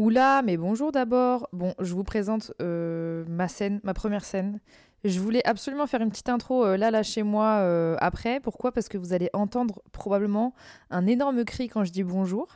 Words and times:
Oula, 0.00 0.40
mais 0.40 0.56
bonjour 0.56 0.92
d'abord. 0.92 1.46
Bon, 1.52 1.74
je 1.78 1.92
vous 1.92 2.04
présente 2.04 2.52
euh, 2.62 3.22
ma 3.28 3.48
scène, 3.48 3.80
ma 3.84 3.92
première 3.92 4.24
scène. 4.24 4.58
Je 5.04 5.20
voulais 5.20 5.46
absolument 5.46 5.86
faire 5.86 6.00
une 6.00 6.08
petite 6.08 6.30
intro 6.30 6.64
euh, 6.64 6.78
là, 6.78 6.90
là, 6.90 7.02
chez 7.02 7.22
moi 7.22 7.58
euh, 7.58 7.96
après. 8.00 8.40
Pourquoi? 8.40 8.72
Parce 8.72 8.88
que 8.88 8.96
vous 8.96 9.12
allez 9.12 9.28
entendre 9.34 9.82
probablement 9.92 10.54
un 10.88 11.06
énorme 11.06 11.44
cri 11.44 11.68
quand 11.68 11.84
je 11.84 11.92
dis 11.92 12.02
bonjour. 12.02 12.48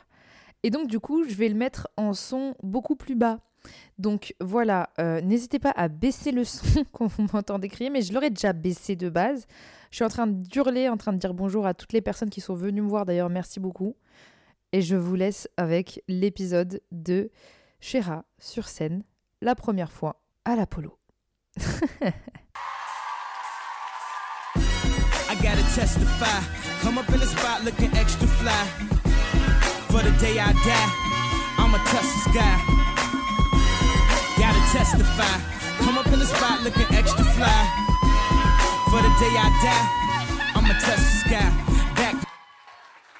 Et 0.63 0.71
donc, 0.71 0.87
du 0.87 0.99
coup, 0.99 1.23
je 1.23 1.35
vais 1.35 1.47
le 1.47 1.53
mettre 1.53 1.87
en 1.97 2.15
son 2.15 2.55
beaucoup 2.63 2.95
plus 2.95 3.13
bas. 3.13 3.37
Donc 3.99 4.33
voilà, 4.41 4.89
n'hésitez 4.97 5.59
pas 5.59 5.73
à 5.75 5.87
baisser 5.87 6.31
le 6.31 6.45
son 6.45 6.83
quand 6.93 7.05
vous 7.05 7.27
m'entendez 7.31 7.69
crier, 7.69 7.91
mais 7.91 8.01
je 8.01 8.11
l'aurais 8.11 8.31
déjà 8.31 8.53
baissé 8.53 8.95
de 8.95 9.07
base. 9.07 9.45
Je 9.91 9.97
suis 9.97 10.03
en 10.03 10.09
train 10.09 10.25
d'hurler, 10.25 10.89
en 10.89 10.97
train 10.97 11.13
de 11.13 11.19
dire 11.19 11.35
bonjour 11.35 11.67
à 11.67 11.75
toutes 11.75 11.93
les 11.93 12.01
personnes 12.01 12.31
qui 12.31 12.41
sont 12.41 12.55
venues 12.55 12.81
me 12.81 12.89
voir 12.89 13.05
d'ailleurs, 13.05 13.29
merci 13.29 13.59
beaucoup. 13.59 13.95
Et 14.71 14.81
je 14.81 14.95
vous 14.95 15.15
laisse 15.15 15.47
avec 15.57 16.01
l'épisode 16.07 16.81
de 16.91 17.31
Chéra 17.79 18.25
sur 18.39 18.67
scène, 18.67 19.03
la 19.41 19.55
première 19.55 19.91
fois 19.91 20.21
à 20.43 20.55
l'Apollo. 20.55 20.97
I 25.27 25.35
gotta 25.41 25.63
testify. 25.75 26.41
Come 26.81 26.97
up 26.97 27.09
in 27.09 27.19
the 27.19 27.25
spot 27.25 27.63
looking 27.63 27.91
extra 27.97 28.27
fly. 28.27 28.65
For 29.89 30.01
the 30.03 30.11
day 30.19 30.39
I 30.39 30.53
die, 30.53 30.89
I'm 31.57 31.73
a 31.73 31.79
touch 31.85 32.33
guy. 32.33 32.57
Gotta 34.37 34.61
testify. 34.71 35.39
Come 35.83 35.97
up 35.97 36.07
in 36.07 36.19
the 36.19 36.25
spot 36.25 36.61
looking 36.63 36.95
extra 36.95 37.23
fly. 37.23 37.85
For 38.89 39.01
the 39.01 39.11
day 39.19 39.33
I 39.35 39.49
die, 39.63 39.87
I'm 40.55 40.65
a 40.65 40.73
touch 40.79 41.23
guy. 41.29 41.49
Back. 41.95 42.15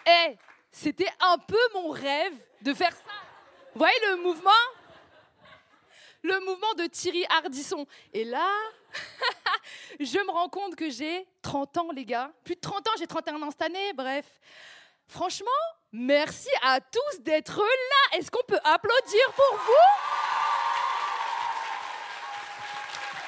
Hey! 0.06 0.38
C'était 0.78 1.08
un 1.22 1.38
peu 1.38 1.58
mon 1.74 1.90
rêve 1.90 2.34
de 2.62 2.74
faire 2.74 2.94
ça. 2.94 3.14
Vous 3.74 3.80
voyez 3.80 3.98
le 4.10 4.18
mouvement? 4.18 4.52
Le 6.22 6.38
mouvement 6.42 6.74
de 6.78 6.86
Thierry 6.88 7.26
Hardisson. 7.30 7.88
Et 8.12 8.26
là, 8.26 8.52
je 10.02 10.18
me 10.18 10.32
rends 10.32 10.50
compte 10.50 10.76
que 10.76 10.90
j'ai 10.90 11.26
30 11.42 11.78
ans, 11.78 11.92
les 11.94 12.04
gars. 12.04 12.30
Plus 12.44 12.56
de 12.56 12.60
30 12.60 12.90
ans, 12.90 12.92
j'ai 13.00 13.08
31 13.08 13.42
ans 13.42 13.52
cette 13.52 13.62
année, 13.62 13.94
bref. 13.94 14.26
Franchement, 15.08 15.48
merci 15.94 16.50
à 16.62 16.82
tous 16.82 17.22
d'être 17.22 17.58
là. 17.58 18.18
Est-ce 18.18 18.30
qu'on 18.30 18.44
peut 18.46 18.60
applaudir 18.66 19.32
pour 19.34 19.58
vous? 19.58 19.72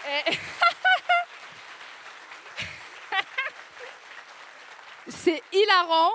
C'est 5.08 5.42
hilarant 5.54 6.12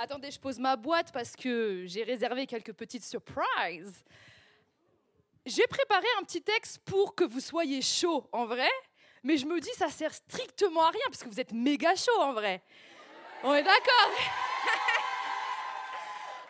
Attendez, 0.00 0.30
je 0.30 0.38
pose 0.38 0.60
ma 0.60 0.76
boîte 0.76 1.10
parce 1.10 1.34
que 1.34 1.82
j'ai 1.86 2.04
réservé 2.04 2.46
quelques 2.46 2.72
petites 2.72 3.04
surprises. 3.04 4.04
J'ai 5.44 5.66
préparé 5.66 6.06
un 6.20 6.22
petit 6.22 6.40
texte 6.40 6.78
pour 6.84 7.16
que 7.16 7.24
vous 7.24 7.40
soyez 7.40 7.82
chaud 7.82 8.28
en 8.30 8.46
vrai, 8.46 8.70
mais 9.24 9.36
je 9.36 9.44
me 9.44 9.58
dis 9.60 9.72
ça 9.74 9.88
sert 9.88 10.14
strictement 10.14 10.84
à 10.84 10.90
rien 10.90 11.00
parce 11.06 11.24
que 11.24 11.28
vous 11.28 11.40
êtes 11.40 11.50
méga 11.52 11.96
chaud 11.96 12.20
en 12.20 12.32
vrai. 12.32 12.62
On 13.42 13.52
est 13.54 13.64
d'accord? 13.64 14.10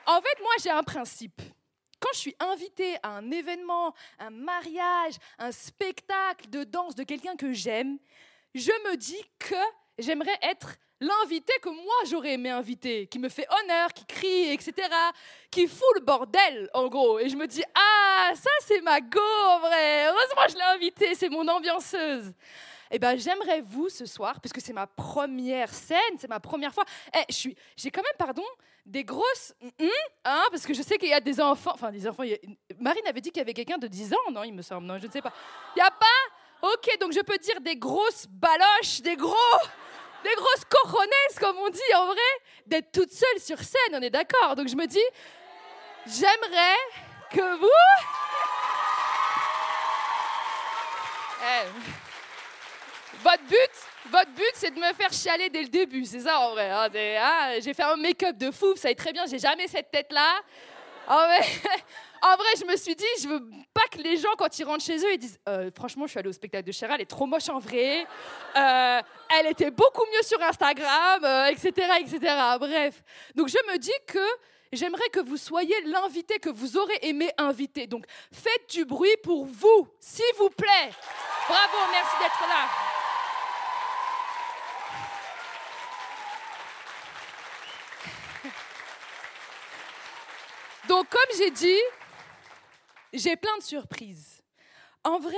En 0.04 0.22
fait, 0.22 0.40
moi 0.40 0.52
j'ai 0.62 0.70
un 0.70 0.82
principe. 0.82 1.40
Quand 2.00 2.08
je 2.14 2.18
suis 2.18 2.36
invitée 2.40 2.96
à 3.02 3.16
un 3.16 3.30
événement, 3.30 3.94
un 4.18 4.30
mariage, 4.30 5.14
un 5.38 5.52
spectacle 5.52 6.48
de 6.48 6.64
danse 6.64 6.94
de 6.94 7.02
quelqu'un 7.02 7.36
que 7.36 7.52
j'aime, 7.52 7.98
je 8.54 8.72
me 8.88 8.96
dis 8.96 9.22
que 9.38 9.54
j'aimerais 9.98 10.38
être 10.42 10.76
l'invité 11.00 11.52
que 11.62 11.68
moi 11.68 11.94
j'aurais 12.10 12.32
aimé 12.34 12.50
inviter, 12.50 13.06
qui 13.06 13.18
me 13.18 13.28
fait 13.28 13.46
honneur, 13.62 13.92
qui 13.92 14.04
crie, 14.06 14.50
etc., 14.50 14.72
qui 15.50 15.66
fout 15.66 15.86
le 15.94 16.00
bordel, 16.00 16.68
en 16.74 16.88
gros. 16.88 17.18
Et 17.18 17.28
je 17.28 17.36
me 17.36 17.46
dis, 17.46 17.62
ah, 17.74 18.32
ça 18.34 18.50
c'est 18.60 18.80
ma 18.80 19.00
go, 19.00 19.20
en 19.46 19.60
vrai. 19.60 20.06
Heureusement, 20.06 20.42
je 20.48 20.54
l'ai 20.54 20.74
invité, 20.74 21.14
c'est 21.14 21.28
mon 21.28 21.46
ambianceuse. 21.46 22.32
Eh 22.90 22.98
ben, 22.98 23.18
j'aimerais 23.18 23.60
vous 23.60 23.88
ce 23.90 24.06
soir, 24.06 24.40
puisque 24.40 24.60
c'est 24.60 24.72
ma 24.72 24.86
première 24.86 25.72
scène, 25.72 26.16
c'est 26.18 26.28
ma 26.28 26.40
première 26.40 26.72
fois. 26.72 26.84
Eh, 27.14 27.24
je 27.28 27.34
suis, 27.34 27.56
j'ai 27.76 27.90
quand 27.90 28.02
même, 28.02 28.16
pardon, 28.18 28.44
des 28.86 29.04
grosses, 29.04 29.52
hein, 30.24 30.44
parce 30.50 30.64
que 30.64 30.72
je 30.72 30.80
sais 30.80 30.96
qu'il 30.96 31.10
y 31.10 31.14
a 31.14 31.20
des 31.20 31.38
enfants, 31.40 31.72
enfin 31.74 31.90
des 31.90 32.08
enfants. 32.08 32.24
Marine 32.80 33.06
avait 33.06 33.20
dit 33.20 33.30
qu'il 33.30 33.40
y 33.40 33.42
avait 33.42 33.52
quelqu'un 33.52 33.76
de 33.76 33.86
10 33.86 34.14
ans, 34.14 34.30
non, 34.32 34.42
il 34.42 34.54
me 34.54 34.62
semble, 34.62 34.86
non, 34.86 34.98
je 34.98 35.06
ne 35.06 35.12
sais 35.12 35.20
pas. 35.20 35.32
Il 35.76 35.80
y 35.80 35.82
a 35.82 35.90
pas? 35.90 36.06
Ok, 36.72 36.98
donc 36.98 37.12
je 37.12 37.20
peux 37.20 37.36
dire 37.38 37.60
des 37.60 37.76
grosses 37.76 38.26
baloches, 38.26 39.02
des 39.02 39.16
gros 39.16 39.34
des 40.24 40.34
grosses 40.34 40.64
coronets, 40.68 41.34
comme 41.38 41.58
on 41.58 41.68
dit 41.68 41.94
en 41.96 42.06
vrai, 42.06 42.32
d'être 42.66 42.92
toute 42.92 43.12
seule 43.12 43.40
sur 43.40 43.58
scène, 43.58 43.94
on 43.94 44.02
est 44.02 44.10
d'accord. 44.10 44.56
Donc 44.56 44.68
je 44.68 44.76
me 44.76 44.86
dis, 44.86 45.04
j'aimerais 46.06 46.76
que 47.30 47.58
vous... 47.58 47.68
Eh, 51.40 51.66
votre 53.22 53.42
but, 53.44 53.70
votre 54.10 54.30
but, 54.32 54.52
c'est 54.54 54.70
de 54.70 54.80
me 54.80 54.92
faire 54.94 55.12
chialer 55.12 55.50
dès 55.50 55.62
le 55.62 55.68
début, 55.68 56.04
c'est 56.04 56.20
ça 56.20 56.40
en 56.40 56.50
vrai. 56.50 56.70
Hein, 56.70 56.88
hein, 56.94 57.58
j'ai 57.60 57.74
fait 57.74 57.82
un 57.82 57.96
make-up 57.96 58.36
de 58.36 58.50
fou, 58.50 58.74
ça 58.76 58.90
est 58.90 58.94
très 58.94 59.12
bien, 59.12 59.24
j'ai 59.26 59.38
jamais 59.38 59.68
cette 59.68 59.90
tête-là. 59.90 60.40
En 61.06 61.16
vrai, 61.16 61.40
en 62.22 62.36
vrai, 62.36 62.48
je 62.58 62.64
me 62.64 62.76
suis 62.76 62.94
dit, 62.94 63.04
je 63.22 63.28
veux 63.28 63.40
pas 63.72 63.82
que 63.90 63.98
les 63.98 64.16
gens, 64.16 64.30
quand 64.36 64.58
ils 64.58 64.64
rentrent 64.64 64.84
chez 64.84 64.98
eux, 64.98 65.12
ils 65.12 65.18
disent 65.18 65.38
euh, 65.48 65.70
Franchement, 65.76 66.06
je 66.06 66.10
suis 66.10 66.18
allée 66.18 66.28
au 66.28 66.32
spectacle 66.32 66.66
de 66.66 66.72
Cher, 66.72 66.90
elle 66.90 67.00
est 67.00 67.06
trop 67.06 67.26
moche 67.26 67.48
en 67.48 67.58
vrai. 67.58 68.06
Euh, 68.56 69.00
elle 69.38 69.46
était 69.46 69.70
beaucoup 69.70 70.04
mieux 70.12 70.22
sur 70.22 70.42
Instagram, 70.42 71.50
etc., 71.50 71.72
euh, 71.78 71.94
etc. 72.00 72.34
Bref. 72.58 73.02
Donc, 73.34 73.48
je 73.48 73.72
me 73.72 73.78
dis 73.78 73.92
que 74.06 74.24
j'aimerais 74.72 75.08
que 75.10 75.20
vous 75.20 75.36
soyez 75.36 75.74
l'invité 75.84 76.38
que 76.38 76.50
vous 76.50 76.76
aurez 76.76 76.98
aimé 77.02 77.30
inviter. 77.38 77.86
Donc, 77.86 78.04
faites 78.32 78.70
du 78.70 78.84
bruit 78.84 79.16
pour 79.22 79.44
vous, 79.44 79.88
s'il 80.00 80.24
vous 80.38 80.50
plaît. 80.50 80.90
Bravo, 81.48 81.76
merci 81.92 82.16
d'être 82.20 82.48
là. 82.48 82.68
Donc, 90.88 91.06
comme 91.10 91.36
j'ai 91.36 91.50
dit, 91.50 91.80
j'ai 93.12 93.36
plein 93.36 93.56
de 93.58 93.62
surprises. 93.62 94.42
En 95.04 95.18
vrai, 95.18 95.36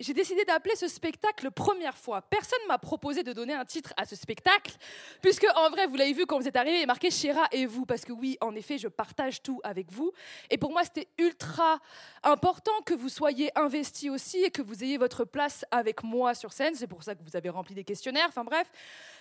j'ai 0.00 0.14
décidé 0.14 0.44
d'appeler 0.44 0.76
ce 0.76 0.86
spectacle 0.86 1.50
première 1.50 1.96
fois. 1.96 2.22
Personne 2.22 2.60
m'a 2.68 2.78
proposé 2.78 3.22
de 3.22 3.32
donner 3.32 3.54
un 3.54 3.64
titre 3.64 3.92
à 3.96 4.04
ce 4.04 4.14
spectacle, 4.14 4.76
puisque 5.20 5.46
en 5.56 5.70
vrai, 5.70 5.86
vous 5.86 5.96
l'avez 5.96 6.12
vu 6.12 6.24
quand 6.24 6.38
vous 6.38 6.46
êtes 6.46 6.56
arrivé, 6.56 6.78
il 6.78 6.82
est 6.82 6.86
marqué 6.86 7.10
Chéra 7.10 7.46
et 7.50 7.66
vous, 7.66 7.84
parce 7.84 8.04
que 8.04 8.12
oui, 8.12 8.38
en 8.40 8.54
effet, 8.54 8.78
je 8.78 8.88
partage 8.88 9.42
tout 9.42 9.60
avec 9.64 9.90
vous. 9.90 10.12
Et 10.50 10.58
pour 10.58 10.70
moi, 10.70 10.84
c'était 10.84 11.08
ultra 11.18 11.80
important 12.22 12.80
que 12.86 12.94
vous 12.94 13.08
soyez 13.08 13.50
investis 13.58 14.10
aussi 14.10 14.38
et 14.44 14.50
que 14.50 14.62
vous 14.62 14.84
ayez 14.84 14.98
votre 14.98 15.24
place 15.24 15.64
avec 15.70 16.04
moi 16.04 16.34
sur 16.34 16.52
scène. 16.52 16.74
C'est 16.74 16.86
pour 16.86 17.02
ça 17.02 17.14
que 17.14 17.22
vous 17.24 17.36
avez 17.36 17.48
rempli 17.48 17.74
des 17.74 17.84
questionnaires, 17.84 18.26
enfin 18.28 18.44
bref. 18.44 18.70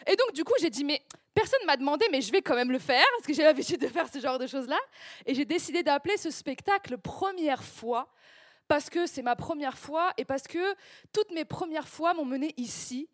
Et 0.05 0.15
donc, 0.15 0.33
du 0.33 0.44
coup, 0.44 0.53
j'ai 0.59 0.69
dit, 0.69 0.83
mais 0.83 1.01
personne 1.33 1.65
m'a 1.65 1.77
demandé, 1.77 2.05
mais 2.11 2.21
je 2.21 2.31
vais 2.31 2.41
quand 2.41 2.55
même 2.55 2.71
le 2.71 2.79
faire, 2.79 3.05
parce 3.17 3.25
que 3.25 3.33
j'ai 3.33 3.44
l'habitude 3.44 3.81
de 3.81 3.88
faire 3.88 4.07
ce 4.11 4.19
genre 4.19 4.38
de 4.38 4.45
choses-là. 4.45 4.79
Et 5.25 5.33
j'ai 5.33 5.45
décidé 5.45 5.81
d'appeler 5.81 6.18
ce 6.18 6.30
spectacle 6.30 6.97
première 7.00 7.63
fois 7.63 8.07
parce 8.68 8.90
que 8.90 9.06
c'est 9.06 9.22
ma 9.22 9.36
première 9.36 9.78
fois 9.78 10.14
et 10.18 10.25
parce 10.25 10.44
que 10.44 10.75
toutes 11.14 11.31
mes 11.31 11.46
premières 11.46 11.88
fois 11.88 12.14
m'ont 12.14 12.25
mené 12.25 12.54
ici. 12.58 13.10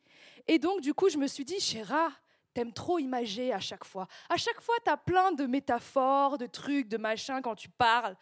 Et 0.48 0.60
donc, 0.60 0.82
du 0.82 0.94
coup, 0.94 1.10
je 1.10 1.18
me 1.18 1.28
suis 1.28 1.46
dit, 1.46 1.60
Chéra, 1.60 2.12
t'aimes 2.54 2.74
trop 2.74 3.00
imager 3.00 3.54
à 3.54 3.60
chaque 3.60 3.86
fois. 3.86 4.08
À 4.30 4.38
chaque 4.38 4.62
fois, 4.62 4.76
t'as 4.84 4.98
plein 4.98 5.32
de 5.32 5.46
métaphores, 5.46 6.38
de 6.38 6.48
trucs, 6.48 6.88
de 6.88 6.98
machins 6.98 7.42
quand 7.42 7.56
tu 7.56 7.70
parles. 7.70 8.16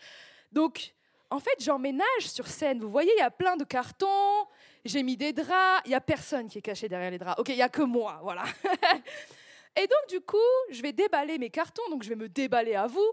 Donc, 0.51 0.94
en 1.30 1.39
fait, 1.39 1.56
j'emménage 1.60 2.06
sur 2.22 2.48
scène. 2.48 2.80
Vous 2.80 2.89
voyez, 2.89 3.12
il 3.18 3.19
y 3.19 3.24
a 3.24 3.31
plein 3.31 3.56
de 3.56 3.63
cartons, 3.63 4.45
j'ai 4.83 5.01
mis 5.01 5.16
des 5.16 5.31
draps, 5.31 5.81
il 5.86 5.89
n'y 5.89 5.95
a 5.95 6.01
personne 6.01 6.50
qui 6.50 6.57
est 6.57 6.62
caché 6.62 6.89
derrière 6.89 7.12
les 7.12 7.18
draps. 7.18 7.39
Ok, 7.39 7.50
il 7.50 7.56
n'y 7.56 7.62
a 7.62 7.69
que 7.69 7.81
moi, 7.81 8.19
voilà. 8.22 8.44
et 9.75 9.88
donc, 9.88 10.10
du 10.10 10.19
coup, 10.22 10.38
je 10.69 10.81
vais 10.81 10.92
déballer 10.92 11.38
mes 11.38 11.50
cartons, 11.50 11.89
donc 11.89 12.04
je 12.04 12.10
vais 12.10 12.16
me 12.16 12.28
déballer 12.28 12.75
à 12.75 12.88
vous. 12.88 13.12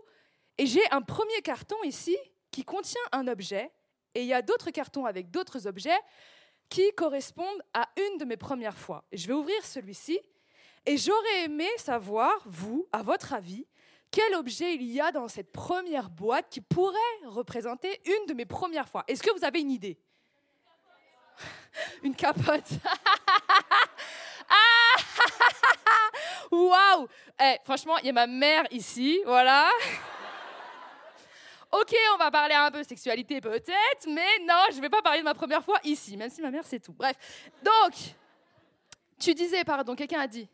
Et 0.59 0.67
j'ai 0.67 0.83
un 0.91 1.03
premier 1.03 1.41
carton 1.43 1.77
ici 1.85 2.17
qui 2.51 2.65
contient 2.65 3.01
un 3.13 3.29
objet 3.29 3.71
et 4.15 4.23
il 4.23 4.27
y 4.27 4.35
a 4.35 4.43
d'autres 4.43 4.71
cartons 4.71 5.07
avec 5.07 5.31
d'autres 5.31 5.67
objets 5.67 5.99
qui 6.69 6.93
correspondent 6.97 7.63
à 7.73 7.89
une 7.97 8.19
de 8.19 8.25
mes 8.25 8.37
premières 8.37 8.77
fois. 8.77 9.05
Je 9.13 9.27
vais 9.27 9.33
ouvrir 9.33 9.65
celui-ci 9.65 10.19
et 10.87 10.97
j'aurais 10.97 11.45
aimé 11.45 11.69
savoir, 11.77 12.33
vous, 12.47 12.87
à 12.93 13.03
votre 13.03 13.33
avis, 13.33 13.67
quel 14.11 14.35
objet 14.35 14.75
il 14.75 14.83
y 14.85 15.01
a 15.01 15.13
dans 15.13 15.29
cette 15.29 15.53
première 15.53 16.09
boîte 16.09 16.47
qui 16.49 16.61
pourrait 16.61 16.97
représenter 17.27 18.01
une 18.07 18.27
de 18.27 18.35
mes 18.35 18.47
premières 18.47 18.89
fois 18.89 19.05
Est-ce 19.07 19.23
que 19.23 19.37
vous 19.37 19.45
avez 19.45 19.61
une 19.61 19.71
idée? 19.71 19.99
Une 22.03 22.15
capote. 22.15 22.71
Ah 24.51 24.97
Waouh 26.51 27.07
eh, 27.39 27.57
Franchement, 27.65 27.99
il 27.99 28.07
y 28.07 28.09
a 28.09 28.15
ma 28.15 28.27
mère 28.27 28.65
ici, 28.71 29.21
voilà. 29.27 29.69
Ok, 31.71 31.95
on 32.15 32.17
va 32.17 32.31
parler 32.31 32.55
un 32.55 32.71
peu 32.71 32.83
sexualité 32.83 33.41
peut-être, 33.41 34.07
mais 34.07 34.39
non, 34.47 34.65
je 34.71 34.77
ne 34.77 34.81
vais 34.81 34.89
pas 34.89 35.03
parler 35.03 35.19
de 35.19 35.25
ma 35.25 35.35
première 35.35 35.63
fois 35.63 35.79
ici, 35.85 36.17
même 36.17 36.31
si 36.31 36.41
ma 36.41 36.51
mère 36.51 36.65
c'est 36.65 36.81
tout. 36.81 36.95
Bref, 36.95 37.15
donc, 37.63 37.93
tu 39.21 39.35
disais, 39.35 39.65
pardon, 39.65 39.95
quelqu'un 39.95 40.21
a 40.21 40.27
dit 40.27 40.49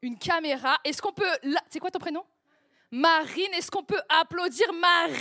une 0.00 0.18
caméra. 0.18 0.78
Est-ce 0.82 1.02
qu'on 1.02 1.12
peut... 1.12 1.28
C'est 1.68 1.78
quoi 1.78 1.90
ton 1.90 1.98
prénom? 1.98 2.24
Marine, 2.90 3.52
est-ce 3.52 3.70
qu'on 3.70 3.84
peut 3.84 4.00
applaudir 4.08 4.72
Marine? 4.72 5.20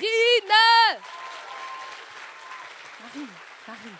Marine, 3.01 3.27
Marine. 3.68 3.98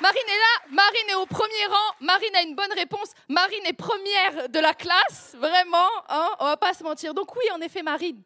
Marine 0.00 0.28
est 0.28 0.38
là, 0.38 0.62
Marine 0.70 1.10
est 1.10 1.14
au 1.14 1.26
premier 1.26 1.66
rang, 1.68 1.94
Marine 2.00 2.36
a 2.36 2.42
une 2.42 2.54
bonne 2.54 2.72
réponse, 2.72 3.12
Marine 3.28 3.66
est 3.66 3.72
première 3.72 4.48
de 4.48 4.58
la 4.60 4.72
classe, 4.72 5.34
vraiment, 5.36 5.88
hein, 6.08 6.30
on 6.38 6.44
va 6.44 6.56
pas 6.56 6.72
se 6.72 6.84
mentir. 6.84 7.14
Donc 7.14 7.34
oui, 7.34 7.50
en 7.52 7.60
effet, 7.60 7.82
Marine, 7.82 8.22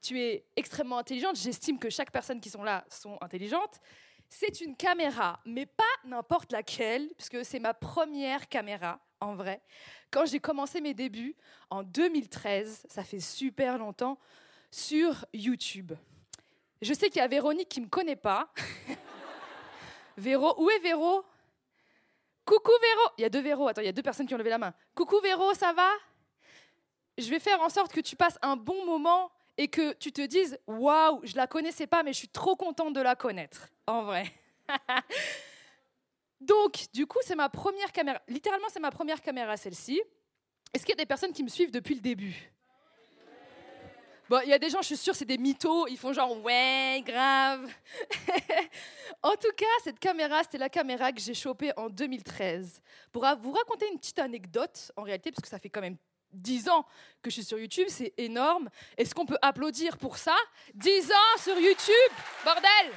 tu 0.00 0.20
es 0.20 0.46
extrêmement 0.56 0.98
intelligente, 0.98 1.36
j'estime 1.36 1.78
que 1.78 1.90
chaque 1.90 2.10
personne 2.10 2.40
qui 2.40 2.50
sont 2.50 2.62
là 2.62 2.84
sont 2.88 3.18
intelligentes. 3.20 3.80
C'est 4.28 4.60
une 4.60 4.76
caméra, 4.76 5.40
mais 5.44 5.66
pas 5.66 5.84
n'importe 6.04 6.52
laquelle, 6.52 7.08
puisque 7.16 7.44
c'est 7.44 7.60
ma 7.60 7.74
première 7.74 8.48
caméra, 8.48 9.00
en 9.20 9.34
vrai. 9.34 9.62
Quand 10.10 10.26
j'ai 10.26 10.40
commencé 10.40 10.80
mes 10.80 10.94
débuts, 10.94 11.36
en 11.70 11.82
2013, 11.82 12.86
ça 12.88 13.04
fait 13.04 13.20
super 13.20 13.78
longtemps, 13.78 14.18
sur 14.70 15.24
YouTube. 15.32 15.92
Je 16.82 16.92
sais 16.92 17.08
qu'il 17.08 17.20
y 17.20 17.24
a 17.24 17.28
Véronique 17.28 17.68
qui 17.68 17.80
ne 17.80 17.86
me 17.86 17.90
connaît 17.90 18.16
pas. 18.16 18.52
Véro, 20.16 20.54
où 20.62 20.70
est 20.70 20.78
Véro? 20.80 21.24
Coucou 22.44 22.72
Véro 22.80 23.10
Il 23.18 23.22
y 23.22 23.24
a 23.24 23.28
deux 23.28 23.40
Véro, 23.40 23.68
attends, 23.68 23.82
il 23.82 23.86
y 23.86 23.88
a 23.88 23.92
deux 23.92 24.02
personnes 24.02 24.26
qui 24.26 24.34
ont 24.34 24.38
levé 24.38 24.50
la 24.50 24.58
main. 24.58 24.74
Coucou 24.94 25.20
Véro, 25.20 25.54
ça 25.54 25.72
va? 25.72 25.90
Je 27.18 27.28
vais 27.30 27.40
faire 27.40 27.60
en 27.60 27.68
sorte 27.68 27.92
que 27.92 28.00
tu 28.00 28.14
passes 28.14 28.38
un 28.42 28.56
bon 28.56 28.84
moment 28.84 29.30
et 29.58 29.68
que 29.68 29.92
tu 29.94 30.12
te 30.12 30.22
dises 30.22 30.58
Waouh, 30.66 31.20
je 31.24 31.36
la 31.36 31.46
connaissais 31.46 31.86
pas, 31.86 32.02
mais 32.02 32.12
je 32.12 32.18
suis 32.18 32.28
trop 32.28 32.56
contente 32.56 32.94
de 32.94 33.00
la 33.00 33.16
connaître, 33.16 33.68
en 33.86 34.02
vrai. 34.02 34.32
Donc, 36.40 36.86
du 36.92 37.06
coup, 37.06 37.18
c'est 37.22 37.36
ma 37.36 37.48
première 37.48 37.92
caméra. 37.92 38.20
Littéralement, 38.28 38.66
c'est 38.70 38.80
ma 38.80 38.90
première 38.90 39.22
caméra, 39.22 39.56
celle-ci. 39.56 40.00
Est-ce 40.72 40.84
qu'il 40.84 40.94
y 40.94 40.98
a 40.98 41.02
des 41.02 41.06
personnes 41.06 41.32
qui 41.32 41.42
me 41.42 41.48
suivent 41.48 41.70
depuis 41.70 41.94
le 41.94 42.00
début? 42.00 42.52
Bon, 44.28 44.40
il 44.42 44.48
y 44.48 44.52
a 44.52 44.58
des 44.58 44.68
gens, 44.68 44.82
je 44.82 44.88
suis 44.88 44.96
sûre, 44.96 45.14
c'est 45.14 45.24
des 45.24 45.38
mythos, 45.38 45.86
ils 45.86 45.96
font 45.96 46.12
genre 46.12 46.42
ouais, 46.42 47.00
grave. 47.06 47.72
en 49.22 49.36
tout 49.36 49.52
cas, 49.56 49.64
cette 49.84 50.00
caméra, 50.00 50.42
c'était 50.42 50.58
la 50.58 50.68
caméra 50.68 51.12
que 51.12 51.20
j'ai 51.20 51.32
chopée 51.32 51.70
en 51.76 51.88
2013. 51.88 52.80
Pour 53.12 53.24
vous 53.40 53.52
raconter 53.52 53.86
une 53.92 53.98
petite 53.98 54.18
anecdote, 54.18 54.90
en 54.96 55.02
réalité, 55.02 55.30
parce 55.30 55.42
que 55.42 55.48
ça 55.48 55.60
fait 55.60 55.70
quand 55.70 55.80
même 55.80 55.96
10 56.36 56.68
ans 56.68 56.86
que 57.22 57.30
je 57.30 57.34
suis 57.34 57.44
sur 57.44 57.58
YouTube, 57.58 57.86
c'est 57.88 58.14
énorme. 58.16 58.68
Est-ce 58.96 59.14
qu'on 59.14 59.26
peut 59.26 59.38
applaudir 59.42 59.96
pour 59.98 60.18
ça? 60.18 60.36
10 60.74 61.10
ans 61.10 61.38
sur 61.38 61.58
YouTube, 61.58 62.12
bordel 62.44 62.92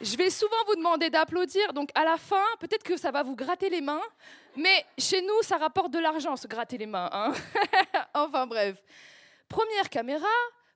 Je 0.00 0.16
vais 0.16 0.30
souvent 0.30 0.56
vous 0.68 0.76
demander 0.76 1.10
d'applaudir, 1.10 1.72
donc 1.72 1.90
à 1.96 2.04
la 2.04 2.16
fin, 2.16 2.44
peut-être 2.60 2.84
que 2.84 2.96
ça 2.96 3.10
va 3.10 3.24
vous 3.24 3.34
gratter 3.34 3.68
les 3.68 3.80
mains, 3.80 4.02
mais 4.54 4.86
chez 4.96 5.20
nous, 5.22 5.42
ça 5.42 5.56
rapporte 5.56 5.90
de 5.90 5.98
l'argent, 5.98 6.36
se 6.36 6.46
gratter 6.46 6.78
les 6.78 6.86
mains. 6.86 7.10
Hein. 7.12 7.32
enfin 8.14 8.46
bref. 8.46 8.76
Première 9.48 9.90
caméra, 9.90 10.28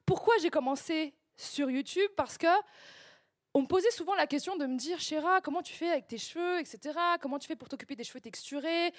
pourquoi 0.05 0.35
j'ai 0.39 0.51
commencé 0.51 1.15
sur 1.37 1.71
YouTube? 1.71 2.11
Parce 2.17 2.37
que 2.37 2.49
on 3.55 3.63
me 3.63 3.67
posait 3.67 3.91
souvent 3.91 4.15
la 4.15 4.27
question 4.27 4.57
de 4.57 4.65
me 4.65 4.77
dire, 4.77 4.99
Chéra, 4.99 5.41
comment 5.43 5.61
tu 5.61 5.75
fais 5.75 5.91
avec 5.91 6.07
tes 6.09 6.17
cheveux, 6.17 6.59
etc. 6.59 6.99
Comment 7.21 7.39
tu 7.39 7.47
fais 7.47 7.57
pour 7.57 7.69
t'occuper 7.69 7.95
des 7.95 8.05
cheveux 8.05 8.21
texturés? 8.21 8.93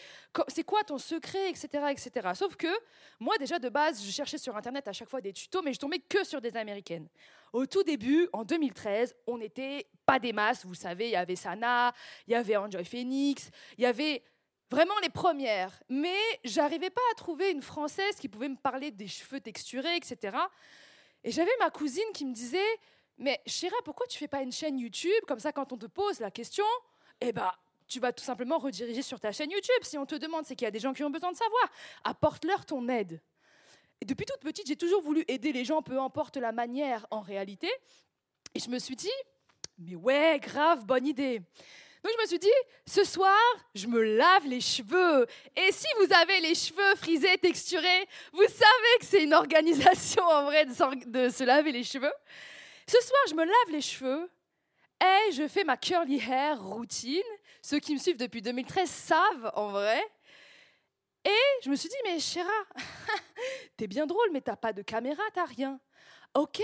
C'est 0.47 0.63
quoi 0.63 0.83
ton 0.83 0.99
secret, 0.99 1.49
etc., 1.49 1.67
etc. 1.89 2.29
Sauf 2.35 2.55
que 2.55 2.67
moi, 3.19 3.35
déjà 3.39 3.57
de 3.57 3.69
base, 3.69 4.03
je 4.05 4.11
cherchais 4.11 4.37
sur 4.37 4.55
Internet 4.55 4.87
à 4.87 4.93
chaque 4.93 5.09
fois 5.09 5.21
des 5.21 5.33
tutos, 5.33 5.63
mais 5.63 5.73
je 5.73 5.79
tombais 5.79 5.99
que 5.99 6.23
sur 6.23 6.39
des 6.39 6.55
américaines. 6.55 7.07
Au 7.51 7.65
tout 7.65 7.83
début, 7.83 8.27
en 8.31 8.43
2013, 8.43 9.15
on 9.25 9.39
n'était 9.39 9.87
pas 10.05 10.19
des 10.19 10.33
masses. 10.33 10.65
Vous 10.65 10.75
savez, 10.75 11.07
il 11.07 11.11
y 11.11 11.15
avait 11.15 11.35
Sana, 11.35 11.93
il 12.27 12.33
y 12.33 12.35
avait 12.35 12.55
Enjoy 12.55 12.85
Phoenix, 12.85 13.49
il 13.79 13.83
y 13.83 13.87
avait 13.87 14.23
vraiment 14.69 14.97
les 15.01 15.09
premières. 15.09 15.81
Mais 15.89 16.19
j'arrivais 16.43 16.91
pas 16.91 17.01
à 17.11 17.15
trouver 17.15 17.49
une 17.49 17.63
française 17.63 18.15
qui 18.19 18.29
pouvait 18.29 18.49
me 18.49 18.57
parler 18.57 18.91
des 18.91 19.07
cheveux 19.07 19.39
texturés, 19.39 19.95
etc. 19.95 20.37
Et 21.23 21.31
j'avais 21.31 21.51
ma 21.59 21.71
cousine 21.71 22.03
qui 22.13 22.25
me 22.25 22.33
disait 22.33 22.59
mais 23.17 23.41
Chéra, 23.45 23.75
pourquoi 23.85 24.07
tu 24.07 24.17
fais 24.17 24.27
pas 24.27 24.41
une 24.41 24.51
chaîne 24.51 24.79
YouTube 24.79 25.23
Comme 25.27 25.39
ça, 25.39 25.51
quand 25.51 25.71
on 25.71 25.77
te 25.77 25.85
pose 25.85 26.19
la 26.19 26.31
question, 26.31 26.65
eh 27.21 27.31
ben, 27.31 27.51
tu 27.87 27.99
vas 27.99 28.11
tout 28.11 28.23
simplement 28.23 28.57
rediriger 28.57 29.01
sur 29.01 29.19
ta 29.19 29.31
chaîne 29.31 29.51
YouTube. 29.51 29.83
Si 29.83 29.97
on 29.97 30.05
te 30.05 30.15
demande, 30.15 30.45
c'est 30.45 30.55
qu'il 30.55 30.65
y 30.65 30.67
a 30.67 30.71
des 30.71 30.79
gens 30.79 30.93
qui 30.93 31.03
ont 31.03 31.09
besoin 31.09 31.31
de 31.31 31.37
savoir. 31.37 31.69
Apporte-leur 32.03 32.65
ton 32.65 32.87
aide. 32.89 33.21
Et 34.01 34.05
depuis 34.05 34.25
toute 34.25 34.39
petite, 34.39 34.67
j'ai 34.67 34.75
toujours 34.75 35.01
voulu 35.01 35.23
aider 35.27 35.53
les 35.53 35.63
gens, 35.63 35.81
peu 35.81 35.99
importe 35.99 36.37
la 36.37 36.51
manière 36.51 37.05
en 37.11 37.21
réalité. 37.21 37.71
Et 38.55 38.59
je 38.59 38.69
me 38.69 38.79
suis 38.79 38.95
dit, 38.95 39.11
mais 39.77 39.95
ouais, 39.95 40.39
grave, 40.41 40.85
bonne 40.85 41.07
idée. 41.07 41.39
Donc 41.39 42.11
je 42.17 42.21
me 42.21 42.27
suis 42.27 42.39
dit, 42.39 42.51
ce 42.85 43.05
soir, 43.05 43.39
je 43.73 43.87
me 43.87 44.01
lave 44.01 44.45
les 44.45 44.59
cheveux. 44.59 45.25
Et 45.55 45.71
si 45.71 45.87
vous 45.99 46.13
avez 46.13 46.41
les 46.41 46.53
cheveux 46.53 46.95
frisés, 46.95 47.37
texturés, 47.37 48.07
vous 48.33 48.43
savez 48.43 48.99
que 48.99 49.05
c'est 49.05 49.23
une 49.23 49.33
organisation 49.33 50.23
en 50.23 50.43
vrai 50.45 50.65
de, 50.65 51.09
de 51.09 51.29
se 51.29 51.43
laver 51.45 51.71
les 51.71 51.83
cheveux. 51.83 52.11
Ce 52.87 52.99
soir, 53.01 53.21
je 53.29 53.35
me 53.35 53.43
lave 53.43 53.71
les 53.71 53.81
cheveux 53.81 54.29
et 55.01 55.31
je 55.31 55.47
fais 55.47 55.63
ma 55.63 55.77
curly 55.77 56.17
hair 56.17 56.61
routine. 56.61 57.21
Ceux 57.61 57.79
qui 57.79 57.93
me 57.93 57.99
suivent 57.99 58.17
depuis 58.17 58.41
2013 58.41 58.89
savent 58.89 59.51
en 59.55 59.69
vrai. 59.69 60.01
Et 61.25 61.61
je 61.63 61.69
me 61.69 61.75
suis 61.75 61.89
dit, 61.89 61.95
mais 62.03 62.19
Chéra, 62.19 62.49
t'es 63.77 63.87
bien 63.87 64.05
drôle, 64.05 64.29
mais 64.33 64.41
t'as 64.41 64.57
pas 64.57 64.73
de 64.73 64.81
caméra, 64.81 65.23
t'as 65.33 65.45
rien. 65.45 65.79
Ok. 66.33 66.61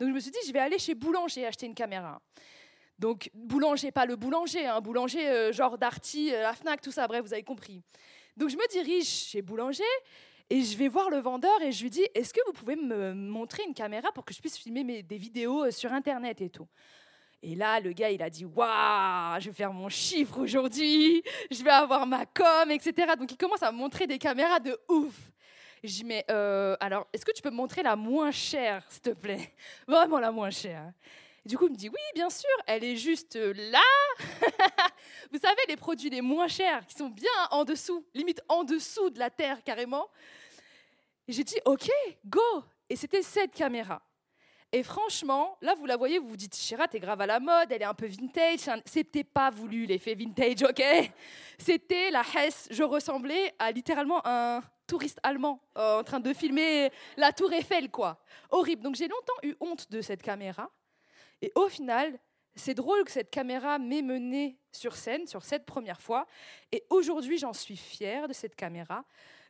Donc 0.00 0.08
je 0.08 0.14
me 0.14 0.20
suis 0.20 0.30
dit, 0.30 0.38
je 0.46 0.52
vais 0.52 0.58
aller 0.58 0.78
chez 0.78 0.94
Boulanger 0.94 1.46
acheter 1.46 1.66
une 1.66 1.74
caméra. 1.74 2.20
Donc 2.98 3.30
Boulanger, 3.34 3.90
pas 3.90 4.06
le 4.06 4.16
boulanger, 4.16 4.66
hein, 4.66 4.80
boulanger 4.80 5.28
euh, 5.28 5.52
genre 5.52 5.78
Darty, 5.78 6.32
euh, 6.32 6.42
la 6.42 6.54
Fnac, 6.54 6.80
tout 6.80 6.92
ça, 6.92 7.06
bref, 7.06 7.22
vous 7.24 7.32
avez 7.32 7.42
compris. 7.42 7.82
Donc 8.36 8.48
je 8.48 8.56
me 8.56 8.68
dirige 8.70 9.06
chez 9.06 9.42
Boulanger 9.42 9.82
et 10.52 10.60
je 10.64 10.76
vais 10.76 10.88
voir 10.88 11.08
le 11.08 11.16
vendeur 11.16 11.62
et 11.62 11.72
je 11.72 11.82
lui 11.82 11.88
dis 11.88 12.06
Est-ce 12.14 12.34
que 12.34 12.40
vous 12.44 12.52
pouvez 12.52 12.76
me 12.76 13.14
montrer 13.14 13.62
une 13.66 13.72
caméra 13.72 14.12
pour 14.12 14.22
que 14.22 14.34
je 14.34 14.38
puisse 14.38 14.58
filmer 14.58 15.02
des 15.02 15.16
vidéos 15.16 15.64
euh, 15.64 15.70
sur 15.70 15.90
Internet 15.94 16.42
et 16.42 16.50
tout? 16.50 16.68
Et 17.42 17.54
là, 17.54 17.80
le 17.80 17.92
gars, 17.92 18.10
il 18.10 18.22
a 18.22 18.28
dit 18.28 18.44
Waouh, 18.44 19.40
je 19.40 19.48
vais 19.48 19.54
faire 19.54 19.72
mon 19.72 19.88
chiffre 19.88 20.38
aujourd'hui, 20.38 21.22
je 21.50 21.64
vais 21.64 21.70
avoir 21.70 22.06
ma 22.06 22.26
com, 22.26 22.70
etc. 22.70 23.14
Donc, 23.18 23.32
il 23.32 23.38
commence 23.38 23.62
à 23.62 23.72
me 23.72 23.78
montrer 23.78 24.06
des 24.06 24.18
caméras 24.18 24.60
de 24.60 24.78
ouf. 24.90 25.14
Je 25.82 25.88
dis 25.88 26.04
Mais 26.04 26.22
euh, 26.30 26.76
alors, 26.80 27.08
est-ce 27.14 27.24
que 27.24 27.32
tu 27.32 27.40
peux 27.40 27.50
me 27.50 27.56
montrer 27.56 27.82
la 27.82 27.96
moins 27.96 28.30
chère, 28.30 28.84
s'il 28.90 29.00
te 29.00 29.10
plaît? 29.10 29.54
Vraiment 29.88 30.18
la 30.18 30.32
moins 30.32 30.50
chère. 30.50 30.92
du 31.46 31.56
coup, 31.56 31.68
il 31.68 31.72
me 31.72 31.78
dit 31.78 31.88
Oui, 31.88 32.02
bien 32.14 32.28
sûr, 32.28 32.50
elle 32.66 32.84
est 32.84 32.96
juste 32.96 33.36
là. 33.36 33.80
Vous 35.32 35.38
savez, 35.38 35.62
les 35.66 35.76
produits 35.76 36.10
les 36.10 36.20
moins 36.20 36.46
chers 36.46 36.86
qui 36.86 36.94
sont 36.94 37.08
bien 37.08 37.30
en 37.52 37.64
dessous, 37.64 38.04
limite 38.12 38.42
en 38.50 38.64
dessous 38.64 39.08
de 39.08 39.18
la 39.18 39.30
terre 39.30 39.64
carrément. 39.64 40.10
J'ai 41.32 41.44
dit, 41.44 41.56
OK, 41.64 41.88
go 42.26 42.40
Et 42.88 42.96
c'était 42.96 43.22
cette 43.22 43.52
caméra. 43.52 44.02
Et 44.74 44.82
franchement, 44.82 45.58
là, 45.60 45.74
vous 45.74 45.84
la 45.84 45.98
voyez, 45.98 46.18
vous 46.18 46.28
vous 46.28 46.36
dites, 46.36 46.56
Chéra, 46.56 46.88
t'es 46.88 46.98
grave 46.98 47.20
à 47.20 47.26
la 47.26 47.40
mode, 47.40 47.70
elle 47.70 47.82
est 47.82 47.86
un 47.86 47.94
peu 47.94 48.06
vintage. 48.06 48.60
C'était 48.86 49.24
pas 49.24 49.50
voulu, 49.50 49.84
l'effet 49.84 50.14
vintage, 50.14 50.62
ok? 50.62 50.82
C'était 51.58 52.10
la 52.10 52.22
Hesse. 52.22 52.68
Je 52.70 52.82
ressemblais 52.82 53.54
à 53.58 53.70
littéralement 53.70 54.22
un 54.24 54.62
touriste 54.86 55.18
allemand 55.22 55.60
euh, 55.76 56.00
en 56.00 56.04
train 56.04 56.20
de 56.20 56.32
filmer 56.32 56.90
la 57.18 57.32
tour 57.32 57.52
Eiffel, 57.52 57.90
quoi. 57.90 58.18
Horrible. 58.50 58.82
Donc 58.82 58.94
j'ai 58.94 59.08
longtemps 59.08 59.34
eu 59.42 59.54
honte 59.60 59.90
de 59.90 60.00
cette 60.00 60.22
caméra. 60.22 60.70
Et 61.42 61.52
au 61.54 61.68
final, 61.68 62.18
c'est 62.54 62.74
drôle 62.74 63.04
que 63.04 63.10
cette 63.10 63.30
caméra 63.30 63.78
m'ait 63.78 64.02
menée 64.02 64.58
sur 64.70 64.96
scène, 64.96 65.26
sur 65.26 65.44
cette 65.44 65.66
première 65.66 66.00
fois. 66.00 66.26
Et 66.70 66.82
aujourd'hui, 66.88 67.36
j'en 67.36 67.52
suis 67.52 67.76
fière 67.76 68.28
de 68.28 68.32
cette 68.32 68.56
caméra. 68.56 69.04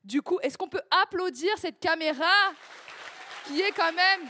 Du 0.04 0.20
coup, 0.20 0.38
est-ce 0.42 0.58
qu'on 0.58 0.68
peut 0.68 0.82
applaudir 0.90 1.50
cette 1.58 1.78
caméra 1.78 2.52
qui 3.46 3.60
est 3.60 3.72
quand 3.72 3.92
même 3.92 4.20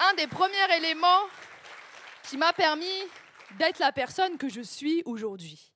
un 0.00 0.14
des 0.14 0.26
premiers 0.26 0.76
éléments 0.76 1.22
qui 2.22 2.36
m'a 2.36 2.52
permis 2.52 2.86
d'être 3.58 3.78
la 3.78 3.92
personne 3.92 4.38
que 4.38 4.48
je 4.48 4.62
suis 4.62 5.02
aujourd'hui? 5.04 5.70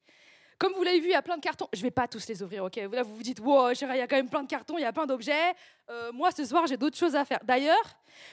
Comme 0.58 0.72
vous 0.72 0.82
l'avez 0.82 1.00
vu, 1.00 1.08
il 1.08 1.12
y 1.12 1.16
a 1.16 1.22
plein 1.22 1.36
de 1.36 1.42
cartons. 1.42 1.68
Je 1.72 1.80
ne 1.80 1.82
vais 1.84 1.90
pas 1.90 2.08
tous 2.08 2.26
les 2.28 2.42
ouvrir, 2.42 2.64
ok? 2.64 2.76
Là, 2.92 3.02
vous 3.02 3.14
vous 3.16 3.22
dites, 3.22 3.40
wow, 3.40 3.72
il 3.72 3.80
y 3.80 4.00
a 4.00 4.06
quand 4.06 4.16
même 4.16 4.30
plein 4.30 4.42
de 4.42 4.48
cartons, 4.48 4.78
il 4.78 4.82
y 4.82 4.86
a 4.86 4.92
plein 4.92 5.04
d'objets. 5.04 5.54
Euh, 5.90 6.12
moi, 6.12 6.30
ce 6.30 6.44
soir, 6.44 6.66
j'ai 6.66 6.76
d'autres 6.76 6.96
choses 6.96 7.16
à 7.16 7.24
faire. 7.24 7.40
D'ailleurs, 7.42 7.84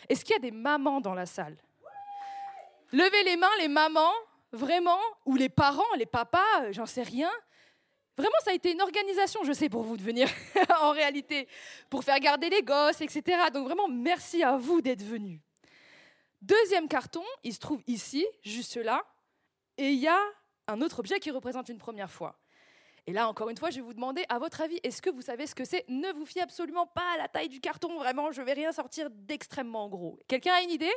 est-ce 0.08 0.24
qu'il 0.24 0.34
y 0.34 0.38
a 0.38 0.40
des 0.40 0.52
mamans 0.52 1.02
dans 1.02 1.14
la 1.14 1.26
salle? 1.26 1.58
Levez 2.94 3.24
les 3.24 3.36
mains, 3.38 3.50
les 3.60 3.68
mamans, 3.68 4.14
vraiment, 4.54 5.00
ou 5.26 5.36
les 5.36 5.50
parents, 5.50 5.84
les 5.98 6.06
papas, 6.06 6.62
euh, 6.62 6.72
j'en 6.72 6.86
sais 6.86 7.04
rien. 7.04 7.32
Vraiment, 8.22 8.38
ça 8.44 8.52
a 8.52 8.54
été 8.54 8.72
une 8.72 8.82
organisation, 8.84 9.44
je 9.44 9.52
sais, 9.52 9.68
pour 9.68 9.82
vous 9.82 9.98
de 9.98 10.04
venir 10.04 10.30
en 10.82 10.92
réalité, 10.92 11.48
pour 11.90 12.04
faire 12.04 12.20
garder 12.20 12.52
les 12.52 12.62
gosses, 12.62 13.02
etc. 13.02 13.50
Donc 13.52 13.66
vraiment, 13.66 13.88
merci 13.88 14.44
à 14.44 14.58
vous 14.58 14.80
d'être 14.80 15.02
venus. 15.02 15.40
Deuxième 16.40 16.88
carton, 16.88 17.24
il 17.44 17.52
se 17.52 17.60
trouve 17.60 17.82
ici, 17.88 18.24
juste 18.44 18.76
là, 18.76 19.04
et 19.76 19.90
il 19.90 20.00
y 20.00 20.08
a 20.08 20.20
un 20.68 20.82
autre 20.84 21.00
objet 21.00 21.20
qui 21.20 21.32
représente 21.32 21.70
une 21.70 21.80
première 21.80 22.12
fois. 22.12 22.40
Et 23.08 23.12
là, 23.12 23.28
encore 23.28 23.50
une 23.50 23.58
fois, 23.58 23.72
je 23.72 23.78
vais 23.78 23.82
vous 23.82 23.96
demander, 23.96 24.24
à 24.30 24.38
votre 24.38 24.62
avis, 24.62 24.80
est-ce 24.84 25.02
que 25.02 25.10
vous 25.10 25.24
savez 25.24 25.48
ce 25.48 25.56
que 25.56 25.66
c'est? 25.66 25.84
Ne 25.90 26.12
vous 26.14 26.28
fiez 26.28 26.44
absolument 26.44 26.86
pas 26.86 27.16
à 27.16 27.18
la 27.18 27.28
taille 27.28 27.50
du 27.50 27.60
carton, 27.60 27.98
vraiment, 27.98 28.32
je 28.32 28.42
ne 28.42 28.46
vais 28.46 28.54
rien 28.54 28.72
sortir 28.72 29.10
d'extrêmement 29.10 29.90
gros. 29.90 30.20
Quelqu'un 30.28 30.54
a 30.54 30.62
une 30.62 30.70
idée? 30.70 30.94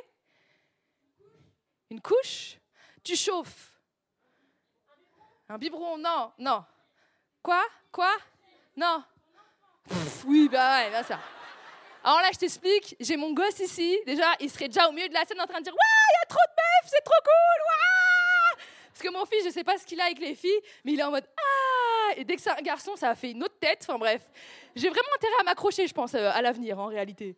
Une 1.89 2.03
couche? 2.03 2.59
Tu 3.03 3.17
chauffes? 3.17 3.81
Un 5.49 5.57
biberon? 5.57 5.97
Non, 5.97 6.31
non. 6.39 6.63
Quoi? 7.45 7.63
Quoi? 7.93 8.17
Non 8.75 9.05
Oui, 10.25 10.49
bah 10.51 10.79
ouais, 10.79 10.91
bah 10.91 11.03
ça. 11.03 11.21
Alors 12.03 12.23
là, 12.23 12.31
je 12.33 12.39
t'explique, 12.39 12.97
j'ai 12.99 13.19
mon 13.19 13.35
gosse 13.35 13.59
ici, 13.59 14.01
déjà, 14.07 14.33
il 14.41 14.51
serait 14.51 14.69
déjà 14.69 14.89
au 14.89 14.93
milieu 14.93 15.09
de 15.11 15.13
la 15.13 15.27
scène 15.27 15.39
en 15.43 15.47
train 15.47 15.59
de 15.59 15.65
dire 15.65 15.75
Waouh, 15.75 16.09
il 16.11 16.21
y 16.21 16.23
a 16.23 16.27
trop 16.27 16.41
de 16.49 16.53
meufs, 16.53 16.91
c'est 16.91 17.05
trop 17.05 17.21
cool, 17.23 17.67
waouh 17.67 18.65
Parce 18.89 19.03
que 19.03 19.09
mon 19.11 19.27
fils, 19.27 19.45
je 19.45 19.51
sais 19.51 19.63
pas 19.63 19.77
ce 19.77 19.85
qu'il 19.85 20.01
a 20.01 20.05
avec 20.05 20.21
les 20.21 20.35
filles, 20.35 20.59
mais 20.87 20.95
il 20.95 21.01
est 21.01 21.03
en 21.03 21.11
mode 21.11 21.27
Ah 21.37 22.15
Et 22.17 22.25
dès 22.25 22.37
que 22.37 22.41
c'est 22.41 22.49
un 22.49 22.63
garçon, 22.63 22.97
ça 22.97 23.11
a 23.11 23.15
fait 23.15 23.33
une 23.33 23.45
autre 23.45 23.59
tête, 23.61 23.85
enfin 23.87 23.99
bref. 23.99 24.23
J'ai 24.75 24.89
vraiment 24.89 25.15
intérêt 25.15 25.41
à 25.41 25.43
m'accrocher, 25.43 25.87
je 25.87 25.93
pense, 25.93 26.15
euh, 26.15 26.31
à 26.33 26.41
l'avenir, 26.41 26.79
en 26.79 26.87
réalité. 26.87 27.37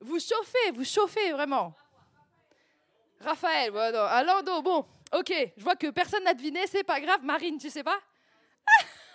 Vous 0.00 0.18
chauffez, 0.18 0.72
vous 0.74 0.84
chauffez, 0.84 1.30
vraiment. 1.30 1.72
Raphaël, 3.20 3.70
ouais, 3.70 3.92
non. 3.92 4.00
Alando, 4.00 4.60
bon, 4.62 4.84
ok, 5.14 5.32
je 5.56 5.62
vois 5.62 5.76
que 5.76 5.90
personne 5.90 6.24
n'a 6.24 6.34
deviné, 6.34 6.66
c'est 6.66 6.82
pas 6.84 7.00
grave. 7.00 7.20
Marine, 7.22 7.58
tu 7.58 7.70
sais 7.70 7.84
pas? 7.84 8.00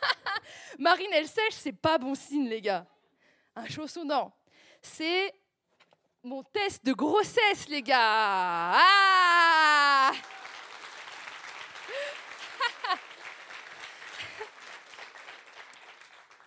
Marine, 0.80 1.12
elle 1.14 1.28
sèche, 1.28 1.54
c'est 1.54 1.72
pas 1.72 1.98
bon 1.98 2.16
signe, 2.16 2.48
les 2.48 2.62
gars. 2.62 2.86
Un 3.56 3.68
chausson, 3.68 4.06
non 4.06 4.32
c'est 4.82 5.34
mon 6.24 6.44
test 6.44 6.86
de 6.86 6.94
grossesse, 6.94 7.68
les 7.70 7.82
gars. 7.82 8.74
Ah 8.76 10.12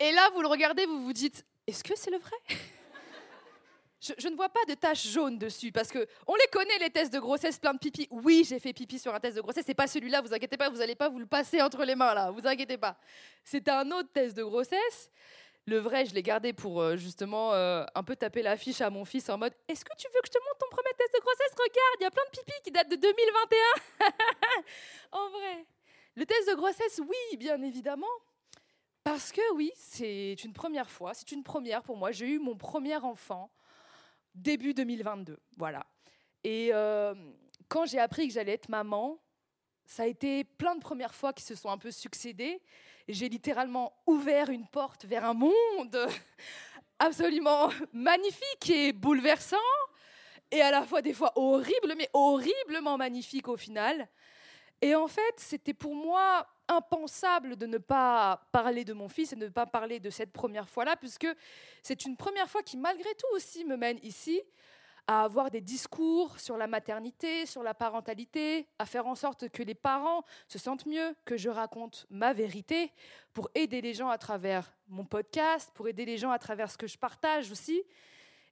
Et 0.00 0.12
là, 0.12 0.30
vous 0.34 0.42
le 0.42 0.49
regardez, 0.49 0.87
vous 0.87 1.04
vous 1.04 1.12
dites, 1.12 1.44
est-ce 1.66 1.84
que 1.84 1.96
c'est 1.96 2.11
le 2.11 2.18
vrai? 2.18 2.37
Je, 4.18 4.28
ne 4.28 4.37
vois 4.37 4.49
pas 4.49 4.64
de 4.68 4.75
taches 4.75 5.06
jaunes 5.06 5.38
dessus 5.38 5.73
parce 5.73 5.88
que 5.88 6.06
on 6.26 6.34
les 6.34 6.46
connaît 6.52 6.78
les 6.78 6.90
tests 6.90 7.12
de 7.12 7.18
grossesse 7.18 7.58
plein 7.58 7.73
de 7.73 7.78
pipi. 7.78 8.06
Oui, 8.11 8.44
j'ai 8.46 8.58
fait 8.58 8.73
pipi 8.73 8.99
sur 8.99 9.14
un 9.14 9.20
test 9.20 9.37
de 9.37 9.40
grossesse. 9.40 9.64
C'est 9.66 9.75
pas 9.75 9.87
celui-là. 9.87 10.20
Vous 10.20 10.34
inquiétez 10.34 10.56
pas, 10.56 10.68
vous 10.68 10.78
n'allez 10.78 10.94
pas 10.94 11.08
vous 11.08 11.18
le 11.18 11.26
passer 11.26 11.62
entre 11.62 11.84
les 11.84 11.94
mains 11.94 12.12
là. 12.12 12.30
Vous 12.30 12.46
inquiétez 12.46 12.76
pas. 12.76 12.96
C'est 13.42 13.68
un 13.68 13.90
autre 13.92 14.11
test 14.12 14.37
de 14.37 14.42
grossesse. 14.42 15.11
Le 15.66 15.78
vrai, 15.78 16.04
je 16.04 16.14
l'ai 16.14 16.23
gardé 16.23 16.52
pour 16.52 16.82
euh, 16.82 16.96
justement 16.96 17.54
euh, 17.54 17.87
un 17.94 18.02
peu 18.02 18.16
taper 18.16 18.42
l'affiche 18.42 18.82
à 18.82 18.90
mon 18.90 19.06
fils 19.06 19.30
en 19.30 19.38
mode 19.38 19.54
Est-ce 19.66 19.82
que 19.82 19.96
tu 19.96 20.06
veux 20.08 20.20
que 20.20 20.26
je 20.26 20.32
te 20.32 20.38
montre 20.38 20.58
ton 20.58 20.68
premier 20.68 20.92
test 20.99 21.14
de 21.14 21.20
grossesse? 21.20 21.52
Regarde, 21.52 21.96
il 22.00 22.02
y 22.02 22.06
a 22.06 22.11
plein 22.11 22.25
de 22.25 22.38
pipi 22.38 22.52
qui 22.62 22.70
datent 22.70 22.90
de 22.90 22.96
2021. 22.96 24.06
en 25.12 25.30
vrai. 25.30 25.66
Le 26.16 26.26
test 26.26 26.50
de 26.50 26.54
grossesse, 26.54 27.00
oui, 27.00 27.37
bien 27.38 27.61
évidemment. 27.62 28.06
Parce 29.02 29.32
que 29.32 29.54
oui, 29.54 29.73
c'est 29.76 30.34
une 30.44 30.52
première 30.52 30.90
fois, 30.90 31.14
c'est 31.14 31.32
une 31.32 31.42
première 31.42 31.82
pour 31.82 31.96
moi. 31.96 32.11
J'ai 32.11 32.26
eu 32.26 32.38
mon 32.38 32.56
premier 32.56 32.96
enfant 32.96 33.50
début 34.35 34.75
2022. 34.75 35.38
Voilà. 35.57 35.87
Et 36.43 36.71
euh, 36.73 37.14
quand 37.69 37.87
j'ai 37.87 37.99
appris 37.99 38.29
que 38.29 38.35
j'allais 38.35 38.53
être 38.53 38.69
maman, 38.69 39.19
ça 39.87 40.05
a 40.05 40.07
été 40.07 40.45
plein 40.45 40.75
de 40.75 40.81
premières 40.81 41.14
fois 41.14 41.33
qui 41.33 41.43
se 41.43 41.55
sont 41.55 41.71
un 41.71 41.79
peu 41.79 41.91
succédées 41.91 42.61
j'ai 43.09 43.29
littéralement 43.29 43.93
ouvert 44.07 44.50
une 44.50 44.67
porte 44.67 45.05
vers 45.05 45.25
un 45.25 45.35
monde 45.35 46.09
absolument 46.99 47.71
magnifique 47.93 48.71
et 48.71 48.93
bouleversant, 48.93 49.57
et 50.50 50.61
à 50.61 50.71
la 50.71 50.87
fois 50.87 51.03
des 51.03 51.12
fois 51.12 51.33
horrible, 51.37 51.95
mais 51.97 52.09
horriblement 52.12 52.97
magnifique 52.97 53.49
au 53.49 53.57
final. 53.57 54.09
Et 54.85 54.95
en 54.95 55.09
fait, 55.09 55.35
c'était 55.38 55.73
pour 55.73 55.95
moi 55.95 56.47
impensable 56.69 57.57
de 57.57 57.64
ne 57.64 57.79
pas 57.79 58.47
parler 58.53 58.85
de 58.85 58.93
mon 58.93 59.09
fils 59.09 59.33
et 59.33 59.37
de 59.37 59.47
ne 59.47 59.50
pas 59.50 59.64
parler 59.64 59.99
de 59.99 60.11
cette 60.11 60.31
première 60.31 60.69
fois-là, 60.69 60.95
puisque 60.95 61.26
c'est 61.83 62.05
une 62.05 62.19
première 62.19 62.50
fois 62.50 62.62
qui, 62.62 62.76
malgré 62.76 63.09
tout, 63.14 63.35
aussi 63.35 63.64
me 63.64 63.79
mène 63.79 63.99
ici, 64.03 64.43
à 65.07 65.25
avoir 65.25 65.50
des 65.50 65.62
discours 65.62 66.38
sur 66.38 66.59
la 66.59 66.67
maternité, 66.67 67.47
sur 67.47 67.62
la 67.62 67.73
parentalité, 67.73 68.69
à 68.79 68.85
faire 68.85 69.07
en 69.07 69.14
sorte 69.14 69.49
que 69.49 69.62
les 69.62 69.75
parents 69.75 70.23
se 70.49 70.59
sentent 70.59 70.85
mieux, 70.85 71.17
que 71.25 71.38
je 71.38 71.49
raconte 71.49 72.05
ma 72.11 72.35
vérité, 72.35 72.93
pour 73.33 73.49
aider 73.55 73.81
les 73.81 73.95
gens 73.95 74.11
à 74.11 74.19
travers 74.19 74.71
mon 74.88 75.07
podcast, 75.07 75.71
pour 75.73 75.88
aider 75.88 76.05
les 76.05 76.19
gens 76.19 76.31
à 76.31 76.38
travers 76.38 76.71
ce 76.71 76.76
que 76.76 76.87
je 76.87 76.99
partage 76.99 77.50
aussi. 77.50 77.83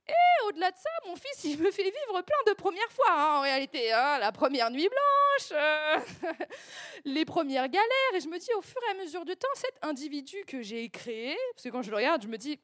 Et 0.08 0.46
au-delà 0.48 0.70
de 0.70 0.76
ça, 0.76 0.90
mon 1.06 1.14
fils, 1.14 1.44
il 1.44 1.58
me 1.58 1.70
fait 1.70 1.84
vivre 1.84 2.22
plein 2.22 2.52
de 2.52 2.54
premières 2.54 2.90
fois, 2.90 3.10
hein, 3.10 3.38
en 3.38 3.40
réalité. 3.42 3.92
Hein. 3.92 4.18
la 4.18 4.32
première 4.32 4.70
nuit 4.70 4.88
blanche, 4.88 5.52
euh, 5.52 6.00
les 7.04 7.24
premières 7.24 7.68
galères. 7.68 8.14
Et 8.14 8.20
je 8.20 8.28
me 8.28 8.38
dis, 8.38 8.52
au 8.56 8.62
fur 8.62 8.80
et 8.88 8.90
à 8.90 8.94
mesure 8.94 9.24
du 9.24 9.36
temps, 9.36 9.48
cet 9.54 9.78
individu 9.82 10.44
que 10.46 10.60
j'ai 10.60 10.88
créé, 10.88 11.36
parce 11.54 11.64
que 11.64 11.68
quand 11.68 11.82
je 11.82 11.90
le 11.90 11.96
regarde, 11.96 12.22
je 12.22 12.28
me 12.28 12.36
dis, 12.36 12.58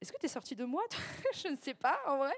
est-ce 0.00 0.12
que 0.12 0.18
tu 0.18 0.26
es 0.26 0.30
sorti 0.30 0.56
de 0.56 0.64
moi 0.64 0.82
Je 1.42 1.48
ne 1.48 1.56
sais 1.56 1.74
pas, 1.74 2.00
en 2.06 2.16
vrai. 2.16 2.34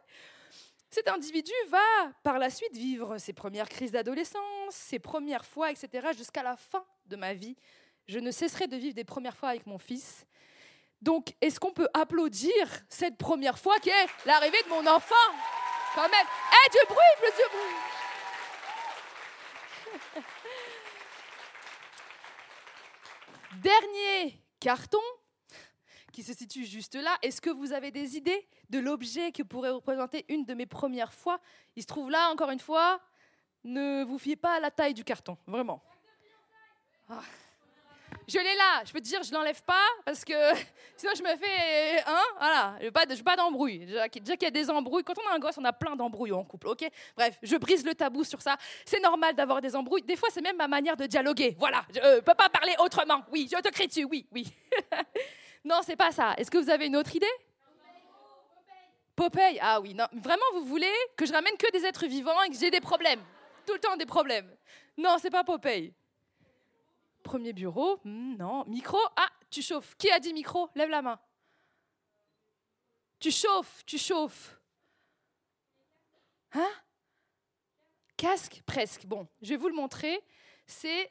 Cet 0.90 1.08
individu 1.08 1.52
va 1.68 2.12
par 2.22 2.38
la 2.38 2.50
suite 2.50 2.76
vivre 2.76 3.18
ses 3.18 3.32
premières 3.32 3.68
crises 3.68 3.90
d'adolescence, 3.90 4.70
ses 4.70 4.98
premières 4.98 5.44
fois, 5.44 5.70
etc., 5.70 6.08
jusqu'à 6.16 6.42
la 6.42 6.56
fin 6.56 6.84
de 7.06 7.16
ma 7.16 7.34
vie. 7.34 7.56
Je 8.06 8.18
ne 8.18 8.30
cesserai 8.30 8.66
de 8.66 8.76
vivre 8.76 8.94
des 8.94 9.04
premières 9.04 9.36
fois 9.36 9.48
avec 9.48 9.66
mon 9.66 9.78
fils. 9.78 10.26
Donc, 11.04 11.34
est-ce 11.42 11.60
qu'on 11.60 11.70
peut 11.70 11.88
applaudir 11.92 12.54
cette 12.88 13.18
première 13.18 13.58
fois 13.58 13.78
qui 13.78 13.90
est 13.90 14.06
l'arrivée 14.24 14.62
de 14.64 14.70
mon 14.70 14.86
enfant? 14.86 15.14
Quand 15.94 16.08
même. 16.08 16.26
Eh, 16.50 16.70
du 16.70 16.78
bruit, 16.88 17.14
plus 17.20 17.30
Dernier 23.60 24.42
carton 24.60 24.96
qui 26.10 26.22
se 26.22 26.32
situe 26.32 26.64
juste 26.64 26.94
là. 26.94 27.18
Est-ce 27.20 27.42
que 27.42 27.50
vous 27.50 27.74
avez 27.74 27.90
des 27.90 28.16
idées 28.16 28.48
de 28.70 28.78
l'objet 28.78 29.30
que 29.30 29.42
pourrait 29.42 29.68
représenter 29.68 30.24
une 30.30 30.46
de 30.46 30.54
mes 30.54 30.64
premières 30.64 31.12
fois? 31.12 31.38
Il 31.76 31.82
se 31.82 31.86
trouve 31.86 32.08
là, 32.08 32.30
encore 32.32 32.50
une 32.50 32.60
fois. 32.60 32.98
Ne 33.62 34.04
vous 34.04 34.18
fiez 34.18 34.36
pas 34.36 34.54
à 34.54 34.60
la 34.60 34.70
taille 34.70 34.94
du 34.94 35.04
carton, 35.04 35.36
vraiment. 35.46 35.82
Ah. 37.10 37.20
Je 38.26 38.38
l'ai 38.38 38.56
là, 38.56 38.82
je 38.84 38.92
peux 38.92 39.00
te 39.00 39.04
dire, 39.04 39.22
je 39.22 39.32
l'enlève 39.32 39.62
pas 39.62 39.86
parce 40.04 40.24
que 40.24 40.32
sinon 40.96 41.12
je 41.16 41.22
me 41.22 41.36
fais 41.36 42.02
hein, 42.06 42.22
voilà, 42.38 42.76
je 42.82 42.88
pas, 42.90 43.04
pas 43.06 43.36
d'embrouille. 43.36 43.86
Déjà, 43.86 44.08
qu'il 44.08 44.42
y 44.42 44.46
a 44.46 44.50
des 44.50 44.70
embrouilles. 44.70 45.04
Quand 45.04 45.14
on 45.18 45.30
a 45.30 45.34
un 45.34 45.38
gosse, 45.38 45.58
on 45.58 45.64
a 45.64 45.72
plein 45.72 45.96
d'embrouilles 45.96 46.32
en 46.32 46.44
couple, 46.44 46.68
ok? 46.68 46.88
Bref, 47.16 47.38
je 47.42 47.56
brise 47.56 47.84
le 47.84 47.94
tabou 47.94 48.24
sur 48.24 48.40
ça. 48.40 48.56
C'est 48.84 49.00
normal 49.00 49.34
d'avoir 49.34 49.60
des 49.60 49.76
embrouilles. 49.76 50.02
Des 50.02 50.16
fois, 50.16 50.28
c'est 50.32 50.40
même 50.40 50.56
ma 50.56 50.68
manière 50.68 50.96
de 50.96 51.06
dialoguer. 51.06 51.56
Voilà, 51.58 51.84
je 51.94 52.00
ne 52.00 52.20
peux 52.20 52.34
pas 52.34 52.48
parler 52.48 52.74
autrement. 52.78 53.22
Oui, 53.30 53.48
je 53.50 53.60
te 53.60 53.68
crie 53.68 53.88
dessus. 53.88 54.04
Oui, 54.04 54.26
oui. 54.32 54.46
Non, 55.66 55.80
c'est 55.82 55.96
pas 55.96 56.12
ça. 56.12 56.34
Est-ce 56.36 56.50
que 56.50 56.58
vous 56.58 56.68
avez 56.68 56.86
une 56.86 56.96
autre 56.96 57.16
idée? 57.16 57.26
Popeye. 59.16 59.58
Ah 59.62 59.80
oui, 59.80 59.94
non. 59.94 60.04
Vraiment, 60.12 60.44
vous 60.52 60.64
voulez 60.64 60.92
que 61.16 61.24
je 61.24 61.32
ramène 61.32 61.56
que 61.56 61.70
des 61.72 61.86
êtres 61.86 62.06
vivants 62.06 62.42
et 62.42 62.50
que 62.50 62.56
j'ai 62.56 62.70
des 62.70 62.82
problèmes? 62.82 63.20
Tout 63.66 63.72
le 63.72 63.78
temps 63.78 63.96
des 63.96 64.04
problèmes. 64.04 64.54
Non, 64.98 65.16
c'est 65.18 65.30
pas 65.30 65.42
Popeye. 65.42 65.94
Premier 67.24 67.52
bureau. 67.52 67.98
Hmm, 68.04 68.36
non. 68.36 68.64
Micro. 68.66 68.98
Ah, 69.16 69.28
tu 69.50 69.60
chauffes. 69.62 69.96
Qui 69.96 70.08
a 70.12 70.20
dit 70.20 70.32
micro? 70.32 70.70
Lève 70.76 70.90
la 70.90 71.02
main. 71.02 71.18
Tu 73.18 73.32
chauffes, 73.32 73.82
tu 73.86 73.98
chauffes. 73.98 74.60
Hein? 76.52 76.70
Casque? 78.16 78.62
Presque. 78.66 79.06
Bon, 79.06 79.26
je 79.42 79.48
vais 79.48 79.56
vous 79.56 79.68
le 79.68 79.74
montrer. 79.74 80.22
C'est 80.66 81.10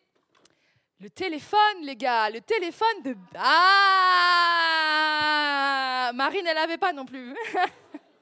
le 0.99 1.09
téléphone, 1.09 1.81
les 1.81 1.95
gars, 1.97 2.29
le 2.29 2.39
téléphone 2.39 3.01
de... 3.03 3.17
Ah 3.35 4.51
Marine, 6.13 6.45
elle 6.47 6.55
n'avait 6.55 6.77
pas 6.77 6.93
non 6.93 7.05
plus. 7.05 7.35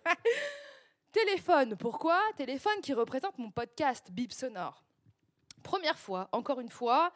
téléphone, 1.12 1.76
pourquoi? 1.78 2.20
Téléphone 2.38 2.80
qui 2.82 2.94
représente 2.94 3.38
mon 3.38 3.52
podcast 3.52 4.10
Bip 4.12 4.32
Sonore. 4.32 4.82
Première 5.62 6.00
fois, 6.00 6.30
encore 6.32 6.60
une 6.60 6.70
fois, 6.70 7.12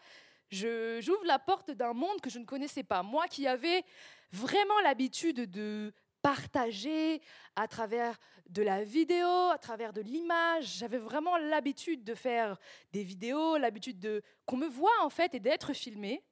j'ouvre 0.51 1.25
la 1.25 1.39
porte 1.39 1.71
d'un 1.71 1.93
monde 1.93 2.21
que 2.21 2.29
je 2.29 2.39
ne 2.39 2.45
connaissais 2.45 2.83
pas. 2.83 3.03
Moi 3.03 3.27
qui 3.27 3.47
avais 3.47 3.83
vraiment 4.31 4.79
l'habitude 4.81 5.49
de 5.49 5.93
partager 6.21 7.21
à 7.55 7.67
travers 7.67 8.17
de 8.49 8.63
la 8.63 8.83
vidéo, 8.83 9.27
à 9.27 9.59
travers 9.59 9.93
de 9.93 10.01
l'image. 10.01 10.77
J'avais 10.77 10.97
vraiment 10.97 11.37
l'habitude 11.37 12.03
de 12.03 12.15
faire 12.15 12.57
des 12.91 13.03
vidéos, 13.03 13.57
l'habitude 13.57 13.99
de 13.99 14.23
qu'on 14.45 14.57
me 14.57 14.67
voit 14.67 15.03
en 15.03 15.11
fait 15.11 15.35
et 15.35 15.39
d'être 15.39 15.73
filmé. 15.73 16.23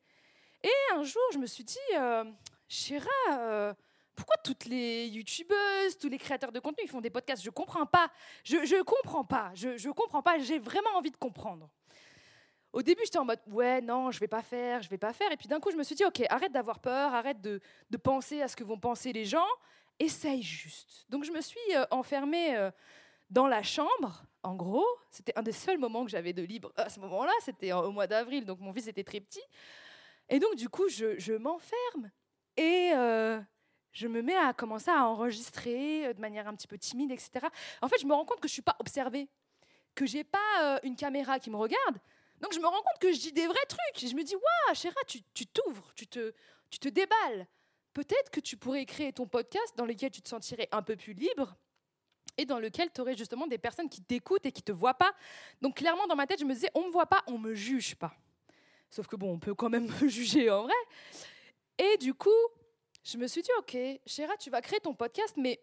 Et 0.63 0.95
un 0.95 1.03
jour, 1.03 1.21
je 1.33 1.37
me 1.37 1.45
suis 1.45 1.63
dit, 1.63 1.77
euh, 1.95 2.23
euh, 3.31 3.73
pourquoi 4.15 4.37
toutes 4.43 4.65
les 4.65 5.07
youtubeuses, 5.07 5.97
tous 5.99 6.09
les 6.09 6.17
créateurs 6.17 6.51
de 6.51 6.59
contenu, 6.59 6.85
ils 6.85 6.89
font 6.89 7.01
des 7.01 7.09
podcasts? 7.09 7.43
Je 7.43 7.51
comprends 7.51 7.85
pas. 7.85 8.11
Je, 8.43 8.65
je 8.65 8.81
comprends 8.81 9.25
pas. 9.25 9.51
Je, 9.53 9.77
je 9.77 9.89
comprends 9.89 10.23
pas. 10.23 10.39
J'ai 10.39 10.57
vraiment 10.57 10.95
envie 10.95 11.11
de 11.11 11.17
comprendre. 11.17 11.69
Au 12.73 12.81
début, 12.81 13.01
j'étais 13.05 13.19
en 13.19 13.25
mode 13.25 13.39
ouais, 13.47 13.81
non, 13.81 14.09
je 14.09 14.19
vais 14.19 14.27
pas 14.27 14.41
faire, 14.41 14.81
je 14.81 14.89
vais 14.89 14.97
pas 14.97 15.13
faire. 15.13 15.31
Et 15.31 15.37
puis 15.37 15.47
d'un 15.47 15.59
coup, 15.59 15.71
je 15.71 15.77
me 15.77 15.83
suis 15.83 15.95
dit 15.95 16.03
ok, 16.03 16.23
arrête 16.29 16.51
d'avoir 16.51 16.79
peur, 16.79 17.13
arrête 17.13 17.39
de, 17.39 17.61
penser 18.03 18.41
à 18.41 18.47
ce 18.47 18.55
que 18.55 18.63
vont 18.63 18.79
penser 18.79 19.13
les 19.13 19.25
gens, 19.25 19.47
essaye 19.99 20.41
juste. 20.41 21.05
Donc 21.09 21.23
je 21.23 21.31
me 21.31 21.39
suis 21.39 21.59
euh, 21.75 21.85
enfermée 21.91 22.57
euh, 22.57 22.71
dans 23.29 23.47
la 23.47 23.61
chambre. 23.61 24.23
En 24.41 24.55
gros, 24.55 24.87
c'était 25.11 25.33
un 25.37 25.43
des 25.43 25.51
seuls 25.51 25.77
moments 25.77 26.03
que 26.03 26.09
j'avais 26.09 26.33
de 26.33 26.41
libre 26.41 26.73
à 26.75 26.89
ce 26.89 26.99
moment-là. 26.99 27.31
C'était 27.41 27.71
au 27.71 27.91
mois 27.91 28.07
d'avril, 28.07 28.43
donc 28.43 28.59
mon 28.59 28.73
fils 28.73 28.87
était 28.87 29.03
très 29.03 29.19
petit. 29.19 29.43
Et 30.29 30.39
donc 30.39 30.55
du 30.55 30.67
coup, 30.67 30.89
je, 30.89 31.17
je 31.19 31.33
m'enferme 31.33 32.09
et 32.57 32.91
euh, 32.95 33.39
je 33.91 34.07
me 34.07 34.23
mets 34.23 34.35
à 34.35 34.51
commencer 34.51 34.89
à 34.89 35.05
enregistrer 35.05 36.11
de 36.13 36.19
manière 36.19 36.47
un 36.47 36.55
petit 36.55 36.67
peu 36.67 36.79
timide, 36.79 37.11
etc. 37.11 37.45
En 37.83 37.87
fait, 37.87 38.01
je 38.01 38.07
me 38.07 38.13
rends 38.13 38.25
compte 38.25 38.39
que 38.39 38.47
je 38.47 38.53
suis 38.53 38.63
pas 38.63 38.75
observée, 38.79 39.29
que 39.93 40.07
j'ai 40.07 40.23
pas 40.23 40.79
une 40.81 40.95
caméra 40.95 41.37
qui 41.39 41.51
me 41.51 41.57
regarde 41.57 41.99
donc 42.43 42.53
je 42.53 42.59
me 42.59 42.67
rends 42.67 42.81
compte 42.81 42.99
que 42.99 43.13
je 43.13 43.19
dis 43.19 43.31
des 43.31 43.47
vrais 43.47 43.65
trucs. 43.67 44.09
je 44.09 44.13
me 44.13 44.21
dis, 44.21 44.35
waouh, 44.35 44.75
Chéra, 44.75 44.99
tu 45.07 45.47
t'ouvres, 45.47 45.93
tu, 45.95 46.07
te, 46.07 46.33
tu 46.69 46.77
te 46.77 46.89
déballes. 46.89 47.47
Peut-être 47.93 48.29
que 48.31 48.41
tu 48.41 48.57
pourrais 48.57 48.85
créer 48.85 49.13
ton 49.13 49.25
podcast 49.25 49.73
dans 49.77 49.85
lequel 49.85 50.11
tu 50.11 50.21
te 50.21 50.27
sentirais 50.27 50.67
un 50.73 50.81
peu 50.81 50.97
plus 50.97 51.13
libre 51.13 51.55
et 52.37 52.45
dans 52.45 52.59
lequel 52.59 52.91
tu 52.91 52.99
aurais 52.99 53.15
justement 53.15 53.47
des 53.47 53.57
personnes 53.57 53.89
qui 53.89 54.01
t'écoutent 54.01 54.45
et 54.45 54.51
qui 54.51 54.61
te 54.61 54.73
voient 54.73 54.95
pas. 54.95 55.13
Donc 55.61 55.77
clairement, 55.77 56.05
dans 56.07 56.17
ma 56.17 56.27
tête, 56.27 56.39
je 56.39 56.45
me 56.45 56.53
disais, 56.53 56.69
on 56.73 56.87
me 56.87 56.91
voit 56.91 57.05
pas, 57.05 57.23
on 57.27 57.37
me 57.37 57.53
juge 57.53 57.95
pas. 57.95 58.13
Sauf 58.89 59.07
que 59.07 59.15
bon, 59.15 59.31
on 59.31 59.39
peut 59.39 59.55
quand 59.55 59.69
même 59.69 59.87
me 60.01 60.07
juger 60.09 60.49
en 60.49 60.63
vrai. 60.63 60.73
Et 61.77 61.97
du 61.97 62.13
coup, 62.13 62.29
je 63.05 63.17
me 63.17 63.27
suis 63.27 63.41
dit, 63.41 63.51
ok, 63.59 63.77
Chéra, 64.05 64.35
tu 64.35 64.49
vas 64.49 64.61
créer 64.61 64.81
ton 64.81 64.93
podcast, 64.93 65.35
mais 65.37 65.61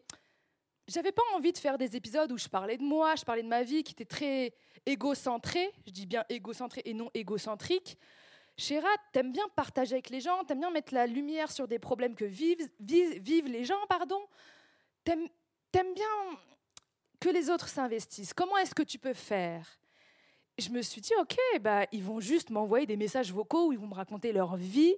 j'avais 0.90 1.12
pas 1.12 1.22
envie 1.34 1.52
de 1.52 1.58
faire 1.58 1.78
des 1.78 1.96
épisodes 1.96 2.30
où 2.32 2.38
je 2.38 2.48
parlais 2.48 2.76
de 2.76 2.82
moi, 2.82 3.14
je 3.16 3.24
parlais 3.24 3.42
de 3.42 3.48
ma 3.48 3.62
vie 3.62 3.82
qui 3.84 3.92
était 3.92 4.04
très 4.04 4.52
égocentrée, 4.86 5.70
je 5.86 5.92
dis 5.92 6.06
bien 6.06 6.24
égocentrée 6.28 6.82
et 6.84 6.94
non 6.94 7.10
égocentrique. 7.14 7.96
Chéra, 8.56 8.88
t'aimes 9.12 9.32
bien 9.32 9.46
partager 9.56 9.94
avec 9.94 10.10
les 10.10 10.20
gens, 10.20 10.44
t'aimes 10.44 10.60
bien 10.60 10.70
mettre 10.70 10.92
la 10.92 11.06
lumière 11.06 11.50
sur 11.50 11.68
des 11.68 11.78
problèmes 11.78 12.14
que 12.14 12.24
vivent, 12.24 12.68
vivent, 12.80 13.46
les 13.46 13.64
gens, 13.64 13.86
pardon. 13.88 14.20
T'aimes 15.04 15.28
aimes 15.72 15.94
bien 15.94 16.38
que 17.20 17.28
les 17.28 17.48
autres 17.48 17.68
s'investissent. 17.68 18.34
Comment 18.34 18.56
est-ce 18.58 18.74
que 18.74 18.82
tu 18.82 18.98
peux 18.98 19.14
faire? 19.14 19.78
Je 20.60 20.70
me 20.70 20.82
suis 20.82 21.00
dit, 21.00 21.12
OK, 21.20 21.36
bah, 21.60 21.86
ils 21.92 22.02
vont 22.02 22.20
juste 22.20 22.50
m'envoyer 22.50 22.86
des 22.86 22.96
messages 22.96 23.32
vocaux 23.32 23.68
où 23.68 23.72
ils 23.72 23.78
vont 23.78 23.86
me 23.86 23.94
raconter 23.94 24.32
leur 24.32 24.56
vie. 24.56 24.96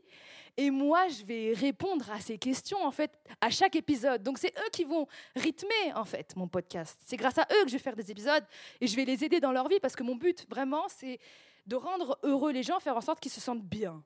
Et 0.57 0.71
moi, 0.71 1.09
je 1.09 1.25
vais 1.25 1.55
répondre 1.55 2.11
à 2.11 2.21
ces 2.21 2.37
questions, 2.37 2.85
en 2.85 2.91
fait, 2.91 3.11
à 3.41 3.49
chaque 3.49 3.75
épisode. 3.75 4.23
Donc, 4.23 4.39
c'est 4.39 4.53
eux 4.59 4.71
qui 4.71 4.85
vont 4.85 5.07
rythmer, 5.35 5.93
en 5.95 6.05
fait, 6.05 6.37
mon 6.37 6.47
podcast. 6.47 7.01
C'est 7.07 7.17
grâce 7.17 7.39
à 7.39 7.47
eux 7.53 7.65
que 7.65 7.69
je 7.69 7.75
vais 7.75 7.83
faire 7.83 7.97
des 7.97 8.11
épisodes 8.11 8.45
et 8.81 8.87
je 8.87 8.95
vais 8.95 9.05
les 9.05 9.25
aider 9.25 9.41
dans 9.41 9.53
leur 9.53 9.69
vie 9.69 9.81
parce 9.81 9.97
que 9.97 10.03
mon 10.03 10.17
but, 10.17 10.47
vraiment, 10.51 10.87
c'est 10.89 11.19
de 11.67 11.77
rendre 11.77 12.19
heureux 12.23 12.53
les 12.53 12.63
gens, 12.63 12.81
faire 12.81 12.97
en 12.97 13.01
sorte 13.01 13.21
qu'ils 13.21 13.33
se 13.33 13.41
sentent 13.41 13.65
bien. 13.65 14.03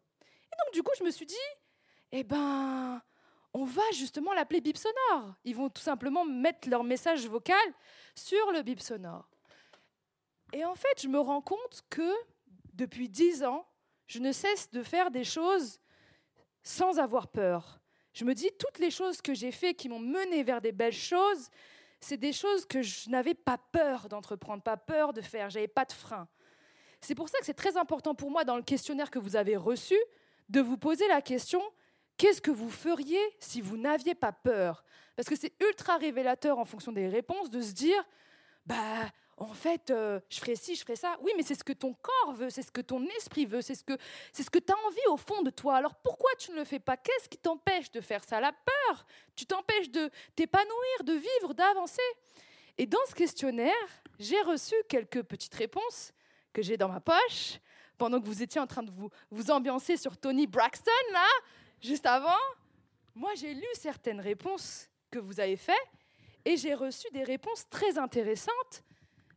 Et 0.52 0.56
donc, 0.64 0.74
du 0.74 0.82
coup, 0.82 0.92
je 0.98 1.04
me 1.04 1.10
suis 1.10 1.26
dit, 1.26 1.34
eh 2.12 2.22
ben, 2.22 3.02
on 3.52 3.64
va 3.64 3.82
justement 3.92 4.32
l'appeler 4.32 4.60
bip 4.60 4.76
sonore. 4.76 5.34
Ils 5.44 5.56
vont 5.56 5.68
tout 5.68 5.82
simplement 5.82 6.24
mettre 6.24 6.68
leur 6.68 6.84
message 6.84 7.26
vocal 7.26 7.56
sur 8.14 8.52
le 8.52 8.62
bip 8.62 8.80
sonore. 8.80 9.28
Et 10.56 10.64
en 10.64 10.74
fait, 10.74 11.02
je 11.02 11.08
me 11.08 11.20
rends 11.20 11.42
compte 11.42 11.82
que 11.90 12.10
depuis 12.72 13.10
dix 13.10 13.44
ans, 13.44 13.66
je 14.06 14.20
ne 14.20 14.32
cesse 14.32 14.70
de 14.70 14.82
faire 14.82 15.10
des 15.10 15.22
choses 15.22 15.80
sans 16.62 16.98
avoir 16.98 17.28
peur. 17.28 17.78
Je 18.14 18.24
me 18.24 18.32
dis, 18.32 18.48
toutes 18.58 18.78
les 18.78 18.90
choses 18.90 19.20
que 19.20 19.34
j'ai 19.34 19.52
faites 19.52 19.76
qui 19.76 19.90
m'ont 19.90 19.98
mené 19.98 20.42
vers 20.42 20.62
des 20.62 20.72
belles 20.72 20.94
choses, 20.94 21.50
c'est 22.00 22.16
des 22.16 22.32
choses 22.32 22.64
que 22.64 22.80
je 22.80 23.10
n'avais 23.10 23.34
pas 23.34 23.58
peur 23.70 24.08
d'entreprendre, 24.08 24.62
pas 24.62 24.78
peur 24.78 25.12
de 25.12 25.20
faire, 25.20 25.50
j'avais 25.50 25.68
pas 25.68 25.84
de 25.84 25.92
frein. 25.92 26.26
C'est 27.02 27.14
pour 27.14 27.28
ça 27.28 27.38
que 27.38 27.44
c'est 27.44 27.52
très 27.52 27.76
important 27.76 28.14
pour 28.14 28.30
moi 28.30 28.44
dans 28.44 28.56
le 28.56 28.62
questionnaire 28.62 29.10
que 29.10 29.18
vous 29.18 29.36
avez 29.36 29.58
reçu 29.58 29.98
de 30.48 30.62
vous 30.62 30.78
poser 30.78 31.06
la 31.08 31.20
question 31.20 31.60
qu'est-ce 32.16 32.40
que 32.40 32.50
vous 32.50 32.70
feriez 32.70 33.20
si 33.40 33.60
vous 33.60 33.76
n'aviez 33.76 34.14
pas 34.14 34.32
peur? 34.32 34.86
Parce 35.16 35.28
que 35.28 35.36
c'est 35.36 35.52
ultra 35.62 35.98
révélateur 35.98 36.58
en 36.58 36.64
fonction 36.64 36.92
des 36.92 37.08
réponses 37.08 37.50
de 37.50 37.60
se 37.60 37.72
dire 37.72 38.02
bah 38.64 39.10
en 39.38 39.52
fait, 39.52 39.90
euh, 39.90 40.18
je 40.30 40.38
ferai 40.38 40.56
ci, 40.56 40.74
je 40.74 40.80
ferai 40.80 40.96
ça. 40.96 41.18
Oui, 41.20 41.32
mais 41.36 41.42
c'est 41.42 41.54
ce 41.54 41.64
que 41.64 41.74
ton 41.74 41.92
corps 41.92 42.32
veut, 42.32 42.48
c'est 42.48 42.62
ce 42.62 42.70
que 42.70 42.80
ton 42.80 43.04
esprit 43.18 43.44
veut, 43.44 43.60
c'est 43.60 43.74
ce 43.74 43.84
que 43.84 43.92
c'est 44.32 44.42
ce 44.42 44.50
que 44.50 44.58
tu 44.58 44.72
as 44.72 44.86
envie 44.86 45.06
au 45.10 45.18
fond 45.18 45.42
de 45.42 45.50
toi. 45.50 45.76
Alors 45.76 45.94
pourquoi 45.96 46.30
tu 46.38 46.52
ne 46.52 46.56
le 46.56 46.64
fais 46.64 46.78
pas? 46.78 46.96
Qu'est-ce 46.96 47.28
qui 47.28 47.36
t'empêche 47.36 47.90
de 47.90 48.00
faire 48.00 48.24
ça? 48.24 48.40
La 48.40 48.52
peur. 48.52 49.06
Tu 49.34 49.44
t'empêches 49.44 49.90
de 49.90 50.10
t'épanouir, 50.34 51.04
de 51.04 51.12
vivre, 51.12 51.52
d'avancer. 51.52 52.02
Et 52.78 52.86
dans 52.86 53.04
ce 53.08 53.14
questionnaire, 53.14 53.72
j'ai 54.18 54.40
reçu 54.40 54.74
quelques 54.88 55.22
petites 55.22 55.54
réponses 55.54 56.12
que 56.54 56.62
j'ai 56.62 56.78
dans 56.78 56.88
ma 56.88 57.00
poche 57.00 57.58
pendant 57.98 58.20
que 58.20 58.26
vous 58.26 58.42
étiez 58.42 58.60
en 58.60 58.66
train 58.66 58.82
de 58.82 58.90
vous 58.90 59.10
vous 59.30 59.50
ambiancer 59.50 59.98
sur 59.98 60.16
Tony 60.16 60.46
Braxton 60.46 60.90
là, 61.12 61.28
juste 61.82 62.06
avant. 62.06 62.40
Moi, 63.14 63.34
j'ai 63.34 63.52
lu 63.52 63.66
certaines 63.74 64.20
réponses 64.20 64.88
que 65.10 65.18
vous 65.18 65.40
avez 65.40 65.56
faites 65.56 65.76
et 66.46 66.56
j'ai 66.56 66.74
reçu 66.74 67.06
des 67.12 67.24
réponses 67.24 67.68
très 67.68 67.98
intéressantes 67.98 68.82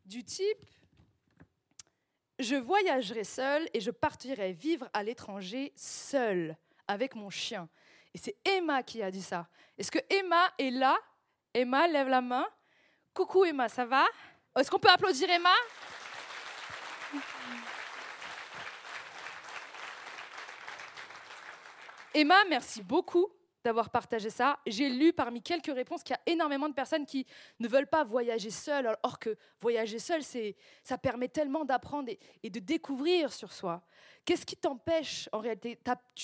du 0.10 0.24
type 0.24 0.65
je 2.39 2.56
voyagerai 2.56 3.26
seul 3.26 3.69
et 3.74 3.82
je 3.82 3.91
partirai 3.91 4.54
vivre 4.54 4.89
à 4.93 5.04
l'étranger 5.04 5.74
seul 5.76 6.58
avec 6.88 7.13
mon 7.13 7.30
chien. 7.30 7.67
Et 8.13 8.17
c'est 8.17 8.38
Emma 8.45 8.82
qui 8.82 9.04
a 9.04 9.12
dit 9.12 9.22
ça. 9.22 9.48
Est-ce 9.78 9.91
que 9.91 10.00
Emma 10.10 10.50
est 10.58 10.72
là? 10.72 10.98
Emma, 11.54 11.88
lève 11.88 12.08
la 12.08 12.22
main. 12.22 12.48
Coucou 13.13 13.43
Emma, 13.43 13.67
ça 13.67 13.86
va? 13.86 14.06
Est-ce 14.58 14.72
qu'on 14.72 14.80
peut 14.80 14.89
applaudir 14.89 15.30
Emma? 15.30 15.54
Emma, 22.13 22.38
merci 22.50 22.82
beaucoup 22.82 23.28
d'avoir 23.63 23.89
partagé 23.89 24.30
ça. 24.30 24.60
J'ai 24.65 24.89
lu 24.89 25.13
parmi 25.13 25.41
quelques 25.41 25.74
réponses 25.74 26.04
qu'il 26.04 26.15
y 26.15 26.30
a 26.30 26.32
énormément 26.32 26.69
de 26.69 26.74
personnes 26.74 27.06
qui 27.06 27.26
ne 27.60 27.67
veulent 27.67 27.88
pas 27.88 28.04
voyager 28.04 28.50
seules, 28.50 28.95
or 29.04 29.19
que 29.19 29.36
voyager 29.60 30.00
seul, 30.00 30.22
ça 30.84 30.98
permet 30.98 31.28
tellement 31.28 31.65
d'apprendre 31.65 32.12
et, 32.43 32.50
de 32.50 32.60
découvrir 32.60 33.34
sur 33.34 33.52
soi. 33.52 33.82
Qu'est-ce 34.26 34.45
qui 34.45 34.56
t'empêche 34.56 35.30
en 35.32 35.39
réalité? 35.39 35.80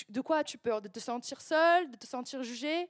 De 0.08 0.20
quoi 0.20 0.38
as-tu 0.38 0.58
peur? 0.58 0.80
De 0.80 0.88
te 0.88 1.00
sentir 1.00 1.40
seule 1.40 1.90
De 1.90 1.96
te 1.96 2.06
sentir 2.06 2.42
jugée 2.42 2.88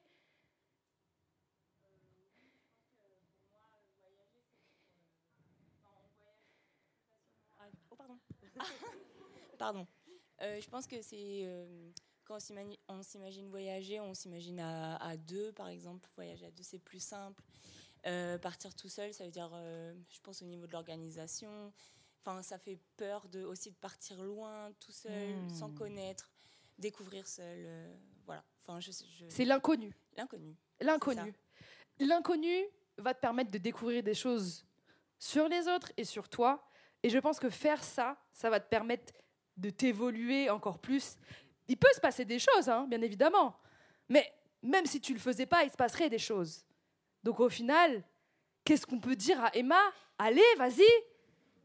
Oh, 7.90 7.96
pardon. 7.96 8.18
pardon. 9.58 9.86
Euh, 10.42 10.60
je 10.60 10.68
pense 10.68 10.86
que 10.86 11.00
c'est 11.00 11.42
euh, 11.44 11.90
quand 12.26 12.38
on 12.88 13.02
s'imagine 13.02 13.48
voyager, 13.48 14.00
on 14.00 14.12
s'imagine 14.12 14.60
à, 14.60 15.16
deux, 15.16 15.52
par 15.52 15.68
exemple. 15.68 16.08
Voyager 16.16 16.46
à 16.46 16.50
deux, 16.50 16.62
c'est 16.62 16.78
plus 16.78 17.00
simple. 17.00 17.42
Euh, 18.06 18.38
partir 18.38 18.74
tout 18.74 18.88
seul, 18.88 19.12
ça 19.14 19.24
veut 19.24 19.30
dire, 19.30 19.50
euh, 19.54 19.94
je 20.10 20.20
pense, 20.20 20.42
au 20.42 20.44
niveau 20.44 20.66
de 20.66 20.72
l'organisation. 20.72 21.72
Enfin, 22.20 22.42
ça 22.42 22.58
fait 22.58 22.78
peur 22.96 23.28
de, 23.28 23.42
aussi 23.44 23.70
de 23.70 23.76
partir 23.76 24.22
loin, 24.22 24.72
tout 24.80 24.92
seul, 24.92 25.34
hmm. 25.34 25.50
sans 25.50 25.70
connaître, 25.70 26.30
découvrir 26.78 27.26
seul. 27.26 27.64
Euh, 27.66 27.96
voilà. 28.24 28.44
Enfin, 28.62 28.80
je, 28.80 28.90
C'est 29.28 29.44
l'inconnu. 29.44 29.96
L'inconnu. 30.16 30.56
L'inconnu. 30.80 31.34
L'inconnu 32.00 32.64
va 32.98 33.14
te 33.14 33.20
permettre 33.20 33.50
de 33.50 33.58
découvrir 33.58 34.02
des 34.02 34.14
choses 34.14 34.66
sur 35.18 35.48
les 35.48 35.68
autres 35.68 35.92
et 35.96 36.04
sur 36.04 36.28
toi. 36.28 36.68
Et 37.02 37.10
je 37.10 37.18
pense 37.18 37.38
que 37.38 37.50
faire 37.50 37.82
ça, 37.82 38.20
ça 38.32 38.50
va 38.50 38.58
te 38.58 38.68
permettre 38.68 39.12
de 39.56 39.70
t'évoluer 39.70 40.50
encore 40.50 40.78
plus 40.78 41.16
il 41.68 41.76
peut 41.76 41.92
se 41.94 42.00
passer 42.00 42.24
des 42.24 42.38
choses, 42.38 42.68
hein, 42.68 42.86
bien 42.88 43.00
évidemment. 43.02 43.58
Mais 44.08 44.32
même 44.62 44.86
si 44.86 45.00
tu 45.00 45.12
ne 45.12 45.16
le 45.18 45.22
faisais 45.22 45.46
pas, 45.46 45.64
il 45.64 45.70
se 45.70 45.76
passerait 45.76 46.08
des 46.08 46.18
choses. 46.18 46.64
Donc 47.22 47.40
au 47.40 47.48
final, 47.48 48.02
qu'est-ce 48.64 48.86
qu'on 48.86 49.00
peut 49.00 49.16
dire 49.16 49.42
à 49.44 49.54
Emma? 49.54 49.80
Allez, 50.18 50.54
vas-y, 50.56 50.88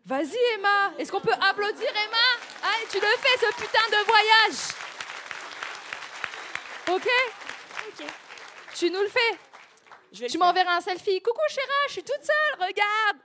vas-y 0.05 0.37
Emma. 0.55 0.93
Est-ce 0.97 1.11
qu'on 1.11 1.21
peut 1.21 1.33
applaudir 1.33 1.89
Emma? 1.89 2.27
Allez, 2.63 2.87
tu 2.89 2.99
le 2.99 3.07
fais 3.17 3.45
ce 3.45 3.53
putain 3.55 3.87
de 3.89 4.05
voyage. 4.05 4.91
Ok? 6.89 7.07
Ok. 7.87 8.05
Tu 8.75 8.89
nous 8.89 9.01
le 9.01 9.07
fais. 9.07 9.37
Je 10.11 10.25
tu 10.25 10.37
m'enverras 10.37 10.77
un 10.77 10.81
selfie. 10.81 11.21
Coucou 11.21 11.39
Chéra, 11.49 11.87
je 11.87 11.93
suis 11.93 12.03
toute 12.03 12.23
seule, 12.23 12.67
regarde. 12.67 13.17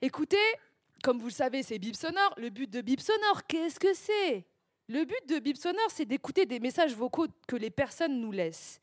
Écoutez, 0.00 0.36
comme 1.08 1.20
vous 1.20 1.28
le 1.28 1.32
savez, 1.32 1.62
c'est 1.62 1.78
Bip 1.78 1.96
Sonore. 1.96 2.34
Le 2.36 2.50
but 2.50 2.70
de 2.70 2.82
Bip 2.82 3.00
Sonore, 3.00 3.46
qu'est-ce 3.48 3.80
que 3.80 3.94
c'est? 3.94 4.46
Le 4.90 5.06
but 5.06 5.26
de 5.26 5.38
Bip 5.38 5.56
Sonore, 5.56 5.88
c'est 5.88 6.04
d'écouter 6.04 6.44
des 6.44 6.60
messages 6.60 6.94
vocaux 6.94 7.28
que 7.46 7.56
les 7.56 7.70
personnes 7.70 8.20
nous 8.20 8.30
laissent. 8.30 8.78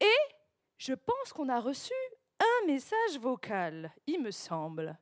Et 0.00 0.34
je 0.78 0.94
pense 0.94 1.34
qu'on 1.34 1.50
a 1.50 1.60
reçu 1.60 1.92
un 2.40 2.66
message 2.66 3.20
vocal, 3.20 3.92
il 4.06 4.22
me 4.22 4.30
semble. 4.30 4.98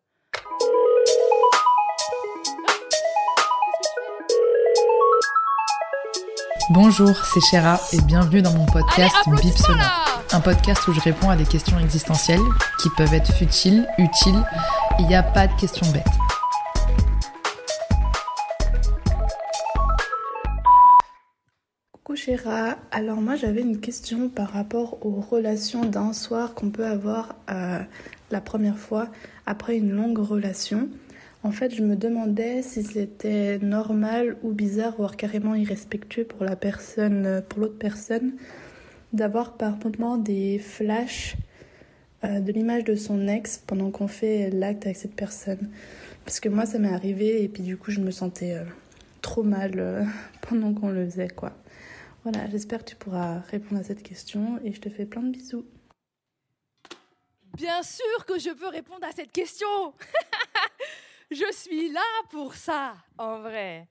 Bonjour, 6.71 7.16
c'est 7.25 7.40
Chéra 7.53 7.79
et 7.92 8.01
bienvenue 8.01 8.42
dans 8.42 8.55
mon 8.55 8.66
podcast 8.66 9.14
Bip 9.40 9.57
Sonore. 9.57 10.25
Un 10.33 10.40
podcast 10.40 10.88
où 10.88 10.92
je 10.92 11.01
réponds 11.03 11.31
à 11.31 11.37
des 11.37 11.47
questions 11.47 11.79
existentielles 11.79 12.42
qui 12.83 12.88
peuvent 12.97 13.14
être 13.14 13.33
futiles, 13.33 13.87
utiles 13.97 14.42
il 14.99 15.07
n'y 15.07 15.14
a 15.14 15.23
pas 15.23 15.47
de 15.47 15.55
questions 15.55 15.88
bêtes. 15.92 16.05
Alors 22.91 23.23
moi 23.23 23.37
j'avais 23.37 23.62
une 23.62 23.81
question 23.81 24.29
par 24.29 24.51
rapport 24.51 24.99
aux 25.07 25.19
relations 25.21 25.87
d'un 25.87 26.12
soir 26.12 26.53
qu'on 26.53 26.69
peut 26.69 26.85
avoir 26.85 27.37
euh, 27.51 27.79
la 28.31 28.41
première 28.43 28.77
fois 28.77 29.09
après 29.47 29.79
une 29.79 29.93
longue 29.93 30.19
relation. 30.19 30.91
En 31.43 31.53
fait, 31.53 31.75
je 31.75 31.83
me 31.83 31.97
demandais 31.97 32.61
si 32.61 32.83
c'était 32.83 33.59
normal 33.61 34.37
ou 34.43 34.53
bizarre, 34.53 34.97
voire 34.99 35.17
carrément 35.17 35.55
irrespectueux 35.55 36.25
pour 36.25 36.45
la 36.45 36.55
personne, 36.55 37.43
pour 37.49 37.61
l'autre 37.61 37.79
personne, 37.79 38.33
d'avoir 39.14 39.57
par 39.57 39.79
moment 39.83 40.19
des 40.19 40.59
flashs 40.59 41.37
euh, 42.25 42.41
de 42.41 42.53
l'image 42.53 42.85
de 42.85 42.95
son 42.95 43.27
ex 43.27 43.62
pendant 43.67 43.91
qu'on 43.91 44.09
fait 44.09 44.51
l'acte 44.51 44.85
avec 44.85 44.99
cette 44.99 45.14
personne. 45.14 45.71
Parce 46.27 46.41
que 46.41 46.51
moi, 46.51 46.67
ça 46.67 46.79
m'est 46.79 46.93
arrivé 46.93 47.43
et 47.43 47.49
puis 47.49 47.62
du 47.62 47.79
coup, 47.79 47.91
je 47.91 48.01
me 48.01 48.11
sentais 48.11 48.55
euh, 48.55 48.64
trop 49.23 49.45
mal 49.45 50.07
pendant 50.43 50.75
qu'on 50.75 50.91
le 50.91 51.07
faisait, 51.07 51.29
quoi. 51.29 51.55
Voilà, 52.24 52.48
j'espère 52.50 52.81
que 52.85 52.90
tu 52.90 52.96
pourras 52.96 53.38
répondre 53.40 53.81
à 53.81 53.85
cette 53.85 54.02
question 54.02 54.61
et 54.64 54.72
je 54.72 54.81
te 54.81 54.90
fais 54.90 55.07
plein 55.07 55.22
de 55.22 55.31
bisous. 55.31 55.66
Bien 57.54 57.83
sûr 57.83 58.26
que 58.26 58.38
je 58.38 58.50
peux 58.50 58.68
répondre 58.68 59.07
à 59.07 59.12
cette 59.12 59.33
question. 59.33 59.94
je 61.31 61.50
suis 61.52 61.90
là 61.90 62.04
pour 62.31 62.54
ça, 62.54 62.96
en 63.16 63.40
vrai. 63.40 63.88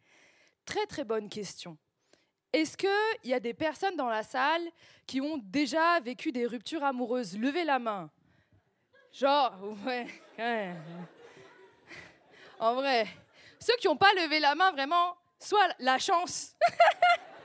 Très 0.66 0.86
très 0.86 1.04
bonne 1.04 1.30
question. 1.30 1.78
Est-ce 2.54 2.78
qu'il 2.78 2.90
y 3.30 3.34
a 3.34 3.40
des 3.40 3.54
personnes 3.54 3.96
dans 3.96 4.10
la 4.10 4.24
salle 4.24 4.64
qui 5.06 5.22
ont 5.22 5.38
déjà 5.38 6.00
vécu 6.00 6.32
des 6.32 6.46
ruptures 6.46 6.84
amoureuses? 6.84 7.38
Levez 7.38 7.64
la 7.64 7.80
main. 7.80 8.10
Genre, 9.12 9.54
ouais, 9.86 10.08
ouais. 10.38 10.76
En 12.60 12.76
vrai, 12.76 13.08
ceux 13.60 13.76
qui 13.78 13.88
n'ont 13.88 13.98
pas 13.98 14.14
levé 14.14 14.40
la 14.40 14.56
main, 14.56 14.72
vraiment, 14.72 15.16
soit 15.40 15.76
la 15.80 15.98
chance. 15.98 16.56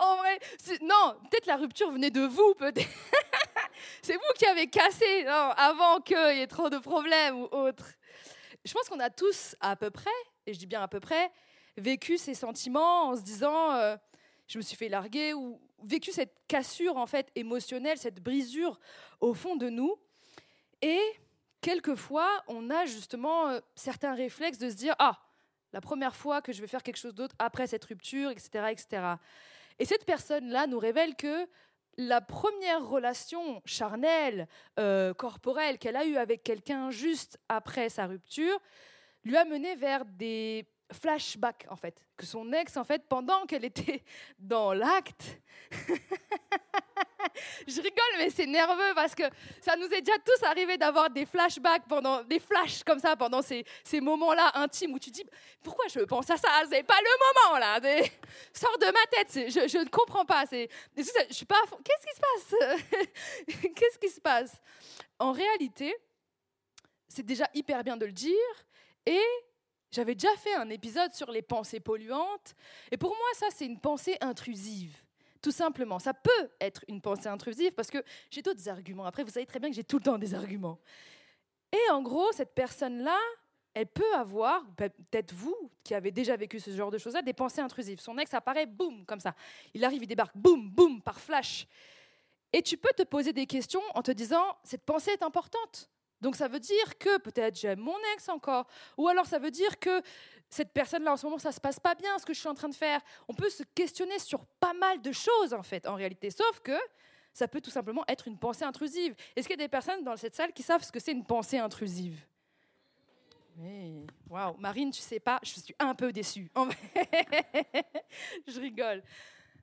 en 0.00 0.16
vrai, 0.16 0.38
non, 0.82 1.16
peut-être 1.30 1.46
la 1.46 1.56
rupture 1.56 1.90
venait 1.90 2.10
de 2.10 2.22
vous, 2.22 2.54
peut-être. 2.54 2.88
C'est 4.02 4.14
vous 4.14 4.32
qui 4.36 4.46
avez 4.46 4.66
cassé 4.66 5.26
avant 5.26 6.00
qu'il 6.00 6.16
y 6.16 6.40
ait 6.40 6.46
trop 6.46 6.70
de 6.70 6.78
problèmes 6.78 7.40
ou 7.40 7.44
autre. 7.52 7.86
Je 8.64 8.72
pense 8.72 8.88
qu'on 8.88 9.00
a 9.00 9.10
tous 9.10 9.56
à 9.60 9.76
peu 9.76 9.90
près, 9.90 10.10
et 10.46 10.54
je 10.54 10.58
dis 10.58 10.66
bien 10.66 10.82
à 10.82 10.88
peu 10.88 11.00
près, 11.00 11.30
vécu 11.76 12.18
ces 12.18 12.34
sentiments 12.34 13.08
en 13.08 13.16
se 13.16 13.22
disant 13.22 13.72
euh, 13.72 13.96
je 14.46 14.58
me 14.58 14.62
suis 14.62 14.76
fait 14.76 14.88
larguer 14.88 15.34
ou 15.34 15.60
vécu 15.82 16.12
cette 16.12 16.34
cassure 16.48 16.96
en 16.96 17.06
fait 17.06 17.30
émotionnelle, 17.34 17.98
cette 17.98 18.22
brisure 18.22 18.78
au 19.20 19.34
fond 19.34 19.56
de 19.56 19.68
nous. 19.68 19.96
Et 20.82 21.00
quelquefois, 21.60 22.28
on 22.48 22.70
a 22.70 22.86
justement 22.86 23.48
euh, 23.48 23.60
certains 23.74 24.14
réflexes 24.14 24.58
de 24.58 24.70
se 24.70 24.74
dire 24.74 24.94
ah 24.98 25.18
la 25.72 25.80
première 25.80 26.16
fois 26.16 26.42
que 26.42 26.52
je 26.52 26.60
vais 26.60 26.66
faire 26.66 26.82
quelque 26.82 26.96
chose 26.96 27.14
d'autre 27.14 27.34
après 27.38 27.66
cette 27.66 27.84
rupture, 27.84 28.30
etc., 28.30 28.66
etc. 28.70 29.02
Et 29.80 29.86
cette 29.86 30.04
personne-là 30.04 30.66
nous 30.66 30.78
révèle 30.78 31.16
que 31.16 31.48
la 31.96 32.20
première 32.20 32.86
relation 32.86 33.62
charnelle, 33.64 34.46
euh, 34.78 35.14
corporelle 35.14 35.78
qu'elle 35.78 35.96
a 35.96 36.04
eue 36.04 36.18
avec 36.18 36.42
quelqu'un 36.42 36.90
juste 36.90 37.38
après 37.48 37.88
sa 37.88 38.06
rupture, 38.06 38.60
lui 39.24 39.36
a 39.38 39.44
mené 39.46 39.74
vers 39.76 40.04
des 40.04 40.66
flashback 40.92 41.66
en 41.68 41.76
fait, 41.76 41.94
que 42.16 42.26
son 42.26 42.52
ex 42.52 42.76
en 42.76 42.84
fait 42.84 43.06
pendant 43.08 43.46
qu'elle 43.46 43.64
était 43.64 44.02
dans 44.38 44.72
l'acte. 44.72 45.40
je 47.66 47.76
rigole 47.76 48.14
mais 48.18 48.30
c'est 48.30 48.46
nerveux 48.46 48.94
parce 48.94 49.14
que 49.14 49.22
ça 49.60 49.76
nous 49.76 49.86
est 49.86 50.00
déjà 50.00 50.18
tous 50.18 50.42
arrivé 50.44 50.76
d'avoir 50.76 51.10
des 51.10 51.26
flashbacks 51.26 51.86
pendant 51.88 52.22
des 52.24 52.40
flashs 52.40 52.82
comme 52.82 52.98
ça 52.98 53.14
pendant 53.16 53.42
ces, 53.42 53.64
ces 53.84 54.00
moments-là 54.00 54.50
intimes 54.54 54.94
où 54.94 54.98
tu 54.98 55.10
dis 55.10 55.24
pourquoi 55.62 55.86
je 55.88 56.00
pense 56.00 56.28
à 56.30 56.36
ça? 56.36 56.48
C'est 56.70 56.82
pas 56.82 56.98
le 57.00 57.10
moment 57.44 57.58
là. 57.58 57.80
Sors 58.52 58.78
de 58.78 58.86
ma 58.86 59.06
tête 59.10 59.50
je, 59.50 59.68
je, 59.68 59.78
ne 59.78 59.88
comprends 59.88 60.24
pas. 60.24 60.44
C'est 60.46 60.68
je 60.96 61.02
suis 61.30 61.46
pas 61.46 61.62
qu'est-ce 61.84 62.06
qui 62.06 62.14
se 62.14 62.20
passe? 62.20 62.54
Qu'est-ce 63.74 63.98
qui 63.98 64.08
se 64.08 64.20
passe? 64.20 64.60
En 65.18 65.32
réalité 65.32 65.94
c'est 67.10 67.26
déjà 67.26 67.48
hyper 67.54 67.82
bien 67.84 67.96
de 67.96 68.06
le 68.06 68.12
dire 68.12 68.34
et 69.04 69.20
j'avais 69.90 70.14
déjà 70.14 70.34
fait 70.36 70.54
un 70.54 70.70
épisode 70.70 71.12
sur 71.12 71.30
les 71.30 71.42
pensées 71.42 71.80
polluantes. 71.80 72.54
Et 72.90 72.96
pour 72.96 73.10
moi, 73.10 73.28
ça, 73.34 73.46
c'est 73.50 73.66
une 73.66 73.80
pensée 73.80 74.16
intrusive. 74.20 75.02
Tout 75.42 75.50
simplement. 75.50 75.98
Ça 75.98 76.14
peut 76.14 76.50
être 76.60 76.84
une 76.88 77.00
pensée 77.00 77.28
intrusive 77.28 77.72
parce 77.72 77.90
que 77.90 78.02
j'ai 78.30 78.42
d'autres 78.42 78.68
arguments. 78.68 79.06
Après, 79.06 79.24
vous 79.24 79.30
savez 79.30 79.46
très 79.46 79.58
bien 79.58 79.70
que 79.70 79.76
j'ai 79.76 79.84
tout 79.84 79.96
le 79.96 80.04
temps 80.04 80.18
des 80.18 80.34
arguments. 80.34 80.78
Et 81.72 81.90
en 81.90 82.02
gros, 82.02 82.30
cette 82.32 82.54
personne-là, 82.54 83.18
elle 83.74 83.86
peut 83.86 84.14
avoir, 84.14 84.64
peut-être 84.76 85.32
vous 85.32 85.56
qui 85.84 85.94
avez 85.94 86.10
déjà 86.10 86.36
vécu 86.36 86.58
ce 86.58 86.70
genre 86.70 86.90
de 86.90 86.98
choses-là, 86.98 87.22
des 87.22 87.32
pensées 87.32 87.60
intrusives. 87.60 88.00
Son 88.00 88.18
ex 88.18 88.34
apparaît, 88.34 88.66
boum, 88.66 89.04
comme 89.06 89.20
ça. 89.20 89.34
Il 89.74 89.84
arrive, 89.84 90.02
il 90.02 90.08
débarque, 90.08 90.36
boum, 90.36 90.68
boum, 90.68 91.00
par 91.00 91.20
flash. 91.20 91.66
Et 92.52 92.62
tu 92.62 92.76
peux 92.76 92.92
te 92.96 93.04
poser 93.04 93.32
des 93.32 93.46
questions 93.46 93.82
en 93.94 94.02
te 94.02 94.10
disant, 94.10 94.56
cette 94.64 94.84
pensée 94.84 95.12
est 95.12 95.22
importante. 95.22 95.88
Donc 96.20 96.36
ça 96.36 96.48
veut 96.48 96.60
dire 96.60 96.98
que 96.98 97.18
peut-être 97.18 97.58
j'aime 97.58 97.80
mon 97.80 97.96
ex 98.14 98.28
encore, 98.28 98.66
ou 98.96 99.08
alors 99.08 99.26
ça 99.26 99.38
veut 99.38 99.50
dire 99.50 99.78
que 99.78 100.02
cette 100.48 100.72
personne-là 100.72 101.12
en 101.12 101.16
ce 101.16 101.26
moment 101.26 101.38
ça 101.38 101.52
se 101.52 101.60
passe 101.60 101.80
pas 101.80 101.94
bien 101.94 102.18
ce 102.18 102.26
que 102.26 102.34
je 102.34 102.40
suis 102.40 102.48
en 102.48 102.54
train 102.54 102.68
de 102.68 102.74
faire. 102.74 103.00
On 103.28 103.34
peut 103.34 103.50
se 103.50 103.62
questionner 103.74 104.18
sur 104.18 104.44
pas 104.44 104.74
mal 104.74 105.00
de 105.00 105.12
choses 105.12 105.54
en 105.54 105.62
fait 105.62 105.86
en 105.86 105.94
réalité, 105.94 106.30
sauf 106.30 106.60
que 106.60 106.78
ça 107.32 107.48
peut 107.48 107.60
tout 107.60 107.70
simplement 107.70 108.04
être 108.08 108.28
une 108.28 108.38
pensée 108.38 108.64
intrusive. 108.64 109.14
Est-ce 109.36 109.46
qu'il 109.48 109.58
y 109.58 109.62
a 109.62 109.64
des 109.64 109.68
personnes 109.68 110.02
dans 110.04 110.16
cette 110.16 110.34
salle 110.34 110.52
qui 110.52 110.62
savent 110.62 110.82
ce 110.82 110.92
que 110.92 111.00
c'est 111.00 111.12
une 111.12 111.24
pensée 111.24 111.58
intrusive? 111.58 112.20
Oui. 113.56 114.06
Waouh, 114.28 114.56
Marine, 114.58 114.90
tu 114.90 115.00
sais 115.00 115.20
pas, 115.20 115.38
je 115.42 115.50
suis 115.50 115.74
un 115.78 115.94
peu 115.94 116.12
déçue. 116.12 116.50
je 118.46 118.60
rigole. 118.60 119.02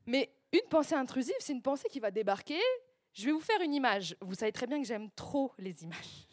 Mais 0.05 0.31
une 0.53 0.67
pensée 0.69 0.95
intrusive, 0.95 1.35
c'est 1.39 1.53
une 1.53 1.61
pensée 1.61 1.89
qui 1.89 1.99
va 1.99 2.11
débarquer. 2.11 2.61
Je 3.13 3.25
vais 3.25 3.31
vous 3.31 3.41
faire 3.41 3.61
une 3.61 3.73
image. 3.73 4.15
Vous 4.21 4.35
savez 4.35 4.51
très 4.51 4.67
bien 4.67 4.79
que 4.79 4.87
j'aime 4.87 5.09
trop 5.11 5.51
les 5.57 5.83
images. 5.83 6.27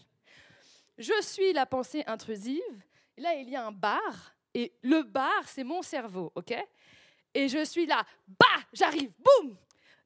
Je 0.98 1.22
suis 1.22 1.52
la 1.52 1.66
pensée 1.66 2.04
intrusive. 2.06 2.62
là, 3.16 3.34
il 3.34 3.48
y 3.48 3.56
a 3.56 3.66
un 3.66 3.72
bar. 3.72 4.34
Et 4.54 4.72
le 4.82 5.02
bar, 5.02 5.46
c'est 5.46 5.64
mon 5.64 5.82
cerveau, 5.82 6.32
OK? 6.36 6.54
Et 7.34 7.48
je 7.48 7.64
suis 7.64 7.86
là, 7.86 8.04
bah, 8.28 8.46
j'arrive, 8.72 9.12
boum 9.18 9.56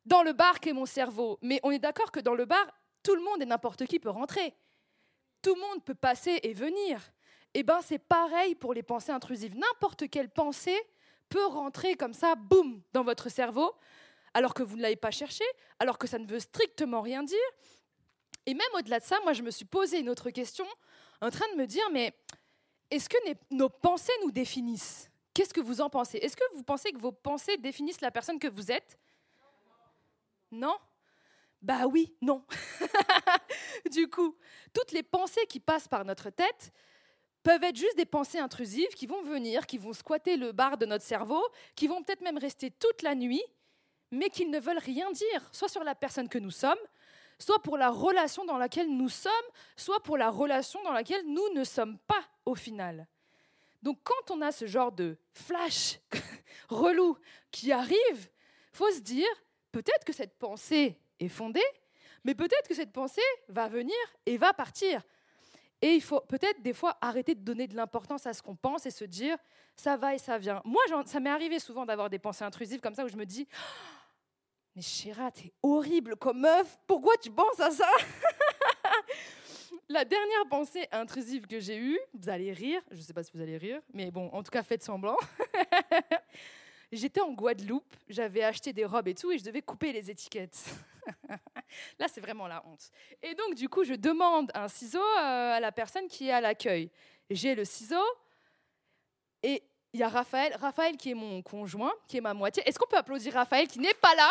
Dans 0.06 0.22
le 0.22 0.32
bar 0.32 0.58
qui 0.58 0.70
est 0.70 0.72
mon 0.72 0.86
cerveau. 0.86 1.38
Mais 1.42 1.60
on 1.62 1.70
est 1.70 1.78
d'accord 1.78 2.10
que 2.10 2.20
dans 2.20 2.34
le 2.34 2.46
bar, 2.46 2.66
tout 3.02 3.14
le 3.14 3.22
monde 3.22 3.42
et 3.42 3.46
n'importe 3.46 3.86
qui 3.86 3.98
peut 3.98 4.08
rentrer. 4.08 4.54
Tout 5.42 5.54
le 5.54 5.60
monde 5.60 5.84
peut 5.84 5.94
passer 5.94 6.40
et 6.42 6.54
venir. 6.54 7.00
Eh 7.54 7.62
bien, 7.62 7.80
c'est 7.82 7.98
pareil 7.98 8.54
pour 8.54 8.72
les 8.72 8.82
pensées 8.82 9.12
intrusives. 9.12 9.56
N'importe 9.56 10.08
quelle 10.08 10.30
pensée 10.30 10.78
peut 11.28 11.46
rentrer 11.46 11.94
comme 11.94 12.14
ça, 12.14 12.34
boum, 12.34 12.82
dans 12.92 13.04
votre 13.04 13.28
cerveau, 13.28 13.74
alors 14.34 14.54
que 14.54 14.62
vous 14.62 14.76
ne 14.76 14.82
l'avez 14.82 14.96
pas 14.96 15.10
cherché, 15.10 15.44
alors 15.78 15.98
que 15.98 16.06
ça 16.06 16.18
ne 16.18 16.26
veut 16.26 16.40
strictement 16.40 17.02
rien 17.02 17.22
dire, 17.22 17.38
et 18.48 18.54
même 18.54 18.66
au-delà 18.78 18.98
de 18.98 19.04
ça, 19.04 19.20
moi, 19.24 19.34
je 19.34 19.42
me 19.42 19.50
suis 19.50 19.66
posé 19.66 19.98
une 19.98 20.08
autre 20.08 20.30
question 20.30 20.64
en 21.20 21.28
train 21.28 21.44
de 21.52 21.58
me 21.58 21.66
dire, 21.66 21.84
mais 21.92 22.14
est-ce 22.90 23.06
que 23.06 23.18
nos 23.50 23.68
pensées 23.68 24.14
nous 24.22 24.30
définissent? 24.30 25.10
Qu'est-ce 25.34 25.52
que 25.52 25.60
vous 25.60 25.82
en 25.82 25.90
pensez? 25.90 26.16
Est-ce 26.16 26.34
que 26.34 26.54
vous 26.54 26.62
pensez 26.62 26.90
que 26.92 26.98
vos 26.98 27.12
pensées 27.12 27.58
définissent 27.58 28.00
la 28.00 28.10
personne 28.10 28.38
que 28.38 28.48
vous 28.48 28.72
êtes? 28.72 28.98
Non? 30.50 30.78
Bah 31.60 31.86
oui, 31.88 32.16
non. 32.22 32.42
du 33.90 34.08
coup, 34.08 34.34
toutes 34.72 34.92
les 34.92 35.02
pensées 35.02 35.44
qui 35.46 35.60
passent 35.60 35.88
par 35.88 36.06
notre 36.06 36.30
tête 36.30 36.72
peuvent 37.42 37.64
être 37.64 37.76
juste 37.76 37.98
des 37.98 38.06
pensées 38.06 38.38
intrusives 38.38 38.94
qui 38.94 39.06
vont 39.06 39.20
venir, 39.20 39.66
qui 39.66 39.76
vont 39.76 39.92
squatter 39.92 40.38
le 40.38 40.52
bar 40.52 40.78
de 40.78 40.86
notre 40.86 41.04
cerveau, 41.04 41.46
qui 41.76 41.86
vont 41.86 42.02
peut-être 42.02 42.22
même 42.22 42.38
rester 42.38 42.70
toute 42.70 43.02
la 43.02 43.14
nuit, 43.14 43.44
mais 44.10 44.30
qui 44.30 44.46
ne 44.46 44.58
veulent 44.58 44.78
rien 44.78 45.12
dire, 45.12 45.46
soit 45.52 45.68
sur 45.68 45.84
la 45.84 45.94
personne 45.94 46.30
que 46.30 46.38
nous 46.38 46.50
sommes, 46.50 46.78
soit 47.38 47.62
pour 47.62 47.76
la 47.76 47.90
relation 47.90 48.44
dans 48.44 48.58
laquelle 48.58 48.88
nous 48.88 49.08
sommes, 49.08 49.32
soit 49.76 50.02
pour 50.02 50.16
la 50.16 50.30
relation 50.30 50.82
dans 50.82 50.92
laquelle 50.92 51.24
nous 51.26 51.48
ne 51.54 51.64
sommes 51.64 51.98
pas 51.98 52.22
au 52.44 52.54
final. 52.54 53.06
Donc 53.82 53.98
quand 54.02 54.34
on 54.34 54.40
a 54.40 54.52
ce 54.52 54.66
genre 54.66 54.92
de 54.92 55.16
flash 55.32 56.00
relou 56.68 57.16
qui 57.50 57.72
arrive, 57.72 58.30
faut 58.72 58.90
se 58.90 59.00
dire 59.00 59.28
peut-être 59.72 60.04
que 60.04 60.12
cette 60.12 60.36
pensée 60.38 60.98
est 61.20 61.28
fondée, 61.28 61.64
mais 62.24 62.34
peut-être 62.34 62.68
que 62.68 62.74
cette 62.74 62.92
pensée 62.92 63.22
va 63.48 63.68
venir 63.68 63.96
et 64.26 64.36
va 64.36 64.52
partir. 64.52 65.02
Et 65.80 65.92
il 65.92 66.02
faut 66.02 66.20
peut-être 66.20 66.60
des 66.60 66.72
fois 66.72 66.98
arrêter 67.00 67.36
de 67.36 67.40
donner 67.40 67.68
de 67.68 67.76
l'importance 67.76 68.26
à 68.26 68.32
ce 68.32 68.42
qu'on 68.42 68.56
pense 68.56 68.84
et 68.86 68.90
se 68.90 69.04
dire 69.04 69.36
ça 69.76 69.96
va 69.96 70.14
et 70.14 70.18
ça 70.18 70.36
vient. 70.36 70.60
Moi, 70.64 70.82
ça 71.06 71.20
m'est 71.20 71.30
arrivé 71.30 71.60
souvent 71.60 71.86
d'avoir 71.86 72.10
des 72.10 72.18
pensées 72.18 72.42
intrusives 72.42 72.80
comme 72.80 72.94
ça 72.94 73.04
où 73.04 73.08
je 73.08 73.16
me 73.16 73.24
dis 73.24 73.46
mais 74.78 74.82
Chéra, 74.82 75.32
t'es 75.32 75.52
horrible 75.60 76.14
comme 76.14 76.42
meuf, 76.42 76.78
pourquoi 76.86 77.16
tu 77.16 77.32
penses 77.32 77.58
à 77.58 77.72
ça? 77.72 77.90
La 79.88 80.04
dernière 80.04 80.46
pensée 80.48 80.86
intrusive 80.92 81.48
que 81.48 81.58
j'ai 81.58 81.78
eue, 81.78 81.98
vous 82.14 82.28
allez 82.28 82.52
rire, 82.52 82.80
je 82.92 82.98
ne 82.98 83.02
sais 83.02 83.12
pas 83.12 83.24
si 83.24 83.32
vous 83.34 83.42
allez 83.42 83.56
rire, 83.56 83.80
mais 83.92 84.12
bon, 84.12 84.28
en 84.28 84.40
tout 84.44 84.52
cas, 84.52 84.62
faites 84.62 84.84
semblant. 84.84 85.16
J'étais 86.92 87.20
en 87.20 87.32
Guadeloupe, 87.32 87.92
j'avais 88.08 88.44
acheté 88.44 88.72
des 88.72 88.84
robes 88.84 89.08
et 89.08 89.16
tout, 89.16 89.32
et 89.32 89.38
je 89.38 89.42
devais 89.42 89.62
couper 89.62 89.92
les 89.92 90.12
étiquettes. 90.12 90.72
Là, 91.98 92.06
c'est 92.06 92.20
vraiment 92.20 92.46
la 92.46 92.64
honte. 92.64 92.92
Et 93.20 93.34
donc, 93.34 93.56
du 93.56 93.68
coup, 93.68 93.82
je 93.82 93.94
demande 93.94 94.52
un 94.54 94.68
ciseau 94.68 95.02
euh, 95.02 95.56
à 95.56 95.58
la 95.58 95.72
personne 95.72 96.06
qui 96.06 96.28
est 96.28 96.32
à 96.32 96.40
l'accueil. 96.40 96.88
J'ai 97.30 97.56
le 97.56 97.64
ciseau 97.64 98.04
et 99.42 99.64
il 99.92 100.00
y 100.00 100.02
a 100.02 100.08
Raphaël, 100.08 100.56
Raphaël 100.60 100.96
qui 100.96 101.10
est 101.10 101.14
mon 101.14 101.42
conjoint, 101.42 101.92
qui 102.06 102.18
est 102.18 102.20
ma 102.20 102.34
moitié. 102.34 102.62
Est-ce 102.66 102.78
qu'on 102.78 102.88
peut 102.88 102.96
applaudir 102.96 103.34
Raphaël 103.34 103.68
qui 103.68 103.78
n'est 103.78 103.94
pas 103.94 104.14
là? 104.14 104.30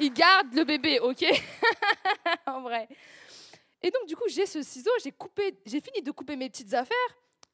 Il 0.00 0.12
garde 0.12 0.52
le 0.52 0.64
bébé, 0.64 0.98
ok 1.00 1.24
En 2.46 2.62
vrai. 2.62 2.88
Et 3.82 3.90
donc, 3.90 4.06
du 4.06 4.16
coup, 4.16 4.24
j'ai 4.28 4.46
ce 4.46 4.62
ciseau, 4.62 4.90
j'ai 5.02 5.12
coupé, 5.12 5.54
j'ai 5.66 5.80
fini 5.80 6.02
de 6.02 6.10
couper 6.10 6.36
mes 6.36 6.48
petites 6.48 6.72
affaires, 6.74 6.96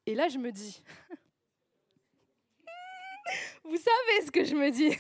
et 0.07 0.15
là, 0.15 0.29
je 0.29 0.39
me 0.39 0.51
dis, 0.51 0.83
vous 3.65 3.77
savez 3.77 4.27
ce 4.27 4.31
que 4.31 4.45
je 4.45 4.55
me 4.55 4.71
dis 4.71 4.93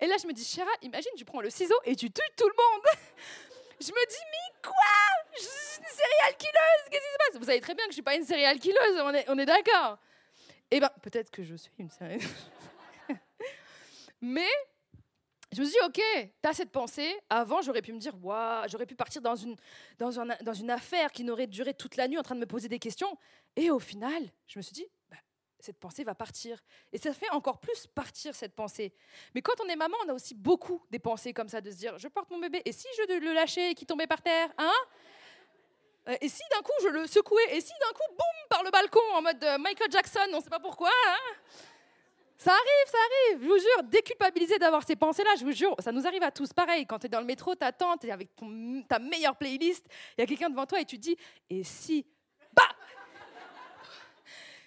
Et 0.00 0.06
là, 0.06 0.16
je 0.20 0.26
me 0.26 0.32
dis, 0.32 0.44
Chéra, 0.44 0.70
imagine, 0.82 1.12
tu 1.16 1.24
prends 1.24 1.40
le 1.40 1.50
ciseau 1.50 1.76
et 1.84 1.94
tu 1.94 2.10
tues 2.10 2.22
tout 2.36 2.48
le 2.48 2.54
monde. 2.56 2.82
Je 3.80 3.90
me 3.90 4.08
dis, 4.08 4.16
mais 4.30 4.60
quoi? 4.62 4.74
Je 5.34 5.42
suis 5.42 5.78
une 5.78 5.84
serial 5.86 6.36
killeuse, 6.36 6.90
qu'est-ce 6.90 7.04
qui 7.04 7.12
se 7.12 7.18
passe? 7.18 7.38
Vous 7.38 7.46
savez 7.46 7.60
très 7.60 7.74
bien 7.74 7.84
que 7.86 7.90
je 7.90 7.94
suis 7.94 8.02
pas 8.02 8.14
une 8.14 8.24
serial 8.24 8.58
killeuse, 8.58 9.00
on 9.02 9.14
est, 9.14 9.24
on 9.28 9.38
est 9.38 9.46
d'accord. 9.46 9.98
Eh 10.70 10.80
bien, 10.80 10.90
peut-être 11.02 11.30
que 11.30 11.42
je 11.42 11.54
suis 11.54 11.72
une 11.78 11.90
serial 11.90 12.20
Mais 14.20 14.50
je 15.52 15.60
me 15.60 15.64
suis 15.64 15.72
dit, 15.72 15.86
ok, 15.86 16.30
tu 16.42 16.48
as 16.48 16.52
cette 16.52 16.70
pensée. 16.70 17.12
Avant, 17.30 17.62
j'aurais 17.62 17.82
pu 17.82 17.92
me 17.92 17.98
dire, 17.98 18.14
waouh, 18.22 18.68
j'aurais 18.68 18.86
pu 18.86 18.94
partir 18.94 19.22
dans 19.22 19.34
une, 19.34 19.56
dans, 19.98 20.10
dans 20.42 20.54
une 20.54 20.70
affaire 20.70 21.10
qui 21.10 21.24
n'aurait 21.24 21.46
duré 21.46 21.72
toute 21.72 21.96
la 21.96 22.06
nuit 22.06 22.18
en 22.18 22.22
train 22.22 22.34
de 22.34 22.40
me 22.40 22.46
poser 22.46 22.68
des 22.68 22.78
questions. 22.78 23.16
Et 23.56 23.70
au 23.70 23.78
final, 23.78 24.22
je 24.46 24.58
me 24.58 24.62
suis 24.62 24.74
dit, 24.74 24.86
cette 25.62 25.78
pensée 25.78 26.04
va 26.04 26.14
partir. 26.14 26.58
Et 26.92 26.98
ça 26.98 27.12
fait 27.12 27.30
encore 27.30 27.58
plus 27.58 27.86
partir 27.86 28.34
cette 28.34 28.54
pensée. 28.54 28.92
Mais 29.34 29.42
quand 29.42 29.54
on 29.64 29.68
est 29.68 29.76
maman, 29.76 29.96
on 30.06 30.08
a 30.08 30.14
aussi 30.14 30.34
beaucoup 30.34 30.82
des 30.90 30.98
pensées 30.98 31.32
comme 31.32 31.48
ça, 31.48 31.60
de 31.60 31.70
se 31.70 31.76
dire, 31.76 31.98
je 31.98 32.08
porte 32.08 32.30
mon 32.30 32.38
bébé, 32.38 32.62
et 32.64 32.72
si 32.72 32.86
je 32.96 33.18
le 33.18 33.32
lâchais 33.32 33.72
et 33.72 33.74
qu'il 33.74 33.86
tombait 33.86 34.06
par 34.06 34.22
terre, 34.22 34.50
hein? 34.58 34.72
Euh, 36.08 36.16
et 36.20 36.28
si 36.28 36.42
d'un 36.50 36.62
coup 36.62 36.72
je 36.82 36.88
le 36.88 37.06
secouais, 37.06 37.56
et 37.56 37.60
si 37.60 37.72
d'un 37.80 37.92
coup, 37.92 38.08
boum, 38.10 38.48
par 38.48 38.62
le 38.62 38.70
balcon 38.70 39.00
en 39.12 39.22
mode 39.22 39.44
euh, 39.44 39.58
Michael 39.58 39.90
Jackson, 39.90 40.20
on 40.32 40.38
ne 40.38 40.42
sait 40.42 40.48
pas 40.48 40.60
pourquoi, 40.60 40.90
hein? 41.08 41.18
Ça 42.38 42.52
arrive, 42.52 42.86
ça 42.86 42.96
arrive, 42.96 43.42
je 43.42 43.48
vous 43.48 43.58
jure, 43.58 43.82
déculpabiliser 43.82 44.58
d'avoir 44.58 44.82
ces 44.82 44.96
pensées-là, 44.96 45.28
je 45.38 45.44
vous 45.44 45.52
jure, 45.52 45.76
ça 45.78 45.92
nous 45.92 46.06
arrive 46.06 46.22
à 46.22 46.30
tous 46.30 46.54
pareil. 46.54 46.86
Quand 46.86 46.98
tu 46.98 47.04
es 47.04 47.08
dans 47.10 47.20
le 47.20 47.26
métro, 47.26 47.54
t'attends, 47.54 47.98
tu 47.98 48.06
es 48.06 48.10
avec 48.10 48.30
ta 48.88 48.98
meilleure 48.98 49.36
playlist, 49.36 49.84
il 50.16 50.22
y 50.22 50.24
a 50.24 50.26
quelqu'un 50.26 50.48
devant 50.48 50.64
toi 50.64 50.80
et 50.80 50.86
tu 50.86 50.96
te 50.96 51.02
dis, 51.02 51.18
et 51.50 51.62
si, 51.64 52.06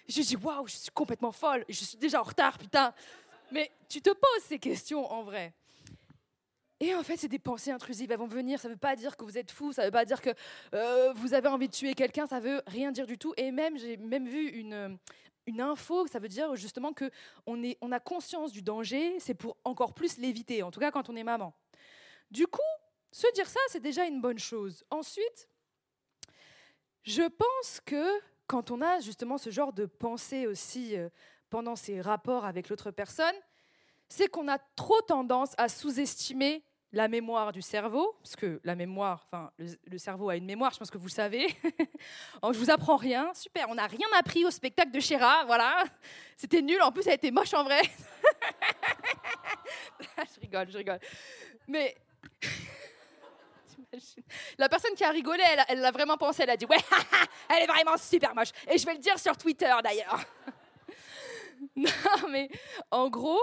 Je 0.08 0.20
dis, 0.20 0.36
waouh, 0.36 0.66
je 0.66 0.76
suis 0.76 0.90
complètement 0.90 1.32
folle, 1.32 1.64
je 1.68 1.84
suis 1.84 1.96
déjà 1.96 2.20
en 2.20 2.24
retard, 2.24 2.58
putain. 2.58 2.92
Mais 3.50 3.70
tu 3.88 4.00
te 4.00 4.10
poses 4.10 4.42
ces 4.42 4.58
questions 4.58 5.10
en 5.10 5.22
vrai. 5.22 5.52
Et 6.80 6.94
en 6.94 7.02
fait, 7.02 7.16
c'est 7.16 7.28
des 7.28 7.38
pensées 7.38 7.70
intrusives. 7.70 8.10
Elles 8.10 8.18
vont 8.18 8.26
venir. 8.26 8.60
Ça 8.60 8.68
ne 8.68 8.74
veut 8.74 8.78
pas 8.78 8.96
dire 8.96 9.16
que 9.16 9.24
vous 9.24 9.38
êtes 9.38 9.50
fou. 9.50 9.72
Ça 9.72 9.82
ne 9.82 9.86
veut 9.86 9.92
pas 9.92 10.04
dire 10.04 10.20
que 10.20 10.30
euh, 10.74 11.12
vous 11.14 11.32
avez 11.32 11.48
envie 11.48 11.68
de 11.68 11.72
tuer 11.72 11.94
quelqu'un. 11.94 12.26
Ça 12.26 12.40
veut 12.40 12.62
rien 12.66 12.90
dire 12.90 13.06
du 13.06 13.16
tout. 13.16 13.32
Et 13.36 13.52
même, 13.52 13.78
j'ai 13.78 13.96
même 13.96 14.28
vu 14.28 14.48
une, 14.48 14.98
une 15.46 15.60
info, 15.60 16.06
ça 16.06 16.18
veut 16.18 16.28
dire 16.28 16.54
justement 16.56 16.92
que 16.92 17.10
on, 17.46 17.62
est, 17.62 17.76
on 17.80 17.92
a 17.92 18.00
conscience 18.00 18.52
du 18.52 18.62
danger, 18.62 19.18
c'est 19.20 19.34
pour 19.34 19.56
encore 19.64 19.94
plus 19.94 20.18
l'éviter, 20.18 20.62
en 20.62 20.70
tout 20.70 20.80
cas 20.80 20.90
quand 20.90 21.08
on 21.10 21.16
est 21.16 21.24
maman. 21.24 21.54
Du 22.30 22.46
coup, 22.46 22.60
se 23.12 23.30
dire 23.34 23.48
ça, 23.48 23.60
c'est 23.68 23.80
déjà 23.80 24.06
une 24.06 24.20
bonne 24.20 24.38
chose. 24.38 24.84
Ensuite, 24.90 25.48
je 27.02 27.22
pense 27.22 27.80
que 27.84 28.20
quand 28.46 28.70
on 28.70 28.82
a 28.82 29.00
justement 29.00 29.38
ce 29.38 29.50
genre 29.50 29.72
de 29.72 29.86
pensée 29.86 30.46
aussi 30.46 30.96
euh, 30.96 31.08
pendant 31.50 31.76
ses 31.76 32.00
rapports 32.00 32.44
avec 32.44 32.68
l'autre 32.68 32.90
personne, 32.90 33.34
c'est 34.08 34.28
qu'on 34.28 34.48
a 34.48 34.58
trop 34.76 35.00
tendance 35.02 35.52
à 35.56 35.68
sous-estimer 35.68 36.64
la 36.92 37.08
mémoire 37.08 37.50
du 37.50 37.60
cerveau, 37.60 38.16
parce 38.22 38.36
que 38.36 38.60
la 38.62 38.76
mémoire, 38.76 39.26
enfin, 39.26 39.50
le, 39.58 39.98
cerveau 39.98 40.28
a 40.28 40.36
une 40.36 40.44
mémoire, 40.44 40.72
je 40.72 40.78
pense 40.78 40.90
que 40.90 40.98
vous 40.98 41.06
le 41.06 41.12
savez. 41.12 41.48
Oh, 42.42 42.52
je 42.52 42.58
vous 42.58 42.70
apprends 42.70 42.96
rien, 42.96 43.32
super, 43.34 43.66
on 43.70 43.76
n'a 43.76 43.86
rien 43.86 44.06
appris 44.18 44.44
au 44.44 44.50
spectacle 44.50 44.90
de 44.90 45.00
Chéra, 45.00 45.44
voilà. 45.46 45.84
C'était 46.36 46.60
nul, 46.60 46.80
en 46.82 46.92
plus, 46.92 47.02
ça 47.02 47.12
a 47.12 47.14
été 47.14 47.30
moche 47.30 47.54
en 47.54 47.64
vrai. 47.64 47.80
je 50.18 50.40
rigole, 50.40 50.70
je 50.70 50.76
rigole. 50.76 50.98
Mais 51.66 51.96
la 54.58 54.68
personne 54.68 54.94
qui 54.94 55.04
a 55.04 55.10
rigolé, 55.10 55.42
elle 55.68 55.80
l'a 55.80 55.90
vraiment 55.90 56.16
pensé, 56.16 56.42
elle 56.42 56.50
a 56.50 56.56
dit, 56.56 56.66
ouais, 56.66 56.78
elle 57.48 57.62
est 57.62 57.66
vraiment 57.66 57.96
super 57.96 58.34
moche. 58.34 58.50
Et 58.70 58.78
je 58.78 58.86
vais 58.86 58.94
le 58.94 59.00
dire 59.00 59.18
sur 59.18 59.36
Twitter 59.36 59.72
d'ailleurs. 59.82 60.20
non, 61.76 62.28
mais 62.30 62.48
en 62.90 63.08
gros, 63.08 63.40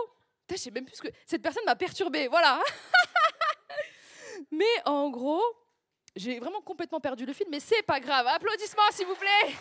je 0.49 0.55
sais 0.55 0.71
même 0.71 0.85
plus 0.85 0.95
ce 0.95 1.01
que. 1.01 1.09
Cette 1.25 1.41
personne 1.41 1.63
m'a 1.65 1.75
perturbée, 1.75 2.27
voilà. 2.27 2.59
Mais 4.51 4.65
en 4.85 5.09
gros, 5.09 5.43
j'ai 6.15 6.39
vraiment 6.39 6.61
complètement 6.61 6.99
perdu 6.99 7.25
le 7.25 7.33
fil, 7.33 7.47
mais 7.49 7.59
c'est 7.59 7.83
pas 7.83 7.99
grave. 7.99 8.27
Applaudissements, 8.27 8.91
s'il 8.91 9.07
vous 9.07 9.15
plaît. 9.15 9.55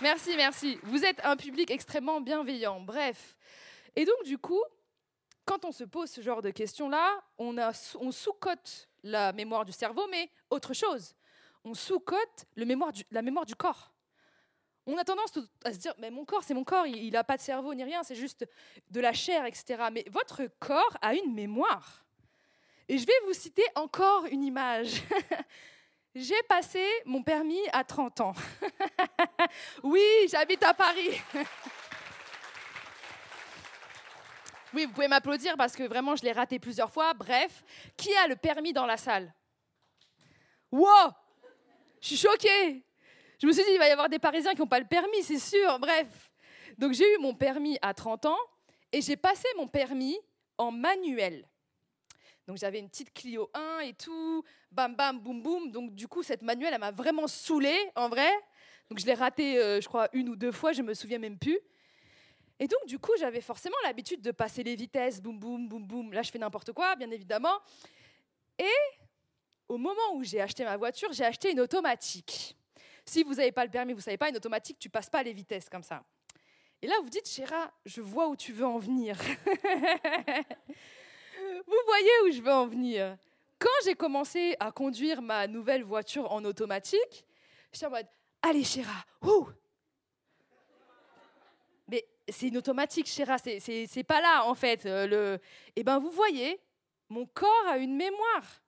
Merci, 0.00 0.36
merci. 0.36 0.78
Vous 0.84 1.04
êtes 1.04 1.24
un 1.24 1.36
public 1.36 1.70
extrêmement 1.72 2.20
bienveillant. 2.20 2.80
Bref. 2.80 3.36
Et 3.96 4.04
donc, 4.04 4.22
du 4.24 4.38
coup, 4.38 4.62
quand 5.48 5.64
on 5.64 5.72
se 5.72 5.84
pose 5.84 6.10
ce 6.10 6.20
genre 6.20 6.42
de 6.42 6.50
questions-là, 6.50 7.22
on, 7.38 8.12
sous-cote 8.12 8.88
la 9.02 9.32
mémoire 9.32 9.64
du 9.64 9.72
cerveau, 9.72 10.06
mais 10.10 10.30
autre 10.50 10.74
chose. 10.74 11.14
On 11.64 11.72
sous-cote 11.72 12.44
la 12.56 12.66
mémoire 13.22 13.46
du 13.46 13.54
corps 13.56 13.92
on 14.90 14.96
a 14.96 15.04
tendance 15.04 15.38
à 15.64 15.72
se 15.74 15.78
dire, 15.78 15.92
mais 15.98 16.10
mon 16.10 16.24
corps, 16.24 16.42
c'est 16.42 16.54
mon 16.54 16.64
corps, 16.64 16.86
il 16.86 17.12
n'a 17.12 17.22
pas 17.22 17.36
de 17.36 17.42
cerveau 17.42 17.74
ni 17.74 17.84
rien, 17.84 18.02
c'est 18.02 18.14
juste 18.14 18.48
de 18.90 19.00
la 19.00 19.12
chair, 19.12 19.44
etc. 19.44 19.84
Mais 19.92 20.02
votre 20.10 20.44
corps 20.58 20.96
a 21.02 21.14
une 21.14 21.34
mémoire. 21.34 22.06
Et 22.88 22.96
je 22.96 23.04
vais 23.04 23.12
vous 23.26 23.34
citer 23.34 23.64
encore 23.74 24.24
une 24.24 24.42
image. 24.42 25.02
J'ai 26.14 26.42
passé 26.48 26.82
mon 27.04 27.22
permis 27.22 27.60
à 27.70 27.84
30 27.84 28.20
ans. 28.22 28.34
oui, 29.82 30.02
j'habite 30.30 30.62
à 30.62 30.72
Paris. 30.72 31.20
oui, 34.74 34.86
vous 34.86 34.92
pouvez 34.92 35.08
m'applaudir 35.08 35.56
parce 35.56 35.74
que 35.74 35.82
vraiment, 35.84 36.16
je 36.16 36.22
l'ai 36.22 36.32
raté 36.32 36.58
plusieurs 36.58 36.92
fois. 36.92 37.14
Bref, 37.14 37.62
qui 37.96 38.14
a 38.14 38.26
le 38.26 38.36
permis 38.36 38.72
dans 38.72 38.86
la 38.86 38.96
salle? 38.96 39.32
Wow 40.70 41.12
Je 42.00 42.08
suis 42.08 42.16
choquée. 42.16 42.84
Je 43.40 43.46
me 43.46 43.52
suis 43.52 43.62
dit, 43.64 43.70
il 43.72 43.78
va 43.78 43.88
y 43.88 43.92
avoir 43.92 44.08
des 44.08 44.18
Parisiens 44.18 44.52
qui 44.52 44.60
n'ont 44.60 44.66
pas 44.66 44.80
le 44.80 44.86
permis, 44.86 45.22
c'est 45.22 45.38
sûr. 45.38 45.78
Bref. 45.78 46.06
Donc 46.76 46.92
j'ai 46.92 47.12
eu 47.14 47.18
mon 47.18 47.34
permis 47.34 47.78
à 47.82 47.94
30 47.94 48.26
ans 48.26 48.38
et 48.92 49.00
j'ai 49.00 49.16
passé 49.16 49.46
mon 49.56 49.66
permis 49.66 50.18
en 50.58 50.70
manuel. 50.70 51.46
Donc 52.46 52.56
j'avais 52.56 52.78
une 52.78 52.88
petite 52.88 53.12
Clio 53.12 53.50
1 53.52 53.80
et 53.80 53.94
tout, 53.94 54.44
bam 54.70 54.94
bam 54.94 55.18
boum 55.18 55.42
boum. 55.42 55.70
Donc 55.70 55.94
du 55.94 56.08
coup 56.08 56.22
cette 56.22 56.42
manuelle 56.42 56.72
elle 56.72 56.80
m'a 56.80 56.92
vraiment 56.92 57.26
saoulée 57.26 57.90
en 57.94 58.08
vrai. 58.08 58.30
Donc 58.88 58.98
je 59.00 59.06
l'ai 59.06 59.14
raté 59.14 59.58
euh, 59.58 59.80
je 59.80 59.88
crois 59.88 60.08
une 60.12 60.28
ou 60.28 60.36
deux 60.36 60.52
fois, 60.52 60.72
je 60.72 60.82
me 60.82 60.94
souviens 60.94 61.18
même 61.18 61.38
plus. 61.38 61.58
Et 62.60 62.66
donc 62.66 62.86
du 62.86 62.98
coup 62.98 63.12
j'avais 63.18 63.40
forcément 63.40 63.76
l'habitude 63.84 64.20
de 64.20 64.30
passer 64.30 64.62
les 64.62 64.74
vitesses, 64.74 65.20
boum 65.20 65.38
boum 65.38 65.68
boum 65.68 65.86
boum. 65.86 66.12
Là 66.12 66.22
je 66.22 66.30
fais 66.30 66.38
n'importe 66.38 66.72
quoi 66.72 66.96
bien 66.96 67.10
évidemment. 67.10 67.60
Et 68.58 68.98
au 69.68 69.76
moment 69.76 70.14
où 70.14 70.24
j'ai 70.24 70.40
acheté 70.40 70.64
ma 70.64 70.76
voiture, 70.76 71.12
j'ai 71.12 71.24
acheté 71.24 71.52
une 71.52 71.60
automatique. 71.60 72.56
Si 73.04 73.22
vous 73.22 73.34
n'avez 73.34 73.52
pas 73.52 73.64
le 73.64 73.70
permis, 73.70 73.92
vous 73.92 74.00
ne 74.00 74.02
savez 74.02 74.16
pas, 74.18 74.28
une 74.28 74.36
automatique, 74.36 74.78
tu 74.78 74.90
passes 74.90 75.08
pas 75.08 75.22
les 75.22 75.32
vitesses 75.32 75.68
comme 75.68 75.82
ça. 75.82 76.02
Et 76.82 76.86
là, 76.86 76.94
vous 77.02 77.08
dites, 77.08 77.28
Chéra, 77.28 77.72
je 77.84 78.00
vois 78.00 78.28
où 78.28 78.36
tu 78.36 78.52
veux 78.52 78.66
en 78.66 78.78
venir. 78.78 79.16
vous 81.66 81.82
voyez 81.86 82.10
où 82.24 82.30
je 82.30 82.40
veux 82.40 82.52
en 82.52 82.66
venir. 82.66 83.16
Quand 83.58 83.68
j'ai 83.84 83.94
commencé 83.94 84.56
à 84.60 84.70
conduire 84.70 85.20
ma 85.20 85.46
nouvelle 85.46 85.82
voiture 85.82 86.30
en 86.30 86.44
automatique, 86.44 87.24
j'étais 87.72 87.86
en 87.86 87.90
mode, 87.90 88.06
allez 88.42 88.62
Chéra, 88.62 89.04
ouh 89.22 89.48
c'est 92.28 92.48
une 92.48 92.56
automatique, 92.56 93.06
Chéra, 93.06 93.36
c'est 93.38 94.04
pas 94.06 94.20
là 94.20 94.44
en 94.46 94.54
fait. 94.54 94.86
Euh, 94.86 95.06
le... 95.06 95.38
Eh 95.76 95.84
bien, 95.84 95.98
vous 95.98 96.10
voyez, 96.10 96.60
mon 97.08 97.26
corps 97.26 97.66
a 97.68 97.78
une 97.78 97.96
mémoire. 97.96 98.62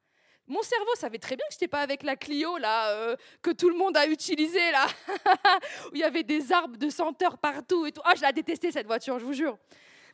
Mon 0.46 0.62
cerveau 0.62 0.94
savait 0.96 1.18
très 1.18 1.36
bien 1.36 1.46
que 1.46 1.52
je 1.52 1.56
n'étais 1.56 1.68
pas 1.68 1.80
avec 1.80 2.02
la 2.02 2.16
Clio 2.16 2.58
là 2.58 2.90
euh, 2.90 3.16
que 3.40 3.50
tout 3.50 3.68
le 3.68 3.76
monde 3.76 3.96
a 3.96 4.06
utilisée 4.06 4.72
là, 4.72 4.86
où 5.86 5.94
il 5.94 6.00
y 6.00 6.04
avait 6.04 6.24
des 6.24 6.50
arbres 6.50 6.76
de 6.76 6.90
senteur 6.90 7.38
partout 7.38 7.86
et 7.86 7.92
tout. 7.92 8.00
Ah, 8.04 8.14
je 8.16 8.22
l'ai 8.22 8.32
détesté 8.32 8.72
cette 8.72 8.86
voiture, 8.86 9.18
je 9.18 9.24
vous 9.24 9.32
jure. 9.32 9.56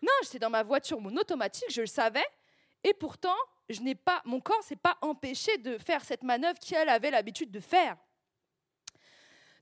Non, 0.03 0.13
j'étais 0.23 0.39
dans 0.39 0.51
ma 0.51 0.63
voiture, 0.63 1.01
mon 1.01 1.17
automatique, 1.17 1.71
je 1.71 1.81
le 1.81 1.87
savais, 1.87 2.27
et 2.85 2.93
pourtant, 2.93 3.37
je 3.71 3.81
n'ai 3.81 3.95
pas, 3.95 4.21
mon 4.27 4.41
corps 4.41 4.63
s'est 4.63 4.77
pas 4.77 4.99
empêché 5.01 5.57
de 5.59 5.79
faire 5.79 6.05
cette 6.05 6.23
manœuvre 6.23 6.59
qu'elle 6.59 6.89
avait 6.91 7.11
l'habitude 7.11 7.51
de 7.51 7.61
faire. 7.61 7.97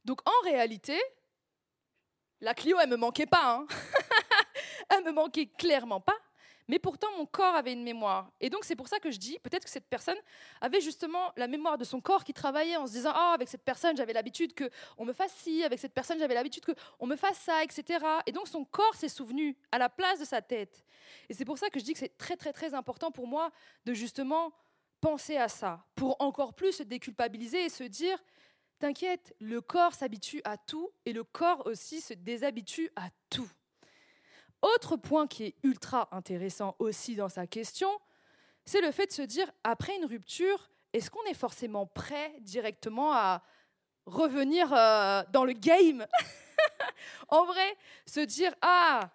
Donc 0.05 0.21
en 0.29 0.45
réalité, 0.45 1.01
la 2.45 2.55
Clio, 2.55 2.79
elle 2.79 2.91
me 2.91 2.97
manquait 2.97 3.27
pas. 3.27 3.57
Hein. 3.57 3.67
elle 4.91 5.05
me 5.05 5.13
manquait 5.13 5.47
clairement 5.47 6.01
pas. 6.01 6.17
mais 6.69 6.79
pourtant 6.79 7.09
mon 7.17 7.27
corps 7.27 7.55
avait 7.55 7.73
une 7.73 7.83
mémoire. 7.83 8.31
Et 8.41 8.51
donc 8.51 8.65
c'est 8.65 8.77
pour 8.77 8.87
ça 8.89 8.99
que 8.99 9.11
je 9.11 9.19
dis, 9.19 9.39
peut-être 9.43 9.65
que 9.65 9.71
cette 9.71 9.89
personne 9.89 10.17
avait 10.61 10.81
justement 10.81 11.33
la 11.37 11.47
mémoire 11.47 11.79
de 11.79 11.85
son 11.85 12.01
corps 12.01 12.23
qui 12.23 12.33
travaillait 12.35 12.77
en 12.77 12.87
se 12.87 12.93
disant, 12.93 13.13
ah, 13.15 13.33
avec 13.35 13.49
cette 13.49 13.63
personne, 13.63 13.97
j'avais 13.97 14.13
l'habitude 14.13 14.55
qu'on 14.55 15.05
me 15.05 15.13
fasse 15.13 15.33
ci, 15.37 15.65
avec 15.65 15.79
cette 15.79 15.95
personne, 15.95 16.19
j'avais 16.19 16.35
l'habitude 16.35 16.65
qu'on 16.65 17.07
me 17.07 17.17
fasse 17.17 17.39
ça, 17.39 17.63
etc. 17.65 18.05
Et 18.27 18.33
donc 18.33 18.47
son 18.49 18.65
corps 18.65 18.95
s'est 18.95 19.09
souvenu 19.09 19.57
à 19.73 19.79
la 19.79 19.89
place 19.89 20.21
de 20.21 20.25
sa 20.25 20.43
tête. 20.43 20.85
Et 21.29 21.35
c'est 21.35 21.45
pour 21.47 21.59
ça 21.59 21.71
que 21.71 21.79
je 21.79 21.85
dis 21.85 21.95
que 21.95 21.99
c'est 21.99 22.17
très, 22.17 22.37
très, 22.37 22.53
très 22.53 22.75
important 22.75 23.11
pour 23.11 23.27
moi 23.27 23.51
de 23.87 23.95
justement 23.95 24.53
penser 25.01 25.37
à 25.37 25.49
ça, 25.49 25.85
pour 25.95 26.17
encore 26.19 26.55
plus 26.55 26.73
se 26.73 26.83
déculpabiliser 26.83 27.65
et 27.65 27.69
se 27.69 27.85
dire, 27.85 28.19
t'inquiète, 28.79 29.35
le 29.41 29.61
corps 29.61 29.95
s'habitue 29.95 30.41
à 30.45 30.57
tout 30.57 30.91
et 31.07 31.13
le 31.13 31.25
corps 31.25 31.67
aussi 31.67 32.01
se 32.01 32.15
déshabitue 32.15 32.91
à 32.97 33.09
tout. 33.31 33.51
Autre 34.63 34.97
point 34.97 35.27
qui 35.27 35.45
est 35.45 35.55
ultra 35.63 36.09
intéressant 36.13 36.75
aussi 36.79 37.17
dans 37.17 37.29
sa 37.29 37.47
question, 37.47 37.91
c'est 38.65 38.81
le 38.81 38.93
fait 38.93 39.07
de 39.07 39.13
se 39.13 39.23
dire, 39.23 39.51
après 39.63 39.95
une 39.97 40.07
rupture, 40.07 40.71
est-ce 40.93 41.11
qu'on 41.11 41.25
est 41.25 41.35
forcément 41.35 41.87
prêt 41.87 42.35
directement 42.41 43.13
à 43.13 43.43
revenir 44.07 44.73
euh, 44.73 45.23
dans 45.33 45.45
le 45.45 45.53
game? 45.53 46.07
En 47.29 47.45
vrai, 47.45 47.77
se 48.07 48.21
dire, 48.21 48.55
ah, 48.63 49.11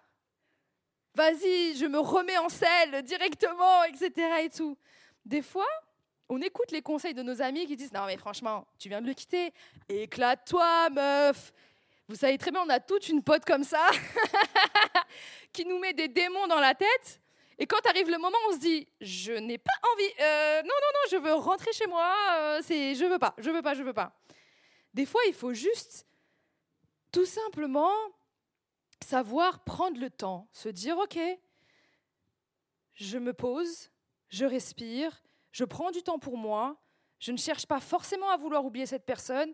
vas-y, 1.14 1.76
je 1.76 1.86
me 1.86 1.98
remets 1.98 2.38
en 2.38 2.48
selle 2.48 3.02
directement, 3.02 3.84
etc. 3.84 4.12
Et 4.42 4.50
tout. 4.50 4.76
Des 5.24 5.42
fois, 5.42 5.66
on 6.30 6.40
écoute 6.40 6.70
les 6.70 6.80
conseils 6.80 7.12
de 7.12 7.22
nos 7.22 7.42
amis 7.42 7.66
qui 7.66 7.76
disent, 7.76 7.92
non 7.92 8.06
mais 8.06 8.16
franchement, 8.16 8.64
tu 8.78 8.88
viens 8.88 9.02
de 9.02 9.06
le 9.06 9.14
quitter, 9.14 9.52
éclate-toi, 9.88 10.88
meuf. 10.90 11.52
Vous 12.08 12.14
savez 12.14 12.38
très 12.38 12.52
bien, 12.52 12.62
on 12.64 12.68
a 12.68 12.78
toute 12.78 13.08
une 13.08 13.22
pote 13.22 13.44
comme 13.44 13.64
ça 13.64 13.88
qui 15.52 15.64
nous 15.64 15.78
met 15.80 15.92
des 15.92 16.06
démons 16.06 16.46
dans 16.46 16.60
la 16.60 16.74
tête. 16.74 17.20
Et 17.58 17.66
quand 17.66 17.84
arrive 17.84 18.08
le 18.08 18.18
moment, 18.18 18.38
on 18.48 18.52
se 18.54 18.58
dit, 18.58 18.86
je 19.00 19.32
n'ai 19.32 19.58
pas 19.58 19.72
envie. 19.92 20.12
Euh, 20.20 20.62
non, 20.62 20.68
non, 20.68 20.92
non, 20.94 21.10
je 21.10 21.16
veux 21.16 21.34
rentrer 21.34 21.72
chez 21.72 21.86
moi. 21.86 22.14
Euh, 22.32 22.60
c'est, 22.62 22.94
je 22.94 23.04
veux 23.04 23.18
pas, 23.18 23.34
je 23.38 23.50
veux 23.50 23.62
pas, 23.62 23.74
je 23.74 23.82
veux 23.82 23.92
pas. 23.92 24.16
Des 24.94 25.06
fois, 25.06 25.20
il 25.26 25.34
faut 25.34 25.52
juste, 25.52 26.06
tout 27.10 27.26
simplement, 27.26 27.92
savoir 29.04 29.64
prendre 29.64 30.00
le 30.00 30.10
temps, 30.10 30.48
se 30.52 30.68
dire, 30.68 30.96
ok, 30.96 31.18
je 32.94 33.18
me 33.18 33.32
pose, 33.32 33.90
je 34.28 34.44
respire, 34.44 35.20
je 35.52 35.64
prends 35.64 35.90
du 35.90 36.02
temps 36.02 36.18
pour 36.18 36.36
moi, 36.36 36.76
je 37.18 37.32
ne 37.32 37.36
cherche 37.36 37.66
pas 37.66 37.80
forcément 37.80 38.30
à 38.30 38.36
vouloir 38.36 38.64
oublier 38.64 38.86
cette 38.86 39.04
personne, 39.04 39.52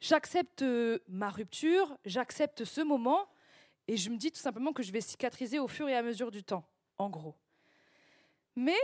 j'accepte 0.00 0.62
euh, 0.62 0.98
ma 1.08 1.30
rupture, 1.30 1.96
j'accepte 2.04 2.64
ce 2.64 2.80
moment, 2.80 3.28
et 3.88 3.96
je 3.96 4.10
me 4.10 4.16
dis 4.16 4.30
tout 4.30 4.40
simplement 4.40 4.72
que 4.72 4.82
je 4.82 4.92
vais 4.92 5.00
cicatriser 5.00 5.58
au 5.58 5.68
fur 5.68 5.88
et 5.88 5.96
à 5.96 6.02
mesure 6.02 6.30
du 6.30 6.42
temps, 6.42 6.68
en 6.98 7.08
gros. 7.08 7.34
Mais 8.54 8.76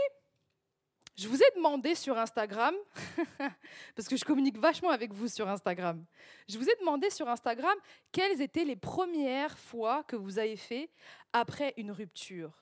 je 1.17 1.29
vous 1.29 1.43
ai 1.43 1.57
demandé 1.57 1.95
sur 1.95 2.17
Instagram, 2.19 2.75
parce 3.95 4.09
que 4.09 4.17
je 4.17 4.25
communique 4.25 4.59
vachement 4.59 4.91
avec 4.91 5.13
vous 5.13 5.29
sur 5.29 5.49
Instagram, 5.49 6.05
je 6.49 6.57
vous 6.57 6.69
ai 6.69 6.75
demandé 6.81 7.11
sur 7.11 7.29
Instagram 7.29 7.77
quelles 8.13 8.41
étaient 8.41 8.65
les 8.65 8.77
premières 8.77 9.59
fois 9.59 10.05
que 10.05 10.17
vous 10.17 10.39
avez 10.39 10.57
fait 10.57 10.91
après 11.33 11.75
une 11.77 11.91
rupture. 11.91 12.53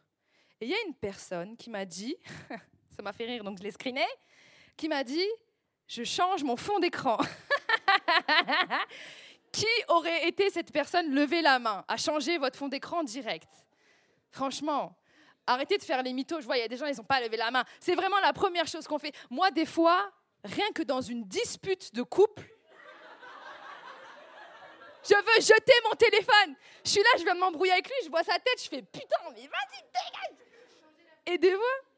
Et 0.61 0.67
il 0.67 0.71
y 0.71 0.75
a 0.75 0.87
une 0.87 0.95
personne 0.95 1.57
qui 1.57 1.71
m'a 1.71 1.85
dit, 1.85 2.17
ça 3.01 3.03
m'a 3.03 3.15
fait 3.15 3.25
rire 3.25 3.43
donc 3.43 3.57
je 3.57 3.63
l'ai 3.63 3.71
screené, 3.71 4.05
qui 4.77 4.87
m'a 4.87 5.03
dit, 5.03 5.27
je 5.89 6.05
change 6.05 6.45
mon 6.45 6.57
fond 6.57 6.79
d'écran. 6.81 7.17
Qui 9.53 9.65
aurait 9.89 10.29
été 10.29 10.51
cette 10.51 10.71
personne 10.71 11.15
Levez 11.15 11.41
la 11.41 11.59
main, 11.59 11.83
à 11.89 11.97
changer 11.97 12.37
votre 12.37 12.59
fond 12.59 12.69
d'écran 12.69 13.03
direct? 13.03 13.49
Franchement, 14.31 14.95
arrêtez 15.47 15.79
de 15.79 15.83
faire 15.83 16.03
les 16.03 16.13
mythos. 16.13 16.43
Je 16.43 16.47
vois, 16.47 16.59
il 16.59 16.61
y 16.61 16.63
a 16.63 16.69
des 16.69 16.77
gens, 16.77 16.85
ils 16.85 16.97
n'ont 16.97 17.05
pas 17.05 17.23
levé 17.23 17.39
la 17.39 17.51
main. 17.51 17.65
C'est 17.81 17.95
vraiment 17.95 18.21
la 18.21 18.35
première 18.35 18.67
chose 18.67 18.87
qu'on 18.87 18.99
fait. 18.99 19.15
Moi, 19.31 19.51
des 19.51 19.65
fois, 19.65 20.13
rien 20.45 20.71
que 20.75 20.83
dans 20.83 21.01
une 21.01 21.25
dispute 21.25 21.95
de 21.95 22.03
couple, 22.03 22.45
je 25.03 25.15
veux 25.15 25.41
jeter 25.41 25.73
mon 25.85 25.97
téléphone. 25.97 26.55
Je 26.85 26.91
suis 26.91 27.01
là, 27.01 27.09
je 27.19 27.25
viens 27.25 27.35
de 27.35 27.41
m'embrouiller 27.41 27.73
avec 27.73 27.89
lui, 27.89 27.97
je 28.05 28.11
vois 28.11 28.23
sa 28.23 28.39
tête, 28.39 28.63
je 28.63 28.69
fais 28.69 28.83
putain, 28.83 29.17
mais 29.35 29.49
vas-y, 29.49 29.83
dégage. 29.87 30.37
Fois, 31.57 31.90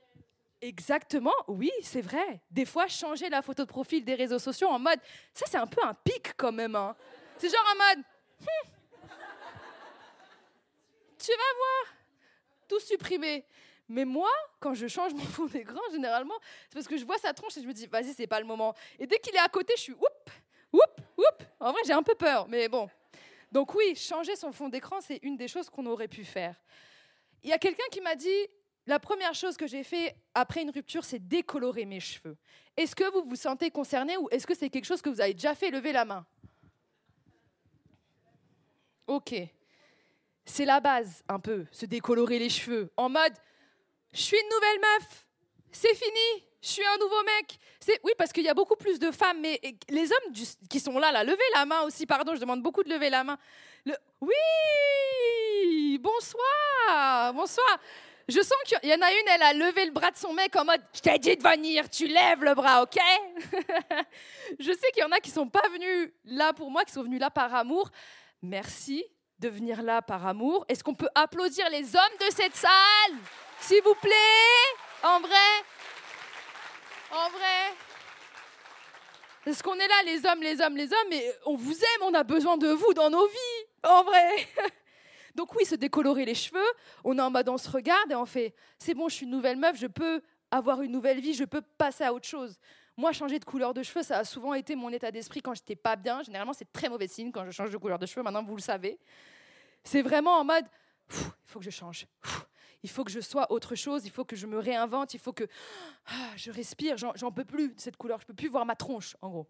exactement, 0.62 1.34
oui, 1.48 1.70
c'est 1.82 2.00
vrai. 2.00 2.40
Des 2.50 2.64
fois, 2.64 2.86
changer 2.86 3.28
la 3.28 3.42
photo 3.42 3.64
de 3.64 3.68
profil 3.68 4.04
des 4.04 4.14
réseaux 4.14 4.38
sociaux 4.38 4.68
en 4.68 4.78
mode, 4.78 4.98
ça 5.34 5.44
c'est 5.48 5.58
un 5.58 5.66
peu 5.66 5.84
un 5.84 5.92
pic 5.92 6.32
quand 6.36 6.52
même. 6.52 6.74
Hein. 6.76 6.96
C'est 7.36 7.50
genre 7.50 7.66
en 7.72 7.76
mode, 7.76 8.04
hmm. 8.40 8.68
tu 11.18 11.30
vas 11.32 11.56
voir, 11.56 11.94
tout 12.68 12.80
supprimer. 12.80 13.44
Mais 13.88 14.04
moi, 14.04 14.30
quand 14.60 14.72
je 14.72 14.86
change 14.86 15.12
mon 15.12 15.24
fond 15.24 15.46
d'écran, 15.46 15.80
généralement, 15.90 16.38
c'est 16.68 16.74
parce 16.74 16.88
que 16.88 16.96
je 16.96 17.04
vois 17.04 17.18
sa 17.18 17.34
tronche 17.34 17.56
et 17.58 17.62
je 17.62 17.66
me 17.66 17.74
dis, 17.74 17.86
vas-y, 17.86 18.14
c'est 18.14 18.26
pas 18.26 18.40
le 18.40 18.46
moment. 18.46 18.74
Et 18.98 19.06
dès 19.06 19.18
qu'il 19.18 19.34
est 19.34 19.40
à 19.40 19.48
côté, 19.48 19.74
je 19.76 19.82
suis, 19.82 19.92
oup, 19.92 20.30
oup, 20.72 21.00
oup. 21.18 21.42
En 21.60 21.72
vrai, 21.72 21.82
j'ai 21.84 21.92
un 21.92 22.02
peu 22.02 22.14
peur, 22.14 22.46
mais 22.48 22.68
bon. 22.68 22.88
Donc 23.50 23.74
oui, 23.74 23.94
changer 23.94 24.34
son 24.36 24.52
fond 24.52 24.68
d'écran, 24.68 25.00
c'est 25.02 25.18
une 25.22 25.36
des 25.36 25.48
choses 25.48 25.68
qu'on 25.68 25.84
aurait 25.86 26.08
pu 26.08 26.24
faire. 26.24 26.54
Il 27.42 27.50
y 27.50 27.52
a 27.52 27.58
quelqu'un 27.58 27.84
qui 27.90 28.00
m'a 28.00 28.14
dit, 28.14 28.48
la 28.86 28.98
première 28.98 29.34
chose 29.34 29.56
que 29.56 29.66
j'ai 29.66 29.84
fait 29.84 30.16
après 30.34 30.62
une 30.62 30.70
rupture, 30.70 31.04
c'est 31.04 31.20
décolorer 31.20 31.84
mes 31.84 32.00
cheveux. 32.00 32.36
Est-ce 32.76 32.96
que 32.96 33.10
vous 33.12 33.28
vous 33.28 33.36
sentez 33.36 33.70
concerné 33.70 34.16
ou 34.16 34.28
est-ce 34.30 34.46
que 34.46 34.54
c'est 34.54 34.70
quelque 34.70 34.86
chose 34.86 35.02
que 35.02 35.08
vous 35.08 35.20
avez 35.20 35.34
déjà 35.34 35.54
fait 35.54 35.70
Levez 35.70 35.92
la 35.92 36.04
main? 36.04 36.26
Ok. 39.06 39.34
C'est 40.44 40.64
la 40.64 40.80
base, 40.80 41.22
un 41.28 41.38
peu, 41.38 41.66
se 41.70 41.86
décolorer 41.86 42.38
les 42.38 42.48
cheveux. 42.48 42.90
En 42.96 43.08
mode, 43.08 43.34
je 44.12 44.20
suis 44.20 44.36
une 44.36 44.48
nouvelle 44.48 44.80
meuf, 44.80 45.26
c'est 45.70 45.94
fini, 45.94 46.44
je 46.60 46.68
suis 46.68 46.84
un 46.84 46.98
nouveau 46.98 47.22
mec. 47.22 47.58
Oui, 48.02 48.12
parce 48.18 48.32
qu'il 48.32 48.42
y 48.42 48.48
a 48.48 48.54
beaucoup 48.54 48.74
plus 48.74 48.98
de 48.98 49.12
femmes, 49.12 49.40
mais 49.40 49.60
les 49.88 50.10
hommes 50.10 50.32
qui 50.68 50.80
sont 50.80 50.98
là, 50.98 51.12
là, 51.12 51.22
levez 51.22 51.38
la 51.54 51.64
main 51.64 51.82
aussi, 51.82 52.06
pardon, 52.06 52.34
je 52.34 52.40
demande 52.40 52.62
beaucoup 52.62 52.82
de 52.82 52.90
lever 52.90 53.10
la 53.10 53.22
main. 53.22 53.38
Oui, 54.20 55.98
bonsoir, 55.98 57.32
bonsoir. 57.32 57.78
Je 58.28 58.40
sens 58.40 58.58
qu'il 58.66 58.88
y 58.88 58.94
en 58.94 59.02
a 59.02 59.10
une, 59.10 59.28
elle 59.28 59.42
a 59.42 59.52
levé 59.52 59.84
le 59.86 59.90
bras 59.90 60.10
de 60.10 60.16
son 60.16 60.32
mec 60.32 60.54
en 60.56 60.64
mode 60.64 60.80
Je 60.94 61.00
t'ai 61.00 61.18
dit 61.18 61.36
de 61.36 61.42
venir, 61.42 61.88
tu 61.90 62.06
lèves 62.06 62.44
le 62.44 62.54
bras, 62.54 62.82
ok? 62.82 62.96
Je 64.58 64.72
sais 64.72 64.90
qu'il 64.92 65.02
y 65.02 65.06
en 65.06 65.12
a 65.12 65.18
qui 65.18 65.30
sont 65.30 65.48
pas 65.48 65.68
venus 65.72 66.12
là 66.24 66.52
pour 66.52 66.70
moi, 66.70 66.84
qui 66.84 66.92
sont 66.92 67.02
venus 67.02 67.20
là 67.20 67.30
par 67.30 67.54
amour. 67.54 67.90
Merci 68.42 69.04
de 69.38 69.48
venir 69.48 69.82
là 69.82 70.02
par 70.02 70.26
amour. 70.26 70.64
Est-ce 70.68 70.84
qu'on 70.84 70.94
peut 70.94 71.08
applaudir 71.14 71.68
les 71.70 71.96
hommes 71.96 72.16
de 72.20 72.34
cette 72.34 72.54
salle? 72.54 73.16
S'il 73.60 73.82
vous 73.82 73.94
plaît? 73.96 74.12
En 75.02 75.20
vrai? 75.20 75.64
En 77.10 77.28
vrai? 77.30 77.74
Est-ce 79.46 79.62
qu'on 79.62 79.74
est 79.74 79.88
là, 79.88 80.02
les 80.04 80.24
hommes, 80.24 80.42
les 80.42 80.60
hommes, 80.60 80.76
les 80.76 80.92
hommes? 80.92 81.08
Mais 81.10 81.34
on 81.44 81.56
vous 81.56 81.74
aime, 81.74 82.02
on 82.02 82.14
a 82.14 82.22
besoin 82.22 82.56
de 82.56 82.68
vous 82.68 82.94
dans 82.94 83.10
nos 83.10 83.26
vies. 83.26 83.66
En 83.82 84.04
vrai? 84.04 84.48
Donc 85.34 85.54
oui, 85.54 85.64
se 85.64 85.74
décolorer 85.74 86.24
les 86.24 86.34
cheveux, 86.34 86.60
on 87.04 87.16
est 87.16 87.22
en 87.22 87.30
mode 87.30 87.48
on 87.48 87.58
se 87.58 87.70
regarde 87.70 88.10
et 88.10 88.14
on 88.14 88.26
fait 88.26 88.54
c'est 88.78 88.94
bon, 88.94 89.08
je 89.08 89.16
suis 89.16 89.26
une 89.26 89.32
nouvelle 89.32 89.56
meuf, 89.56 89.76
je 89.76 89.86
peux 89.86 90.20
avoir 90.50 90.82
une 90.82 90.92
nouvelle 90.92 91.20
vie, 91.20 91.34
je 91.34 91.44
peux 91.44 91.62
passer 91.62 92.04
à 92.04 92.12
autre 92.12 92.26
chose. 92.26 92.58
Moi, 92.96 93.12
changer 93.12 93.38
de 93.38 93.44
couleur 93.44 93.72
de 93.72 93.82
cheveux, 93.82 94.02
ça 94.02 94.18
a 94.18 94.24
souvent 94.24 94.52
été 94.52 94.76
mon 94.76 94.90
état 94.90 95.10
d'esprit 95.10 95.40
quand 95.40 95.54
j'étais 95.54 95.76
pas 95.76 95.96
bien. 95.96 96.22
Généralement, 96.22 96.52
c'est 96.52 96.70
très 96.70 96.90
mauvais 96.90 97.08
signe 97.08 97.32
quand 97.32 97.44
je 97.46 97.50
change 97.50 97.70
de 97.70 97.78
couleur 97.78 97.98
de 97.98 98.04
cheveux. 98.04 98.22
Maintenant, 98.22 98.44
vous 98.44 98.54
le 98.54 98.60
savez. 98.60 98.98
C'est 99.82 100.02
vraiment 100.02 100.38
en 100.38 100.44
mode, 100.44 100.66
il 101.10 101.16
faut 101.46 101.58
que 101.58 101.64
je 101.64 101.70
change. 101.70 102.06
il 102.82 102.90
faut 102.90 103.02
que 103.02 103.10
je 103.10 103.20
sois 103.20 103.50
autre 103.50 103.74
chose. 103.74 104.04
Il 104.04 104.10
faut 104.10 104.26
que 104.26 104.36
je 104.36 104.46
me 104.46 104.58
réinvente. 104.58 105.14
Il 105.14 105.20
faut 105.20 105.32
que 105.32 105.44
ah, 106.06 106.32
je 106.36 106.50
respire. 106.50 106.98
J'en 106.98 107.32
peux 107.32 107.46
plus 107.46 107.74
de 107.74 107.80
cette 107.80 107.96
couleur. 107.96 108.20
Je 108.20 108.26
peux 108.26 108.34
plus 108.34 108.48
voir 108.48 108.66
ma 108.66 108.76
tronche, 108.76 109.16
en 109.22 109.30
gros. 109.30 109.48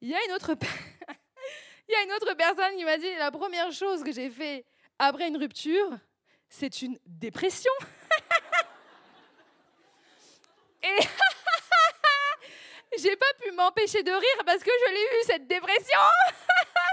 Il 0.00 0.08
y 0.08 0.14
a 0.14 0.18
une 0.26 0.32
autre, 0.32 0.50
il 1.88 1.92
y 1.92 1.94
a 1.94 2.02
une 2.02 2.12
autre 2.12 2.34
personne 2.34 2.76
qui 2.76 2.84
m'a 2.84 2.96
dit 2.96 3.14
la 3.16 3.30
première 3.30 3.70
chose 3.70 4.02
que 4.02 4.10
j'ai 4.10 4.28
fait 4.28 4.66
après 5.00 5.26
une 5.28 5.38
rupture, 5.38 5.98
c'est 6.48 6.82
une 6.82 6.98
dépression. 7.06 7.72
Et 10.82 10.88
j'ai 12.98 13.14
pas 13.16 13.32
pu 13.42 13.50
m'empêcher 13.52 14.02
de 14.02 14.10
rire 14.10 14.42
parce 14.44 14.62
que 14.62 14.70
je 14.86 14.92
l'ai 14.92 15.00
eu, 15.00 15.22
cette 15.24 15.46
dépression. 15.46 16.00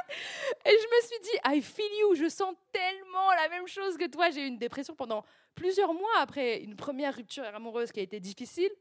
Et 0.65 0.71
je 0.71 0.73
me 0.73 1.01
suis 1.05 1.19
dit, 1.21 1.37
I 1.45 1.61
feel 1.61 1.91
you, 1.99 2.15
je 2.15 2.29
sens 2.29 2.55
tellement 2.71 3.29
la 3.31 3.49
même 3.49 3.67
chose 3.67 3.97
que 3.97 4.07
toi. 4.07 4.29
J'ai 4.29 4.43
eu 4.43 4.47
une 4.47 4.57
dépression 4.57 4.95
pendant 4.95 5.25
plusieurs 5.53 5.93
mois 5.93 6.19
après 6.19 6.61
une 6.61 6.77
première 6.77 7.13
rupture 7.13 7.43
amoureuse 7.43 7.91
qui 7.91 7.99
a 7.99 8.03
été 8.03 8.21
difficile. 8.21 8.71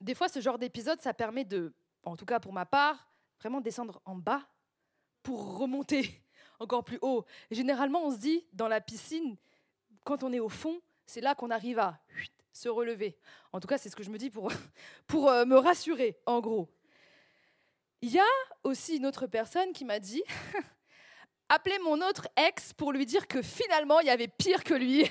Des 0.00 0.14
fois, 0.14 0.28
ce 0.28 0.40
genre 0.40 0.58
d'épisode, 0.58 1.02
ça 1.02 1.12
permet 1.12 1.44
de, 1.44 1.74
en 2.04 2.16
tout 2.16 2.24
cas 2.24 2.40
pour 2.40 2.54
ma 2.54 2.64
part, 2.64 3.10
vraiment 3.38 3.60
descendre 3.60 4.00
en 4.06 4.14
bas 4.14 4.48
pour 5.22 5.58
remonter 5.58 6.22
encore 6.60 6.84
plus 6.84 6.98
haut. 7.02 7.24
généralement, 7.50 8.04
on 8.04 8.10
se 8.12 8.18
dit, 8.18 8.46
dans 8.52 8.68
la 8.68 8.80
piscine, 8.80 9.36
quand 10.04 10.22
on 10.22 10.32
est 10.32 10.38
au 10.38 10.48
fond, 10.48 10.80
c'est 11.06 11.20
là 11.20 11.34
qu'on 11.34 11.50
arrive 11.50 11.78
à 11.78 11.98
se 12.52 12.68
relever. 12.68 13.16
En 13.52 13.58
tout 13.60 13.66
cas, 13.66 13.78
c'est 13.78 13.88
ce 13.88 13.96
que 13.96 14.02
je 14.02 14.10
me 14.10 14.18
dis 14.18 14.30
pour, 14.30 14.52
pour 15.06 15.28
euh, 15.30 15.44
me 15.44 15.56
rassurer, 15.56 16.16
en 16.26 16.40
gros. 16.40 16.68
Il 18.02 18.10
y 18.10 18.18
a 18.18 18.24
aussi 18.62 18.96
une 18.96 19.06
autre 19.06 19.26
personne 19.26 19.72
qui 19.72 19.84
m'a 19.84 19.98
dit 19.98 20.22
appelez 21.48 21.78
mon 21.80 22.00
autre 22.00 22.28
ex 22.36 22.72
pour 22.72 22.92
lui 22.92 23.06
dire 23.06 23.26
que 23.26 23.42
finalement, 23.42 24.00
il 24.00 24.06
y 24.06 24.10
avait 24.10 24.28
pire 24.28 24.62
que 24.62 24.74
lui. 24.74 25.10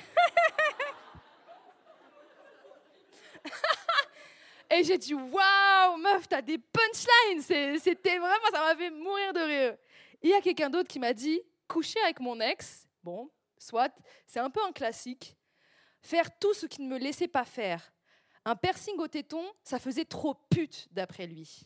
Et 4.72 4.84
j'ai 4.84 4.98
dit, 4.98 5.14
waouh, 5.14 5.96
meuf, 5.96 6.28
t'as 6.28 6.42
des 6.42 6.58
punchlines. 6.58 7.42
C'était 7.80 8.18
vraiment, 8.18 8.50
ça 8.52 8.60
m'a 8.60 8.76
fait 8.76 8.90
mourir 8.90 9.32
de 9.32 9.40
rire. 9.40 9.76
Il 10.22 10.30
y 10.30 10.34
a 10.34 10.40
quelqu'un 10.40 10.70
d'autre 10.70 10.88
qui 10.88 10.98
m'a 10.98 11.12
dit, 11.12 11.40
coucher 11.66 12.00
avec 12.02 12.20
mon 12.20 12.40
ex, 12.40 12.86
bon, 13.02 13.30
soit, 13.58 13.92
c'est 14.26 14.40
un 14.40 14.50
peu 14.50 14.60
un 14.66 14.72
classique. 14.72 15.36
Faire 16.02 16.38
tout 16.38 16.54
ce 16.54 16.66
qu'il 16.66 16.86
ne 16.86 16.94
me 16.94 16.98
laissait 16.98 17.28
pas 17.28 17.44
faire. 17.44 17.92
Un 18.44 18.56
piercing 18.56 18.96
au 18.98 19.08
téton, 19.08 19.44
ça 19.62 19.78
faisait 19.78 20.04
trop 20.04 20.34
pute, 20.34 20.88
d'après 20.92 21.26
lui. 21.26 21.60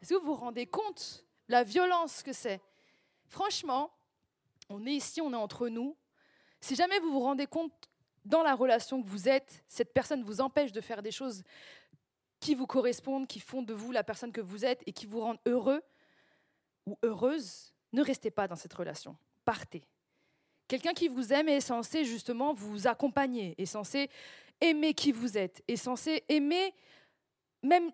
Est-ce 0.00 0.10
que 0.10 0.20
vous 0.20 0.26
vous 0.26 0.34
rendez 0.34 0.66
compte 0.66 1.24
la 1.48 1.62
violence 1.62 2.22
que 2.22 2.32
c'est? 2.32 2.60
Franchement, 3.26 3.92
on 4.68 4.86
est 4.86 4.92
ici, 4.92 5.20
on 5.20 5.32
est 5.32 5.36
entre 5.36 5.68
nous. 5.68 5.96
Si 6.60 6.74
jamais 6.74 6.98
vous 7.00 7.12
vous 7.12 7.20
rendez 7.20 7.46
compte 7.46 7.72
dans 8.24 8.42
la 8.42 8.54
relation 8.54 9.02
que 9.02 9.08
vous 9.08 9.28
êtes, 9.28 9.64
cette 9.68 9.92
personne 9.92 10.22
vous 10.22 10.40
empêche 10.40 10.72
de 10.72 10.80
faire 10.80 11.02
des 11.02 11.12
choses 11.12 11.42
qui 12.40 12.54
vous 12.54 12.66
correspondent, 12.66 13.26
qui 13.26 13.40
font 13.40 13.62
de 13.62 13.72
vous 13.72 13.92
la 13.92 14.04
personne 14.04 14.32
que 14.32 14.40
vous 14.40 14.64
êtes 14.64 14.82
et 14.86 14.92
qui 14.92 15.06
vous 15.06 15.20
rendent 15.20 15.40
heureux 15.46 15.82
ou 16.86 16.98
heureuse, 17.02 17.72
ne 17.96 18.04
restez 18.04 18.30
pas 18.30 18.46
dans 18.46 18.56
cette 18.56 18.74
relation. 18.74 19.16
Partez. 19.44 19.82
Quelqu'un 20.68 20.92
qui 20.92 21.08
vous 21.08 21.32
aime 21.32 21.48
est 21.48 21.60
censé 21.60 22.04
justement 22.04 22.52
vous 22.52 22.86
accompagner, 22.86 23.54
est 23.56 23.66
censé 23.66 24.10
aimer 24.60 24.94
qui 24.94 25.12
vous 25.12 25.38
êtes, 25.38 25.62
est 25.66 25.76
censé 25.76 26.22
aimer 26.28 26.74
même 27.62 27.90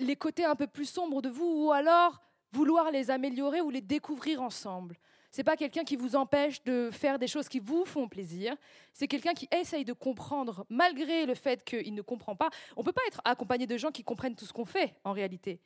les 0.00 0.16
côtés 0.16 0.44
un 0.44 0.56
peu 0.56 0.66
plus 0.66 0.86
sombres 0.86 1.22
de 1.22 1.28
vous 1.28 1.66
ou 1.66 1.72
alors 1.72 2.20
vouloir 2.52 2.90
les 2.90 3.10
améliorer 3.10 3.60
ou 3.60 3.70
les 3.70 3.80
découvrir 3.80 4.42
ensemble. 4.42 4.96
C'est 5.30 5.44
pas 5.44 5.56
quelqu'un 5.56 5.84
qui 5.84 5.96
vous 5.96 6.16
empêche 6.16 6.64
de 6.64 6.90
faire 6.90 7.18
des 7.18 7.26
choses 7.26 7.48
qui 7.48 7.60
vous 7.60 7.84
font 7.84 8.08
plaisir. 8.08 8.56
C'est 8.94 9.06
quelqu'un 9.06 9.34
qui 9.34 9.48
essaye 9.52 9.84
de 9.84 9.92
comprendre 9.92 10.64
malgré 10.70 11.26
le 11.26 11.34
fait 11.34 11.62
qu'il 11.62 11.94
ne 11.94 12.02
comprend 12.02 12.34
pas. 12.34 12.48
On 12.76 12.82
peut 12.82 12.92
pas 12.92 13.06
être 13.06 13.20
accompagné 13.24 13.66
de 13.66 13.76
gens 13.76 13.90
qui 13.90 14.02
comprennent 14.02 14.34
tout 14.34 14.46
ce 14.46 14.52
qu'on 14.52 14.64
fait 14.64 14.94
en 15.04 15.12
réalité. 15.12 15.60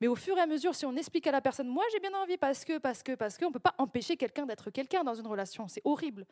Mais 0.00 0.08
au 0.08 0.14
fur 0.14 0.36
et 0.36 0.40
à 0.40 0.46
mesure, 0.46 0.74
si 0.74 0.84
on 0.84 0.94
explique 0.96 1.26
à 1.26 1.32
la 1.32 1.40
personne, 1.40 1.68
moi 1.68 1.84
j'ai 1.92 2.00
bien 2.00 2.12
envie 2.14 2.36
parce 2.36 2.64
que, 2.64 2.78
parce 2.78 3.02
que, 3.02 3.14
parce 3.14 3.38
que, 3.38 3.44
on 3.44 3.48
ne 3.48 3.52
peut 3.54 3.58
pas 3.58 3.74
empêcher 3.78 4.16
quelqu'un 4.16 4.44
d'être 4.44 4.70
quelqu'un 4.70 5.04
dans 5.04 5.14
une 5.14 5.26
relation. 5.26 5.68
C'est 5.68 5.82
horrible. 5.84 6.26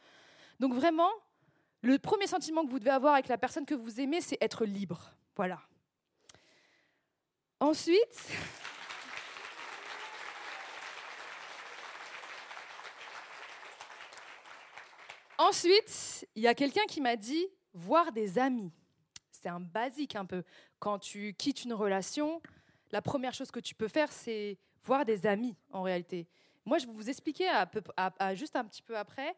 Donc 0.61 0.75
vraiment, 0.75 1.11
le 1.83 1.99
premier 1.99 2.27
sentiment 2.27 2.65
que 2.65 2.71
vous 2.71 2.79
devez 2.79 2.91
avoir 2.91 3.15
avec 3.15 3.29
la 3.29 3.39
personne 3.39 3.65
que 3.65 3.75
vous 3.75 4.01
aimez, 4.01 4.21
c'est 4.21 4.39
être 4.41 4.65
libre. 4.65 5.11
Voilà. 5.37 5.61
Ensuite, 7.61 8.29
Ensuite, 15.39 16.27
il 16.37 16.43
y 16.43 16.47
a 16.47 16.55
quelqu'un 16.55 16.85
qui 16.89 17.01
m'a 17.01 17.17
dit 17.17 17.47
voir 17.73 18.13
des 18.13 18.39
amis. 18.39 18.73
C'est 19.33 19.49
un 19.49 19.61
basique 19.61 20.15
un 20.15 20.25
peu. 20.25 20.45
Quand 20.79 20.99
tu 20.99 21.35
quittes 21.35 21.65
une 21.65 21.73
relation, 21.73 22.41
la 22.95 23.03
première 23.03 23.35
chose 23.35 23.51
que 23.51 23.59
tu 23.59 23.75
peux 23.75 23.89
faire, 23.89 24.13
c'est 24.13 24.57
voir 24.85 25.05
des 25.05 25.27
amis 25.27 25.57
en 25.73 25.83
réalité. 25.83 26.29
Moi, 26.65 26.79
je 26.79 26.87
vais 26.87 26.93
vous 26.93 27.11
expliquer 27.11 27.49
à 27.49 28.35
juste 28.37 28.55
un 28.55 28.65
petit 28.65 28.83
peu 28.83 28.97
après 28.97 29.35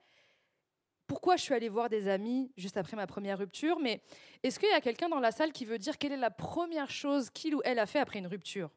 pourquoi 1.06 1.36
je 1.36 1.42
suis 1.42 1.54
allée 1.54 1.70
voir 1.70 1.88
des 1.88 2.06
amis 2.06 2.52
juste 2.58 2.76
après 2.76 2.96
ma 2.96 3.06
première 3.06 3.38
rupture. 3.38 3.78
Mais 3.80 4.02
est-ce 4.42 4.58
qu'il 4.58 4.68
y 4.68 4.72
a 4.74 4.80
quelqu'un 4.82 5.08
dans 5.08 5.20
la 5.20 5.30
salle 5.30 5.52
qui 5.52 5.64
veut 5.64 5.78
dire 5.78 5.96
quelle 5.96 6.12
est 6.12 6.18
la 6.18 6.30
première 6.30 6.90
chose 6.90 7.30
qu'il 7.30 7.54
ou 7.54 7.62
elle 7.64 7.78
a 7.78 7.86
fait 7.86 7.98
après 7.98 8.18
une 8.18 8.26
rupture? 8.26 8.70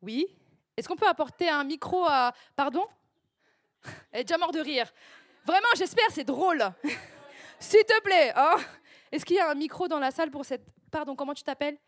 Oui 0.00 0.28
Est-ce 0.76 0.86
qu'on 0.86 0.96
peut 0.96 1.08
apporter 1.08 1.48
un 1.48 1.64
micro 1.64 2.04
à... 2.06 2.32
Pardon? 2.54 2.86
Elle 4.12 4.20
est 4.20 4.24
déjà 4.24 4.38
morte 4.38 4.54
de 4.54 4.60
rire. 4.60 4.92
Vraiment, 5.44 5.68
j'espère, 5.76 6.08
c'est 6.10 6.24
drôle. 6.24 6.62
S'il 7.58 7.84
te 7.84 8.00
plaît. 8.02 8.32
Hein 8.36 8.58
Est-ce 9.10 9.24
qu'il 9.24 9.36
y 9.36 9.40
a 9.40 9.50
un 9.50 9.54
micro 9.56 9.88
dans 9.88 9.98
la 9.98 10.12
salle 10.12 10.30
pour 10.30 10.44
cette... 10.44 10.64
Pardon, 10.92 11.16
comment 11.16 11.34
tu 11.34 11.42
t'appelles? 11.42 11.78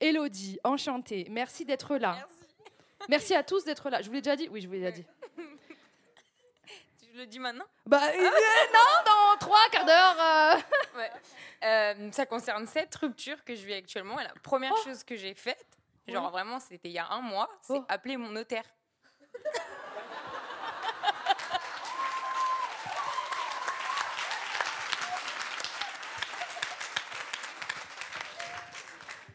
Elodie, 0.00 0.58
enchantée. 0.64 1.26
Merci 1.30 1.64
d'être 1.64 1.96
là. 1.96 2.14
Merci. 2.14 2.34
Merci 3.08 3.34
à 3.34 3.42
tous 3.42 3.64
d'être 3.64 3.90
là. 3.90 4.02
Je 4.02 4.08
vous 4.08 4.14
l'ai 4.14 4.22
déjà 4.22 4.36
dit? 4.36 4.48
Oui, 4.50 4.60
je 4.60 4.66
vous 4.66 4.74
l'ai 4.74 4.80
déjà 4.80 4.92
dit. 4.92 5.06
Tu 6.98 7.18
le 7.18 7.26
dis 7.26 7.38
maintenant? 7.38 7.66
Bah 7.86 8.00
euh, 8.08 8.22
non, 8.22 8.80
dans 9.06 9.38
trois 9.38 9.68
quarts 9.70 9.84
d'heure. 9.84 10.16
Euh. 10.20 10.60
Ouais. 10.96 11.10
Euh, 11.64 12.12
ça 12.12 12.24
concerne 12.24 12.66
cette 12.68 12.94
rupture 12.94 13.42
que 13.44 13.54
je 13.54 13.66
vis 13.66 13.74
actuellement. 13.74 14.20
Et 14.20 14.24
la 14.24 14.32
première 14.42 14.72
oh. 14.72 14.84
chose 14.84 15.02
que 15.02 15.16
j'ai 15.16 15.34
faite, 15.34 15.66
genre 16.06 16.30
vraiment, 16.30 16.60
c'était 16.60 16.88
il 16.88 16.92
y 16.94 16.98
a 16.98 17.08
un 17.08 17.20
mois, 17.20 17.50
c'est 17.62 17.78
oh. 17.78 17.84
appeler 17.88 18.16
mon 18.16 18.30
notaire. 18.30 18.64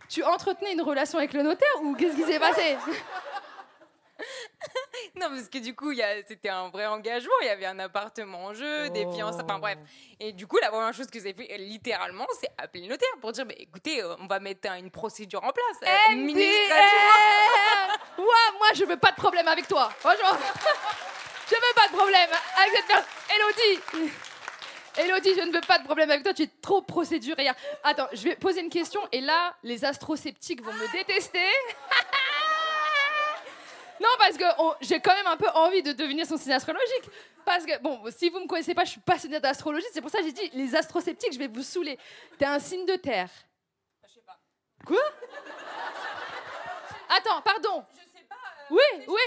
Tu 0.10 0.24
entretenais 0.24 0.74
une 0.74 0.82
relation 0.82 1.18
avec 1.20 1.34
le 1.34 1.43
notaire 1.43 1.82
ou 1.82 1.95
qu'est-ce 1.95 2.16
qui 2.16 2.24
s'est 2.24 2.39
passé? 2.39 2.78
Non, 5.16 5.28
parce 5.30 5.47
que 5.47 5.57
du 5.60 5.76
coup, 5.76 5.93
c'était 6.28 6.49
un 6.49 6.70
vrai 6.70 6.86
engagement. 6.86 7.34
Il 7.41 7.47
y 7.47 7.49
avait 7.49 7.66
un 7.66 7.80
appartement 7.80 8.45
en 8.45 8.53
jeu, 8.53 8.89
des 8.89 9.05
fiançailles, 9.12 9.45
enfin 9.45 9.60
bref. 9.60 9.78
Et 10.20 10.34
du 10.34 10.47
coup, 10.47 10.57
la 10.62 10.70
première 10.70 10.93
chose 10.93 11.07
que 11.07 11.20
j'ai 11.20 11.34
fait, 11.34 11.57
littéralement, 11.57 12.26
c'est 12.39 12.49
appeler 12.57 12.84
le 12.84 12.89
notaire 12.89 13.10
pour 13.22 13.32
dire 13.32 13.45
bah, 13.45 13.53
écoutez, 13.57 14.03
euh, 14.03 14.16
on 14.20 14.28
va 14.28 14.39
mettre 14.39 14.70
une 14.74 14.91
procédure 14.91 15.43
en 15.43 15.51
place. 15.51 15.78
Euh, 15.84 16.16
ouais, 18.18 18.26
moi, 18.57 18.68
je 18.76 18.86
veux 18.86 18.97
pas 18.97 19.12
de 19.12 19.16
problème 19.16 19.47
avec 19.47 19.68
toi. 19.68 19.89
Franchement, 19.99 20.38
je 21.49 21.55
veux 21.55 21.74
pas 21.76 21.88
de 21.88 21.93
problème 21.93 22.30
avec 22.57 22.76
cette 22.76 22.88
personne. 22.88 23.05
Elodie 23.36 24.12
Elodie, 24.98 25.36
je 25.36 25.42
ne 25.42 25.52
veux 25.52 25.62
pas 25.62 25.80
de 25.80 25.84
problème 25.84 26.10
avec 26.10 26.24
toi, 26.24 26.34
tu 26.34 26.44
es 26.44 26.50
trop 26.62 26.82
procédurière. 26.82 27.56
Attends, 27.84 28.08
je 28.12 28.24
vais 28.24 28.36
poser 28.36 28.62
une 28.62 28.70
question 28.70 29.02
et 29.12 29.22
là, 29.22 29.56
les 29.64 29.86
astrosceptiques 29.86 30.64
vont 30.64 30.74
me 30.74 30.92
détester. 30.92 31.40
non, 34.02 34.10
parce 34.18 34.38
que 34.38 34.46
j'ai 34.82 35.00
quand 35.00 35.14
même 35.14 35.28
un 35.28 35.38
peu 35.38 35.50
envie 35.54 35.84
de 35.84 35.94
devenir 35.94 36.26
son 36.26 36.38
signe 36.38 36.54
astrologique. 36.54 37.10
Parce 37.46 37.66
que, 37.66 37.82
bon, 37.82 38.02
si 38.16 38.30
vous 38.30 38.40
me 38.40 38.48
connaissez 38.48 38.76
pas, 38.76 38.84
je 38.84 38.92
suis 38.92 39.00
passionnée 39.00 39.40
d'astrologie, 39.40 39.86
c'est 39.92 40.02
pour 40.02 40.12
ça 40.12 40.20
que 40.20 40.26
j'ai 40.26 40.34
dit 40.34 40.50
les 40.54 40.76
astrosceptiques, 40.76 41.34
je 41.34 41.40
vais 41.40 41.48
vous 41.48 41.64
saouler. 41.64 41.98
T'es 42.38 42.46
un 42.46 42.60
signe 42.60 42.86
de 42.86 42.96
terre. 42.96 43.30
Je 44.08 44.14
sais 44.14 44.22
pas. 44.26 44.38
Quoi? 44.86 45.02
Attends, 47.10 47.42
pardon. 47.42 47.84
Je 47.92 48.18
sais 48.18 48.24
pas. 48.28 48.36
Euh, 48.36 48.76
oui, 48.76 49.06
oui, 49.08 49.22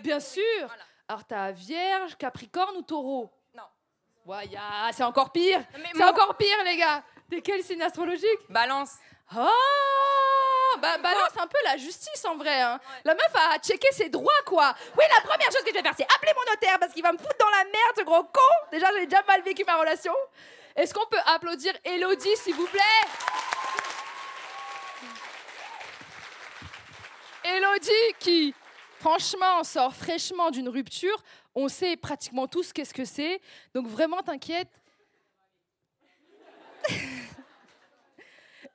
bien 0.00 0.18
sûr. 0.18 0.42
Alors, 1.06 1.24
t'as 1.24 1.52
Vierge, 1.52 2.16
Capricorne 2.16 2.76
ou 2.76 2.82
Taureau? 2.82 3.30
Ouais, 4.28 4.44
c'est 4.92 5.04
encore 5.04 5.32
pire. 5.32 5.58
C'est 5.94 6.04
encore 6.04 6.36
pire, 6.36 6.62
les 6.62 6.76
gars. 6.76 7.02
T'es 7.30 7.40
quel 7.40 7.62
signe 7.62 7.80
astrologique? 7.80 8.40
Balance. 8.50 8.96
Oh 9.34 10.76
bah, 10.82 10.98
Balance, 10.98 11.32
un 11.40 11.46
peu 11.46 11.56
la 11.64 11.78
justice 11.78 12.22
en 12.26 12.36
vrai. 12.36 12.60
Hein. 12.60 12.78
La 13.04 13.14
meuf 13.14 13.34
a 13.34 13.58
checké 13.58 13.88
ses 13.90 14.10
droits, 14.10 14.30
quoi. 14.44 14.74
Oui, 14.98 15.04
la 15.16 15.22
première 15.26 15.50
chose 15.50 15.62
que 15.62 15.70
je 15.70 15.76
vais 15.76 15.82
faire, 15.82 15.94
c'est 15.96 16.04
appeler 16.14 16.32
mon 16.36 16.52
notaire 16.52 16.78
parce 16.78 16.92
qu'il 16.92 17.02
va 17.02 17.12
me 17.12 17.16
foutre 17.16 17.38
dans 17.40 17.48
la 17.48 17.64
merde, 17.64 17.96
ce 17.96 18.02
gros 18.02 18.22
con. 18.22 18.68
Déjà, 18.70 18.88
j'ai 18.98 19.06
déjà 19.06 19.22
mal 19.26 19.40
vécu 19.40 19.64
ma 19.64 19.76
relation. 19.76 20.12
Est-ce 20.76 20.92
qu'on 20.92 21.06
peut 21.06 21.16
applaudir 21.24 21.72
Elodie, 21.82 22.36
s'il 22.36 22.54
vous 22.54 22.66
plaît? 22.66 22.82
Elodie 27.44 28.14
qui, 28.18 28.54
franchement, 29.00 29.64
sort 29.64 29.94
fraîchement 29.94 30.50
d'une 30.50 30.68
rupture 30.68 31.16
on 31.58 31.68
sait 31.68 31.96
pratiquement 31.96 32.46
tous 32.46 32.72
qu'est-ce 32.72 32.94
que 32.94 33.04
c'est. 33.04 33.40
Donc 33.74 33.88
vraiment, 33.88 34.22
t'inquiète. 34.22 34.80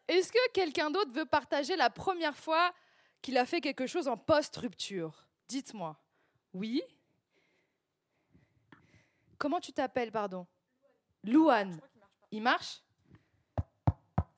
Est-ce 0.09 0.33
que 0.33 0.51
quelqu'un 0.51 0.91
d'autre 0.91 1.13
veut 1.13 1.23
partager 1.25 1.77
la 1.77 1.89
première 1.89 2.35
fois 2.35 2.73
qu'il 3.21 3.37
a 3.37 3.45
fait 3.45 3.61
quelque 3.61 3.87
chose 3.87 4.09
en 4.09 4.17
post-rupture? 4.17 5.25
Dites-moi. 5.47 5.97
Oui 6.53 6.81
Comment 9.37 9.61
tu 9.61 9.71
t'appelles, 9.71 10.11
pardon? 10.11 10.45
Louane. 11.23 11.79
Il 12.31 12.41
marche? 12.41 12.83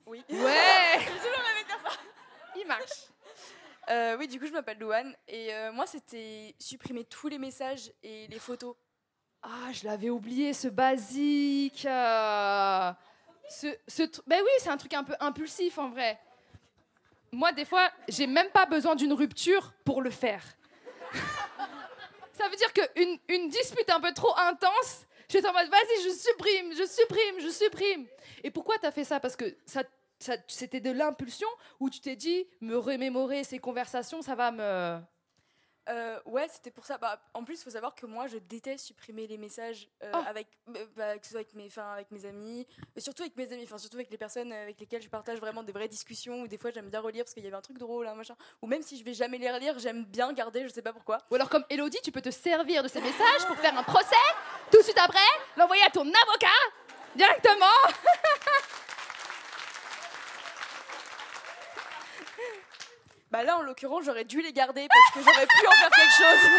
Oui. 0.06 0.24
Ouais 0.30 1.00
Il 2.56 2.66
marche. 2.68 3.08
Euh, 3.88 4.16
oui, 4.18 4.26
du 4.26 4.40
coup, 4.40 4.46
je 4.46 4.52
m'appelle 4.52 4.78
Louane. 4.78 5.14
Et 5.28 5.54
euh, 5.54 5.72
moi, 5.72 5.86
c'était 5.86 6.54
supprimer 6.58 7.04
tous 7.04 7.28
les 7.28 7.38
messages 7.38 7.92
et 8.02 8.26
les 8.26 8.38
photos. 8.38 8.74
Ah, 9.42 9.72
je 9.72 9.84
l'avais 9.84 10.10
oublié, 10.10 10.52
ce 10.52 10.68
basique. 10.68 11.86
Euh, 11.86 12.92
ce, 13.48 13.68
ce 13.86 14.02
ben 14.26 14.40
oui, 14.42 14.50
c'est 14.58 14.70
un 14.70 14.76
truc 14.76 14.94
un 14.94 15.04
peu 15.04 15.14
impulsif 15.20 15.78
en 15.78 15.88
vrai. 15.88 16.18
Moi, 17.30 17.52
des 17.52 17.64
fois, 17.64 17.90
j'ai 18.08 18.26
même 18.26 18.50
pas 18.50 18.66
besoin 18.66 18.96
d'une 18.96 19.12
rupture 19.12 19.72
pour 19.84 20.02
le 20.02 20.10
faire. 20.10 20.42
Ça 22.32 22.48
veut 22.48 22.56
dire 22.56 22.72
qu'une 22.72 23.18
une 23.28 23.48
dispute 23.48 23.88
un 23.88 24.00
peu 24.00 24.12
trop 24.12 24.36
intense, 24.36 25.06
je 25.28 25.38
suis 25.38 25.46
en 25.46 25.52
mode 25.52 25.68
vas-y, 25.68 26.02
je 26.04 26.10
supprime, 26.10 26.72
je 26.72 26.86
supprime, 26.86 27.40
je 27.40 27.48
supprime. 27.48 28.06
Et 28.44 28.50
pourquoi 28.50 28.78
tu 28.78 28.86
as 28.86 28.92
fait 28.92 29.04
ça? 29.04 29.20
Parce 29.20 29.36
que 29.36 29.56
ça 29.64 29.82
c'était 30.48 30.80
de 30.80 30.90
l'impulsion 30.90 31.48
ou 31.80 31.90
tu 31.90 32.00
t'es 32.00 32.16
dit 32.16 32.46
me 32.60 32.76
remémorer 32.76 33.44
ces 33.44 33.58
conversations, 33.58 34.22
ça 34.22 34.34
va 34.34 34.50
me. 34.50 35.00
Euh, 35.88 36.18
ouais, 36.26 36.48
c'était 36.48 36.72
pour 36.72 36.84
ça. 36.84 36.98
Bah, 36.98 37.20
en 37.32 37.44
plus, 37.44 37.60
il 37.60 37.62
faut 37.62 37.70
savoir 37.70 37.94
que 37.94 38.06
moi, 38.06 38.26
je 38.26 38.38
déteste 38.38 38.86
supprimer 38.86 39.28
les 39.28 39.38
messages 39.38 39.88
euh, 40.02 40.10
Oh. 40.14 40.22
avec, 40.26 40.48
euh, 40.74 40.84
bah, 40.96 41.16
que 41.16 41.24
ce 41.24 41.30
soit 41.30 41.38
avec 41.40 41.54
mes, 41.54 41.66
enfin, 41.66 41.92
avec 41.92 42.10
mes 42.10 42.24
amis, 42.26 42.66
surtout 42.98 43.22
avec 43.22 43.36
mes 43.36 43.52
amis, 43.52 43.62
enfin 43.62 43.78
surtout 43.78 43.96
avec 43.98 44.10
les 44.10 44.18
personnes 44.18 44.52
avec 44.52 44.80
lesquelles 44.80 45.02
je 45.02 45.08
partage 45.08 45.38
vraiment 45.38 45.62
des 45.62 45.70
vraies 45.72 45.86
discussions. 45.86 46.40
Ou 46.42 46.48
des 46.48 46.58
fois, 46.58 46.72
j'aime 46.72 46.90
bien 46.90 47.00
relire 47.00 47.22
parce 47.24 47.34
qu'il 47.34 47.44
y 47.44 47.46
avait 47.46 47.54
un 47.56 47.60
truc 47.60 47.78
drôle, 47.78 48.08
un 48.08 48.16
machin. 48.16 48.34
Ou 48.62 48.66
même 48.66 48.82
si 48.82 48.98
je 48.98 49.04
vais 49.04 49.14
jamais 49.14 49.38
les 49.38 49.48
relire, 49.48 49.78
j'aime 49.78 50.04
bien 50.04 50.32
garder. 50.32 50.64
Je 50.66 50.72
sais 50.72 50.82
pas 50.82 50.92
pourquoi. 50.92 51.18
Ou 51.30 51.36
alors 51.36 51.48
comme 51.48 51.64
Elodie, 51.70 52.00
tu 52.02 52.10
peux 52.10 52.22
te 52.22 52.32
servir 52.32 52.82
de 52.82 52.88
ces 52.88 53.00
messages 53.00 53.46
pour 53.46 53.56
faire 53.58 53.78
un 53.78 53.84
procès, 53.84 54.16
tout 54.72 54.78
de 54.78 54.82
suite 54.82 54.98
après, 54.98 55.20
l'envoyer 55.56 55.84
à 55.84 55.90
ton 55.90 56.00
avocat 56.02 56.48
directement. 57.14 57.66
Bah 63.36 63.44
là, 63.44 63.58
en 63.58 63.62
l'occurrence, 63.62 64.02
j'aurais 64.06 64.24
dû 64.24 64.40
les 64.40 64.54
garder 64.54 64.88
parce 64.88 65.10
que 65.12 65.30
j'aurais 65.30 65.46
pu 65.46 65.66
en 65.66 65.70
faire 65.72 65.90
quelque 65.90 66.10
chose. 66.14 66.50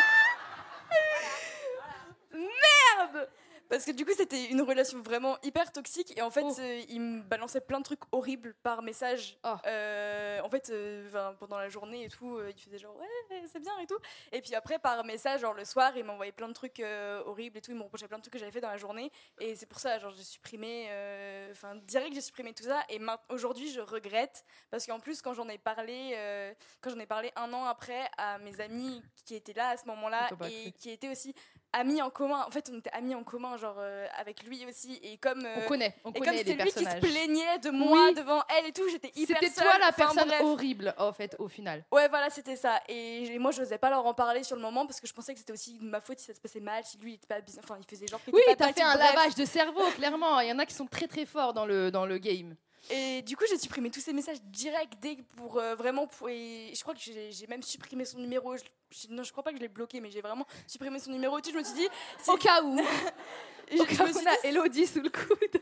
Merde 2.34 3.30
Parce 3.67 3.84
que 3.84 3.89
du 3.91 4.05
coup, 4.05 4.11
c'était 4.15 4.45
une 4.45 4.61
relation 4.61 5.01
vraiment 5.01 5.39
hyper 5.41 5.71
toxique 5.71 6.13
et 6.15 6.21
en 6.21 6.30
fait, 6.30 6.43
Oh. 6.45 6.55
euh, 6.59 6.82
il 6.88 7.01
me 7.01 7.21
balançait 7.23 7.61
plein 7.61 7.80
de 7.80 7.84
trucs 7.84 8.01
horribles 8.11 8.53
par 8.61 8.84
message. 8.84 9.39
Oh. 9.43 9.55
Euh, 9.65 10.16
en 10.41 10.49
fait, 10.49 10.69
euh, 10.69 11.33
pendant 11.39 11.57
la 11.57 11.69
journée 11.69 12.03
et 12.03 12.09
tout, 12.09 12.38
euh, 12.38 12.51
il 12.55 12.61
faisait 12.61 12.77
genre 12.77 12.95
ouais, 12.97 13.43
c'est 13.51 13.59
bien 13.59 13.77
et 13.79 13.88
tout. 13.88 13.97
Et 14.31 14.41
puis 14.41 14.55
après, 14.55 14.79
par 14.79 15.03
message, 15.03 15.41
genre 15.41 15.53
le 15.53 15.65
soir, 15.65 15.95
il 15.95 16.03
m'envoyait 16.03 16.31
plein 16.31 16.47
de 16.47 16.53
trucs 16.53 16.79
euh, 16.79 17.21
horribles 17.25 17.57
et 17.57 17.61
tout. 17.61 17.71
Il 17.71 17.77
me 17.77 17.83
reprochait 17.83 18.07
plein 18.07 18.17
de 18.17 18.23
trucs 18.23 18.33
que 18.33 18.39
j'avais 18.39 18.51
fait 18.51 18.61
dans 18.61 18.69
la 18.69 18.77
journée. 18.77 19.11
Et 19.39 19.55
c'est 19.55 19.65
pour 19.65 19.79
ça, 19.79 19.97
genre, 19.99 20.11
j'ai 20.11 20.23
supprimé, 20.23 20.88
euh, 20.89 21.51
enfin, 21.51 21.75
direct, 21.75 22.13
j'ai 22.13 22.21
supprimé 22.21 22.53
tout 22.53 22.63
ça. 22.63 22.83
Et 22.89 22.99
aujourd'hui, 23.29 23.71
je 23.71 23.81
regrette 23.81 24.43
parce 24.69 24.85
qu'en 24.85 24.99
plus, 24.99 25.21
quand 25.21 25.33
j'en 25.33 25.47
ai 25.49 25.57
parlé, 25.57 26.13
euh, 26.15 26.53
quand 26.81 26.89
j'en 26.89 26.99
ai 26.99 27.05
parlé 27.05 27.31
un 27.35 27.51
an 27.53 27.65
après 27.65 28.09
à 28.17 28.38
mes 28.39 28.59
amis 28.61 29.01
qui 29.25 29.35
étaient 29.35 29.53
là 29.53 29.69
à 29.69 29.77
ce 29.77 29.85
moment-là 29.88 30.29
et 30.49 30.71
qui 30.73 30.89
étaient 30.89 31.09
aussi 31.09 31.33
amis 31.74 32.01
en 32.01 32.09
commun. 32.09 32.43
En 32.47 32.51
fait, 32.51 32.70
on 32.74 32.78
était 32.80 32.89
amis 32.91 33.13
en 33.15 33.24
commun, 33.24 33.57
genre 33.57 33.76
euh, 33.80 34.07
avec 34.18 34.43
lui 34.43 34.65
aussi. 34.68 34.99
Et 35.03 35.18
comme 35.18 35.45
euh, 35.45 35.55
On 35.63 35.68
connaît, 35.68 35.95
on 36.03 36.11
et 36.11 36.20
comme 36.20 36.36
c'était 36.36 36.55
lui 36.55 36.72
qui 36.72 36.86
se 36.86 36.97
plaignait 36.99 37.59
de 37.59 37.70
moi 37.70 38.07
Oui. 38.07 38.13
devant 38.15 38.41
elle 38.57 38.68
et 38.68 38.72
tout, 38.72 38.88
j'étais 38.89 39.11
hyper 39.15 39.38
C'était 39.41 39.53
toi 39.61 39.78
la 39.80 39.88
Enfin, 39.89 39.93
personne 40.13 40.28
bref. 40.28 40.41
horrible, 40.41 40.93
en 40.97 41.13
fait, 41.13 41.36
au 41.39 41.47
final. 41.47 41.84
Ouais, 41.91 42.07
voilà, 42.09 42.30
c'était 42.30 42.55
ça. 42.55 42.82
Et, 42.88 43.26
et 43.26 43.39
moi, 43.39 43.51
je 43.51 43.61
n'osais 43.61 43.78
pas 43.78 43.89
leur 43.89 44.05
en 44.05 44.13
parler 44.13 44.43
sur 44.43 44.55
le 44.55 44.61
moment 44.61 44.86
parce 44.86 44.99
que 44.99 45.07
je 45.07 45.13
pensais 45.13 45.34
que 45.34 45.39
c'était 45.39 45.53
aussi 45.53 45.78
de 45.80 45.86
ma 45.86 46.01
faute 46.01 46.20
si 46.20 46.26
ça 46.26 46.34
se 46.34 46.39
passait 46.41 46.59
mal, 46.59 46.84
si 46.84 46.97
lui, 46.97 47.11
il 47.11 47.15
était 47.15 47.28
pas 47.28 47.41
bien. 47.41 47.55
Enfin, 47.59 47.78
il 47.80 47.86
faisait 47.89 48.07
genre 48.07 48.20
Oui, 48.32 48.41
t'as 48.57 48.74
fait 48.74 48.82
un 48.82 48.95
bref. 48.95 49.13
lavage 49.15 49.36
de 49.36 49.45
cerveau, 49.45 49.84
clairement. 49.95 50.39
Il 50.39 50.49
y 50.49 50.51
en 50.51 50.59
a 50.59 50.65
qui 50.65 50.74
sont 50.76 50.88
très 50.88 51.07
très 51.07 51.26
forts 51.26 51.53
dans 51.53 51.65
le, 51.65 51.91
dans 51.91 52.05
le 52.05 52.18
game. 52.18 52.55
Et 52.89 53.21
du 53.23 53.35
coup, 53.35 53.43
j'ai 53.49 53.57
supprimé 53.57 53.89
tous 53.91 53.99
ces 53.99 54.13
messages 54.13 54.41
directs 54.43 54.97
dès 55.01 55.17
pour 55.35 55.57
euh, 55.59 55.75
vraiment. 55.75 56.07
Pour, 56.07 56.29
et 56.29 56.71
je 56.73 56.81
crois 56.81 56.93
que 56.93 56.99
j'ai 57.01 57.47
même 57.47 57.61
supprimé 57.63 58.05
son 58.05 58.19
numéro. 58.19 58.55
Je, 58.55 58.63
je- 58.91 59.07
non, 59.09 59.23
je 59.23 59.31
crois 59.31 59.43
pas 59.43 59.51
que 59.51 59.57
je 59.57 59.61
l'ai 59.61 59.67
bloqué, 59.67 59.99
mais 59.99 60.09
j'ai 60.09 60.21
vraiment 60.21 60.45
supprimé 60.67 60.97
son 60.99 61.11
numéro. 61.11 61.38
et 61.38 61.41
tout. 61.41 61.51
je 61.51 61.57
me 61.57 61.63
suis 61.63 61.73
dit. 61.75 61.88
Au 62.27 62.38
cas 62.38 62.61
où. 62.63 62.77
je, 63.71 63.77
Au 63.81 63.85
cas 63.85 64.03
où 64.05 64.07
suis 64.07 64.17
on 64.25 64.29
a 64.29 64.31
dit, 64.35 64.47
Elodie 64.47 64.88
sous 64.88 65.01
le 65.01 65.09
coude. 65.09 65.61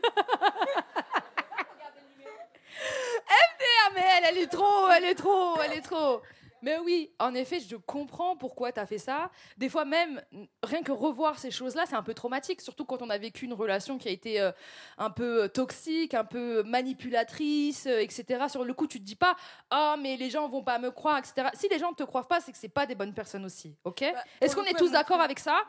MDR, 3.28 3.92
mais 3.94 4.04
elle, 4.18 4.24
elle 4.28 4.38
est 4.38 4.46
trop, 4.46 4.88
elle 4.90 5.04
est 5.04 5.14
trop, 5.14 5.60
elle 5.62 5.72
est 5.78 5.80
trop. 5.82 6.20
Mais 6.66 6.78
oui, 6.78 7.12
en 7.20 7.32
effet, 7.32 7.60
je 7.60 7.76
comprends 7.76 8.36
pourquoi 8.36 8.72
tu 8.72 8.80
as 8.80 8.86
fait 8.86 8.98
ça. 8.98 9.30
Des 9.56 9.68
fois 9.68 9.84
même, 9.84 10.20
rien 10.64 10.82
que 10.82 10.90
revoir 10.90 11.38
ces 11.38 11.52
choses-là, 11.52 11.84
c'est 11.86 11.94
un 11.94 12.02
peu 12.02 12.12
traumatique, 12.12 12.60
surtout 12.60 12.84
quand 12.84 13.02
on 13.02 13.08
a 13.08 13.18
vécu 13.18 13.44
une 13.44 13.52
relation 13.52 13.98
qui 13.98 14.08
a 14.08 14.10
été 14.10 14.40
euh, 14.40 14.50
un 14.98 15.10
peu 15.10 15.44
euh, 15.44 15.48
toxique, 15.48 16.12
un 16.12 16.24
peu 16.24 16.64
manipulatrice, 16.64 17.86
euh, 17.86 18.00
etc. 18.00 18.46
Sur 18.48 18.64
le 18.64 18.74
coup, 18.74 18.88
tu 18.88 18.98
te 18.98 19.04
dis 19.04 19.14
pas, 19.14 19.36
ah, 19.70 19.94
mais 20.02 20.16
les 20.16 20.28
gens 20.28 20.48
vont 20.48 20.64
pas 20.64 20.80
me 20.80 20.90
croire, 20.90 21.18
etc. 21.18 21.50
Si 21.54 21.68
les 21.68 21.78
gens 21.78 21.90
ne 21.90 21.94
te 21.94 22.02
croient 22.02 22.26
pas, 22.26 22.40
c'est 22.40 22.50
que 22.50 22.58
c'est 22.58 22.68
pas 22.68 22.84
des 22.84 22.96
bonnes 22.96 23.14
personnes 23.14 23.44
aussi, 23.44 23.76
ok? 23.84 24.00
Bah, 24.00 24.24
Est-ce 24.40 24.56
qu'on 24.56 24.64
est 24.64 24.76
tous 24.76 24.90
d'accord 24.90 25.20
avec 25.20 25.38
ça? 25.38 25.62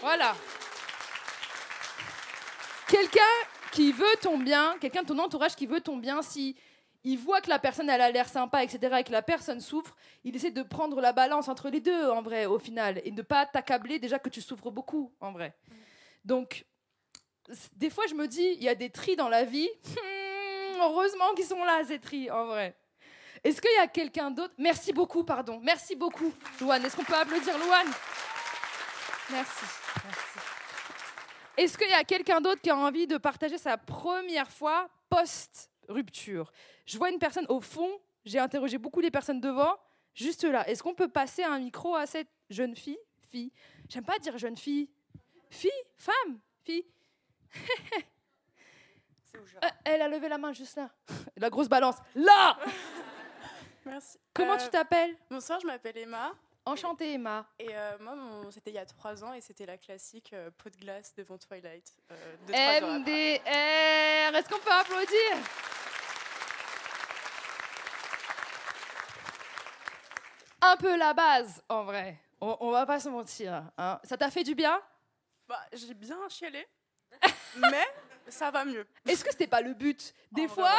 Voilà. 0.00 0.34
Quelqu'un 2.88 3.20
qui 3.72 3.92
veut 3.92 4.16
ton 4.22 4.38
bien, 4.38 4.74
quelqu'un 4.80 5.02
de 5.02 5.08
ton 5.08 5.18
entourage 5.18 5.54
qui 5.54 5.66
veut 5.66 5.82
ton 5.82 5.98
bien, 5.98 6.22
si 6.22 6.56
il 7.04 7.18
voit 7.18 7.40
que 7.40 7.48
la 7.48 7.58
personne 7.58 7.88
elle 7.88 8.00
a 8.00 8.10
l'air 8.10 8.28
sympa, 8.28 8.62
etc., 8.62 8.96
et 9.00 9.04
que 9.04 9.12
la 9.12 9.22
personne 9.22 9.60
souffre, 9.60 9.96
il 10.24 10.36
essaie 10.36 10.50
de 10.50 10.62
prendre 10.62 11.00
la 11.00 11.12
balance 11.12 11.48
entre 11.48 11.70
les 11.70 11.80
deux, 11.80 12.10
en 12.10 12.22
vrai, 12.22 12.46
au 12.46 12.58
final, 12.58 13.00
et 13.04 13.10
ne 13.10 13.22
pas 13.22 13.46
t'accabler 13.46 13.98
déjà 13.98 14.18
que 14.18 14.28
tu 14.28 14.42
souffres 14.42 14.70
beaucoup, 14.70 15.12
en 15.20 15.32
vrai. 15.32 15.56
Donc, 16.24 16.66
des 17.76 17.90
fois, 17.90 18.04
je 18.08 18.14
me 18.14 18.26
dis, 18.28 18.54
il 18.56 18.62
y 18.62 18.68
a 18.68 18.74
des 18.74 18.90
tris 18.90 19.16
dans 19.16 19.28
la 19.28 19.44
vie. 19.44 19.68
Hmm, 19.86 20.80
heureusement 20.82 21.32
qu'ils 21.34 21.46
sont 21.46 21.64
là, 21.64 21.82
ces 21.84 21.98
tris, 21.98 22.30
en 22.30 22.46
vrai. 22.46 22.76
Est-ce 23.42 23.60
qu'il 23.60 23.72
y 23.72 23.82
a 23.82 23.86
quelqu'un 23.86 24.30
d'autre? 24.30 24.52
Merci 24.58 24.92
beaucoup, 24.92 25.24
pardon. 25.24 25.58
Merci 25.62 25.96
beaucoup, 25.96 26.32
Louane. 26.60 26.84
Est-ce 26.84 26.94
qu'on 26.94 27.04
peut 27.04 27.14
applaudir 27.14 27.56
Louane? 27.56 27.90
Merci. 29.30 29.64
Merci. 30.04 30.38
Est-ce 31.56 31.78
qu'il 31.78 31.88
y 31.88 31.94
a 31.94 32.04
quelqu'un 32.04 32.40
d'autre 32.40 32.60
qui 32.60 32.70
a 32.70 32.76
envie 32.76 33.06
de 33.06 33.16
partager 33.16 33.56
sa 33.56 33.78
première 33.78 34.50
fois 34.50 34.88
post-rupture 35.94 36.52
Je 36.86 36.96
vois 36.98 37.10
une 37.10 37.18
personne 37.18 37.46
au 37.48 37.60
fond, 37.60 37.90
j'ai 38.24 38.38
interrogé 38.38 38.78
beaucoup 38.78 39.00
les 39.00 39.10
personnes 39.10 39.40
devant, 39.40 39.76
juste 40.14 40.44
là. 40.44 40.66
Est-ce 40.68 40.82
qu'on 40.82 40.94
peut 40.94 41.08
passer 41.08 41.42
un 41.42 41.58
micro 41.58 41.94
à 41.94 42.06
cette 42.06 42.28
jeune 42.48 42.74
fille? 42.76 42.98
Fille. 43.30 43.52
J'aime 43.88 44.04
pas 44.04 44.18
dire 44.18 44.36
jeune 44.38 44.56
fille. 44.56 44.88
Fille? 45.50 45.70
Femme? 45.96 46.38
Fille 46.64 46.84
Euh, 49.62 49.68
Elle 49.84 50.02
a 50.02 50.08
levé 50.08 50.28
la 50.28 50.38
main 50.38 50.52
juste 50.52 50.76
là. 50.76 50.90
La 51.36 51.48
grosse 51.50 51.68
balance. 51.68 51.96
Là 52.14 52.58
Merci. 53.86 54.18
Comment 54.34 54.54
Euh, 54.54 54.58
tu 54.58 54.68
t'appelles? 54.68 55.16
Bonsoir, 55.30 55.58
je 55.60 55.66
m'appelle 55.66 55.96
Emma. 55.98 56.32
Enchantée, 56.66 57.14
Emma. 57.14 57.46
Et 57.58 57.68
euh, 57.70 57.96
moi, 58.00 58.14
c'était 58.50 58.70
il 58.70 58.74
y 58.74 58.78
a 58.78 58.84
trois 58.84 59.24
ans 59.24 59.32
et 59.32 59.40
c'était 59.40 59.64
la 59.66 59.78
classique 59.78 60.32
euh, 60.34 60.50
pot 60.58 60.68
de 60.70 60.76
glace 60.76 61.14
devant 61.16 61.38
Twilight. 61.38 61.90
euh, 62.10 62.34
après. 62.48 62.80
MDR 62.82 64.36
Est-ce 64.36 64.48
qu'on 64.48 64.58
peut 64.60 64.70
applaudir? 64.70 65.36
Un 70.62 70.76
peu 70.76 70.96
la 70.96 71.12
base, 71.14 71.62
en 71.68 71.84
vrai. 71.84 72.18
On, 72.40 72.56
on 72.60 72.70
va 72.70 72.86
pas 72.86 73.00
se 73.00 73.08
mentir. 73.08 73.62
hein. 73.78 74.00
Ça 74.04 74.16
t'a 74.16 74.30
fait 74.30 74.44
du 74.44 74.54
bien? 74.54 74.80
Bah, 75.48 75.60
j'ai 75.72 75.94
bien 75.94 76.16
chialé, 76.28 76.66
mais 77.56 77.86
ça 78.28 78.50
va 78.50 78.64
mieux. 78.64 78.86
Est-ce 79.06 79.24
que 79.24 79.30
c'était 79.30 79.46
pas 79.48 79.60
le 79.60 79.74
but? 79.74 80.14
Des 80.30 80.46
Oh, 80.46 80.54
fois, 80.54 80.72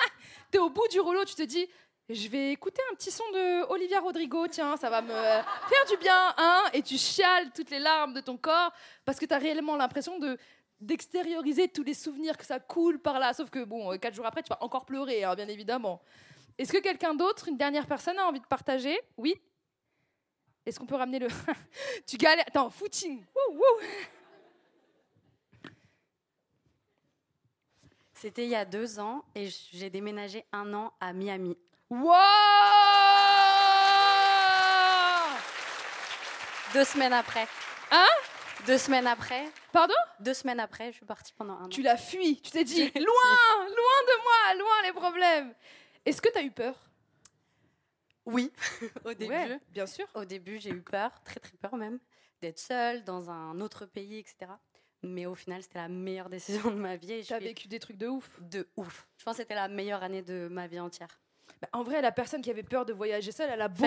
t'es 0.50 0.58
au 0.58 0.68
bout 0.70 0.86
du 0.88 1.00
rouleau, 1.00 1.24
tu 1.24 1.34
te 1.34 1.42
dis, 1.42 1.66
je 2.08 2.28
vais 2.28 2.52
écouter 2.52 2.82
un 2.92 2.94
petit 2.96 3.10
son 3.10 3.24
de 3.32 3.64
Olivia 3.70 4.00
Rodrigo, 4.00 4.46
tiens, 4.48 4.76
ça 4.76 4.90
va 4.90 5.00
me 5.00 5.08
faire 5.14 5.86
du 5.88 5.96
bien, 5.98 6.34
hein 6.36 6.64
Et 6.74 6.82
tu 6.82 6.98
chiales 6.98 7.50
toutes 7.54 7.70
les 7.70 7.78
larmes 7.78 8.12
de 8.12 8.20
ton 8.20 8.36
corps 8.36 8.72
parce 9.04 9.18
que 9.18 9.24
t'as 9.26 9.38
réellement 9.38 9.76
l'impression 9.76 10.18
de 10.18 10.36
d'extérioriser 10.82 11.68
tous 11.68 11.82
les 11.82 11.92
souvenirs 11.92 12.38
que 12.38 12.44
ça 12.46 12.58
coule 12.58 12.98
par 12.98 13.18
là. 13.18 13.34
Sauf 13.34 13.50
que 13.50 13.64
bon, 13.64 13.92
euh, 13.92 13.96
quatre 13.98 14.14
jours 14.14 14.24
après, 14.24 14.42
tu 14.42 14.48
vas 14.48 14.62
encore 14.62 14.86
pleurer, 14.86 15.24
hein, 15.24 15.34
bien 15.34 15.46
évidemment. 15.46 16.00
Est-ce 16.60 16.72
que 16.72 16.78
quelqu'un 16.78 17.14
d'autre, 17.14 17.48
une 17.48 17.56
dernière 17.56 17.86
personne, 17.86 18.18
a 18.18 18.26
envie 18.26 18.38
de 18.38 18.44
partager? 18.44 19.00
Oui? 19.16 19.34
Est-ce 20.66 20.78
qu'on 20.78 20.84
peut 20.84 20.94
ramener 20.94 21.18
le 21.18 21.28
Tu 22.06 22.18
galères. 22.18 22.44
Attends, 22.46 22.68
footing. 22.68 23.24
Wouh, 23.34 23.56
wouh. 23.56 23.80
C'était 28.12 28.44
il 28.44 28.50
y 28.50 28.54
a 28.54 28.66
deux 28.66 29.00
ans 29.00 29.24
et 29.34 29.48
j'ai 29.72 29.88
déménagé 29.88 30.44
un 30.52 30.74
an 30.74 30.92
à 31.00 31.14
Miami. 31.14 31.56
Wow 31.88 32.12
Deux 36.74 36.84
semaines 36.84 37.14
après. 37.14 37.48
Hein? 37.90 38.04
Deux 38.66 38.76
semaines 38.76 39.06
après. 39.06 39.50
Pardon? 39.72 39.94
Deux 40.18 40.34
semaines 40.34 40.60
après, 40.60 40.92
je 40.92 40.98
suis 40.98 41.06
partie 41.06 41.32
pendant 41.32 41.54
un 41.54 41.64
an. 41.64 41.68
Tu 41.70 41.80
l'as 41.80 41.96
fui. 41.96 42.38
Tu 42.42 42.50
t'es 42.50 42.64
dit, 42.64 42.82
loin, 42.94 42.96
loin 42.96 43.72
de 43.72 44.22
moi, 44.22 44.54
loin 44.58 44.82
les 44.84 44.92
problèmes. 44.92 45.54
Est-ce 46.04 46.22
que 46.22 46.30
tu 46.30 46.38
as 46.38 46.42
eu 46.42 46.50
peur? 46.50 46.90
Oui, 48.26 48.52
au 49.04 49.14
début. 49.14 49.32
Ouais, 49.32 49.60
bien 49.70 49.86
sûr. 49.86 50.06
Au 50.14 50.24
début, 50.24 50.58
j'ai 50.58 50.70
eu 50.70 50.82
peur, 50.82 51.22
très 51.24 51.40
très 51.40 51.56
peur 51.56 51.76
même, 51.76 51.98
d'être 52.40 52.58
seule 52.58 53.04
dans 53.04 53.30
un 53.30 53.60
autre 53.60 53.86
pays, 53.86 54.18
etc. 54.18 54.52
Mais 55.02 55.26
au 55.26 55.34
final, 55.34 55.62
c'était 55.62 55.78
la 55.78 55.88
meilleure 55.88 56.28
décision 56.30 56.70
de 56.70 56.76
ma 56.76 56.96
vie. 56.96 57.22
Tu 57.24 57.32
as 57.32 57.38
vécu 57.38 57.68
des 57.68 57.78
trucs 57.78 57.96
de 57.96 58.08
ouf. 58.08 58.40
de 58.40 58.68
ouf. 58.76 59.08
Je 59.18 59.24
pense 59.24 59.36
que 59.36 59.42
c'était 59.42 59.54
la 59.54 59.68
meilleure 59.68 60.02
année 60.02 60.22
de 60.22 60.48
ma 60.50 60.66
vie 60.66 60.80
entière. 60.80 61.20
Bah, 61.60 61.68
en 61.72 61.82
vrai, 61.82 62.00
la 62.00 62.12
personne 62.12 62.40
qui 62.40 62.50
avait 62.50 62.62
peur 62.62 62.86
de 62.86 62.92
voyager 62.92 63.32
seule, 63.32 63.50
elle 63.52 63.60
a 63.60 63.68
beaucoup. 63.68 63.86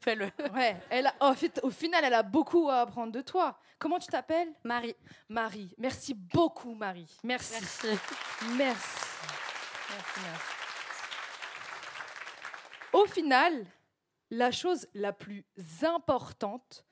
Fais-le, 0.00 0.30
fais-le. 0.30 0.30
Ouais, 0.54 0.76
elle 0.90 1.06
a, 1.06 1.14
en 1.20 1.34
fait, 1.34 1.60
au 1.62 1.70
final, 1.70 2.04
elle 2.04 2.14
a 2.14 2.22
beaucoup 2.22 2.68
à 2.68 2.80
apprendre 2.80 3.12
de 3.12 3.20
toi. 3.20 3.58
Comment 3.78 3.98
tu 3.98 4.08
t'appelles? 4.08 4.52
Marie, 4.64 4.96
Marie. 5.28 5.74
Merci 5.78 6.14
beaucoup, 6.14 6.74
Marie. 6.74 7.10
Merci. 7.22 7.54
merci. 7.54 7.86
Merci. 8.56 8.98
Merci, 9.90 10.20
merci. 10.24 10.53
Au 12.94 13.06
final, 13.06 13.66
la 14.30 14.52
chose 14.52 14.86
la 14.94 15.12
plus 15.12 15.44
importante, 15.82 16.86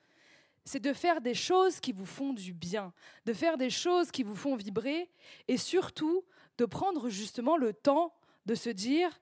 c'est 0.65 0.81
de 0.81 0.91
faire 0.91 1.21
des 1.21 1.33
choses 1.33 1.79
qui 1.79 1.93
vous 1.93 2.05
font 2.05 2.33
du 2.33 2.51
bien, 2.51 2.91
de 3.25 3.31
faire 3.31 3.57
des 3.57 3.69
choses 3.69 4.11
qui 4.11 4.23
vous 4.23 4.35
font 4.35 4.57
vibrer 4.57 5.09
et 5.47 5.55
surtout 5.55 6.25
de 6.57 6.65
prendre 6.65 7.07
justement 7.07 7.55
le 7.55 7.71
temps 7.71 8.13
de 8.45 8.53
se 8.53 8.69
dire 8.69 9.17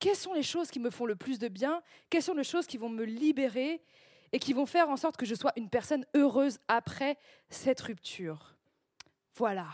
quelles 0.00 0.16
sont 0.16 0.34
les 0.34 0.42
choses 0.42 0.72
qui 0.72 0.80
me 0.80 0.90
font 0.90 1.06
le 1.06 1.14
plus 1.14 1.38
de 1.38 1.46
bien, 1.46 1.80
quelles 2.10 2.24
sont 2.24 2.34
les 2.34 2.42
choses 2.42 2.66
qui 2.66 2.76
vont 2.76 2.88
me 2.88 3.04
libérer 3.04 3.80
et 4.32 4.40
qui 4.40 4.52
vont 4.52 4.66
faire 4.66 4.88
en 4.88 4.96
sorte 4.96 5.16
que 5.16 5.26
je 5.26 5.34
sois 5.36 5.52
une 5.54 5.70
personne 5.70 6.04
heureuse 6.16 6.58
après 6.66 7.18
cette 7.50 7.80
rupture. 7.82 8.56
Voilà. 9.36 9.68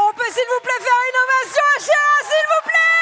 On 0.00 0.12
peut 0.14 0.22
s'il 0.30 0.47
vous 0.58 0.64
plaît 0.64 0.84
faire 0.84 1.02
une 1.08 1.18
ovation 1.22 1.64
à 1.76 1.78
Chéra, 1.78 2.18
s'il 2.22 2.46
vous 2.48 2.62
plaît 2.68 2.98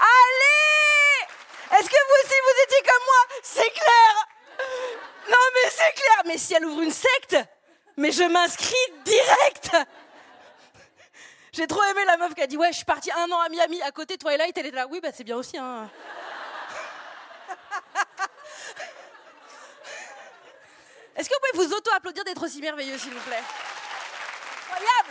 Allez 0.00 1.78
Est-ce 1.78 1.88
que 1.88 1.96
vous 1.96 2.16
aussi 2.24 2.38
vous 2.44 2.56
étiez 2.64 2.82
comme 2.82 3.04
moi 3.06 3.22
C'est 3.42 3.70
clair 3.70 4.12
Non 5.30 5.46
mais 5.54 5.70
c'est 5.70 5.92
clair 5.94 6.22
Mais 6.26 6.36
si 6.38 6.54
elle 6.54 6.66
ouvre 6.66 6.82
une 6.82 6.92
secte, 6.92 7.36
mais 7.96 8.12
je 8.12 8.24
m'inscris 8.24 8.92
direct 9.04 9.70
J'ai 11.52 11.66
trop 11.66 11.82
aimé 11.84 12.04
la 12.06 12.18
meuf 12.18 12.34
qui 12.34 12.42
a 12.42 12.46
dit 12.46 12.58
ouais 12.58 12.68
je 12.72 12.76
suis 12.76 12.84
partie 12.84 13.10
un 13.12 13.30
an 13.30 13.40
à 13.40 13.48
Miami 13.48 13.80
à 13.82 13.92
côté 13.92 14.18
Twilight, 14.18 14.58
elle 14.58 14.66
est 14.66 14.72
là, 14.72 14.86
oui 14.90 15.00
bah 15.00 15.08
c'est 15.14 15.24
bien 15.24 15.36
aussi 15.36 15.56
hein. 15.56 15.90
Est-ce 21.16 21.28
que 21.28 21.34
auto-applaudir 21.88 22.24
d'être 22.24 22.44
aussi 22.44 22.60
merveilleux, 22.60 22.98
s'il 22.98 23.12
vous 23.12 23.20
plaît 23.20 23.42
Incroyable 24.70 25.10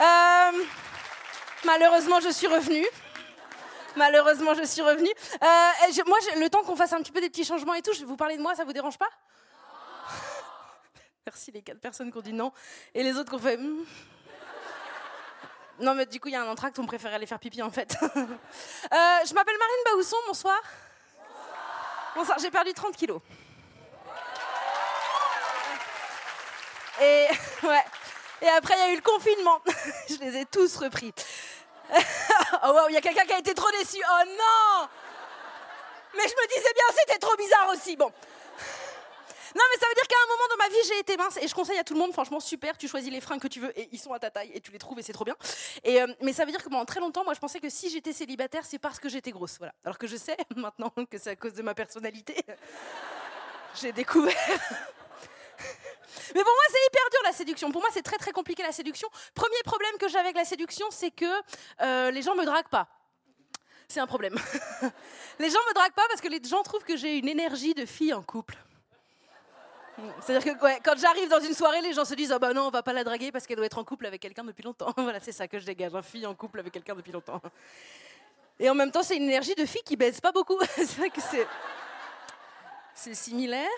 Euh, 0.00 0.64
Malheureusement, 1.64 2.20
je 2.20 2.30
suis 2.30 2.46
revenue. 2.46 2.86
Malheureusement, 3.94 4.54
je 4.54 4.64
suis 4.64 4.82
revenue. 4.82 5.12
Euh, 5.42 6.02
moi, 6.06 6.18
le 6.36 6.48
temps 6.48 6.62
qu'on 6.62 6.76
fasse 6.76 6.92
un 6.92 7.02
petit 7.02 7.12
peu 7.12 7.20
des 7.20 7.30
petits 7.30 7.44
changements 7.44 7.74
et 7.74 7.82
tout, 7.82 7.92
je 7.92 8.00
vais 8.00 8.06
vous 8.06 8.16
parler 8.16 8.36
de 8.36 8.42
moi, 8.42 8.54
ça 8.54 8.64
vous 8.64 8.72
dérange 8.72 8.98
pas? 8.98 9.08
Merci 11.26 11.52
les 11.52 11.62
quatre 11.62 11.80
personnes 11.80 12.10
qui 12.10 12.18
ont 12.18 12.22
dit 12.22 12.32
non. 12.32 12.52
Et 12.94 13.02
les 13.02 13.16
autres 13.16 13.30
qui 13.30 13.36
ont 13.36 13.38
fait... 13.38 13.56
hmm. 13.56 13.84
Non, 15.80 15.94
mais 15.94 16.06
du 16.06 16.20
coup, 16.20 16.28
il 16.28 16.32
y 16.32 16.36
a 16.36 16.42
un 16.42 16.48
entracte, 16.50 16.78
on 16.78 16.86
préfère 16.86 17.12
aller 17.14 17.26
faire 17.26 17.38
pipi, 17.38 17.62
en 17.62 17.70
fait. 17.70 17.96
Euh, 18.92 19.18
je 19.26 19.32
m'appelle 19.32 19.56
Marine 19.56 19.84
Baousson, 19.86 20.16
bonsoir. 20.26 20.60
Bonsoir, 22.14 22.38
j'ai 22.38 22.50
perdu 22.50 22.74
30 22.74 22.94
kilos. 22.94 23.22
Et, 27.02 27.26
ouais. 27.66 27.84
Et 28.42 28.48
après, 28.48 28.74
il 28.76 28.80
y 28.80 28.82
a 28.82 28.92
eu 28.92 28.96
le 28.96 29.02
confinement. 29.02 29.60
Je 30.08 30.16
les 30.16 30.40
ai 30.40 30.44
tous 30.46 30.76
repris. 30.76 31.12
oh 31.94 32.68
wow, 32.68 32.88
il 32.88 32.94
y 32.94 32.96
a 32.96 33.00
quelqu'un 33.00 33.24
qui 33.24 33.32
a 33.32 33.38
été 33.38 33.54
trop 33.54 33.70
déçu. 33.70 33.98
Oh 34.02 34.24
non 34.26 34.88
Mais 36.14 36.22
je 36.22 36.34
me 36.34 36.48
disais 36.48 36.72
bien, 36.74 36.84
c'était 36.98 37.18
trop 37.18 37.36
bizarre 37.36 37.68
aussi. 37.70 37.96
Bon. 37.96 38.10
Non, 39.54 39.62
mais 39.70 39.78
ça 39.78 39.86
veut 39.86 39.94
dire 39.94 40.06
qu'à 40.08 40.16
un 40.16 40.26
moment 40.28 40.48
dans 40.48 40.56
ma 40.56 40.68
vie, 40.70 40.88
j'ai 40.88 40.98
été 40.98 41.16
mince. 41.18 41.36
Et 41.36 41.46
je 41.46 41.54
conseille 41.54 41.78
à 41.78 41.84
tout 41.84 41.92
le 41.92 42.00
monde, 42.00 42.12
franchement, 42.12 42.40
super. 42.40 42.78
Tu 42.78 42.88
choisis 42.88 43.12
les 43.12 43.20
fringues 43.20 43.40
que 43.40 43.48
tu 43.48 43.60
veux 43.60 43.78
et 43.78 43.88
ils 43.92 43.98
sont 43.98 44.14
à 44.14 44.18
ta 44.18 44.30
taille 44.30 44.50
et 44.54 44.60
tu 44.60 44.72
les 44.72 44.78
trouves 44.78 44.98
et 44.98 45.02
c'est 45.02 45.12
trop 45.12 45.24
bien. 45.24 45.36
Et, 45.84 46.00
euh, 46.00 46.06
mais 46.22 46.32
ça 46.32 46.46
veut 46.46 46.50
dire 46.50 46.62
que 46.62 46.70
pendant 46.70 46.86
très 46.86 47.00
longtemps, 47.00 47.24
moi, 47.24 47.34
je 47.34 47.40
pensais 47.40 47.60
que 47.60 47.68
si 47.68 47.90
j'étais 47.90 48.14
célibataire, 48.14 48.64
c'est 48.64 48.78
parce 48.78 48.98
que 48.98 49.10
j'étais 49.10 49.30
grosse. 49.30 49.58
Voilà. 49.58 49.74
Alors 49.84 49.98
que 49.98 50.06
je 50.06 50.16
sais 50.16 50.36
maintenant 50.56 50.90
que 51.10 51.18
c'est 51.18 51.30
à 51.30 51.36
cause 51.36 51.52
de 51.52 51.62
ma 51.62 51.74
personnalité. 51.74 52.34
j'ai 53.80 53.92
découvert. 53.92 54.34
Mais 56.34 56.42
pour 56.42 56.52
moi, 56.52 56.64
c'est 56.68 56.86
hyper 56.88 57.10
dur 57.10 57.20
la 57.24 57.32
séduction. 57.32 57.70
Pour 57.70 57.80
moi, 57.80 57.90
c'est 57.92 58.02
très 58.02 58.18
très 58.18 58.32
compliqué 58.32 58.62
la 58.62 58.72
séduction. 58.72 59.08
Premier 59.34 59.62
problème 59.64 59.96
que 59.98 60.08
j'ai 60.08 60.18
avec 60.18 60.36
la 60.36 60.44
séduction, 60.44 60.86
c'est 60.90 61.10
que 61.10 61.26
euh, 61.80 62.10
les 62.10 62.22
gens 62.22 62.34
me 62.34 62.44
draguent 62.44 62.68
pas. 62.68 62.88
C'est 63.88 64.00
un 64.00 64.06
problème. 64.06 64.34
les 65.38 65.50
gens 65.50 65.58
me 65.68 65.74
draguent 65.74 65.92
pas 65.92 66.06
parce 66.08 66.20
que 66.20 66.28
les 66.28 66.42
gens 66.42 66.62
trouvent 66.62 66.84
que 66.84 66.96
j'ai 66.96 67.18
une 67.18 67.28
énergie 67.28 67.74
de 67.74 67.84
fille 67.84 68.14
en 68.14 68.22
couple. 68.22 68.56
C'est-à-dire 70.20 70.54
que 70.54 70.80
quand 70.82 70.98
j'arrive 70.98 71.28
dans 71.28 71.40
une 71.40 71.54
soirée, 71.54 71.80
les 71.82 71.92
gens 71.92 72.04
se 72.04 72.14
disent 72.14 72.32
oh 72.34 72.38
bah 72.38 72.52
non, 72.54 72.68
on 72.68 72.70
va 72.70 72.82
pas 72.82 72.92
la 72.92 73.04
draguer 73.04 73.30
parce 73.30 73.46
qu'elle 73.46 73.56
doit 73.56 73.66
être 73.66 73.78
en 73.78 73.84
couple 73.84 74.06
avec 74.06 74.20
quelqu'un 74.20 74.44
depuis 74.44 74.62
longtemps. 74.62 74.92
voilà, 74.96 75.20
c'est 75.20 75.32
ça 75.32 75.46
que 75.46 75.58
je 75.58 75.66
dégage, 75.66 75.94
un 75.94 76.02
fille 76.02 76.26
en 76.26 76.34
couple 76.34 76.60
avec 76.60 76.72
quelqu'un 76.72 76.94
depuis 76.94 77.12
longtemps. 77.12 77.40
Et 78.58 78.70
en 78.70 78.74
même 78.74 78.90
temps, 78.90 79.02
c'est 79.02 79.16
une 79.16 79.24
énergie 79.24 79.54
de 79.54 79.66
fille 79.66 79.82
qui 79.84 79.96
baise 79.96 80.20
pas 80.20 80.32
beaucoup. 80.32 80.58
c'est 80.76 80.96
vrai 80.96 81.10
que 81.10 81.20
c'est 82.94 83.14
similaire. 83.14 83.68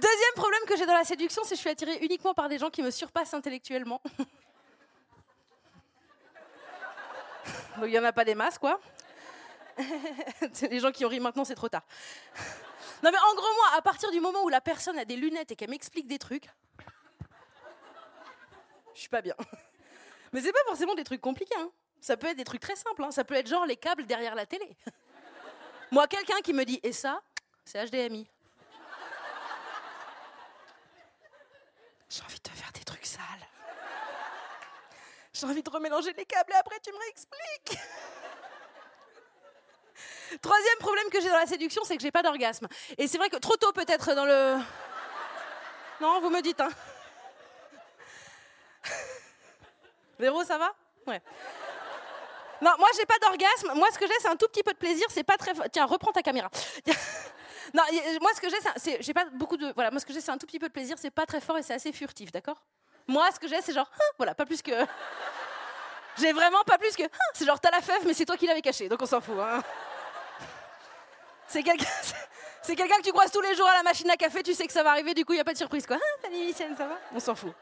Deuxième 0.00 0.34
problème 0.36 0.60
que 0.66 0.76
j'ai 0.76 0.86
dans 0.86 0.94
la 0.94 1.04
séduction, 1.04 1.42
c'est 1.42 1.50
que 1.50 1.56
je 1.56 1.60
suis 1.60 1.70
attirée 1.70 1.98
uniquement 2.02 2.32
par 2.34 2.48
des 2.48 2.58
gens 2.58 2.70
qui 2.70 2.82
me 2.82 2.90
surpassent 2.90 3.34
intellectuellement. 3.34 4.00
Il 7.82 7.88
n'y 7.88 7.98
en 7.98 8.04
a 8.04 8.12
pas 8.12 8.24
des 8.24 8.34
masses, 8.34 8.58
quoi. 8.58 8.80
les 10.70 10.80
gens 10.80 10.90
qui 10.92 11.04
ont 11.04 11.08
ri 11.08 11.20
maintenant, 11.20 11.44
c'est 11.44 11.54
trop 11.54 11.68
tard. 11.68 11.82
Non 13.02 13.10
mais 13.12 13.18
en 13.18 13.34
gros, 13.34 13.54
moi, 13.54 13.66
à 13.76 13.82
partir 13.82 14.10
du 14.10 14.20
moment 14.20 14.42
où 14.42 14.48
la 14.48 14.60
personne 14.60 14.98
a 14.98 15.04
des 15.04 15.16
lunettes 15.16 15.52
et 15.52 15.56
qu'elle 15.56 15.70
m'explique 15.70 16.08
des 16.08 16.18
trucs, 16.18 16.48
je 18.94 19.00
suis 19.00 19.08
pas 19.08 19.22
bien. 19.22 19.36
Mais 20.32 20.40
c'est 20.40 20.52
pas 20.52 20.64
forcément 20.66 20.94
des 20.96 21.04
trucs 21.04 21.20
compliqués. 21.20 21.54
hein. 21.58 21.70
Ça 22.00 22.16
peut 22.16 22.26
être 22.26 22.36
des 22.36 22.44
trucs 22.44 22.60
très 22.60 22.74
simples. 22.76 23.04
hein. 23.04 23.10
Ça 23.12 23.24
peut 23.24 23.34
être 23.34 23.46
genre 23.46 23.66
les 23.66 23.76
câbles 23.76 24.06
derrière 24.06 24.34
la 24.34 24.46
télé. 24.46 24.76
Moi, 25.92 26.06
quelqu'un 26.08 26.40
qui 26.42 26.52
me 26.52 26.64
dit 26.64 26.80
et 26.82 26.92
ça, 26.92 27.20
c'est 27.64 27.84
HDMI. 27.86 28.26
J'ai 32.08 32.22
envie 32.22 32.38
de 32.38 32.42
te 32.42 32.50
faire 32.50 32.72
des 32.72 32.84
trucs 32.84 33.04
sales. 33.06 33.22
J'ai 35.32 35.46
envie 35.46 35.62
de 35.62 35.70
remélanger 35.70 36.12
les 36.14 36.24
câbles 36.24 36.52
et 36.52 36.56
après 36.56 36.80
tu 36.80 36.90
me 36.92 36.98
réexpliques. 36.98 37.78
Troisième 40.42 40.78
problème 40.78 41.10
que 41.10 41.20
j'ai 41.20 41.28
dans 41.28 41.38
la 41.38 41.46
séduction, 41.46 41.82
c'est 41.84 41.96
que 41.96 42.02
j'ai 42.02 42.10
pas 42.10 42.22
d'orgasme. 42.22 42.68
Et 42.96 43.06
c'est 43.08 43.18
vrai 43.18 43.30
que 43.30 43.36
trop 43.36 43.56
tôt 43.56 43.72
peut-être 43.72 44.14
dans 44.14 44.24
le. 44.24 44.58
Non, 46.00 46.20
vous 46.20 46.30
me 46.30 46.40
dites, 46.40 46.60
hein. 46.60 46.70
Véro, 50.18 50.44
ça 50.44 50.58
va? 50.58 50.74
Ouais. 51.06 51.22
Non, 52.60 52.72
moi 52.78 52.88
j'ai 52.96 53.06
pas 53.06 53.18
d'orgasme. 53.20 53.72
Moi 53.74 53.88
ce 53.92 53.98
que 53.98 54.06
j'ai, 54.06 54.18
c'est 54.20 54.28
un 54.28 54.36
tout 54.36 54.48
petit 54.48 54.62
peu 54.62 54.72
de 54.72 54.78
plaisir. 54.78 55.06
C'est 55.10 55.24
pas 55.24 55.36
très. 55.36 55.52
Tiens, 55.70 55.86
reprends 55.86 56.12
ta 56.12 56.22
caméra. 56.22 56.50
Non, 57.74 57.82
y- 57.92 58.18
moi 58.20 58.30
ce 58.34 58.40
que 58.40 58.48
j'ai, 58.48 58.56
c'est- 59.02 59.12
pas 59.14 59.24
beaucoup 59.32 59.56
de. 59.56 59.72
Voilà, 59.74 59.90
moi 59.90 60.00
ce 60.00 60.06
que 60.06 60.12
j'ai, 60.12 60.20
c'est 60.20 60.30
un 60.30 60.38
tout 60.38 60.46
petit 60.46 60.58
peu 60.58 60.68
de 60.68 60.72
plaisir. 60.72 60.96
C'est 60.98 61.10
pas 61.10 61.26
très 61.26 61.40
fort 61.40 61.58
et 61.58 61.62
c'est 61.62 61.74
assez 61.74 61.92
furtif, 61.92 62.30
d'accord? 62.32 62.62
Moi 63.06 63.28
ce 63.34 63.38
que 63.40 63.48
j'ai, 63.48 63.60
c'est 63.62 63.72
genre. 63.72 63.90
hein, 63.94 64.04
voilà, 64.16 64.34
pas 64.34 64.46
plus 64.46 64.62
que. 64.62 64.72
J'ai 66.20 66.32
vraiment 66.32 66.62
pas 66.64 66.78
plus 66.78 66.96
que. 66.96 67.04
hein, 67.04 67.08
c'est 67.32 67.44
genre 67.46 67.60
t'as 67.60 67.70
la 67.70 67.80
fève, 67.80 68.04
mais 68.04 68.12
c'est 68.12 68.24
toi 68.24 68.36
qui 68.36 68.46
l'avais 68.46 68.60
caché, 68.62 68.88
donc 68.88 69.00
on 69.00 69.06
s'en 69.06 69.20
fout. 69.20 69.36
Hein. 69.38 69.62
C'est 71.48 71.62
quelqu'un. 71.62 71.86
Que 72.98 73.02
tu 73.02 73.12
croises 73.12 73.30
tous 73.30 73.40
les 73.40 73.54
jours 73.54 73.66
à 73.68 73.74
la 73.74 73.82
machine 73.82 74.10
à 74.10 74.16
café, 74.16 74.42
tu 74.42 74.52
sais 74.52 74.66
que 74.66 74.72
ça 74.72 74.82
va 74.82 74.90
arriver, 74.90 75.14
du 75.14 75.24
coup 75.24 75.32
il 75.32 75.36
y 75.36 75.40
a 75.40 75.44
pas 75.44 75.52
de 75.54 75.58
surprise 75.58 75.86
quoi. 75.86 75.96
Ah, 75.98 76.22
salut 76.22 76.52
ça 76.76 76.86
va? 76.86 76.98
On 77.14 77.20
s'en 77.20 77.34
fout. 77.34 77.52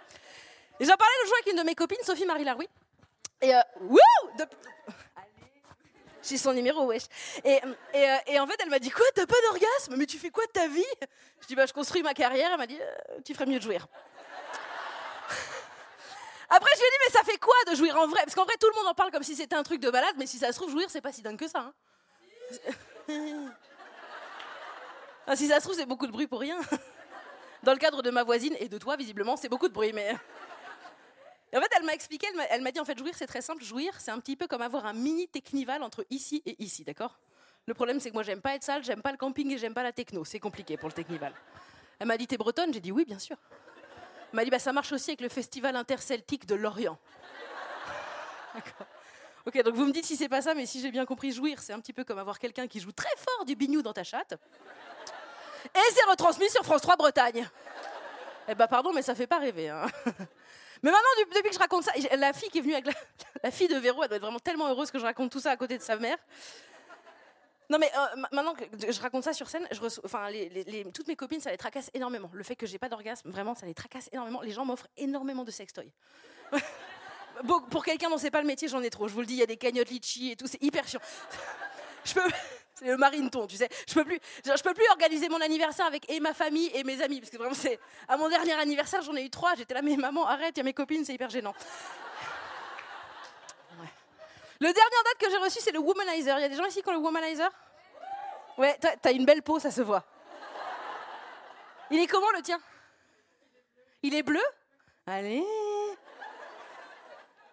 Et 0.80 0.84
j'en 0.84 0.96
parlais 0.96 1.12
l'autre 1.20 1.28
jour 1.28 1.36
avec 1.42 1.52
une 1.52 1.58
de 1.60 1.62
mes 1.64 1.74
copines, 1.74 1.98
Sophie 2.02 2.24
Marie 2.24 2.44
Laroui. 2.44 2.68
Et 3.42 3.54
euh, 3.54 3.60
wouh 3.82 3.98
J'ai 6.28 6.38
son 6.38 6.52
numéro, 6.52 6.84
wesh. 6.86 7.04
Et, 7.44 7.60
euh, 7.94 8.16
et 8.26 8.40
en 8.40 8.46
fait, 8.46 8.56
elle 8.62 8.70
m'a 8.70 8.78
dit 8.78 8.90
Quoi, 8.90 9.04
t'as 9.14 9.26
pas 9.26 9.36
d'orgasme? 9.48 9.96
Mais 9.96 10.06
tu 10.06 10.18
fais 10.18 10.30
quoi 10.30 10.44
de 10.46 10.50
ta 10.52 10.66
vie? 10.68 10.84
Je 11.40 11.46
dis 11.46 11.54
Bah, 11.54 11.66
je 11.66 11.72
construis 11.72 12.02
ma 12.02 12.14
carrière. 12.14 12.50
Elle 12.52 12.58
m'a 12.58 12.66
dit 12.66 12.78
Euh, 12.80 13.18
Tu 13.24 13.32
ferais 13.34 13.46
mieux 13.46 13.58
de 13.58 13.62
jouir. 13.64 13.86
Après, 16.48 16.70
je 16.74 16.78
lui 16.80 16.86
ai 16.86 16.90
dit 16.90 16.96
Mais 17.06 17.12
ça 17.18 17.24
fait 17.24 17.38
quoi 17.38 17.54
de 17.70 17.74
jouir 17.76 17.96
en 17.96 18.06
vrai? 18.08 18.20
Parce 18.24 18.34
qu'en 18.34 18.44
vrai, 18.44 18.54
tout 18.60 18.68
le 18.68 18.74
monde 18.76 18.86
en 18.88 18.94
parle 18.94 19.10
comme 19.10 19.22
si 19.22 19.36
c'était 19.36 19.56
un 19.56 19.62
truc 19.62 19.80
de 19.80 19.90
balade, 19.90 20.14
mais 20.18 20.26
si 20.26 20.38
ça 20.38 20.52
se 20.52 20.58
trouve, 20.58 20.70
jouir, 20.70 20.86
c'est 20.90 21.00
pas 21.00 21.12
si 21.12 21.22
dingue 21.22 21.38
que 21.38 21.48
ça. 21.48 21.60
hein. 21.60 21.72
Si 25.34 25.48
ça 25.48 25.56
se 25.56 25.62
trouve, 25.62 25.74
c'est 25.74 25.86
beaucoup 25.86 26.06
de 26.06 26.12
bruit 26.12 26.28
pour 26.28 26.38
rien. 26.40 26.56
Dans 27.64 27.72
le 27.72 27.78
cadre 27.78 28.00
de 28.02 28.10
ma 28.10 28.22
voisine 28.22 28.54
et 28.60 28.68
de 28.68 28.78
toi, 28.78 28.94
visiblement, 28.96 29.36
c'est 29.36 29.48
beaucoup 29.48 29.66
de 29.68 29.72
bruit, 29.72 29.92
mais. 29.92 30.14
En 31.56 31.60
fait, 31.60 31.70
elle 31.76 31.84
m'a 31.84 31.94
expliqué, 31.94 32.26
elle 32.30 32.36
m'a- 32.36 32.44
elle 32.50 32.62
m'a 32.62 32.70
dit 32.70 32.80
en 32.80 32.84
fait, 32.84 32.98
jouir, 32.98 33.14
c'est 33.16 33.26
très 33.26 33.40
simple. 33.40 33.62
Jouir, 33.64 33.94
c'est 33.98 34.10
un 34.10 34.18
petit 34.20 34.36
peu 34.36 34.46
comme 34.46 34.62
avoir 34.62 34.84
un 34.86 34.92
mini 34.92 35.26
technival 35.28 35.82
entre 35.82 36.04
ici 36.10 36.42
et 36.44 36.62
ici, 36.62 36.84
d'accord? 36.84 37.18
Le 37.66 37.74
problème, 37.74 37.98
c'est 37.98 38.10
que 38.10 38.14
moi, 38.14 38.22
j'aime 38.22 38.40
pas 38.40 38.54
être 38.54 38.62
sale, 38.62 38.84
j'aime 38.84 39.02
pas 39.02 39.10
le 39.10 39.16
camping 39.16 39.50
et 39.52 39.58
j'aime 39.58 39.74
pas 39.74 39.82
la 39.82 39.92
techno. 39.92 40.24
C'est 40.24 40.38
compliqué 40.38 40.76
pour 40.76 40.88
le 40.88 40.94
technival. 40.94 41.32
Elle 41.98 42.06
m'a 42.06 42.16
dit, 42.16 42.26
t'es 42.26 42.36
bretonne? 42.36 42.72
J'ai 42.72 42.80
dit, 42.80 42.92
oui, 42.92 43.04
bien 43.04 43.18
sûr. 43.18 43.36
Elle 44.32 44.36
m'a 44.36 44.44
dit, 44.44 44.50
bah, 44.50 44.58
ça 44.58 44.72
marche 44.72 44.92
aussi 44.92 45.10
avec 45.10 45.20
le 45.20 45.28
festival 45.28 45.74
interceltique 45.76 46.46
de 46.46 46.54
Lorient. 46.54 46.98
D'accord. 48.54 48.86
Ok, 49.46 49.62
donc 49.62 49.74
vous 49.74 49.86
me 49.86 49.92
dites 49.92 50.04
si 50.04 50.16
c'est 50.16 50.28
pas 50.28 50.42
ça, 50.42 50.54
mais 50.54 50.66
si 50.66 50.80
j'ai 50.80 50.90
bien 50.90 51.06
compris, 51.06 51.32
jouir, 51.32 51.60
c'est 51.62 51.72
un 51.72 51.80
petit 51.80 51.92
peu 51.92 52.04
comme 52.04 52.18
avoir 52.18 52.38
quelqu'un 52.38 52.66
qui 52.66 52.80
joue 52.80 52.92
très 52.92 53.14
fort 53.16 53.44
du 53.44 53.54
bignou 53.56 53.80
dans 53.80 53.92
ta 53.92 54.04
chatte. 54.04 54.34
Et 55.74 55.78
c'est 55.94 56.10
retransmis 56.10 56.50
sur 56.50 56.64
France 56.64 56.82
3 56.82 56.96
Bretagne. 56.96 57.48
Eh 58.48 58.54
ben 58.54 58.66
pardon, 58.66 58.92
mais 58.92 59.02
ça 59.02 59.14
fait 59.14 59.26
pas 59.26 59.38
rêver. 59.38 59.70
hein. 59.70 59.86
Mais 60.82 60.90
maintenant, 60.90 61.08
depuis 61.20 61.48
que 61.48 61.54
je 61.54 61.58
raconte 61.58 61.84
ça, 61.84 61.92
la 62.16 62.32
fille 62.32 62.48
qui 62.50 62.58
est 62.58 62.62
venue 62.62 62.74
avec 62.74 62.86
la, 63.42 63.50
fille 63.50 63.68
de 63.68 63.76
Véro, 63.76 64.02
elle 64.02 64.08
doit 64.08 64.16
être 64.16 64.22
vraiment 64.22 64.38
tellement 64.38 64.68
heureuse 64.68 64.90
que 64.90 64.98
je 64.98 65.04
raconte 65.04 65.30
tout 65.30 65.40
ça 65.40 65.50
à 65.50 65.56
côté 65.56 65.78
de 65.78 65.82
sa 65.82 65.96
mère. 65.96 66.18
Non 67.68 67.78
mais 67.78 67.90
euh, 67.96 68.16
ma- 68.16 68.28
maintenant 68.30 68.54
que 68.54 68.64
je 68.92 69.00
raconte 69.00 69.24
ça 69.24 69.32
sur 69.32 69.48
scène, 69.48 69.68
enfin, 70.04 70.28
toutes 70.94 71.08
mes 71.08 71.16
copines, 71.16 71.40
ça 71.40 71.50
les 71.50 71.56
tracasse 71.56 71.90
énormément. 71.94 72.30
Le 72.32 72.44
fait 72.44 72.54
que 72.54 72.66
j'ai 72.66 72.78
pas 72.78 72.88
d'orgasme, 72.88 73.30
vraiment, 73.30 73.54
ça 73.54 73.66
les 73.66 73.74
tracasse 73.74 74.08
énormément. 74.12 74.40
Les 74.42 74.52
gens 74.52 74.64
m'offrent 74.64 74.88
énormément 74.96 75.44
de 75.44 75.50
sextoys. 75.50 75.90
Pour 77.70 77.84
quelqu'un 77.84 78.08
dont 78.08 78.18
c'est 78.18 78.30
pas 78.30 78.40
le 78.40 78.46
métier, 78.46 78.68
j'en 78.68 78.82
ai 78.82 78.90
trop. 78.90 79.08
Je 79.08 79.14
vous 79.14 79.20
le 79.20 79.26
dis, 79.26 79.34
il 79.34 79.40
y 79.40 79.42
a 79.42 79.46
des 79.46 79.56
cagnottes 79.56 79.90
litchi 79.90 80.30
et 80.30 80.36
tout, 80.36 80.46
c'est 80.46 80.62
hyper 80.62 80.86
chiant. 80.86 81.00
Je 82.04 82.14
peux, 82.14 82.22
C'est 82.78 82.84
le 82.86 82.98
marine-ton, 82.98 83.46
tu 83.46 83.56
sais. 83.56 83.70
Je 83.88 83.94
peux 83.94 84.04
plus, 84.04 84.20
je 84.44 84.62
peux 84.62 84.74
plus 84.74 84.86
organiser 84.90 85.30
mon 85.30 85.40
anniversaire 85.40 85.86
avec 85.86 86.10
et 86.10 86.20
ma 86.20 86.34
famille 86.34 86.70
et 86.74 86.84
mes 86.84 87.00
amis, 87.00 87.20
parce 87.20 87.30
que 87.30 87.38
vraiment 87.38 87.54
c'est 87.54 87.80
à 88.06 88.18
mon 88.18 88.28
dernier 88.28 88.52
anniversaire 88.52 89.00
j'en 89.00 89.16
ai 89.16 89.24
eu 89.24 89.30
trois. 89.30 89.54
J'étais 89.54 89.72
là, 89.72 89.80
mais 89.80 89.96
maman 89.96 90.26
arrête, 90.26 90.52
il 90.56 90.58
y 90.58 90.60
a 90.60 90.64
mes 90.64 90.74
copines, 90.74 91.02
c'est 91.02 91.14
hyper 91.14 91.30
gênant. 91.30 91.54
Le 94.60 94.66
dernier 94.66 94.74
date 94.74 95.18
que 95.18 95.30
j'ai 95.30 95.38
reçu 95.38 95.60
c'est 95.60 95.72
le 95.72 95.78
womanizer. 95.78 96.38
Il 96.38 96.42
y 96.42 96.44
a 96.44 96.50
des 96.50 96.56
gens 96.56 96.66
ici 96.66 96.82
qui 96.82 96.88
ont 96.90 96.92
le 96.92 96.98
womanizer? 96.98 97.50
Ouais, 98.58 98.76
t'as 98.78 98.92
as 99.04 99.12
une 99.12 99.24
belle 99.24 99.42
peau, 99.42 99.58
ça 99.58 99.70
se 99.70 99.80
voit. 99.80 100.04
Il 101.90 101.98
est 101.98 102.06
comment 102.06 102.30
le 102.32 102.42
tien? 102.42 102.60
Il 104.02 104.14
est 104.14 104.22
bleu? 104.22 104.44
Allez. 105.06 105.42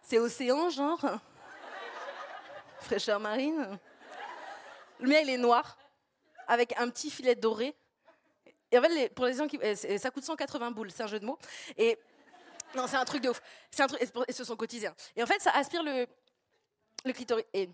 C'est 0.01 0.19
océan, 0.19 0.69
genre? 0.69 0.99
Fraîcheur 2.81 3.21
marine? 3.21 3.79
Le 5.03 5.09
mien, 5.09 5.19
il 5.19 5.29
est 5.29 5.37
noir, 5.37 5.77
avec 6.47 6.73
un 6.79 6.89
petit 6.89 7.11
filet 7.11 7.35
doré. 7.35 7.75
Et 8.71 8.79
en 8.79 8.81
fait, 8.81 9.09
pour 9.13 9.25
les 9.25 9.33
gens 9.33 9.47
qui. 9.47 9.59
Ça 9.99 10.09
coûte 10.11 10.23
180 10.23 10.71
boules, 10.71 10.91
c'est 10.91 11.03
un 11.03 11.07
jeu 11.07 11.19
de 11.19 11.25
mots. 11.25 11.37
Et. 11.77 11.99
Non, 12.73 12.87
c'est 12.87 12.95
un 12.95 13.03
truc 13.03 13.21
de 13.21 13.29
ouf. 13.29 13.41
C'est 13.69 13.83
un 13.83 13.87
truc. 13.87 14.01
Et 14.27 14.31
ce 14.31 14.43
sont 14.45 14.55
cotisés. 14.55 14.87
Hein. 14.87 14.95
Et 15.17 15.21
en 15.21 15.25
fait, 15.25 15.41
ça 15.41 15.51
aspire 15.51 15.83
le. 15.83 16.07
Le 17.03 17.11
clitoris. 17.11 17.45
Et. 17.53 17.69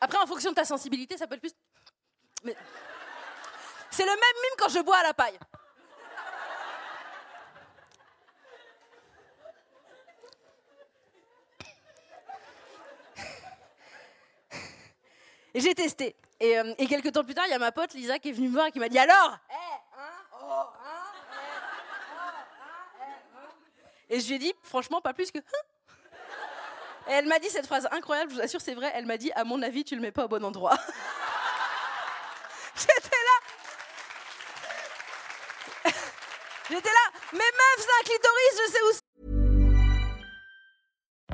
Après, 0.00 0.16
en 0.16 0.26
fonction 0.26 0.50
de 0.50 0.56
ta 0.56 0.64
sensibilité, 0.64 1.18
ça 1.18 1.26
peut 1.26 1.34
être 1.34 1.42
plus. 1.42 1.54
Mais. 2.42 2.56
C'est 3.90 4.04
le 4.04 4.10
même 4.10 4.18
mime 4.18 4.54
quand 4.58 4.70
je 4.70 4.80
bois 4.80 4.96
à 4.96 5.02
la 5.02 5.14
paille. 5.14 5.38
Et 15.54 15.60
j'ai 15.60 15.74
testé. 15.74 16.16
Et, 16.40 16.58
euh, 16.58 16.74
et, 16.78 16.86
quelques 16.86 17.12
temps 17.12 17.22
plus 17.22 17.34
tard, 17.34 17.44
il 17.46 17.50
y 17.50 17.54
a 17.54 17.58
ma 17.58 17.70
pote 17.70 17.94
Lisa 17.94 18.18
qui 18.18 18.30
est 18.30 18.32
venue 18.32 18.48
me 18.48 18.54
voir 18.54 18.66
et 18.66 18.72
qui 18.72 18.80
m'a 18.80 18.88
dit 18.88 18.98
Alors 18.98 19.38
eh, 19.48 19.54
hein, 19.54 20.10
oh, 20.32 20.46
hein, 20.84 21.04
eh, 21.30 21.46
oh, 22.12 22.28
hein, 23.00 23.12
eh, 24.10 24.16
Et 24.16 24.20
je 24.20 24.26
lui 24.28 24.34
ai 24.34 24.38
dit, 24.38 24.52
franchement, 24.62 25.00
pas 25.00 25.14
plus 25.14 25.30
que. 25.30 25.38
Et 27.06 27.12
elle 27.12 27.26
m'a 27.26 27.38
dit 27.38 27.50
cette 27.50 27.66
phrase 27.66 27.86
incroyable, 27.92 28.30
je 28.30 28.36
vous 28.36 28.42
assure, 28.42 28.60
c'est 28.60 28.74
vrai. 28.74 28.90
Elle 28.94 29.06
m'a 29.06 29.16
dit 29.16 29.30
À 29.36 29.44
mon 29.44 29.62
avis, 29.62 29.84
tu 29.84 29.94
le 29.94 30.00
mets 30.00 30.10
pas 30.10 30.24
au 30.24 30.28
bon 30.28 30.44
endroit. 30.44 30.76
J'étais 32.74 33.16
là. 35.84 35.90
J'étais 36.70 36.88
là. 36.88 37.20
Mais 37.32 37.38
meuf, 37.38 37.78
c'est 37.78 37.90
un 37.90 38.04
clitoris, 38.04 38.58
je 38.58 38.72
sais 38.72 38.82
où 38.82 38.92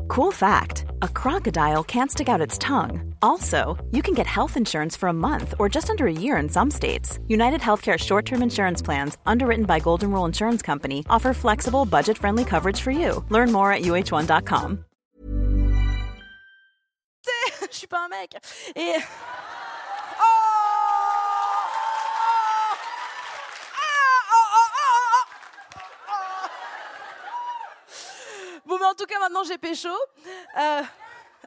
Cool 0.09 0.33
fact 0.33 0.85
a 1.03 1.09
crocodile 1.09 1.85
can't 1.85 2.11
stick 2.11 2.29
out 2.29 2.41
its 2.41 2.59
tongue. 2.59 3.10
Also, 3.23 3.77
you 3.93 4.03
can 4.03 4.15
get 4.15 4.27
health 4.27 4.57
insurance 4.57 4.97
for 4.97 5.09
a 5.09 5.13
month 5.13 5.55
or 5.59 5.69
just 5.69 5.91
under 5.91 6.07
a 6.07 6.13
year 6.13 6.37
in 6.37 6.49
some 6.49 6.71
states. 6.71 7.19
United 7.29 7.61
Healthcare 7.61 7.99
short 7.99 8.27
term 8.27 8.43
insurance 8.43 8.83
plans, 8.83 9.17
underwritten 9.27 9.65
by 9.65 9.79
Golden 9.79 10.11
Rule 10.11 10.25
Insurance 10.25 10.63
Company, 10.63 11.05
offer 11.09 11.33
flexible, 11.33 11.85
budget 11.85 12.19
friendly 12.19 12.45
coverage 12.45 12.81
for 12.81 12.91
you. 12.91 13.25
Learn 13.29 13.53
more 13.53 13.73
at 13.73 13.83
uh1.com. 13.83 14.85
Je 17.71 17.77
suis 17.77 17.87
pas 17.87 18.05
un 18.05 18.09
mec. 18.09 18.37
Et. 18.75 18.99
Bon, 28.67 28.79
mais 28.79 28.87
en 28.87 28.95
tout 28.95 29.07
cas, 29.07 29.19
maintenant 29.19 29.43
j'ai 29.45 29.59
pécho. 29.59 29.89
Euh, 30.59 30.83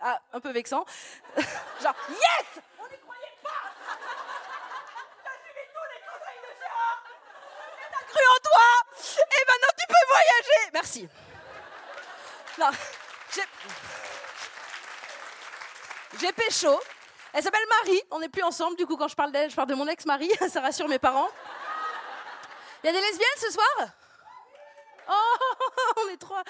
ah, 0.06 0.20
un 0.34 0.40
peu 0.42 0.52
vexant. 0.52 0.86
Genre, 1.38 1.96
yes 2.10 2.62
On 2.78 2.88
n'y 2.90 3.00
croyait 3.00 3.38
pas 3.42 3.50
T'as 5.24 5.38
suivi 5.42 5.66
tous 5.74 5.88
les 5.94 6.02
conseils 6.06 6.42
de 6.42 6.60
Gérard 6.60 7.04
T'as 7.92 8.06
cru 8.12 8.26
en 8.36 8.40
toi 8.44 8.68
Et 9.18 9.44
maintenant 9.48 9.74
tu 9.80 9.86
peux 9.88 10.06
voyager 10.10 10.72
Merci. 10.74 11.10
Non, 12.60 12.70
j'ai... 13.34 13.44
J'ai 16.20 16.32
pécho. 16.34 16.80
Elle 17.34 17.42
s'appelle 17.42 17.66
Marie. 17.82 18.02
On 18.12 18.20
n'est 18.20 18.30
plus 18.30 18.44
ensemble, 18.44 18.78
du 18.78 18.86
coup, 18.86 18.98
quand 18.98 19.08
je 19.08 19.16
parle 19.16 19.32
d'elle, 19.32 19.50
je 19.50 19.56
parle 19.56 19.70
de 19.70 19.74
mon 19.74 19.88
ex-mari. 19.88 20.30
Ça 20.50 20.62
rassure 20.62 20.88
mes 20.88 21.00
parents. 21.00 21.30
Il 22.84 22.88
y 22.88 22.90
a 22.90 22.94
des 22.94 23.02
lesbiennes 23.02 23.28
ce 23.38 23.52
soir? 23.52 23.88
Oh, 25.10 25.38
on 26.06 26.10
est 26.10 26.18
trois. 26.18 26.44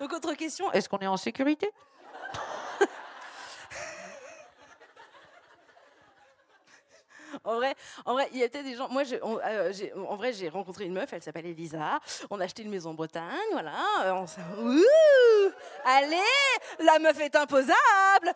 Donc, 0.00 0.12
autre 0.12 0.34
question, 0.34 0.70
est-ce 0.72 0.88
qu'on 0.88 0.98
est 0.98 1.06
en 1.06 1.16
sécurité? 1.16 1.70
En 7.44 8.14
vrai, 8.14 8.28
il 8.32 8.38
y 8.38 8.44
a 8.44 8.48
des 8.48 8.74
gens. 8.74 8.88
Moi, 8.88 9.02
euh, 9.12 9.72
en 10.08 10.16
vrai, 10.16 10.32
j'ai 10.32 10.48
rencontré 10.48 10.84
une 10.84 10.94
meuf. 10.94 11.12
Elle 11.12 11.22
s'appelle 11.22 11.46
Elisa. 11.46 12.00
On 12.30 12.40
a 12.40 12.44
acheté 12.44 12.62
une 12.62 12.70
maison 12.70 12.90
en 12.90 12.94
Bretagne, 12.94 13.24
voilà. 13.52 13.72
Euh, 14.04 15.50
allez, 15.84 16.16
la 16.78 16.98
meuf 16.98 17.20
est 17.20 17.36
imposable. 17.36 17.76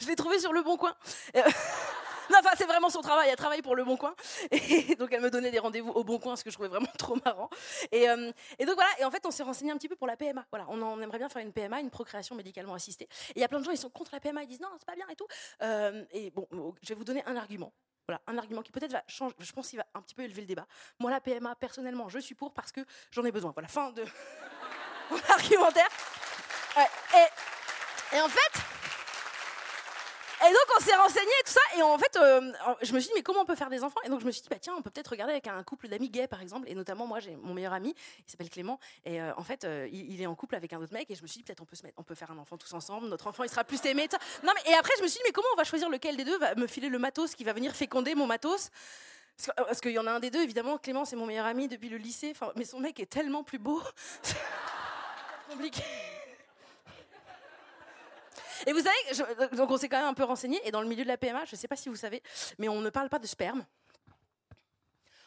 Je 0.00 0.06
l'ai 0.06 0.16
trouvée 0.16 0.38
sur 0.38 0.52
le 0.52 0.62
bon 0.62 0.76
coin. 0.76 0.94
Non, 2.30 2.38
enfin, 2.40 2.50
c'est 2.56 2.66
vraiment 2.66 2.88
son 2.88 3.00
travail. 3.00 3.28
Elle 3.30 3.36
travaille 3.36 3.62
pour 3.62 3.76
Le 3.76 3.84
Bon 3.84 3.96
Coin. 3.96 4.14
Et 4.50 4.94
donc, 4.98 5.12
elle 5.12 5.20
me 5.20 5.30
donnait 5.30 5.50
des 5.50 5.58
rendez-vous 5.58 5.90
au 5.90 6.04
Bon 6.04 6.18
Coin, 6.18 6.36
ce 6.36 6.44
que 6.44 6.50
je 6.50 6.54
trouvais 6.54 6.68
vraiment 6.68 6.92
trop 6.98 7.16
marrant. 7.24 7.50
Et, 7.92 8.08
euh, 8.08 8.32
et 8.58 8.66
donc, 8.66 8.76
voilà. 8.76 8.90
Et 9.00 9.04
en 9.04 9.10
fait, 9.10 9.24
on 9.26 9.30
s'est 9.30 9.42
renseigné 9.42 9.72
un 9.72 9.76
petit 9.76 9.88
peu 9.88 9.96
pour 9.96 10.06
la 10.06 10.16
PMA. 10.16 10.44
Voilà, 10.50 10.66
on, 10.68 11.00
aimerait 11.00 11.18
bien 11.18 11.28
faire 11.28 11.42
une 11.42 11.52
PMA, 11.52 11.80
une 11.80 11.90
procréation 11.90 12.34
médicalement 12.34 12.74
assistée. 12.74 13.08
Et 13.30 13.36
il 13.36 13.40
y 13.40 13.44
a 13.44 13.48
plein 13.48 13.60
de 13.60 13.64
gens, 13.64 13.70
ils 13.70 13.78
sont 13.78 13.90
contre 13.90 14.10
la 14.12 14.20
PMA. 14.20 14.42
Ils 14.42 14.48
disent 14.48 14.60
non, 14.60 14.68
c'est 14.78 14.86
pas 14.86 14.94
bien 14.94 15.06
et 15.10 15.16
tout. 15.16 15.26
Euh, 15.62 16.04
et 16.12 16.30
bon, 16.30 16.46
je 16.82 16.88
vais 16.88 16.94
vous 16.94 17.04
donner 17.04 17.22
un 17.26 17.36
argument. 17.36 17.72
Voilà, 18.06 18.20
un 18.26 18.36
argument 18.36 18.60
qui 18.60 18.70
peut-être 18.70 18.92
va 18.92 19.02
changer, 19.08 19.34
je 19.38 19.50
pense 19.52 19.70
qu'il 19.70 19.78
va 19.78 19.86
un 19.94 20.02
petit 20.02 20.14
peu 20.14 20.22
élever 20.22 20.42
le 20.42 20.46
débat. 20.46 20.66
Moi, 20.98 21.10
la 21.10 21.22
PMA, 21.22 21.54
personnellement, 21.54 22.10
je 22.10 22.18
suis 22.18 22.34
pour 22.34 22.52
parce 22.52 22.70
que 22.70 22.82
j'en 23.10 23.24
ai 23.24 23.32
besoin. 23.32 23.52
Voilà, 23.52 23.68
fin 23.68 23.92
de 23.92 24.04
mon 25.10 25.16
argumentaire. 25.30 25.88
Et, 26.76 28.16
et 28.16 28.20
en 28.20 28.28
fait, 28.28 28.73
et 30.48 30.52
donc 30.52 30.76
on 30.76 30.80
s'est 30.80 30.94
renseigné 30.94 31.32
tout 31.44 31.52
ça, 31.52 31.60
et 31.78 31.82
en 31.82 31.98
fait, 31.98 32.16
euh, 32.16 32.52
je 32.82 32.92
me 32.92 33.00
suis 33.00 33.08
dit, 33.08 33.14
mais 33.16 33.22
comment 33.22 33.40
on 33.40 33.44
peut 33.44 33.54
faire 33.54 33.70
des 33.70 33.82
enfants? 33.82 34.00
Et 34.04 34.08
donc 34.08 34.20
je 34.20 34.26
me 34.26 34.30
suis 34.30 34.42
dit, 34.42 34.48
bah 34.48 34.58
tiens, 34.60 34.74
on 34.76 34.82
peut 34.82 34.90
peut-être 34.90 35.08
regarder 35.08 35.32
avec 35.32 35.46
un 35.46 35.62
couple 35.62 35.88
d'amis 35.88 36.10
gays 36.10 36.26
par 36.26 36.40
exemple, 36.42 36.68
et 36.68 36.74
notamment 36.74 37.06
moi 37.06 37.20
j'ai 37.20 37.36
mon 37.36 37.54
meilleur 37.54 37.72
ami, 37.72 37.94
il 38.26 38.30
s'appelle 38.30 38.50
Clément, 38.50 38.78
et 39.04 39.20
euh, 39.20 39.32
en 39.36 39.44
fait, 39.44 39.64
euh, 39.64 39.88
il, 39.92 40.20
est 40.20 40.26
en 40.26 40.34
couple 40.34 40.54
avec 40.54 40.72
un 40.72 40.78
autre 40.78 40.92
mec, 40.92 41.10
et 41.10 41.14
je 41.14 41.22
me 41.22 41.26
suis 41.26 41.38
dit, 41.38 41.44
peut-être 41.44 41.60
on 41.60 41.66
peut 41.66 41.76
se 41.76 41.82
mettre, 41.82 41.98
on 41.98 42.02
peut 42.02 42.14
faire 42.14 42.30
un 42.30 42.38
enfant 42.38 42.56
tous 42.56 42.72
ensemble, 42.74 43.08
notre 43.08 43.26
enfant 43.26 43.44
il 43.44 43.50
sera 43.50 43.64
plus 43.64 43.84
aimé. 43.86 44.08
Et 44.66 44.74
après 44.74 44.92
je 44.98 45.02
me 45.02 45.08
suis 45.08 45.18
dit, 45.18 45.24
mais 45.26 45.32
comment 45.32 45.48
on 45.52 45.56
va 45.56 45.64
choisir 45.64 45.88
lequel 45.88 46.16
des 46.16 46.24
deux 46.24 46.38
va 46.38 46.54
me 46.54 46.66
filer 46.66 46.88
le 46.88 46.98
matos 46.98 47.34
qui 47.34 47.44
va 47.44 47.52
venir 47.52 47.74
féconder 47.74 48.14
mon 48.14 48.26
matos? 48.26 48.70
Parce 49.56 49.80
qu'il 49.80 49.90
y 49.90 49.98
en 49.98 50.06
a 50.06 50.12
un 50.12 50.20
des 50.20 50.30
deux, 50.30 50.42
évidemment, 50.42 50.78
Clément, 50.78 51.04
c'est 51.04 51.16
mon 51.16 51.26
meilleur 51.26 51.46
ami 51.46 51.68
depuis 51.68 51.88
le 51.88 51.96
lycée, 51.96 52.34
mais 52.56 52.64
son 52.64 52.78
mec 52.78 53.00
est 53.00 53.06
tellement 53.06 53.42
plus 53.42 53.58
beau. 53.58 53.82
compliqué. 55.48 55.82
Et 58.66 58.72
vous 58.72 58.80
savez, 58.80 59.56
donc 59.56 59.70
on 59.70 59.76
s'est 59.76 59.88
quand 59.88 59.98
même 59.98 60.08
un 60.08 60.14
peu 60.14 60.24
renseigné, 60.24 60.60
et 60.66 60.70
dans 60.70 60.80
le 60.80 60.88
milieu 60.88 61.02
de 61.04 61.08
la 61.08 61.18
PMA, 61.18 61.44
je 61.44 61.54
ne 61.54 61.58
sais 61.58 61.68
pas 61.68 61.76
si 61.76 61.88
vous 61.88 61.96
savez, 61.96 62.22
mais 62.58 62.68
on 62.68 62.80
ne 62.80 62.90
parle 62.90 63.10
pas 63.10 63.18
de 63.18 63.26
sperme, 63.26 63.64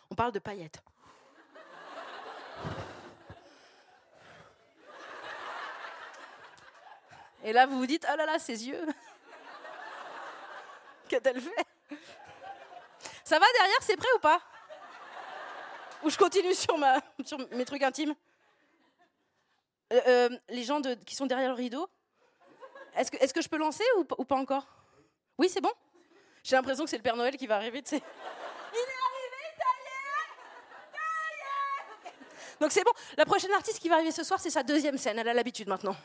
on 0.09 0.15
parle 0.15 0.31
de 0.31 0.39
paillettes. 0.39 0.81
Et 7.43 7.53
là, 7.53 7.65
vous 7.65 7.77
vous 7.77 7.85
dites, 7.85 8.05
oh 8.11 8.15
là 8.17 8.25
là, 8.25 8.39
ses 8.39 8.67
yeux. 8.67 8.85
Qu'a-t-elle 11.07 11.39
fait? 11.39 11.65
Ça 13.23 13.39
va 13.39 13.45
derrière, 13.53 13.77
c'est 13.81 13.95
prêt 13.95 14.09
ou 14.15 14.19
pas? 14.19 14.41
Ou 16.03 16.09
je 16.09 16.17
continue 16.17 16.53
sur, 16.53 16.77
ma, 16.77 16.99
sur 17.23 17.37
mes 17.51 17.63
trucs 17.63 17.83
intimes? 17.83 18.15
Euh, 19.93 20.01
euh, 20.07 20.29
Les 20.49 20.63
gens 20.63 20.81
qui 21.05 21.15
sont 21.15 21.25
derrière 21.25 21.49
le 21.49 21.55
rideau 21.55 21.89
est-ce 22.97 23.11
que, 23.11 23.17
est 23.17 23.31
que, 23.31 23.41
je 23.41 23.49
peux 23.49 23.57
lancer 23.57 23.83
ou, 23.97 24.05
ou 24.17 24.25
pas 24.25 24.35
encore? 24.35 24.65
Oui, 25.37 25.49
c'est 25.49 25.61
bon? 25.61 25.71
J'ai 26.43 26.55
l'impression 26.55 26.83
que 26.83 26.89
c'est 26.89 26.97
le 26.97 27.03
Père 27.03 27.15
Noël 27.15 27.35
qui 27.37 27.47
va 27.47 27.57
arriver, 27.57 27.81
tu 27.83 27.89
sais. 27.89 28.01
Il 28.73 28.77
est 28.77 28.81
arrivé, 28.81 29.43
ça 29.57 29.65
y 29.77 29.87
est 29.87 30.93
Ça 30.93 32.07
y 32.07 32.09
est 32.09 32.59
Donc 32.59 32.71
c'est 32.71 32.83
bon. 32.83 32.91
La 33.17 33.25
prochaine 33.25 33.51
artiste 33.51 33.79
qui 33.79 33.89
va 33.89 33.95
arriver 33.95 34.11
ce 34.11 34.23
soir, 34.23 34.39
c'est 34.39 34.49
sa 34.49 34.63
deuxième 34.63 34.97
scène. 34.97 35.19
Elle 35.19 35.27
a 35.27 35.33
l'habitude 35.33 35.67
maintenant. 35.67 35.95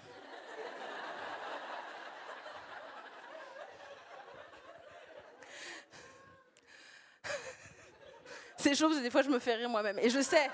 C'est 8.62 8.76
chaud 8.76 8.86
parce 8.86 8.98
que 8.98 9.02
des 9.02 9.10
fois 9.10 9.22
je 9.22 9.28
me 9.28 9.40
fais 9.40 9.54
rire 9.54 9.68
moi-même. 9.68 9.98
Et 9.98 10.08
je 10.08 10.20
sais, 10.20 10.48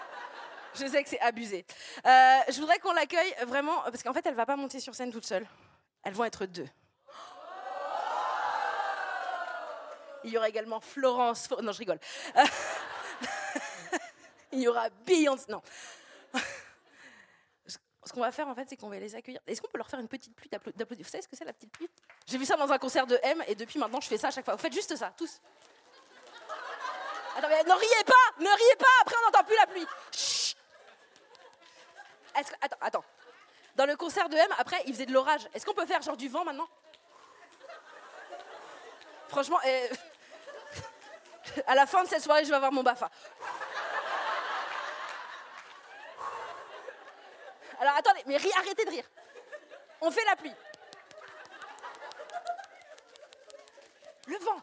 je 0.75 0.87
sais 0.87 1.03
que 1.03 1.11
c'est 1.11 1.21
abusé. 1.21 1.67
Euh, 2.07 2.39
je 2.49 2.59
voudrais 2.59 2.79
qu'on 2.79 2.93
l'accueille 2.93 3.35
vraiment, 3.47 3.83
parce 3.83 4.03
qu'en 4.03 4.15
fait 4.15 4.25
elle 4.25 4.35
va 4.35 4.47
pas 4.47 4.57
monter 4.57 4.81
sur 4.81 4.95
scène 4.95 5.13
toute 5.13 5.27
seule. 5.27 5.47
Elles 6.03 6.15
vont 6.15 6.25
être 6.25 6.47
deux. 6.47 6.69
Il 10.25 10.31
y 10.31 10.37
aura 10.37 10.49
également 10.49 10.81
Florence. 10.81 11.49
Non, 11.63 11.73
je 11.73 11.79
rigole. 11.79 11.99
Il 14.53 14.61
y 14.61 14.69
aura 14.69 14.89
Beyoncé. 15.07 15.45
Non. 15.49 15.63
ce 18.05 18.13
qu'on 18.13 18.21
va 18.21 18.33
faire 18.33 18.49
en 18.49 18.55
fait, 18.55 18.67
c'est 18.69 18.77
qu'on 18.77 18.89
va 18.89 18.99
les 18.99 19.15
accueillir. 19.15 19.41
Est-ce 19.47 19.61
qu'on 19.61 19.69
peut 19.69 19.79
leur 19.79 19.89
faire 19.89 20.01
une 20.01 20.09
petite 20.09 20.35
pluie 20.35 20.49
d'applaudissements 20.49 20.97
Vous 20.99 21.05
savez 21.05 21.23
ce 21.23 21.29
que 21.29 21.37
c'est 21.37 21.45
la 21.45 21.53
petite 21.53 21.71
pluie? 21.71 21.89
J'ai 22.27 22.39
vu 22.39 22.47
ça 22.47 22.57
dans 22.57 22.71
un 22.73 22.79
concert 22.79 23.07
de 23.07 23.19
M 23.23 23.43
et 23.47 23.55
depuis 23.55 23.79
maintenant 23.79 24.01
je 24.01 24.09
fais 24.09 24.19
ça 24.19 24.29
à 24.29 24.31
chaque 24.31 24.45
fois. 24.45 24.55
Vous 24.55 24.63
faites 24.63 24.73
juste 24.73 24.97
ça, 24.97 25.13
tous. 25.17 25.41
Attends, 27.37 27.49
ne 27.49 27.55
riez 27.55 28.05
pas 28.05 28.41
Ne 28.41 28.49
riez 28.49 28.77
pas 28.79 28.87
Après 29.03 29.15
on 29.21 29.27
n'entend 29.27 29.45
plus 29.45 29.57
la 29.57 29.67
pluie. 29.67 29.87
Chut. 30.13 30.57
Attends, 32.35 32.77
attends. 32.81 33.05
Dans 33.79 33.87
le 33.87 33.97
concert 33.97 34.29
de 34.29 34.37
M, 34.37 34.49
après, 34.59 34.83
il 34.87 34.93
faisait 34.93 35.07
de 35.07 35.13
l'orage. 35.13 35.49
Est-ce 35.55 35.65
qu'on 35.65 35.73
peut 35.73 35.87
faire 35.87 36.03
genre 36.03 36.17
du 36.17 36.29
vent 36.29 36.45
maintenant? 36.45 36.69
Franchement, 39.29 39.61
à 41.67 41.75
la 41.77 41.87
fin 41.87 42.03
de 42.03 42.09
cette 42.09 42.25
soirée, 42.25 42.45
je 42.45 42.51
vais 42.51 42.57
avoir 42.57 42.73
mon 42.73 42.83
BAFA. 42.83 43.09
Alors 47.79 47.95
attendez, 47.95 48.21
mais 48.27 48.37
ri- 48.37 48.51
arrêtez 48.59 48.85
de 48.85 48.91
rire. 48.91 49.05
On 50.01 50.11
fait 50.11 50.25
la 50.25 50.35
pluie. 50.35 50.55
Le 54.27 54.39
vent. 54.39 54.61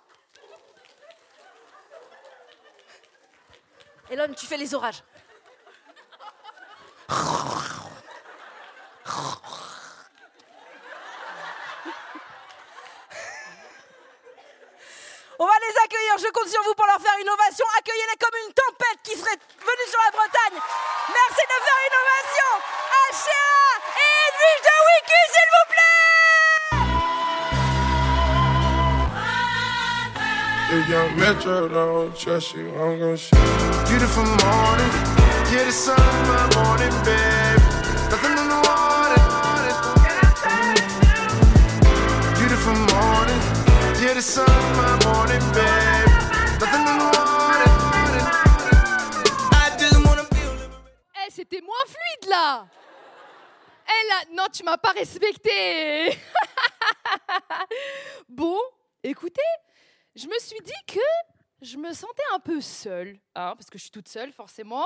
L'homme, 4.12 4.36
tu 4.36 4.46
fais 4.46 4.58
les 4.58 4.76
orages. 4.76 5.02
Metro 31.16 31.68
don't 31.70 32.16
trust 32.16 32.54
you, 32.56 32.68
I'm 32.76 33.00
gonna 33.00 33.16
shoot. 33.18 33.38
Beautiful 33.88 34.24
morning, 34.26 34.92
yeah, 35.52 35.64
the 35.64 35.72
sun 35.72 35.96
morning, 36.56 36.92
babe. 37.08 37.60
Nothing 38.12 38.36
in 38.42 38.48
the 38.52 38.60
water. 38.68 39.24
Beautiful 42.40 42.76
morning, 42.92 43.42
yeah, 44.04 44.14
the 44.14 44.22
sun 44.22 44.46
my 44.76 44.92
morning, 45.08 45.44
babe. 45.56 46.10
Nothing 46.60 46.84
in 46.92 46.98
the 47.00 47.08
water. 47.16 47.72
I 49.54 49.72
just 49.80 49.98
wanna 50.06 50.24
be 50.30 50.42
a 50.44 51.26
Eh, 51.26 51.30
c'était 51.32 51.62
moins 51.62 51.86
fluide 51.88 52.30
là 52.30 52.68
Eh 53.88 54.08
là, 54.10 54.16
non, 54.36 54.48
tu 54.52 54.64
m'as 54.64 54.78
pas 54.78 54.92
respecté 54.92 56.18
Bon, 58.30 58.60
écoutez, 59.04 59.42
je 60.16 60.28
me 60.28 60.40
suis 60.40 60.60
dit 60.64 60.72
que 60.88 61.00
je 61.62 61.78
me 61.78 61.92
sentais 61.94 62.24
un 62.34 62.40
peu 62.40 62.62
seule, 62.62 63.20
hein, 63.36 63.54
parce 63.56 63.70
que 63.70 63.78
je 63.78 63.84
suis 63.84 63.92
toute 63.92 64.08
seule 64.08 64.32
forcément. 64.32 64.86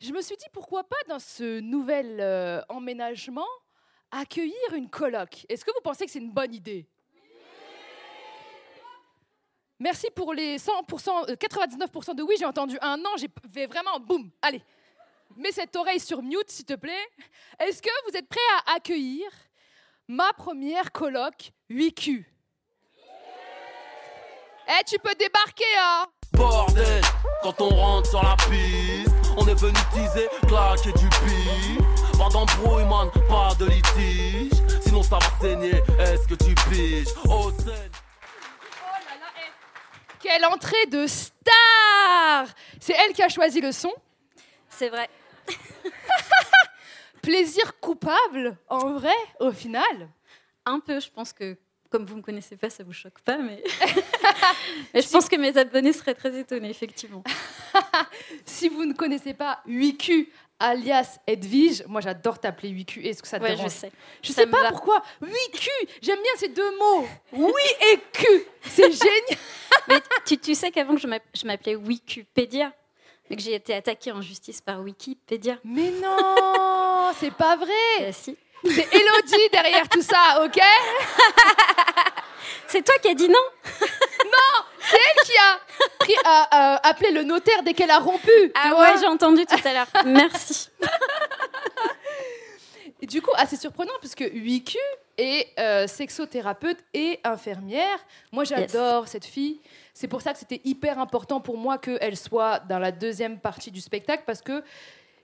Je 0.00 0.12
me 0.12 0.20
suis 0.20 0.36
dit 0.36 0.46
pourquoi 0.52 0.84
pas 0.84 0.96
dans 1.08 1.18
ce 1.18 1.60
nouvel 1.60 2.18
euh, 2.20 2.60
emménagement 2.68 3.46
accueillir 4.10 4.74
une 4.74 4.90
coloc. 4.90 5.46
Est-ce 5.48 5.64
que 5.64 5.70
vous 5.72 5.80
pensez 5.82 6.04
que 6.04 6.10
c'est 6.10 6.18
une 6.18 6.32
bonne 6.32 6.54
idée? 6.54 6.88
Merci 9.78 10.08
pour 10.14 10.32
les 10.34 10.58
100%, 10.58 11.30
euh, 11.30 11.34
99% 11.34 12.14
de 12.14 12.22
oui, 12.22 12.36
j'ai 12.38 12.44
entendu 12.44 12.78
un 12.80 13.00
an, 13.04 13.16
j'ai 13.16 13.66
vraiment 13.66 13.98
boum. 13.98 14.30
Allez, 14.40 14.62
mets 15.36 15.52
cette 15.52 15.74
oreille 15.76 16.00
sur 16.00 16.22
mute, 16.22 16.50
s'il 16.50 16.64
te 16.64 16.74
plaît. 16.74 17.08
Est-ce 17.58 17.82
que 17.82 17.90
vous 18.08 18.16
êtes 18.16 18.28
prêts 18.28 18.40
à 18.66 18.74
accueillir 18.74 19.28
ma 20.08 20.32
première 20.32 20.92
coloc 20.92 21.52
8Q 21.70 22.24
Eh, 24.68 24.84
tu 24.84 24.98
peux 24.98 25.14
débarquer, 25.14 25.64
hein 25.78 26.06
Bordel, 26.32 27.02
quand 27.42 27.60
on 27.60 27.68
rentre 27.68 28.08
sur 28.08 28.22
la 28.22 28.36
piste, 28.36 29.10
on 29.36 29.46
est 29.46 29.54
venu 29.54 29.78
teaser, 29.92 30.28
claquer 30.48 30.92
du 30.92 31.08
pif. 31.08 32.18
Pas 32.18 32.28
d'embrouille, 32.28 32.84
man, 32.84 33.10
pas 33.28 33.54
de 33.58 33.66
litige. 33.66 34.52
Sinon 34.82 35.02
ça 35.02 35.18
va 35.18 35.26
saigner, 35.40 35.82
est-ce 35.98 36.26
que 36.26 36.34
tu 36.34 36.54
piges? 36.70 37.08
Oh, 37.28 37.50
scène. 37.58 37.90
Quelle 40.20 40.44
entrée 40.46 40.86
de 40.86 41.06
star 41.06 42.46
C'est 42.80 42.94
elle 42.94 43.12
qui 43.12 43.22
a 43.22 43.28
choisi 43.28 43.60
le 43.60 43.72
son. 43.72 43.92
C'est 44.68 44.88
vrai. 44.88 45.10
Plaisir 47.22 47.78
coupable, 47.80 48.56
en 48.68 48.94
vrai, 48.94 49.14
au 49.40 49.50
final. 49.50 50.08
Un 50.64 50.78
peu, 50.78 51.00
je 51.00 51.10
pense 51.10 51.32
que, 51.32 51.58
comme 51.92 52.04
vous 52.04 52.14
ne 52.14 52.18
me 52.18 52.24
connaissez 52.24 52.56
pas, 52.56 52.70
ça 52.70 52.82
vous 52.82 52.92
choque 52.92 53.20
pas, 53.20 53.36
mais, 53.38 53.62
mais 54.94 55.02
je 55.02 55.08
pense 55.08 55.28
que 55.28 55.36
mes 55.36 55.56
abonnés 55.56 55.92
seraient 55.92 56.14
très 56.14 56.36
étonnés, 56.38 56.70
effectivement. 56.70 57.22
Si 58.44 58.68
vous 58.68 58.84
ne 58.84 58.92
connaissez 58.92 59.34
pas 59.34 59.60
8Q 59.68 60.28
alias 60.58 61.18
Edwige, 61.26 61.84
moi 61.86 62.00
j'adore 62.00 62.38
t'appeler 62.38 62.70
8Q. 62.70 63.02
Est-ce 63.04 63.22
que 63.22 63.28
ça 63.28 63.38
te 63.38 63.44
Ouais, 63.44 63.50
je 63.52 63.56
dérange 63.56 63.72
sais. 63.72 63.90
Je 64.22 64.32
Ça 64.32 64.42
sais 64.42 64.46
pas 64.46 64.62
va. 64.62 64.68
pourquoi. 64.70 65.02
8Q, 65.22 65.68
j'aime 66.02 66.20
bien 66.22 66.32
ces 66.36 66.48
deux 66.48 66.78
mots. 66.78 67.06
Oui 67.32 67.62
et 67.92 67.98
Q. 68.12 68.26
C'est 68.62 68.90
génial. 68.92 69.38
Mais 69.88 70.00
tu, 70.26 70.38
tu 70.38 70.54
sais 70.54 70.70
qu'avant 70.70 70.94
que 70.94 71.00
je 71.00 71.06
m'app- 71.08 71.24
je 71.34 71.46
m'appelais 71.46 71.74
Wikipédia, 71.76 72.72
mais 73.30 73.36
que 73.36 73.42
j'ai 73.42 73.54
été 73.54 73.74
attaquée 73.74 74.12
en 74.12 74.20
justice 74.22 74.60
par 74.60 74.80
Wikipédia. 74.80 75.58
Mais 75.64 75.90
non, 75.90 77.10
c'est 77.18 77.34
pas 77.34 77.56
vrai. 77.56 77.72
Euh, 78.02 78.10
si. 78.12 78.36
C'est 78.64 78.88
Elodie 78.94 79.48
derrière 79.52 79.88
tout 79.88 80.02
ça, 80.02 80.42
ok 80.44 80.58
C'est 82.68 82.82
toi 82.82 82.94
qui 83.02 83.08
as 83.08 83.14
dit 83.14 83.28
non 83.28 83.38
C'est 84.80 84.96
elle 84.96 85.24
qui 85.24 85.32
a 85.38 85.60
pris- 85.98 86.16
a- 86.24 86.48
a 86.76 86.88
appelé 86.88 87.10
le 87.10 87.22
notaire 87.22 87.62
dès 87.62 87.74
qu'elle 87.74 87.90
a 87.90 87.98
rompu. 87.98 88.30
Ah 88.54 88.74
ouais, 88.78 88.98
j'ai 89.00 89.06
entendu 89.06 89.44
tout 89.46 89.56
à 89.64 89.72
l'heure. 89.72 89.86
Merci. 90.06 90.68
Et 93.00 93.06
du 93.06 93.20
coup, 93.20 93.32
assez 93.36 93.56
surprenant 93.56 93.92
puisque 94.00 94.20
8Q 94.22 94.76
est 95.18 95.48
euh, 95.58 95.86
sexothérapeute 95.86 96.78
et 96.94 97.18
infirmière. 97.24 97.98
Moi, 98.30 98.44
j'adore 98.44 99.08
cette 99.08 99.24
fille. 99.26 99.60
C'est 99.92 100.08
pour 100.08 100.22
ça 100.22 100.32
que 100.32 100.38
c'était 100.38 100.60
hyper 100.64 100.98
important 100.98 101.40
pour 101.40 101.58
moi 101.58 101.78
qu'elle 101.78 102.16
soit 102.16 102.60
dans 102.60 102.78
la 102.78 102.92
deuxième 102.92 103.38
partie 103.38 103.70
du 103.70 103.80
spectacle 103.80 104.22
parce 104.26 104.40
que 104.40 104.62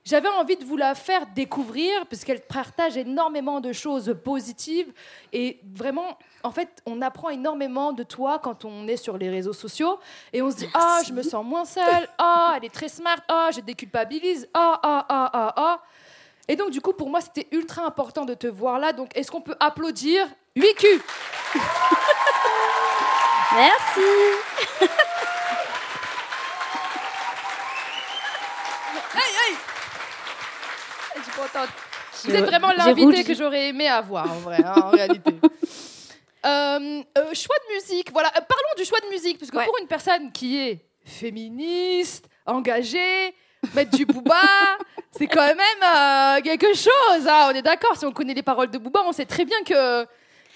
j'avais 0.05 0.29
envie 0.29 0.57
de 0.57 0.65
vous 0.65 0.77
la 0.77 0.95
faire 0.95 1.27
découvrir 1.35 2.07
puisqu'elle 2.07 2.41
partage 2.41 2.97
énormément 2.97 3.61
de 3.61 3.73
choses 3.73 4.17
positives. 4.25 4.93
Et 5.33 5.61
vraiment, 5.75 6.19
en 6.43 6.51
fait, 6.51 6.83
on 6.87 7.03
apprend 7.03 7.29
énormément 7.31 7.93
de 7.93 8.03
toi 8.03 8.39
quand 8.39 8.65
on 8.65 8.89
est 8.89 8.97
sur 8.97 9.19
les 9.19 9.29
réseaux 9.29 9.53
sociaux. 9.53 9.99
Et 10.33 10.41
on 10.43 10.51
se 10.51 10.57
dit 10.57 10.69
ah 10.75 11.01
je 11.07 11.13
me 11.13 11.23
sens 11.23 11.45
moins 11.45 11.65
seule, 11.65 12.09
ah 12.19 12.55
elle 12.57 12.65
est 12.65 12.75
très 12.75 12.89
smart, 12.89 13.19
ah 13.29 13.51
je 13.55 13.61
déculpabilise, 13.61 14.49
ah 14.55 14.81
ah 14.83 15.07
ah 15.09 15.31
ah 15.33 15.55
ah. 15.57 15.83
Et 16.51 16.57
donc, 16.57 16.71
du 16.71 16.81
coup, 16.81 16.95
pour 16.95 17.11
moi, 17.11 17.21
c'était 17.21 17.47
ultra 17.53 17.85
important 17.85 18.25
de 18.25 18.33
te 18.33 18.47
voir 18.47 18.79
là. 18.79 18.95
Donc, 18.95 19.15
est-ce 19.15 19.31
qu'on 19.31 19.43
peut 19.43 19.57
applaudir 19.61 20.27
8Q 20.57 21.03
Merci. 23.55 24.01
Je 31.19 31.23
suis 31.25 31.33
contente. 31.53 31.69
Vous 32.25 32.35
êtes 32.35 32.45
vraiment 32.45 32.73
l'invité 32.73 33.25
que 33.25 33.35
j'aurais 33.35 33.69
aimé 33.69 33.89
avoir, 33.89 34.31
en 34.31 34.39
vrai, 34.39 34.63
hein, 34.65 34.75
en 34.85 34.91
réalité. 34.91 35.33
Euh, 36.47 37.03
euh, 37.19 37.35
choix 37.35 37.57
de 37.69 37.75
musique. 37.75 38.13
Voilà, 38.13 38.29
Euh, 38.29 38.41
parlons 38.49 38.75
du 38.77 38.85
choix 38.85 39.01
de 39.01 39.09
musique, 39.09 39.39
parce 39.41 39.51
que 39.51 39.57
Ouais. 39.57 39.65
pour 39.65 39.77
une 39.81 39.89
personne 39.89 40.31
qui 40.31 40.57
est 40.57 40.87
féministe, 41.05 42.27
engagée, 42.47 43.35
mettre 43.75 43.91
du 43.97 44.07
Booba, 44.07 44.41
c'est 45.11 45.27
quand 45.27 45.45
même 45.55 46.43
quelque 46.45 46.73
chose. 46.75 47.27
hein, 47.29 47.49
on 47.51 47.55
est 47.57 47.61
d'accord, 47.63 47.97
si 47.97 48.07
on 48.07 48.13
connaît 48.13 48.35
les 48.35 48.45
paroles 48.45 48.71
de 48.71 48.79
Booba, 48.79 49.01
on 49.05 49.11
sait 49.13 49.27
très 49.27 49.45
bien 49.45 49.61
que 49.65 50.05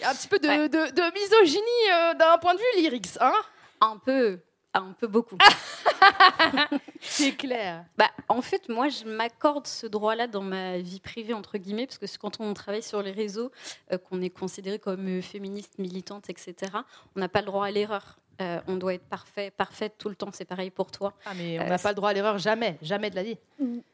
y 0.01 0.05
a 0.05 0.11
un 0.11 0.14
petit 0.14 0.28
peu 0.28 0.38
de, 0.38 0.47
Ouais. 0.47 0.68
de- 0.68 0.90
de 0.93 1.20
misogynie 1.20 2.16
d'un 2.16 2.38
point 2.38 2.55
de 2.55 2.59
vue 2.61 2.80
lyrics. 2.82 3.09
Hein 3.20 3.34
Un 3.80 3.99
peu. 3.99 4.38
Un 4.75 4.93
peu 4.99 5.07
beaucoup. 5.07 5.37
c'est 7.01 7.37
clair. 7.37 7.85
Bah, 7.99 8.11
en 8.29 8.41
fait, 8.41 8.68
moi, 8.70 8.89
je 8.89 9.05
m'accorde 9.05 9.66
ce 9.66 9.87
droit-là 9.87 10.27
dans 10.27 10.41
ma 10.41 10.79
vie 10.79 11.01
privée, 11.01 11.35
entre 11.35 11.59
guillemets, 11.59 11.87
parce 11.87 11.99
que 11.99 12.07
quand 12.18 12.41
on 12.41 12.55
travaille 12.55 12.83
sur 12.83 13.03
les 13.03 13.11
réseaux, 13.11 13.53
euh, 13.93 13.99
qu'on 13.99 14.23
est 14.23 14.31
considéré 14.31 14.79
comme 14.79 15.07
euh, 15.07 15.20
féministe, 15.20 15.79
militante, 15.79 16.31
etc., 16.31 16.73
on 17.14 17.20
n'a 17.20 17.29
pas 17.29 17.41
le 17.41 17.47
droit 17.47 17.66
à 17.66 17.70
l'erreur. 17.70 18.18
Euh, 18.41 18.61
on 18.66 18.76
doit 18.76 18.95
être 18.95 19.05
parfait, 19.05 19.51
parfaite 19.51 19.95
tout 19.99 20.09
le 20.09 20.14
temps. 20.16 20.30
C'est 20.33 20.45
pareil 20.45 20.70
pour 20.70 20.91
toi. 20.91 21.12
Ah, 21.26 21.33
mais 21.37 21.59
on 21.59 21.62
Euh, 21.62 21.68
n'a 21.68 21.78
pas 21.78 21.91
le 21.91 21.95
droit 21.95 22.11
à 22.11 22.12
l'erreur, 22.12 22.39
jamais, 22.39 22.78
jamais 22.83 23.11
de 23.11 23.14
la 23.16 23.22
vie. 23.22 23.37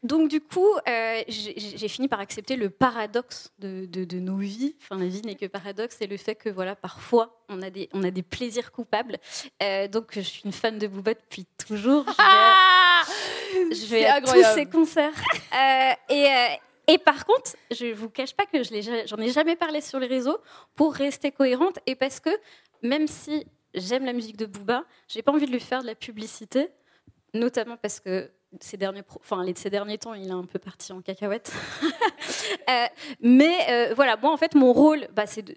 Donc, 0.01 0.29
du 0.29 0.39
coup, 0.41 0.65
euh, 0.87 1.21
j'ai 1.27 1.87
fini 1.87 2.07
par 2.07 2.19
accepter 2.19 2.55
le 2.55 2.69
paradoxe 2.69 3.51
de, 3.59 3.85
de- 3.85 4.05
de 4.05 4.19
nos 4.19 4.37
vies. 4.37 4.75
Enfin, 4.83 4.97
la 4.99 5.07
vie 5.07 5.21
n'est 5.23 5.35
que 5.35 5.45
paradoxe. 5.45 5.97
Et 6.01 6.07
le 6.07 6.17
fait 6.17 6.35
que, 6.35 6.49
voilà, 6.49 6.75
parfois, 6.75 7.37
on 7.49 7.61
a 7.61 7.69
des, 7.69 7.89
on 7.93 8.03
a 8.03 8.11
des 8.11 8.23
plaisirs 8.23 8.71
coupables. 8.71 9.17
Donc, 9.91 10.07
je 10.11 10.21
suis 10.21 10.41
une 10.45 10.51
fan 10.53 10.77
de 10.79 10.87
Booba 10.87 11.13
depuis 11.13 11.45
toujours. 11.67 12.05
Je 12.05 12.11
vais- 12.11 12.15
Ah 12.19 13.03
je 13.71 13.85
vais 13.85 14.01
C'est 14.01 14.05
à 14.07 14.21
tous 14.21 14.43
ses 14.55 14.65
concerts. 14.65 15.13
Et, 16.09 16.27
Et 16.91 16.97
par 16.97 17.23
contre, 17.27 17.51
je 17.69 17.85
ne 17.85 17.93
vous 17.93 18.09
cache 18.09 18.33
pas 18.33 18.45
que 18.47 18.63
je 18.63 19.03
j'en 19.05 19.17
ai 19.17 19.31
jamais 19.31 19.55
parlé 19.55 19.79
sur 19.79 19.99
les 19.99 20.07
réseaux 20.07 20.39
pour 20.75 20.93
rester 20.95 21.31
cohérente 21.31 21.77
et 21.85 21.93
parce 21.93 22.19
que 22.19 22.31
même 22.81 23.05
si 23.07 23.45
j'aime 23.73 24.05
la 24.05 24.13
musique 24.13 24.37
de 24.37 24.45
Booba, 24.45 24.83
j'ai 25.07 25.21
pas 25.21 25.31
envie 25.31 25.45
de 25.45 25.51
lui 25.51 25.59
faire 25.59 25.81
de 25.81 25.87
la 25.87 25.95
publicité, 25.95 26.69
notamment 27.33 27.77
parce 27.77 27.99
que 27.99 28.31
ces 28.59 28.77
derniers, 28.77 29.03
enfin, 29.19 29.43
les- 29.43 29.53
ces 29.55 29.69
derniers 29.69 29.99
temps, 29.99 30.15
il 30.15 30.27
est 30.27 30.31
un 30.31 30.45
peu 30.45 30.57
parti 30.59 30.91
en 30.91 31.01
cacahuète. 31.01 31.51
Euh, 32.67 32.85
mais 33.21 33.57
euh, 33.69 33.93
voilà, 33.95 34.15
moi 34.17 34.31
en 34.31 34.37
fait, 34.37 34.53
mon 34.53 34.73
rôle, 34.73 35.07
bah, 35.13 35.25
c'est 35.25 35.41
de, 35.41 35.53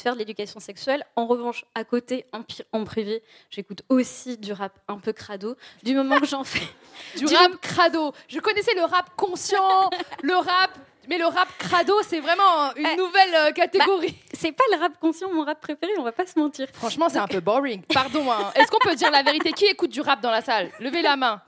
faire 0.00 0.14
de 0.14 0.18
l'éducation 0.18 0.58
sexuelle. 0.58 1.04
En 1.16 1.26
revanche, 1.26 1.64
à 1.74 1.84
côté, 1.84 2.24
en 2.72 2.84
privé, 2.84 3.22
j'écoute 3.50 3.82
aussi 3.88 4.36
du 4.36 4.52
rap 4.52 4.78
un 4.88 4.98
peu 4.98 5.12
crado. 5.12 5.56
Du 5.82 5.94
moment 5.94 6.18
que 6.18 6.26
j'en 6.26 6.44
fais. 6.44 6.66
Du 7.16 7.26
rap 7.26 7.56
crado. 7.60 8.12
Je 8.28 8.38
connaissais 8.40 8.74
le 8.74 8.82
rap 8.82 9.14
conscient, 9.16 9.90
le 10.22 10.34
rap. 10.34 10.70
Mais 11.08 11.18
le 11.18 11.26
rap 11.26 11.48
crado, 11.58 11.94
c'est 12.06 12.20
vraiment 12.20 12.72
une 12.76 12.86
Eh, 12.86 12.96
nouvelle 12.96 13.34
euh, 13.34 13.50
catégorie. 13.52 14.14
C'est 14.32 14.52
pas 14.52 14.64
le 14.72 14.78
rap 14.78 14.92
conscient 15.00 15.30
mon 15.32 15.44
rap 15.44 15.60
préféré, 15.60 15.92
on 15.98 16.02
va 16.02 16.12
pas 16.12 16.26
se 16.26 16.38
mentir. 16.38 16.68
Franchement, 16.72 17.08
c'est 17.08 17.18
un 17.18 17.26
peu 17.26 17.40
boring. 17.40 17.82
Pardon. 17.92 18.30
hein. 18.30 18.52
Est-ce 18.54 18.70
qu'on 18.70 18.78
peut 18.78 18.94
dire 18.94 19.10
la 19.10 19.22
vérité? 19.22 19.52
Qui 19.52 19.66
écoute 19.66 19.90
du 19.90 20.00
rap 20.00 20.20
dans 20.20 20.30
la 20.30 20.42
salle? 20.42 20.70
Levez 20.78 21.02
la 21.02 21.16
main. 21.16 21.40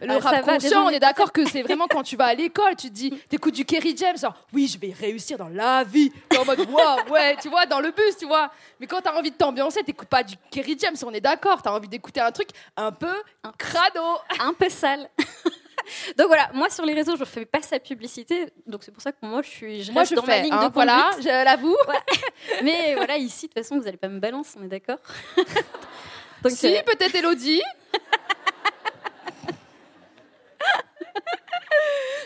Le 0.00 0.12
Ah, 0.14 0.18
rap 0.20 0.42
conscient, 0.42 0.86
on 0.86 0.90
est 0.90 1.00
d'accord 1.00 1.32
que 1.32 1.44
c'est 1.48 1.60
vraiment 1.62 1.86
quand 1.86 2.02
tu 2.02 2.16
vas 2.16 2.26
à 2.26 2.34
l'école, 2.34 2.76
tu 2.76 2.88
te 2.88 2.94
dis, 2.94 3.10
t'écoutes 3.28 3.54
du 3.54 3.64
Kerry 3.64 3.94
James, 3.96 4.16
genre, 4.16 4.34
oui, 4.52 4.68
je 4.72 4.78
vais 4.78 4.94
réussir 4.98 5.36
dans 5.36 5.48
la 5.48 5.84
vie. 5.84 6.10
T'es 6.28 6.38
en 6.38 6.44
mode, 6.44 6.60
wow, 6.60 7.12
ouais, 7.12 7.36
tu 7.42 7.48
vois, 7.48 7.66
dans 7.66 7.80
le 7.80 7.90
bus, 7.90 8.16
tu 8.18 8.26
vois. 8.26 8.50
Mais 8.80 8.86
quand 8.86 9.02
t'as 9.02 9.12
envie 9.18 9.32
de 9.32 9.36
t'ambiancer, 9.36 9.82
t'écoutes 9.82 10.08
pas 10.08 10.22
du 10.22 10.36
Kerry 10.50 10.76
James, 10.80 10.96
on 11.04 11.12
est 11.12 11.20
d'accord. 11.20 11.60
T'as 11.62 11.72
envie 11.72 11.88
d'écouter 11.88 12.20
un 12.20 12.30
truc 12.32 12.48
un 12.76 12.92
peu 12.92 13.12
crado. 13.58 14.00
un 14.40 14.54
peu 14.54 14.68
sale. 14.70 15.10
donc 16.18 16.26
voilà, 16.28 16.50
moi 16.54 16.68
sur 16.70 16.84
les 16.84 16.94
réseaux, 16.94 17.16
je 17.16 17.24
fais 17.24 17.44
pas 17.44 17.62
sa 17.62 17.78
publicité, 17.78 18.52
donc 18.66 18.82
c'est 18.84 18.92
pour 18.92 19.02
ça 19.02 19.12
que 19.12 19.18
moi 19.22 19.42
je 19.42 19.48
suis, 19.50 19.82
je 19.82 19.92
Moi, 19.92 20.00
reste 20.02 20.10
je 20.10 20.16
dans 20.16 20.22
ma 20.26 20.32
fais, 20.34 20.42
ligne 20.42 20.52
hein, 20.52 20.68
de 20.68 20.72
voilà, 20.72 21.08
conduite. 21.10 21.28
je 21.28 21.44
l'avoue. 21.44 21.76
Voilà. 21.84 22.00
Mais 22.62 22.94
voilà, 22.94 23.16
ici 23.16 23.46
de 23.48 23.52
toute 23.52 23.62
façon, 23.62 23.78
vous 23.80 23.86
allez 23.86 23.96
pas 23.96 24.08
me 24.08 24.18
balancer, 24.20 24.56
on 24.60 24.64
est 24.64 24.68
d'accord 24.68 24.98
Donc 26.42 26.52
Si, 26.52 26.66
euh, 26.76 26.82
peut-être 26.82 27.14
Elodie. 27.14 27.62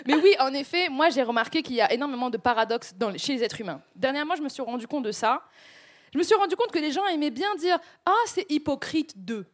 Mais 0.06 0.14
oui, 0.14 0.34
en 0.40 0.52
effet, 0.54 0.88
moi 0.88 1.10
j'ai 1.10 1.22
remarqué 1.22 1.62
qu'il 1.62 1.76
y 1.76 1.80
a 1.80 1.92
énormément 1.92 2.30
de 2.30 2.38
paradoxes 2.38 2.94
dans 2.96 3.10
les- 3.10 3.18
chez 3.18 3.34
les 3.34 3.44
êtres 3.44 3.60
humains. 3.60 3.82
Dernièrement, 3.94 4.34
je 4.34 4.42
me 4.42 4.48
suis 4.48 4.62
rendu 4.62 4.86
compte 4.86 5.04
de 5.04 5.12
ça. 5.12 5.42
Je 6.12 6.18
me 6.18 6.22
suis 6.24 6.34
rendu 6.34 6.56
compte 6.56 6.72
que 6.72 6.78
les 6.78 6.90
gens 6.90 7.06
aimaient 7.06 7.30
bien 7.30 7.54
dire 7.56 7.78
Ah, 8.06 8.14
c'est 8.26 8.50
hypocrite 8.50 9.24
de. 9.24 9.44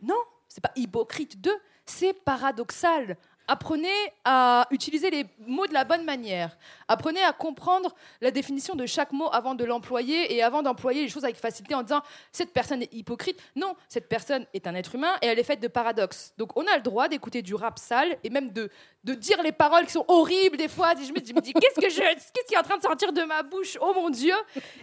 Non, 0.00 0.16
c'est 0.48 0.62
pas 0.62 0.70
hypocrite 0.76 1.40
de, 1.40 1.50
c'est 1.84 2.12
paradoxal. 2.14 3.16
Apprenez 3.50 3.88
à 4.26 4.66
utiliser 4.70 5.08
les 5.10 5.24
mots 5.46 5.66
de 5.66 5.72
la 5.72 5.84
bonne 5.84 6.04
manière. 6.04 6.56
Apprenez 6.86 7.22
à 7.22 7.32
comprendre 7.32 7.94
la 8.20 8.30
définition 8.30 8.74
de 8.74 8.84
chaque 8.84 9.10
mot 9.12 9.28
avant 9.32 9.54
de 9.54 9.64
l'employer 9.64 10.34
et 10.34 10.42
avant 10.42 10.62
d'employer 10.62 11.02
les 11.02 11.08
choses 11.08 11.24
avec 11.24 11.36
facilité 11.36 11.74
en 11.74 11.82
disant 11.82 12.02
cette 12.30 12.52
personne 12.52 12.82
est 12.82 12.92
hypocrite. 12.92 13.40
Non, 13.56 13.74
cette 13.88 14.06
personne 14.08 14.46
est 14.52 14.66
un 14.66 14.74
être 14.74 14.94
humain 14.94 15.14
et 15.22 15.26
elle 15.26 15.38
est 15.38 15.44
faite 15.44 15.60
de 15.60 15.68
paradoxes. 15.68 16.34
Donc 16.36 16.56
on 16.56 16.66
a 16.66 16.76
le 16.76 16.82
droit 16.82 17.08
d'écouter 17.08 17.40
du 17.40 17.54
rap 17.54 17.78
sale 17.78 18.18
et 18.22 18.28
même 18.28 18.52
de, 18.52 18.68
de 19.04 19.14
dire 19.14 19.42
les 19.42 19.52
paroles 19.52 19.86
qui 19.86 19.92
sont 19.92 20.04
horribles 20.08 20.58
des 20.58 20.68
fois. 20.68 20.92
Je 20.94 21.10
me 21.10 21.18
dis, 21.20 21.32
je 21.34 21.40
dis, 21.40 21.52
qu'est-ce 21.54 21.80
que 21.80 21.88
je, 21.88 22.00
qu'est-ce 22.00 22.46
qui 22.46 22.54
est 22.54 22.58
en 22.58 22.62
train 22.62 22.76
de 22.76 22.82
sortir 22.82 23.12
de 23.14 23.22
ma 23.22 23.42
bouche? 23.42 23.78
Oh 23.80 23.92
mon 23.94 24.10
Dieu 24.10 24.34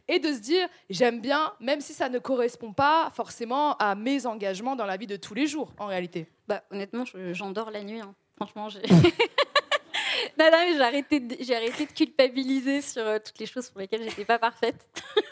Et 0.08 0.18
de 0.18 0.34
se 0.34 0.40
dire 0.40 0.68
j'aime 0.90 1.22
bien, 1.22 1.54
même 1.60 1.82
si 1.82 1.94
ça 1.94 2.10
ne 2.10 2.18
correspond 2.18 2.74
pas 2.74 3.12
forcément 3.14 3.76
à 3.78 3.94
mes 3.94 4.26
engagements 4.26 4.76
dans 4.76 4.86
la 4.88 4.98
vie 4.98 5.08
de 5.08 5.18
tous 5.18 5.36
les 5.36 5.46
jours 5.46 5.72
en 5.78 5.86
réalité. 5.86 6.28
bah, 6.48 6.64
honnêtement, 6.72 7.06
je- 7.06 7.32
j'endors 7.34 7.70
la 7.70 7.84
nuit. 7.84 8.00
hein. 8.02 8.16
Franchement, 8.38 8.70
j'ai. 8.70 8.82
non, 10.40 10.50
non, 10.52 10.66
j'ai 10.74 10.82
arrêté, 10.82 11.20
de- 11.20 11.38
j'ai 11.40 11.56
arrêté 11.56 11.86
de 11.86 11.92
culpabiliser 11.92 12.82
sur 12.82 13.02
euh, 13.06 13.20
toutes 13.24 13.40
les 13.40 13.46
choses 13.46 13.70
pour 13.70 13.80
lesquelles 13.82 14.04
j'étais 14.04 14.26
pas 14.26 14.40
parfaite. 14.40 14.88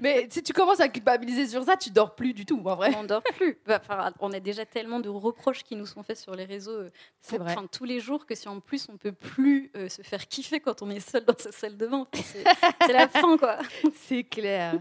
Mais 0.00 0.26
si 0.30 0.42
tu 0.42 0.52
commences 0.52 0.80
à 0.80 0.88
culpabiliser 0.88 1.46
sur 1.46 1.62
ça, 1.64 1.76
tu 1.76 1.90
dors 1.90 2.14
plus 2.14 2.34
du 2.34 2.44
tout 2.44 2.60
en 2.66 2.74
vrai. 2.74 2.92
On 2.96 3.04
dort 3.04 3.22
plus. 3.22 3.56
Bah, 3.66 3.80
enfin, 3.82 4.12
on 4.20 4.32
a 4.32 4.40
déjà 4.40 4.66
tellement 4.66 5.00
de 5.00 5.08
reproches 5.08 5.62
qui 5.62 5.76
nous 5.76 5.86
sont 5.86 6.02
faits 6.02 6.18
sur 6.18 6.34
les 6.34 6.44
réseaux 6.44 6.72
euh, 6.72 6.90
C'est 7.22 7.36
pour- 7.36 7.44
vrai. 7.46 7.54
enfin, 7.56 7.66
tous 7.70 7.84
les 7.84 8.00
jours 8.00 8.26
que 8.26 8.34
si 8.34 8.48
en 8.48 8.60
plus 8.60 8.88
on 8.90 8.96
peut 8.96 9.12
plus 9.12 9.70
euh, 9.76 9.88
se 9.88 10.02
faire 10.02 10.26
kiffer 10.26 10.60
quand 10.60 10.82
on 10.82 10.90
est 10.90 11.00
seul 11.00 11.24
dans 11.24 11.38
sa 11.38 11.52
salle 11.52 11.76
de 11.76 11.86
bain, 11.86 12.06
c'est 12.84 12.92
la 12.92 13.08
fin 13.08 13.38
quoi. 13.38 13.58
C'est 13.94 14.24
clair. 14.24 14.74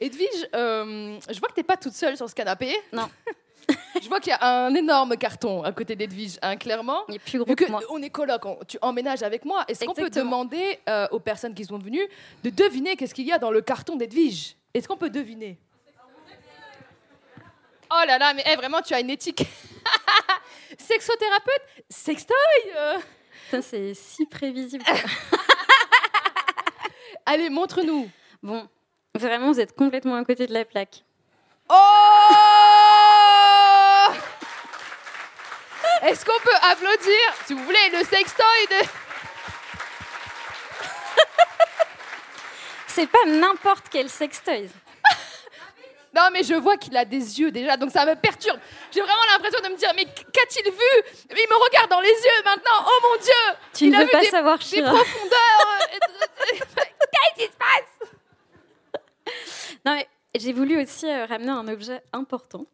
Edwige, 0.00 0.48
euh, 0.54 1.18
je 1.28 1.38
vois 1.38 1.48
que 1.48 1.54
t'es 1.54 1.62
pas 1.64 1.76
toute 1.76 1.94
seule 1.94 2.16
sur 2.16 2.28
ce 2.30 2.34
canapé. 2.34 2.74
Non. 2.92 3.08
je 4.02 4.08
vois 4.08 4.20
qu'il 4.20 4.30
y 4.30 4.34
a 4.34 4.66
un 4.66 4.74
énorme 4.74 5.16
carton 5.16 5.62
à 5.64 5.72
côté 5.72 5.96
d'Edwige, 5.96 6.38
hein, 6.42 6.56
clairement. 6.56 7.02
Il 7.08 7.16
est 7.16 7.18
plus 7.18 7.38
gros 7.38 7.48
Vu 7.48 7.56
que 7.56 7.64
que 7.64 7.70
moi. 7.70 7.80
on 7.90 8.00
est 8.02 8.10
coloc, 8.10 8.44
on- 8.46 8.58
tu 8.66 8.78
emménages 8.80 9.22
avec 9.22 9.44
moi. 9.44 9.64
Est-ce 9.68 9.84
qu'on 9.84 9.94
peut 9.94 10.02
Exactement. 10.06 10.44
demander 10.44 10.78
euh, 10.88 11.08
aux 11.10 11.18
personnes 11.18 11.54
qui 11.54 11.64
sont 11.64 11.78
venues 11.78 12.06
de 12.44 12.50
deviner 12.50 12.96
qu'est-ce 12.96 13.14
qu'il 13.14 13.26
y 13.26 13.32
a 13.32 13.38
dans 13.38 13.50
le 13.50 13.60
carton 13.62 13.96
d'Edwige? 13.96 14.56
Est-ce 14.74 14.86
qu'on 14.86 14.96
peut 14.96 15.10
deviner? 15.10 15.58
Oh 17.90 18.02
là 18.06 18.18
là, 18.18 18.34
mais 18.34 18.44
eh, 18.52 18.56
vraiment, 18.56 18.82
tu 18.82 18.94
as 18.94 19.00
une 19.00 19.10
éthique. 19.10 19.44
Sexothérapeute? 20.78 21.62
Sextoy 21.88 22.36
euh. 22.76 22.98
Putain, 23.44 23.62
c'est 23.62 23.94
si 23.94 24.26
prévisible. 24.26 24.84
Allez, 27.26 27.48
montre-nous. 27.50 28.08
bon, 28.42 28.68
vraiment, 29.14 29.52
vous 29.52 29.60
êtes 29.60 29.74
complètement 29.74 30.14
à 30.16 30.24
côté 30.24 30.46
de 30.46 30.52
la 30.52 30.64
plaque. 30.64 31.04
Oh 31.68 31.74
Est-ce 36.02 36.24
qu'on 36.24 36.38
peut 36.40 36.54
applaudir, 36.62 37.34
si 37.46 37.54
vous 37.54 37.64
voulez, 37.64 37.88
le 37.92 38.04
sextoy 38.04 38.66
de... 38.70 38.86
C'est 42.86 43.08
pas 43.08 43.24
n'importe 43.26 43.86
quel 43.90 44.08
sextoy. 44.08 44.70
Non, 46.14 46.28
mais 46.32 46.42
je 46.44 46.54
vois 46.54 46.78
qu'il 46.78 46.96
a 46.96 47.04
des 47.04 47.40
yeux 47.40 47.50
déjà, 47.50 47.76
donc 47.76 47.90
ça 47.90 48.06
me 48.06 48.14
perturbe. 48.14 48.58
J'ai 48.90 49.02
vraiment 49.02 49.24
l'impression 49.32 49.60
de 49.60 49.68
me 49.68 49.76
dire, 49.76 49.90
mais 49.94 50.06
qu'a-t-il 50.06 50.64
vu? 50.72 51.02
Il 51.28 51.36
me 51.50 51.62
regarde 51.62 51.90
dans 51.90 52.00
les 52.00 52.08
yeux 52.08 52.42
maintenant, 52.42 52.86
oh 52.86 52.98
mon 53.02 53.16
Dieu 53.22 53.32
Tu 53.74 53.84
Il 53.84 53.90
ne 53.90 53.96
a 53.96 53.98
veux 53.98 54.04
vu 54.06 54.10
pas 54.12 54.20
des, 54.20 54.30
savoir, 54.30 54.56
des 54.58 54.64
Chira. 54.64 54.92
profondeurs 54.92 55.78
Qu'est-ce 56.48 57.34
qui 57.34 57.42
se 57.52 57.56
passe? 57.58 58.08
Non, 59.84 59.92
mais 59.96 60.08
j'ai 60.38 60.52
voulu 60.52 60.80
aussi 60.82 61.06
euh, 61.06 61.26
ramener 61.26 61.50
un 61.50 61.68
objet 61.68 62.00
important, 62.12 62.66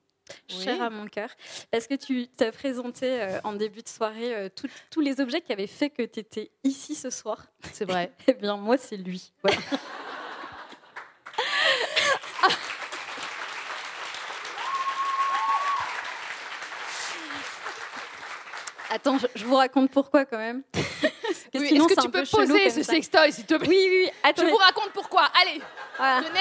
Oui. 0.51 0.65
cher 0.65 0.81
à 0.83 0.91
mon 0.91 1.07
cœur, 1.07 1.29
parce 1.71 1.87
que 1.87 1.95
tu 1.95 2.27
t'as 2.29 2.53
présenté 2.53 3.21
euh, 3.23 3.41
en 3.45 3.53
début 3.53 3.83
de 3.83 3.89
soirée 3.89 4.35
euh, 4.35 4.49
tout- 4.55 4.69
tous 4.91 5.01
les 5.01 5.21
objets 5.21 5.41
qui 5.41 5.53
avaient 5.53 5.67
fait 5.67 5.91
que 5.91 6.03
tu 6.03 6.21
étais 6.21 6.51
ici 6.65 6.95
ce 6.95 7.11
soir? 7.11 7.47
C'est 7.73 7.85
vrai. 7.85 8.13
Eh 8.29 8.35
bien, 8.35 8.57
moi, 8.57 8.77
c'est 8.79 8.97
lui. 8.97 9.33
Voilà. 9.43 9.59
Attends, 18.91 19.19
je, 19.19 19.27
je 19.35 19.45
vous 19.47 19.55
raconte 19.57 19.91
pourquoi 19.91 20.25
quand 20.27 20.37
même. 20.39 20.63
Oui, 20.75 21.67
Est-ce 21.67 21.95
que 21.95 22.01
tu 22.03 22.11
peux 22.11 22.25
poser 22.31 22.71
ce 22.71 22.83
sextoy, 22.83 23.33
s'il 23.33 23.47
te 23.47 23.55
plaît? 23.55 23.69
Oui, 23.69 23.87
oui, 23.91 24.11
Je 24.25 24.29
attendez. 24.29 24.51
vous 24.51 24.57
raconte 24.57 24.91
pourquoi. 24.93 25.29
Allez, 25.41 25.61
Voilà. 25.97 26.21
venez 26.29 26.41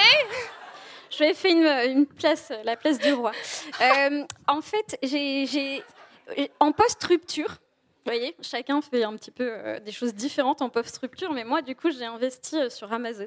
Je 1.12 1.18
vais 1.18 1.34
faire 1.34 1.52
une, 1.86 1.90
une 1.98 2.06
place, 2.06 2.50
la 2.64 2.76
place 2.76 2.98
du 2.98 3.12
roi. 3.12 3.32
Euh, 3.80 4.24
en 4.48 4.60
fait, 4.62 4.98
j'ai, 5.02 5.82
en 6.58 6.72
post-rupture, 6.72 7.48
vous 7.50 8.12
voyez, 8.12 8.34
chacun 8.40 8.80
fait 8.80 9.04
un 9.04 9.14
petit 9.16 9.30
peu 9.30 9.48
euh, 9.52 9.78
des 9.80 9.92
choses 9.92 10.14
différentes 10.14 10.62
en 10.62 10.70
post-rupture, 10.70 11.32
mais 11.32 11.44
moi, 11.44 11.60
du 11.62 11.76
coup, 11.76 11.90
j'ai 11.90 12.04
investi 12.06 12.56
euh, 12.56 12.70
sur 12.70 12.92
Amazon 12.92 13.26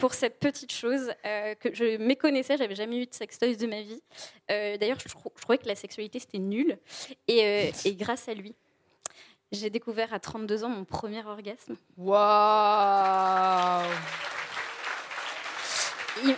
pour 0.00 0.12
cette 0.12 0.38
petite 0.38 0.70
chose 0.72 1.10
que 1.24 1.72
je 1.72 1.96
méconnaissais, 1.96 2.58
j'avais 2.58 2.74
jamais 2.74 2.98
eu 2.98 3.06
de 3.06 3.14
sextoys 3.14 3.56
de 3.56 3.66
ma 3.66 3.80
vie. 3.80 4.02
D'ailleurs, 4.48 4.98
je, 5.00 5.08
trou- 5.08 5.32
je 5.34 5.40
trouvais 5.40 5.56
que 5.56 5.66
la 5.66 5.74
sexualité, 5.76 6.18
c'était 6.18 6.36
nul. 6.38 6.76
Et, 7.26 7.70
et 7.86 7.94
grâce 7.94 8.28
à 8.28 8.34
lui, 8.34 8.54
j'ai 9.52 9.70
découvert 9.70 10.12
à 10.12 10.18
32 10.20 10.64
ans 10.64 10.68
mon 10.68 10.84
premier 10.84 11.24
orgasme. 11.24 11.76
Waouh 11.96 13.86
il, 16.24 16.34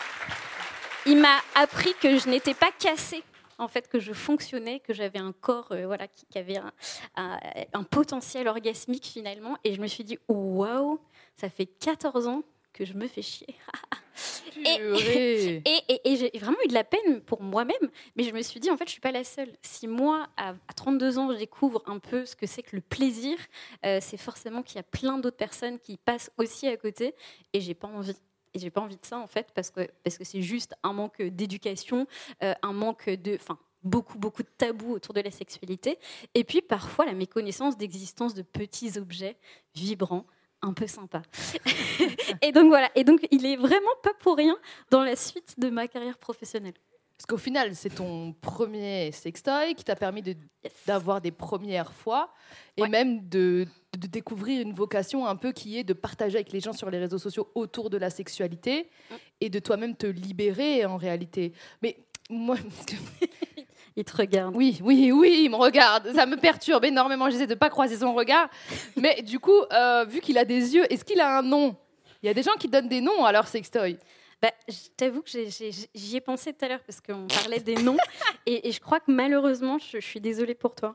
il 1.07 1.18
m'a 1.20 1.39
appris 1.55 1.95
que 2.01 2.18
je 2.18 2.29
n'étais 2.29 2.55
pas 2.55 2.70
cassée. 2.72 3.22
En 3.61 3.66
fait, 3.66 3.89
que 3.89 3.99
je 3.99 4.12
fonctionnais, 4.12 4.79
que 4.79 4.95
j'avais 4.95 5.18
un 5.18 5.33
corps 5.33 5.72
euh, 5.72 5.85
voilà, 5.87 6.07
qui, 6.07 6.26
qui 6.26 6.39
avait 6.39 6.59
un, 6.59 6.72
un- 7.16 7.41
un 7.72 7.83
potentiel 7.83 8.47
orgasmique 8.47 9.05
finalement. 9.07 9.57
Et 9.64 9.74
je 9.74 9.81
me 9.81 9.89
suis 9.89 10.05
dit, 10.05 10.16
waouh, 10.29 11.01
ça 11.35 11.49
fait 11.51 11.66
14 11.66 12.29
ans 12.29 12.45
que 12.72 12.85
je 12.85 12.93
me 12.95 13.09
fais 13.09 13.22
chier. 13.22 13.57
Et, 15.66 15.83
et- 15.89 16.01
et 16.12 16.16
j'ai 16.16 16.31
vraiment 16.39 16.57
eu 16.64 16.68
de 16.68 16.74
la 16.74 16.85
peine 16.85 17.20
pour 17.20 17.43
moi-même, 17.43 17.91
mais 18.14 18.22
je 18.22 18.31
me 18.33 18.43
suis 18.43 18.61
dit, 18.61 18.70
en 18.70 18.76
fait, 18.76 18.87
je 18.87 18.93
suis 18.93 19.01
pas 19.01 19.11
la 19.12 19.24
seule. 19.24 19.51
Si 19.62 19.89
moi, 19.89 20.29
à, 20.37 20.51
à 20.68 20.72
32 20.76 21.18
ans, 21.18 21.33
je 21.33 21.39
découvre 21.39 21.83
un 21.87 21.99
peu 21.99 22.24
ce 22.26 22.37
que 22.37 22.47
c'est 22.47 22.62
que 22.62 22.76
le 22.76 22.83
plaisir, 22.83 23.37
euh, 23.85 23.99
c'est 24.01 24.16
forcément 24.18 24.62
qu'il 24.62 24.76
y 24.76 24.81
a 24.81 24.85
plein 24.85 25.18
d'autres 25.18 25.37
personnes 25.37 25.81
qui 25.81 25.97
passent 25.97 26.31
aussi 26.39 26.68
à 26.68 26.76
côté, 26.76 27.14
et 27.53 27.61
j'ai 27.61 27.74
pas 27.74 27.89
envie. 27.89 28.14
Et 28.55 28.59
j'ai 28.59 28.71
pas 28.71 28.81
envie 28.81 28.97
de 28.97 29.05
ça 29.05 29.19
en 29.19 29.27
fait 29.27 29.49
parce 29.55 29.71
que 29.71 29.89
parce 30.05 30.19
que 30.19 30.25
c'est 30.25 30.43
juste 30.43 30.75
un 30.83 30.93
manque 30.93 31.23
d'éducation, 31.23 32.07
euh, 32.43 32.55
un 32.63 32.73
manque 32.73 33.09
de, 33.09 33.35
enfin 33.35 33.59
beaucoup, 33.83 34.19
beaucoup 34.19 34.43
de 34.43 34.49
tabous 34.59 34.93
autour 34.93 35.15
de 35.15 35.21
la 35.21 35.31
sexualité. 35.31 35.99
Et 36.35 36.45
puis 36.45 36.63
parfois 36.63 37.07
la 37.07 37.15
méconnaissance 37.15 37.77
d'existence 37.77 38.35
de 38.35 38.43
petits 38.43 38.99
objets 38.99 39.37
vibrants 39.75 40.27
un 40.63 40.73
peu 40.73 40.87
sympas. 40.87 41.23
et 42.43 42.53
donc 42.53 42.69
voilà, 42.69 42.91
et 42.95 43.05
donc 43.05 43.27
il 43.31 43.47
est 43.47 43.57
vraiment 43.57 43.95
pas 44.03 44.15
pour 44.21 44.37
rien 44.37 44.57
dans 44.91 45.05
la 45.05 45.15
suite 45.15 45.55
de 45.59 45.71
ma 45.71 45.87
carrière 45.87 46.19
professionnelle. 46.19 46.75
Parce 47.19 47.27
qu'au 47.27 47.37
final, 47.37 47.75
c'est 47.75 47.91
ton 47.97 48.33
premier 48.41 49.11
sextoy 49.11 49.75
qui 49.75 49.83
t'a 49.83 49.97
permis 49.97 50.23
de- 50.23 50.37
d'avoir 50.87 51.21
des 51.21 51.33
premières 51.33 51.93
fois 51.93 52.33
et 52.77 52.83
même 52.87 53.29
de, 53.29 53.66
de 53.99 54.07
découvrir 54.07 54.62
une 54.62 54.73
vocation 54.73 55.27
un 55.27 55.35
peu 55.35 55.51
qui 55.51 55.79
est 55.79 55.83
de 55.85 55.95
partager 55.95 56.37
avec 56.37 56.53
les 56.53 56.61
gens 56.61 56.73
sur 56.73 56.89
les 56.91 56.99
réseaux 56.99 57.19
sociaux 57.19 57.51
autour 57.57 57.91
de 57.91 57.97
la 57.99 58.09
sexualité 58.11 58.89
et 59.41 59.51
de 59.51 59.59
toi-même 59.59 59.97
te 59.97 60.07
libérer 60.07 60.85
en 60.87 60.97
réalité. 60.97 61.53
Mais 61.83 61.97
moi. 62.31 62.55
il 63.97 64.05
te 64.05 64.16
regarde. 64.16 64.55
Oui, 64.55 64.79
oui, 64.85 65.11
oui, 65.11 65.41
il 65.47 65.51
me 65.51 65.57
regarde. 65.57 66.12
Ça 66.14 66.25
me 66.25 66.37
perturbe 66.37 66.85
énormément. 66.85 67.29
J'essaie 67.31 67.49
de 67.49 67.55
pas 67.57 67.69
croiser 67.69 67.97
son 67.97 68.14
regard. 68.14 68.49
Mais 68.95 69.23
du 69.23 69.41
coup, 69.41 69.61
euh, 69.73 70.05
vu 70.05 70.21
qu'il 70.21 70.39
a 70.39 70.45
des 70.45 70.77
yeux, 70.77 70.85
est-ce 70.93 71.05
qu'il 71.05 71.19
a 71.21 71.39
un 71.39 71.43
nom? 71.43 71.75
Il 72.23 72.27
y 72.27 72.29
a 72.29 72.35
des 72.35 72.45
gens 72.45 72.55
qui 72.61 72.69
donnent 72.69 72.89
des 72.89 73.01
noms 73.01 73.25
à 73.25 73.33
leur 73.33 73.49
sextoy. 73.49 73.99
Bah, 74.41 74.53
je 74.68 74.89
t'avoue 74.97 75.22
que 75.22 75.28
j'y 75.95 76.16
ai 76.16 76.20
pensé 76.20 76.53
tout 76.53 76.64
à 76.64 76.68
l'heure 76.68 76.82
parce 76.86 77.01
qu'on 77.01 77.26
parlait 77.26 77.59
des 77.61 77.74
noms 77.74 77.97
et, 78.47 78.68
et 78.68 78.72
je 78.72 78.80
crois 78.80 79.01
que 79.01 79.11
malheureusement, 79.11 79.78
je, 79.78 79.99
je 80.01 80.07
suis 80.07 80.20
désolée 80.20 80.55
pour 80.55 80.74
toi. 80.76 80.95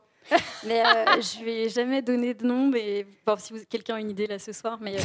Mais 0.64 0.82
euh, 0.82 1.20
je 1.22 1.44
vais 1.44 1.68
jamais 1.68 2.02
donner 2.02 2.34
de 2.34 2.46
nom, 2.46 2.68
mais 2.68 3.06
bon, 3.26 3.36
si 3.38 3.54
quelqu'un 3.66 3.96
a 3.96 4.00
une 4.00 4.10
idée 4.12 4.26
là 4.28 4.40
ce 4.40 4.54
soir, 4.54 4.78
mais, 4.80 4.96
euh, 4.98 5.04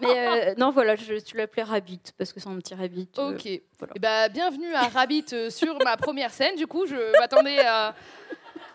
mais 0.00 0.28
euh, 0.50 0.54
non 0.56 0.70
voilà, 0.70 0.94
je, 0.94 1.14
tu 1.14 1.36
l'appelais 1.36 1.64
Rabbit 1.64 2.00
parce 2.16 2.32
que 2.32 2.38
c'est 2.38 2.48
un 2.48 2.56
petit 2.58 2.74
Rabbit. 2.76 3.08
euh, 3.18 3.34
Ok. 3.34 3.46
Eh 3.46 3.62
ben, 3.98 4.28
bienvenue 4.28 4.72
à 4.74 4.82
Rabbit 4.86 5.50
sur 5.50 5.76
ma 5.82 5.96
première 5.96 6.32
scène. 6.32 6.54
Du 6.54 6.68
coup, 6.68 6.86
je 6.86 7.18
m'attendais 7.18 7.58
à, 7.58 7.96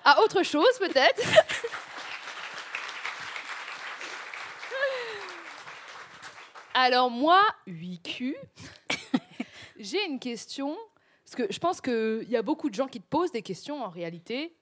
à 0.03 0.19
autre 0.21 0.43
chose 0.43 0.77
peut-être. 0.79 1.21
Alors 6.77 7.09
moi, 7.09 7.41
8Q, 7.67 8.35
j'ai 9.79 10.05
une 10.05 10.19
question. 10.19 10.75
Parce 11.23 11.35
que 11.35 11.51
je 11.51 11.57
pense 11.57 11.79
qu'il 11.79 12.27
y 12.29 12.35
a 12.35 12.41
beaucoup 12.41 12.69
de 12.69 12.75
gens 12.75 12.87
qui 12.87 12.99
te 12.99 13.07
posent 13.07 13.31
des 13.31 13.41
questions 13.41 13.81
en 13.81 13.87
réalité. 13.89 14.53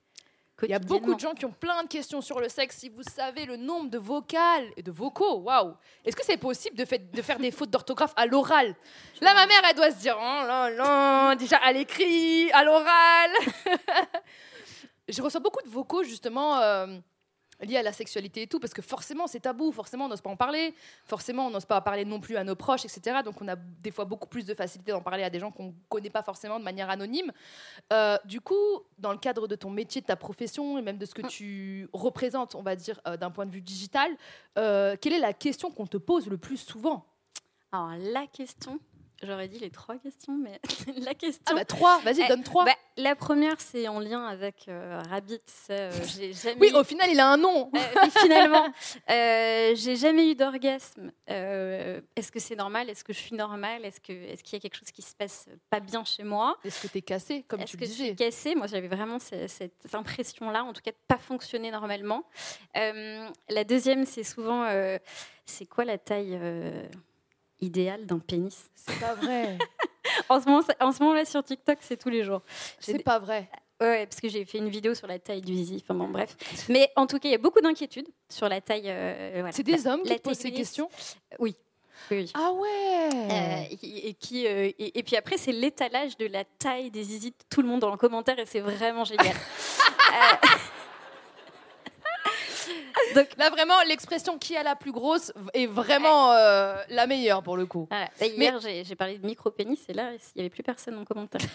Il 0.62 0.70
y 0.70 0.76
a 0.76 0.80
beaucoup 0.80 1.16
de 1.16 1.20
gens 1.20 1.34
qui 1.34 1.44
ont 1.46 1.52
plein 1.52 1.82
de 1.82 1.88
questions 1.88 2.22
sur 2.22 2.40
le 2.40 2.48
sexe. 2.50 2.78
Si 2.78 2.90
vous 2.90 3.02
savez 3.02 3.46
le 3.46 3.58
nombre 3.58 3.90
de 3.90 3.98
vocales 3.98 4.70
et 4.78 4.84
de 4.84 4.92
vocaux, 4.92 5.40
waouh 5.40 5.74
Est-ce 6.06 6.16
que 6.16 6.24
c'est 6.24 6.38
possible 6.38 6.78
de, 6.78 6.86
fait- 6.86 7.12
de 7.12 7.22
faire 7.24 7.40
des 7.40 7.50
fautes 7.50 7.72
d'orthographe 7.72 8.14
à 8.16 8.28
l'oral? 8.28 8.76
Là, 9.20 9.34
ma 9.34 9.48
mère, 9.48 9.62
elle 9.68 9.76
doit 9.76 9.90
se 9.90 9.98
dire, 10.00 10.16
oh 10.16 10.22
là 10.46 10.70
là, 10.70 11.36
déjà 11.36 11.58
à 11.58 11.74
l'écrit, 11.74 12.52
à 12.52 12.64
l'oral. 12.64 13.32
Je 15.10 15.22
reçois 15.22 15.42
beaucoup 15.42 15.64
de 15.66 15.70
vocaux 15.70 16.04
justement 16.04 16.60
euh, 16.62 16.98
liés 17.64 17.78
à 17.78 17.84
la 17.84 17.94
sexualité 17.94 18.44
et 18.44 18.48
tout, 18.48 18.60
parce 18.60 18.74
que 18.74 18.82
forcément 18.82 19.28
c'est 19.28 19.42
tabou, 19.42 19.72
forcément 19.72 20.06
on 20.06 20.10
n'ose 20.10 20.22
pas 20.22 20.30
en 20.30 20.36
parler, 20.36 20.74
forcément 21.06 21.48
on 21.48 21.50
n'ose 21.50 21.66
pas 21.66 21.78
en 21.78 21.82
parler 21.82 22.06
non 22.06 22.20
plus 22.20 22.38
à 22.38 22.44
nos 22.44 22.56
proches, 22.56 22.86
etc. 22.86 23.18
Donc 23.24 23.42
on 23.42 23.48
a 23.48 23.56
des 23.56 23.92
fois 23.92 24.06
beaucoup 24.06 24.28
plus 24.28 24.46
de 24.46 24.54
facilité 24.54 24.92
d'en 24.92 25.02
parler 25.02 25.24
à 25.24 25.30
des 25.30 25.40
gens 25.40 25.52
qu'on 25.52 25.68
ne 25.68 25.72
connaît 25.90 26.10
pas 26.10 26.24
forcément 26.24 26.60
de 26.60 26.64
manière 26.64 26.90
anonyme. 26.90 27.32
Euh, 27.92 28.18
du 28.26 28.42
coup, 28.42 28.56
dans 28.98 29.12
le 29.12 29.18
cadre 29.18 29.48
de 29.48 29.56
ton 29.56 29.70
métier, 29.70 30.02
de 30.02 30.06
ta 30.06 30.16
profession 30.16 30.78
et 30.78 30.82
même 30.82 30.98
de 30.98 31.06
ce 31.06 31.14
que 31.14 31.26
tu 31.28 31.88
représentes, 31.94 32.56
on 32.56 32.64
va 32.64 32.76
dire, 32.76 33.00
euh, 33.08 33.18
d'un 33.18 33.32
point 33.32 33.46
de 33.46 33.52
vue 33.52 33.62
digital, 33.62 34.12
euh, 34.58 34.96
quelle 35.00 35.14
est 35.14 35.20
la 35.20 35.34
question 35.34 35.72
qu'on 35.72 35.88
te 35.88 35.98
pose 35.98 36.28
le 36.28 36.38
plus 36.38 36.58
souvent? 36.58 37.06
Alors 37.72 37.96
la 37.98 38.28
question, 38.28 38.80
j'aurais 39.24 39.48
dit 39.48 39.60
les 39.60 39.70
trois 39.72 39.98
questions, 39.98 40.38
mais 40.38 40.60
la 41.06 41.14
question. 41.14 41.44
Ah 41.48 41.54
bah 41.56 41.66
trois, 41.66 42.00
vas-y, 42.02 42.22
Eh, 42.24 42.28
donne 42.28 42.44
trois. 42.44 42.66
bah, 42.66 42.76
la 42.98 43.16
première, 43.16 43.60
c'est 43.60 43.88
en 43.88 44.00
lien 44.00 44.26
avec 44.26 44.68
euh, 44.68 45.02
Rabbit. 45.10 45.40
euh, 45.70 45.92
j'ai 46.16 46.34
jamais 46.34 46.58
Oui, 46.60 46.70
eu- 46.72 46.76
au 46.76 46.84
final, 46.84 47.10
il 47.12 47.20
a 47.20 47.28
un 47.30 47.38
nom. 47.38 47.72
Euh, 47.76 48.10
finalement, 48.20 48.68
euh, 49.10 49.74
j'ai 49.76 49.96
jamais 49.96 50.30
eu 50.32 50.36
d'orgasme. 50.36 51.12
Est-ce 51.28 52.32
que 52.32 52.40
c'est 52.40 52.56
normal? 52.56 52.90
Est-ce 52.90 53.04
que 53.04 53.14
je 53.14 53.20
suis 53.20 53.36
normale? 53.36 53.86
Est-ce 53.86 54.00
que 54.00 54.12
est-ce 54.14 54.44
qu'il 54.44 54.54
y 54.54 54.58
a 54.58 54.60
quelque 54.60 54.78
chose 54.78 54.92
qui 54.92 55.02
se 55.02 55.16
passe 55.16 55.48
pas 55.70 55.80
bien 55.80 56.04
chez 56.04 56.24
moi? 56.24 56.58
Est-ce 56.64 56.82
que 56.84 56.88
tu 56.92 56.98
es 57.00 57.02
cassée, 57.02 57.44
comme 57.48 57.62
Est-ce 57.62 57.72
tu 57.72 57.78
que 57.78 57.82
le 57.84 57.88
je 57.90 57.94
suis 57.94 58.04
disais? 58.12 58.16
cassée? 58.16 58.56
Moi, 58.56 58.68
j'avais 58.68 58.88
vraiment 58.88 59.20
ce- 59.20 59.48
cette 59.48 59.94
impression-là, 59.94 60.64
en 60.64 60.74
tout 60.74 60.82
cas, 60.82 60.92
de 60.92 60.98
pas 61.08 61.18
fonctionner 61.18 61.72
normalement. 61.72 62.24
La 62.76 63.64
deuxième, 63.64 64.06
c'est 64.06 64.24
souvent, 64.24 64.68
c'est 65.46 65.66
quoi 65.66 65.86
la 65.86 65.98
taille 65.98 66.40
idéale 67.64 68.06
d'un 68.06 68.20
pénis 68.20 68.70
C'est 68.76 69.00
pas 69.00 69.16
vrai. 69.16 69.58
en 70.30 70.40
ce 70.42 70.46
moment, 70.48 70.62
en 70.80 70.92
ce 70.92 71.00
moment 71.02 71.14
là 71.16 71.26
sur 71.26 71.44
TikTok, 71.44 71.78
c'est 71.82 71.98
tous 71.98 72.10
les 72.10 72.24
jours. 72.24 72.42
C'est 72.80 73.00
pas 73.04 73.20
vrai. 73.20 73.50
Ouais, 73.82 74.06
parce 74.06 74.22
que 74.22 74.30
j'ai 74.30 74.46
fait 74.46 74.60
une 74.60 74.70
vidéo 74.70 74.94
sur 74.94 75.08
la 75.08 75.20
taille 75.20 75.42
du 75.42 75.54
zizi. 75.54 75.84
Enfin 75.84 75.94
bon, 75.96 76.08
bref. 76.08 76.36
Mais 76.70 76.90
en 76.96 77.06
tout 77.08 77.18
cas, 77.20 77.28
il 77.28 77.32
y 77.32 77.36
a 77.36 77.40
beaucoup 77.40 77.60
d'inquiétudes 77.60 78.08
sur 78.30 78.48
la 78.48 78.62
taille. 78.62 78.84
euh, 78.88 79.32
voilà. 79.36 79.52
C'est 79.52 79.64
des 79.64 79.76
La- 79.78 79.92
hommes 79.94 80.04
qui 80.04 80.10
la 80.10 80.20
posent 80.20 80.38
ces 80.38 80.52
questions. 80.52 80.90
Oui. 81.40 81.56
Oui, 82.12 82.18
oui. 82.18 82.32
Ah 82.34 82.52
ouais 82.52 83.10
Euh, 83.14 83.76
et, 83.82 84.10
et 84.10 84.14
qui, 84.14 84.46
euh, 84.48 84.70
et, 84.78 85.00
et 85.00 85.04
puis 85.04 85.16
après, 85.16 85.38
c'est 85.38 85.52
l'étalage 85.54 86.18
de 86.18 86.28
la 86.28 86.44
taille 86.44 86.92
des 86.92 87.04
zizi 87.04 87.32
de 87.32 87.36
tout 87.50 87.62
le 87.62 87.68
monde 87.68 87.80
dans 87.82 87.92
le 87.92 87.98
commentaire 87.98 88.38
et 88.40 88.46
c'est 88.46 88.60
vraiment 88.60 89.04
génial. 89.06 89.36
Donc 93.16 93.28
là, 93.38 93.50
vraiment, 93.50 93.82
l'expression 93.88 94.38
qui 94.38 94.56
a 94.58 94.64
la 94.64 94.76
plus 94.76 94.92
grosse 94.92 95.32
est 95.54 95.68
vraiment 95.68 96.32
euh, 96.32 96.76
la 96.90 97.08
meilleure 97.08 97.44
pour 97.44 97.58
le 97.58 97.66
coup. 97.66 97.88
hier, 98.46 98.60
j'ai 98.60 98.84
j'ai 98.84 98.96
parlé 98.96 99.18
de 99.18 99.26
micro-pénis 99.26 99.80
et 99.90 99.94
là, 99.94 100.12
il 100.14 100.20
n'y 100.36 100.42
avait 100.42 100.50
plus 100.50 100.64
personne 100.64 100.98
en 100.98 101.06
commentaire. 101.06 101.42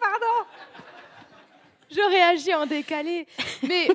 Pardon 0.00 0.46
Je 1.90 2.00
réagis 2.10 2.54
en 2.54 2.66
décalé. 2.66 3.26
Mais 3.66 3.88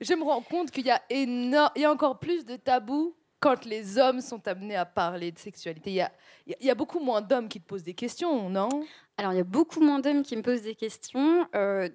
je 0.00 0.14
me 0.14 0.24
rends 0.24 0.42
compte 0.42 0.70
qu'il 0.70 0.86
y, 0.86 0.90
a 0.90 1.00
éno- 1.10 1.70
il 1.76 1.82
y 1.82 1.84
a 1.84 1.90
encore 1.90 2.18
plus 2.18 2.44
de 2.44 2.56
tabous 2.56 3.14
quand 3.40 3.64
les 3.66 3.98
hommes 3.98 4.20
sont 4.22 4.46
amenés 4.48 4.76
à 4.76 4.86
parler 4.86 5.30
de 5.32 5.38
sexualité. 5.38 5.92
Y 5.92 6.00
a- 6.00 6.12
il 6.46 6.66
y 6.66 6.70
a 6.70 6.74
beaucoup 6.74 7.00
moins 7.00 7.20
d'hommes 7.20 7.48
qui 7.48 7.60
te 7.60 7.66
posent 7.66 7.82
des 7.82 7.94
questions, 7.94 8.48
non? 8.48 8.68
Alors, 9.16 9.32
il 9.32 9.36
y 9.36 9.40
a 9.40 9.44
beaucoup 9.44 9.80
moins 9.80 10.00
d'hommes 10.00 10.22
qui 10.22 10.36
me 10.36 10.42
posent 10.42 10.62
des 10.62 10.74
questions. 10.74 11.46
euh, 11.54 11.88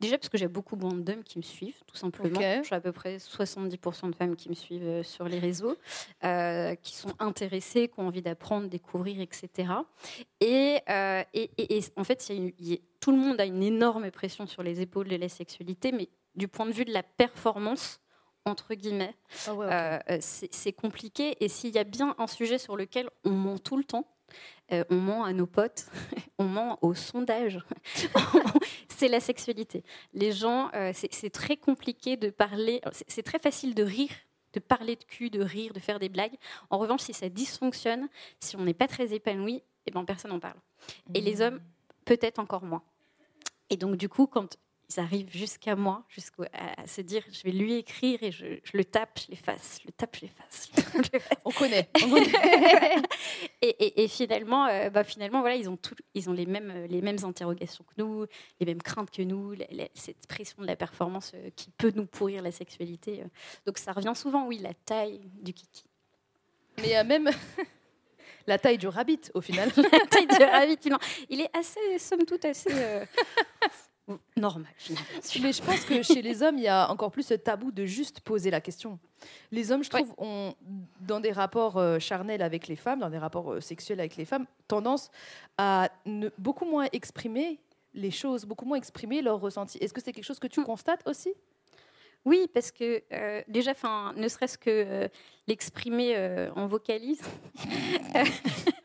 déjà 0.00 0.18
parce 0.18 0.28
que 0.28 0.36
j'ai 0.36 0.48
beaucoup 0.48 0.76
moins 0.76 0.92
d'hommes 0.92 1.22
qui 1.22 1.38
me 1.38 1.42
suivent, 1.42 1.80
tout 1.86 1.96
simplement. 1.96 2.38
Ok. 2.38 2.64
J'ai 2.64 2.74
à 2.74 2.80
peu 2.80 2.92
près 2.92 3.16
70% 3.18 4.10
de 4.10 4.14
femmes 4.16 4.36
qui 4.36 4.48
me 4.50 4.54
suivent 4.54 4.82
euh, 4.86 5.02
sur 5.02 5.26
les 5.28 5.38
réseaux, 5.38 5.76
euh, 6.24 6.74
qui 6.74 6.94
sont 6.96 7.14
intéressées, 7.20 7.88
qui 7.88 8.00
ont 8.00 8.08
envie 8.08 8.20
d'apprendre, 8.22 8.68
découvrir, 8.68 9.20
etc. 9.20 9.68
Et, 10.40 10.80
euh, 10.90 11.22
et- 11.32 11.50
et- 11.56 11.78
et 11.78 11.84
en 11.96 12.04
fait, 12.04 12.28
il 12.28 12.34
y 12.34 12.38
a 12.38 12.42
une- 12.42 12.52
il 12.58 12.68
y 12.68 12.74
a- 12.74 12.78
tout 13.00 13.12
le 13.12 13.16
monde 13.18 13.40
a 13.40 13.44
une 13.46 13.62
énorme 13.62 14.10
pression 14.10 14.46
sur 14.46 14.62
les 14.62 14.80
épaules 14.80 15.08
de 15.08 15.16
la 15.16 15.28
sexualité, 15.28 15.92
mais 15.92 16.08
du 16.34 16.48
point 16.48 16.66
de 16.66 16.72
vue 16.72 16.84
de 16.84 16.92
la 16.92 17.02
performance, 17.04 18.00
entre 18.44 18.74
guillemets, 18.74 19.14
Ah 19.46 19.54
ouais, 19.54 19.66
euh, 20.10 20.18
c'est 20.20 20.72
compliqué. 20.72 21.36
Et 21.42 21.48
s'il 21.48 21.74
y 21.74 21.78
a 21.78 21.84
bien 21.84 22.14
un 22.18 22.26
sujet 22.26 22.58
sur 22.58 22.76
lequel 22.76 23.08
on 23.24 23.30
ment 23.30 23.56
tout 23.58 23.76
le 23.78 23.84
temps, 23.84 24.06
euh, 24.72 24.84
on 24.90 24.96
ment 24.96 25.24
à 25.24 25.32
nos 25.32 25.46
potes, 25.46 25.86
on 26.38 26.44
ment 26.44 26.78
au 26.82 26.94
sondage, 26.94 27.58
c'est 28.88 29.08
la 29.08 29.20
sexualité. 29.20 29.84
Les 30.12 30.32
gens, 30.32 30.70
euh, 30.74 30.92
c'est 30.94 31.30
très 31.30 31.56
compliqué 31.56 32.16
de 32.16 32.30
parler, 32.30 32.80
c'est- 32.92 33.04
c'est 33.08 33.22
très 33.22 33.38
facile 33.38 33.74
de 33.74 33.82
rire 33.82 34.10
de 34.52 34.60
parler 34.60 34.94
de 34.94 35.02
cul, 35.02 35.30
de 35.30 35.42
rire, 35.42 35.72
de 35.72 35.80
faire 35.80 35.98
des 35.98 36.08
blagues. 36.08 36.36
En 36.70 36.78
revanche, 36.78 37.00
si 37.00 37.12
ça 37.12 37.28
dysfonctionne, 37.28 38.08
si 38.38 38.54
on 38.54 38.62
n'est 38.62 38.72
pas 38.72 38.86
très 38.86 39.12
épanoui, 39.12 39.64
eh 39.84 39.90
ben, 39.90 40.04
personne 40.04 40.30
n'en 40.30 40.38
parle. 40.38 40.54
Et 41.12 41.20
les 41.20 41.40
hommes, 41.40 41.60
peut-être 42.04 42.38
encore 42.38 42.62
moins. 42.62 42.84
Et 43.68 43.76
donc, 43.76 43.96
du 43.96 44.08
coup, 44.08 44.28
quand 44.28 44.56
ils 44.90 45.00
arrivent 45.00 45.30
jusqu'à 45.30 45.76
moi, 45.76 46.04
jusqu'à 46.08 46.48
se 46.86 47.00
dire, 47.00 47.22
je 47.30 47.42
vais 47.42 47.52
lui 47.52 47.74
écrire 47.74 48.22
et 48.22 48.30
je, 48.30 48.46
je 48.62 48.76
le 48.76 48.84
tape, 48.84 49.18
je 49.24 49.30
l'efface, 49.30 49.78
je 49.82 49.86
le 49.88 49.92
tape, 49.92 50.16
je 50.16 50.22
l'efface. 50.22 50.70
On 51.44 51.50
connaît. 51.50 51.88
et, 53.62 53.68
et- 53.68 54.04
et 54.04 54.08
finalement, 54.08 54.66
euh, 54.66 54.90
bah, 54.90 55.04
finalement, 55.04 55.40
voilà, 55.40 55.56
ils 55.56 55.68
ont, 55.70 55.76
tout- 55.76 55.94
ils 56.14 56.28
ont 56.28 56.32
les, 56.32 56.46
mêmes, 56.46 56.70
euh, 56.70 56.86
les 56.86 57.00
mêmes 57.00 57.18
interrogations 57.24 57.84
que 57.84 57.94
nous, 58.02 58.26
les 58.60 58.66
mêmes 58.66 58.82
craintes 58.82 59.10
que 59.10 59.22
nous, 59.22 59.52
la- 59.52 59.66
la- 59.70 59.88
cette 59.94 60.26
pression 60.26 60.60
de 60.62 60.66
la 60.66 60.76
performance 60.76 61.32
euh, 61.34 61.50
qui 61.56 61.70
peut 61.70 61.92
nous 61.94 62.06
pourrir 62.06 62.42
la 62.42 62.52
sexualité. 62.52 63.22
euh. 63.22 63.26
Donc 63.66 63.78
ça 63.78 63.92
revient 63.92 64.12
souvent, 64.14 64.46
oui, 64.46 64.58
la 64.58 64.74
taille 64.74 65.20
du 65.42 65.52
kiki. 65.52 65.84
Mais 66.78 66.84
il 66.84 66.90
y 66.90 66.94
a 66.94 67.04
même 67.04 67.30
la 68.46 68.58
taille 68.58 68.78
du 68.78 68.88
rabbit 68.88 69.20
au 69.34 69.40
final. 69.40 69.70
la 69.76 70.00
taille 70.10 70.26
du 70.26 70.42
rabbit, 70.44 70.90
il 71.30 71.40
est 71.40 71.56
assez, 71.56 71.98
somme 71.98 72.24
toute, 72.26 72.44
assez 72.44 72.70
normal. 74.36 74.72
Mais 75.42 75.52
je 75.52 75.62
pense 75.62 75.84
que 75.84 76.02
chez 76.02 76.22
les 76.22 76.42
hommes, 76.42 76.58
il 76.58 76.64
y 76.64 76.68
a 76.68 76.90
encore 76.90 77.10
plus 77.10 77.24
ce 77.24 77.34
tabou 77.34 77.70
de 77.70 77.86
juste 77.86 78.20
poser 78.20 78.50
la 78.50 78.60
question. 78.60 78.98
Les 79.50 79.72
hommes, 79.72 79.82
je 79.82 79.90
trouve, 79.90 80.12
ont, 80.18 80.54
dans 81.00 81.20
des 81.20 81.32
rapports 81.32 81.78
euh, 81.78 81.98
charnels 81.98 82.42
avec 82.42 82.68
les 82.68 82.76
femmes, 82.76 83.00
dans 83.00 83.10
des 83.10 83.18
rapports 83.18 83.52
euh, 83.52 83.60
sexuels 83.60 84.00
avec 84.00 84.16
les 84.16 84.24
femmes, 84.24 84.46
tendance 84.68 85.10
à 85.56 85.90
ne, 86.04 86.28
beaucoup 86.38 86.66
moins 86.66 86.86
exprimer 86.92 87.60
les 87.94 88.10
choses, 88.10 88.44
beaucoup 88.44 88.66
moins 88.66 88.76
exprimer 88.76 89.22
leurs 89.22 89.40
ressentis. 89.40 89.78
Est-ce 89.78 89.94
que 89.94 90.00
c'est 90.02 90.12
quelque 90.12 90.24
chose 90.24 90.40
que 90.40 90.48
tu 90.48 90.62
constates 90.62 91.06
aussi? 91.06 91.32
Oui, 92.24 92.48
parce 92.52 92.70
que 92.70 93.02
euh, 93.12 93.42
déjà, 93.48 93.72
enfin, 93.72 94.14
ne 94.16 94.28
serait-ce 94.28 94.56
que 94.56 94.70
euh, 94.70 95.08
l'exprimer 95.46 96.14
euh, 96.16 96.50
en 96.56 96.66
vocalise. 96.66 97.20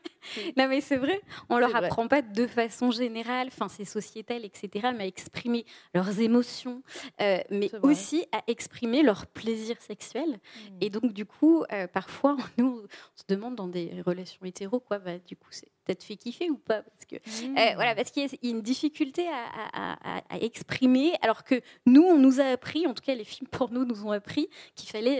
non, 0.56 0.68
mais 0.68 0.80
c'est 0.80 0.96
vrai, 0.96 1.20
on 1.48 1.58
leur 1.58 1.70
vrai. 1.70 1.84
apprend 1.86 2.08
pas 2.08 2.22
de 2.22 2.46
façon 2.46 2.90
générale, 2.90 3.48
enfin, 3.48 3.68
c'est 3.68 3.84
sociétal, 3.84 4.44
etc., 4.44 4.90
mais 4.96 5.04
à 5.04 5.06
exprimer 5.06 5.64
leurs 5.94 6.20
émotions, 6.20 6.82
euh, 7.20 7.38
mais. 7.50 7.70
Mm. 7.72 7.78
aussi 7.86 8.26
à 8.32 8.42
exprimer 8.46 9.02
leur 9.02 9.26
plaisir 9.26 9.80
sexuel. 9.80 10.38
Et 10.80 10.90
donc, 10.90 11.12
du 11.12 11.24
coup, 11.26 11.64
euh, 11.72 11.86
parfois, 11.86 12.36
nous, 12.58 12.82
on 12.82 13.16
se 13.16 13.24
demande 13.28 13.56
dans 13.56 13.68
des 13.68 14.02
relations 14.06 14.44
hétéro, 14.44 14.80
quoi, 14.80 14.98
bah, 14.98 15.18
du 15.18 15.36
coup, 15.36 15.48
c'est 15.50 15.68
peut-être 15.84 16.04
fait 16.04 16.16
kiffer 16.16 16.50
ou 16.50 16.56
pas 16.58 16.82
Parce 16.82 17.04
que 17.06 17.16
Mm. 17.16 17.56
euh, 17.58 17.74
voilà, 17.74 17.94
parce 17.94 18.10
qu'il 18.10 18.22
y 18.22 18.26
a 18.26 18.50
une 18.50 18.62
difficulté 18.62 19.26
à, 19.28 19.44
à- 19.72 20.18
à- 20.18 20.22
à 20.30 20.38
exprimer, 20.38 21.14
alors 21.22 21.42
que 21.44 21.60
nous, 21.86 22.02
on 22.02 22.18
nous 22.18 22.40
a 22.40 22.44
appris, 22.44 22.86
en 22.86 22.94
tout 22.94 23.02
cas 23.02 23.14
les 23.14 23.24
films 23.24 23.48
porno 23.68 23.84
nous 23.84 24.06
ont 24.06 24.10
appris 24.12 24.48
qu'il 24.74 24.88
fallait 24.90 25.18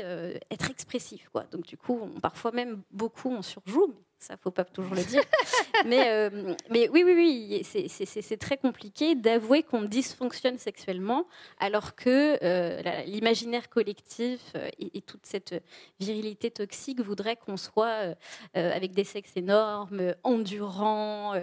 être 0.51 0.71
expressif. 0.71 1.29
Quoi. 1.33 1.45
Donc 1.51 1.67
du 1.67 1.77
coup, 1.77 1.99
on- 2.03 2.21
parfois 2.21 2.53
même 2.53 2.83
beaucoup 2.91 3.31
on 3.31 3.43
surjoue, 3.43 3.87
mais 3.89 3.95
ça, 4.21 4.37
faut 4.37 4.51
pas 4.51 4.65
toujours 4.65 4.95
le 4.95 5.03
dire. 5.03 5.23
mais, 5.87 6.09
euh, 6.09 6.55
mais 6.69 6.89
oui, 6.91 7.03
oui, 7.05 7.15
oui, 7.15 7.63
c'est- 7.65 8.37
très 8.37 8.59
compliqué 8.59 9.15
d'avouer 9.15 9.63
qu'on 9.63 9.83
dysfonctionne 9.83 10.59
sexuellement, 10.59 11.27
alors 11.59 11.95
que 11.95 12.39
euh, 12.43 12.81
l'imaginaire 13.07 13.69
collectif 13.69 14.41
euh, 14.55 14.69
et, 14.79 15.01
toute 15.01 15.25
cette 15.27 15.63
virilité 15.99 16.51
toxique 16.51 17.01
voudrait 17.01 17.37
qu'on 17.37 17.57
soit 17.57 18.15
avec 18.55 18.93
des 18.93 19.05
sexes 19.05 19.33
énormes, 19.37 20.15
endurants, 20.23 21.35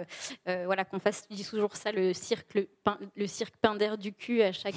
voilà, 0.46 0.84
qu'on 0.84 1.00
fasse, 1.00 1.26
je 1.30 1.36
dis 1.36 1.44
toujours 1.44 1.76
ça, 1.76 1.92
le 1.92 2.14
cirque, 2.14 2.54
le, 2.54 2.68
pain- 2.84 2.98
cirque 3.26 3.54
pain 3.60 3.74
d'air 3.74 3.98
du 3.98 4.12
cul 4.12 4.42
à 4.42 4.52
chaque. 4.52 4.74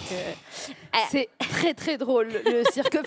C'est 1.10 1.30
très 1.40 1.74
très 1.74 1.98
drôle 1.98 2.30
le 2.46 2.64
cirque. 2.72 2.98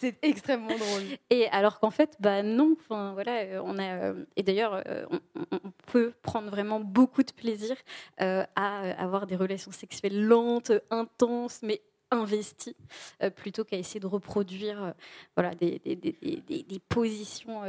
C'est 0.00 0.16
extrêmement 0.22 0.68
drôle. 0.76 1.02
Et 1.30 1.48
alors 1.48 1.80
qu'en 1.80 1.90
fait, 1.90 2.16
bah 2.20 2.42
non. 2.42 2.76
Enfin 2.80 3.12
voilà, 3.14 3.38
euh, 3.42 3.60
on 3.64 3.78
a 3.78 3.82
euh, 3.82 4.24
et 4.36 4.42
d'ailleurs, 4.42 4.82
euh, 4.86 5.04
on, 5.10 5.58
peut 5.86 6.12
prendre 6.22 6.50
vraiment 6.50 6.80
beaucoup 6.80 7.22
de 7.22 7.32
plaisir 7.32 7.76
euh, 8.20 8.44
à 8.56 8.90
avoir 9.02 9.26
des 9.26 9.36
relations 9.36 9.72
sexuelles 9.72 10.22
lentes, 10.22 10.72
intenses, 10.90 11.60
mais 11.62 11.80
investies, 12.10 12.76
euh, 13.22 13.30
plutôt 13.30 13.64
qu'à 13.64 13.76
essayer 13.76 14.00
de 14.00 14.06
reproduire 14.06 14.82
euh, 14.82 14.90
voilà 15.36 15.54
des, 15.54 15.78
des, 15.78 15.94
des- 15.96 16.16
des- 16.22 16.42
des- 16.46 16.62
des 16.62 16.78
positions 16.78 17.60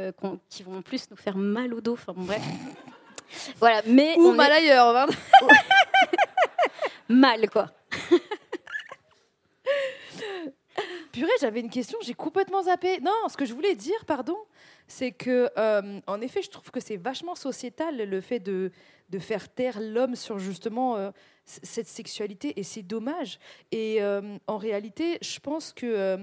qui 0.48 0.62
vont 0.62 0.78
en 0.78 0.82
plus 0.82 1.10
nous 1.10 1.16
faire 1.16 1.36
mal 1.36 1.72
au 1.74 1.80
dos. 1.80 1.94
Enfin 1.94 2.12
bon, 2.14 2.24
bref. 2.24 2.42
Voilà, 3.60 3.80
mais 3.86 4.16
Ou 4.18 4.26
on 4.26 4.32
mal 4.34 4.50
est 4.50 4.54
ailleurs. 4.56 4.92
pardon. 4.92 5.12
mal 7.08 7.48
quoi. 7.48 7.70
Purée, 11.12 11.30
j'avais 11.40 11.60
une 11.60 11.70
question, 11.70 11.98
j'ai 12.02 12.14
complètement 12.14 12.62
zappé. 12.62 13.00
Non, 13.00 13.12
ce 13.28 13.36
que 13.36 13.44
je 13.44 13.52
voulais 13.52 13.74
dire, 13.74 14.04
pardon, 14.06 14.36
c'est 14.86 15.10
que, 15.10 15.50
euh, 15.58 16.00
en 16.06 16.20
effet, 16.20 16.40
je 16.42 16.50
trouve 16.50 16.70
que 16.70 16.78
c'est 16.78 16.96
vachement 16.96 17.34
sociétal 17.34 17.96
le 17.96 18.20
fait 18.20 18.38
de, 18.38 18.70
de 19.08 19.18
faire 19.18 19.48
taire 19.48 19.80
l'homme 19.80 20.14
sur 20.14 20.38
justement 20.38 20.96
euh, 20.96 21.10
cette 21.44 21.88
sexualité 21.88 22.58
et 22.60 22.62
c'est 22.62 22.82
dommage. 22.82 23.40
Et 23.72 24.00
euh, 24.02 24.38
en 24.46 24.56
réalité, 24.56 25.18
je 25.20 25.40
pense 25.40 25.72
que 25.72 26.18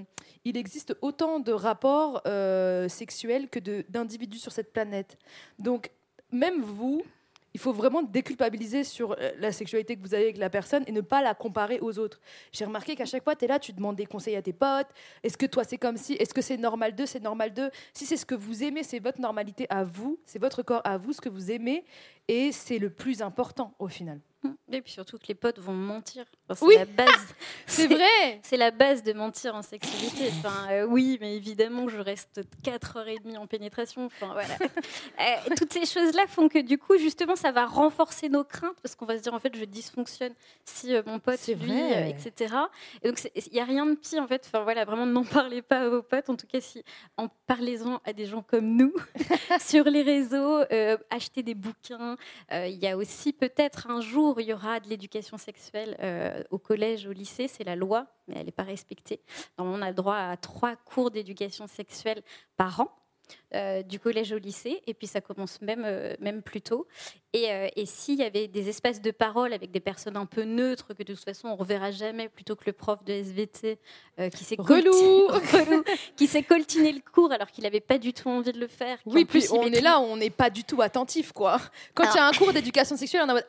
il 0.46 0.56
existe 0.56 0.96
autant 1.02 1.40
de 1.40 1.52
rapports 1.52 2.22
sexuels 2.90 3.50
que 3.50 3.60
d'individus 3.90 4.40
sur 4.40 4.54
cette 4.54 4.72
planète. 4.72 5.18
Donc, 5.60 5.92
même 6.32 6.62
vous, 6.62 7.04
il 7.54 7.60
faut 7.60 7.74
vraiment 7.74 8.04
déculpabiliser 8.04 8.84
sur 8.84 9.14
euh, 9.14 9.32
la 9.40 9.52
sexualité 9.52 9.96
que 9.96 10.02
vous 10.02 10.14
avez 10.14 10.26
avec 10.26 10.38
la 10.38 10.50
personne 10.50 10.84
et 10.88 10.92
ne 10.92 11.02
pas 11.02 11.22
la 11.22 11.34
comparer 11.34 11.80
aux 11.80 11.98
autres. 12.00 12.20
J'ai 12.52 12.66
remarqué 12.66 12.96
qu'à 12.96 13.06
chaque 13.06 13.24
fois, 13.24 13.36
tu 13.36 13.46
es 13.46 13.48
là, 13.48 13.60
tu 13.60 13.74
demandes 13.74 13.96
des 13.96 14.06
conseils 14.06 14.36
à 14.36 14.42
tes 14.42 14.54
potes. 14.54 14.88
Est-ce 15.24 15.38
que 15.38 15.46
toi, 15.46 15.64
c'est 15.64 15.78
comme 15.78 15.98
si 15.98 16.14
Est-ce 16.14 16.34
que 16.34 16.42
c'est 16.42 16.58
normal 16.58 16.96
d'eux 16.96 17.06
C'est 17.06 17.24
normal 17.24 17.54
d'eux? 17.54 17.72
Si 17.94 18.06
c'est 18.06 18.18
ce 18.18 18.26
que 18.26 18.36
vous 18.36 18.64
aimez, 18.64 18.84
c'est 18.84 19.00
votre 19.00 19.20
normalité 19.20 19.66
à 19.70 19.84
vous, 19.84 20.20
c'est 20.26 20.40
votre 20.40 20.64
corps 20.64 20.82
à 20.84 20.98
vous, 20.98 21.14
ce 21.14 21.22
que 21.22 21.30
vous 21.30 21.52
aimez. 21.52 21.86
Et 22.28 22.52
c'est 22.52 22.80
le 22.80 22.90
plus 22.90 23.22
important 23.22 23.74
au 23.80 23.88
final. 23.88 24.20
Et 24.72 24.82
puis 24.82 24.92
surtout 24.92 25.18
que 25.18 25.28
les 25.28 25.36
potes 25.36 25.60
vont 25.60 25.74
mentir. 25.74 26.26
Enfin, 26.50 26.60
c'est 26.60 26.66
Oui. 26.66 26.76
la 26.78 26.86
base. 26.86 27.36
C'est 27.68 27.88
vrai 27.88 28.40
C'est 28.44 28.58
la 28.58 28.72
base 28.72 29.02
de 29.04 29.12
mentir 29.14 29.56
en 29.56 29.62
sexualité. 29.62 30.30
Enfin, 30.40 30.68
euh, 30.72 30.86
oui, 30.86 31.18
mais 31.20 31.36
évidemment, 31.36 31.88
je 31.90 32.00
reste 32.00 32.42
4h30 32.64 33.38
en 33.38 33.48
pénétration. 33.48 34.06
Enfin, 34.06 34.34
voilà. 34.34 34.56
Euh, 35.20 35.56
toutes 35.58 35.74
ces 35.74 35.86
choses-là 35.86 36.28
font 36.28 36.48
que 36.48 36.60
du 36.60 36.78
coup, 36.78 36.98
justement, 36.98 37.36
ça 37.36 37.52
va 37.52 37.66
renforcer 37.66 38.30
nos 38.30 38.44
craintes 38.44 38.78
parce 38.84 38.96
qu'on 38.96 39.06
va 39.06 39.18
se 39.18 39.24
dire, 39.24 39.34
en 39.34 39.40
fait, 39.40 39.56
je 39.58 39.66
dysfonctionne 39.66 40.34
si 40.64 40.94
euh, 40.94 41.02
mon 41.08 41.18
pote, 41.20 41.46
lui, 41.48 41.56
vrai. 41.56 42.10
etc. 42.12 42.54
Et 43.02 43.08
donc, 43.10 43.20
il 43.36 43.52
n'y 43.54 43.60
a 43.60 43.64
rien 43.66 43.86
de 43.88 43.96
pire, 43.96 44.22
en 44.22 44.28
fait. 44.28 44.44
Enfin, 44.46 44.64
voilà, 44.64 44.86
vraiment, 44.86 45.06
n'en 45.08 45.24
parlez 45.24 45.62
pas 45.64 45.80
à 45.80 45.90
vos 45.90 46.04
potes. 46.04 46.30
En 46.30 46.36
tout 46.36 46.46
cas, 46.46 46.62
si, 46.62 46.84
en 47.18 47.30
parlez-en 47.48 48.00
à 48.06 48.14
des 48.14 48.26
gens 48.28 48.44
comme 48.44 48.76
nous 48.76 48.94
sur 49.60 49.86
les 49.86 50.04
réseaux, 50.04 50.60
achetez 51.10 51.42
des 51.42 51.56
bouquins. 51.56 52.16
Il 52.52 52.78
y 52.78 52.88
a 52.88 52.96
aussi 52.96 53.34
peut-être 53.34 53.90
un 53.90 54.02
jour, 54.02 54.27
il 54.38 54.48
y 54.48 54.54
aura 54.54 54.80
de 54.80 54.88
l'éducation 54.90 55.38
sexuelle 55.38 55.98
euh, 56.02 56.44
au 56.52 56.58
collège, 56.58 57.06
au 57.08 57.12
lycée. 57.12 57.48
C'est 57.48 57.64
la 57.64 57.76
loi, 57.76 58.08
mais 58.28 58.36
elle 58.38 58.46
n'est 58.46 58.52
pas 58.52 58.64
respectée. 58.64 59.22
Normalement, 59.58 59.80
on 59.80 59.88
a 59.88 59.90
le 59.90 59.96
droit 59.96 60.16
à 60.16 60.38
trois 60.38 60.76
cours 60.76 61.12
d'éducation 61.12 61.68
sexuelle 61.68 62.22
par 62.58 62.80
an. 62.82 62.90
euh, 63.56 63.84
du 63.84 64.00
collège 64.00 64.32
au 64.32 64.38
lycée, 64.38 64.82
et 64.88 64.94
puis 64.94 65.06
ça 65.06 65.20
commence 65.20 65.62
même, 65.62 65.84
euh, 65.86 66.16
même 66.22 66.42
plus 66.42 66.62
tôt. 66.62 66.88
Et, 67.34 67.48
et 67.76 67.86
s'il 67.86 68.20
y 68.20 68.24
avait 68.24 68.48
des 68.48 68.70
espaces 68.70 69.02
de 69.02 69.12
parole 69.12 69.52
avec 69.54 69.70
des 69.72 69.82
personnes 69.82 70.16
un 70.16 70.26
peu 70.26 70.44
neutres, 70.44 70.94
que 70.94 71.04
de 71.04 71.14
toute 71.14 71.24
façon 71.26 71.50
on 71.50 71.56
reverra 71.58 71.92
jamais, 71.92 72.30
plutôt 72.30 72.56
que 72.56 72.64
le 72.66 72.72
prof 72.72 73.04
de 73.04 73.12
SVT 73.12 73.80
qui 74.34 74.44
s'est 74.46 74.56
Relou. 74.58 74.92
colti- 74.92 75.58
relou, 75.70 75.84
qui 76.16 76.26
s'est 76.28 76.42
coltiné 76.44 76.94
le 76.94 77.02
cours 77.02 77.32
alors 77.34 77.48
qu'il 77.52 77.66
n'avait 77.66 77.82
pas 77.82 77.98
du 77.98 78.14
tout 78.14 78.30
envie 78.30 78.54
de 78.54 78.60
le 78.60 78.68
faire. 78.68 78.98
Oui, 79.06 79.26
puis 79.26 79.44
on 79.52 79.68
est 79.74 79.82
là, 79.82 80.00
on 80.00 80.16
n'est 80.16 80.30
pas 80.30 80.50
du 80.50 80.64
tout 80.64 80.82
attentif, 80.82 81.34
quoi. 81.34 81.60
Quand 81.94 82.06
il 82.10 82.16
y 82.16 82.20
a 82.20 82.28
un 82.28 82.32
cours 82.32 82.54
d'éducation 82.54 82.96
sexuelle, 82.96 83.24
on 83.26 83.28
est 83.28 83.32
en 83.32 83.36
mode 83.36 83.46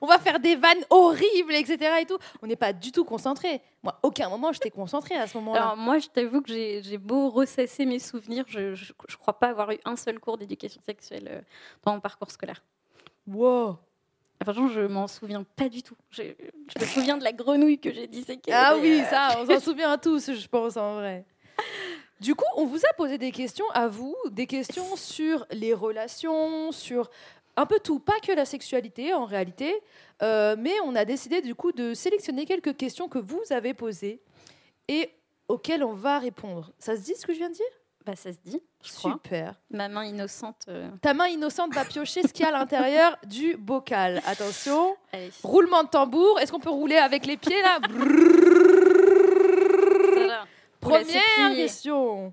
on 0.00 0.06
va 0.06 0.18
faire 0.18 0.40
des 0.40 0.56
vannes 0.56 0.84
horribles, 0.90 1.54
etc. 1.54 1.96
Et 2.00 2.06
tout. 2.06 2.18
On 2.42 2.46
n'est 2.46 2.56
pas 2.56 2.72
du 2.72 2.92
tout 2.92 3.04
concentré. 3.04 3.60
Moi, 3.82 3.98
aucun 4.02 4.28
moment, 4.28 4.52
j'étais 4.52 4.70
concentrée 4.70 5.16
à 5.16 5.26
ce 5.26 5.36
moment-là. 5.38 5.62
Alors 5.62 5.76
moi, 5.76 5.98
je 5.98 6.08
t'avoue 6.08 6.40
que 6.40 6.52
j'ai 6.52 6.98
beau 6.98 7.30
ressasser 7.30 7.84
mes 7.84 7.98
souvenirs, 7.98 8.44
je 8.48 8.70
ne 8.70 9.16
crois 9.18 9.38
pas 9.38 9.48
avoir 9.48 9.70
eu 9.72 9.78
un 9.84 9.96
seul 9.96 10.18
cours 10.20 10.38
d'éducation 10.38 10.80
sexuelle 10.86 11.28
euh, 11.30 11.40
dans 11.84 11.94
mon 11.94 12.00
parcours 12.00 12.30
scolaire. 12.30 12.62
Wow. 13.26 13.76
Franchement, 14.42 14.68
je 14.68 14.80
m'en 14.80 15.06
souviens 15.06 15.44
pas 15.56 15.68
du 15.68 15.82
tout. 15.82 15.96
Je, 16.10 16.22
je 16.22 16.80
me 16.80 16.86
souviens 16.86 17.16
de 17.16 17.24
la 17.24 17.32
grenouille 17.32 17.78
que 17.78 17.92
j'ai 17.92 18.06
disséquée. 18.06 18.52
Ah 18.52 18.76
oui, 18.80 19.00
euh, 19.00 19.10
ça, 19.10 19.38
on 19.38 19.46
s'en 19.46 19.60
souvient 19.64 19.96
tous, 19.98 20.32
je 20.32 20.48
pense, 20.48 20.76
en 20.76 20.94
vrai. 20.94 21.24
Du 22.20 22.36
coup, 22.36 22.44
on 22.56 22.66
vous 22.66 22.78
a 22.78 22.92
posé 22.96 23.18
des 23.18 23.32
questions 23.32 23.68
à 23.74 23.88
vous, 23.88 24.14
des 24.30 24.46
questions 24.46 24.94
sur 24.94 25.44
les 25.50 25.74
relations, 25.74 26.70
sur 26.70 27.10
un 27.56 27.66
peu 27.66 27.78
tout, 27.80 27.98
pas 27.98 28.18
que 28.20 28.32
la 28.32 28.44
sexualité 28.44 29.12
en 29.14 29.24
réalité, 29.24 29.74
Euh, 30.22 30.54
mais 30.56 30.72
on 30.84 30.94
a 30.94 31.04
décidé 31.04 31.42
du 31.42 31.54
coup 31.56 31.72
de 31.72 31.94
sélectionner 31.94 32.44
quelques 32.46 32.76
questions 32.76 33.08
que 33.08 33.18
vous 33.18 33.42
avez 33.50 33.74
posées 33.74 34.20
et 34.86 35.10
auxquelles 35.48 35.82
on 35.82 35.94
va 35.94 36.20
répondre. 36.20 36.70
Ça 36.78 36.94
se 36.96 37.00
dit 37.02 37.14
ce 37.16 37.26
que 37.26 37.32
je 37.32 37.38
viens 37.38 37.48
de 37.50 37.54
dire? 37.54 37.66
Bah 38.06 38.14
ça 38.14 38.32
se 38.32 38.38
dit, 38.44 38.60
je 38.84 38.92
crois. 38.92 39.12
Super. 39.14 39.54
Ma 39.70 39.88
main 39.88 40.04
innocente. 40.04 40.62
euh, 40.68 40.88
Ta 41.00 41.12
main 41.12 41.26
innocente 41.26 41.74
va 41.74 41.84
piocher 41.84 42.22
ce 42.22 42.32
qu'il 42.32 42.44
y 42.44 42.48
a 42.48 42.54
à 42.54 42.58
l'intérieur 42.58 43.16
du 43.26 43.56
bocal. 43.56 44.22
Attention. 44.26 44.96
allez. 45.12 45.30
Roulement 45.42 45.82
de 45.82 45.88
tambour. 45.88 46.38
Est-ce 46.38 46.52
qu'on 46.52 46.60
peut 46.60 46.70
rouler 46.70 46.96
avec 46.96 47.26
les 47.26 47.36
pieds 47.36 47.60
là? 47.62 47.80
Voilà. 50.14 50.44
Première 50.80 51.54
question. 51.56 52.32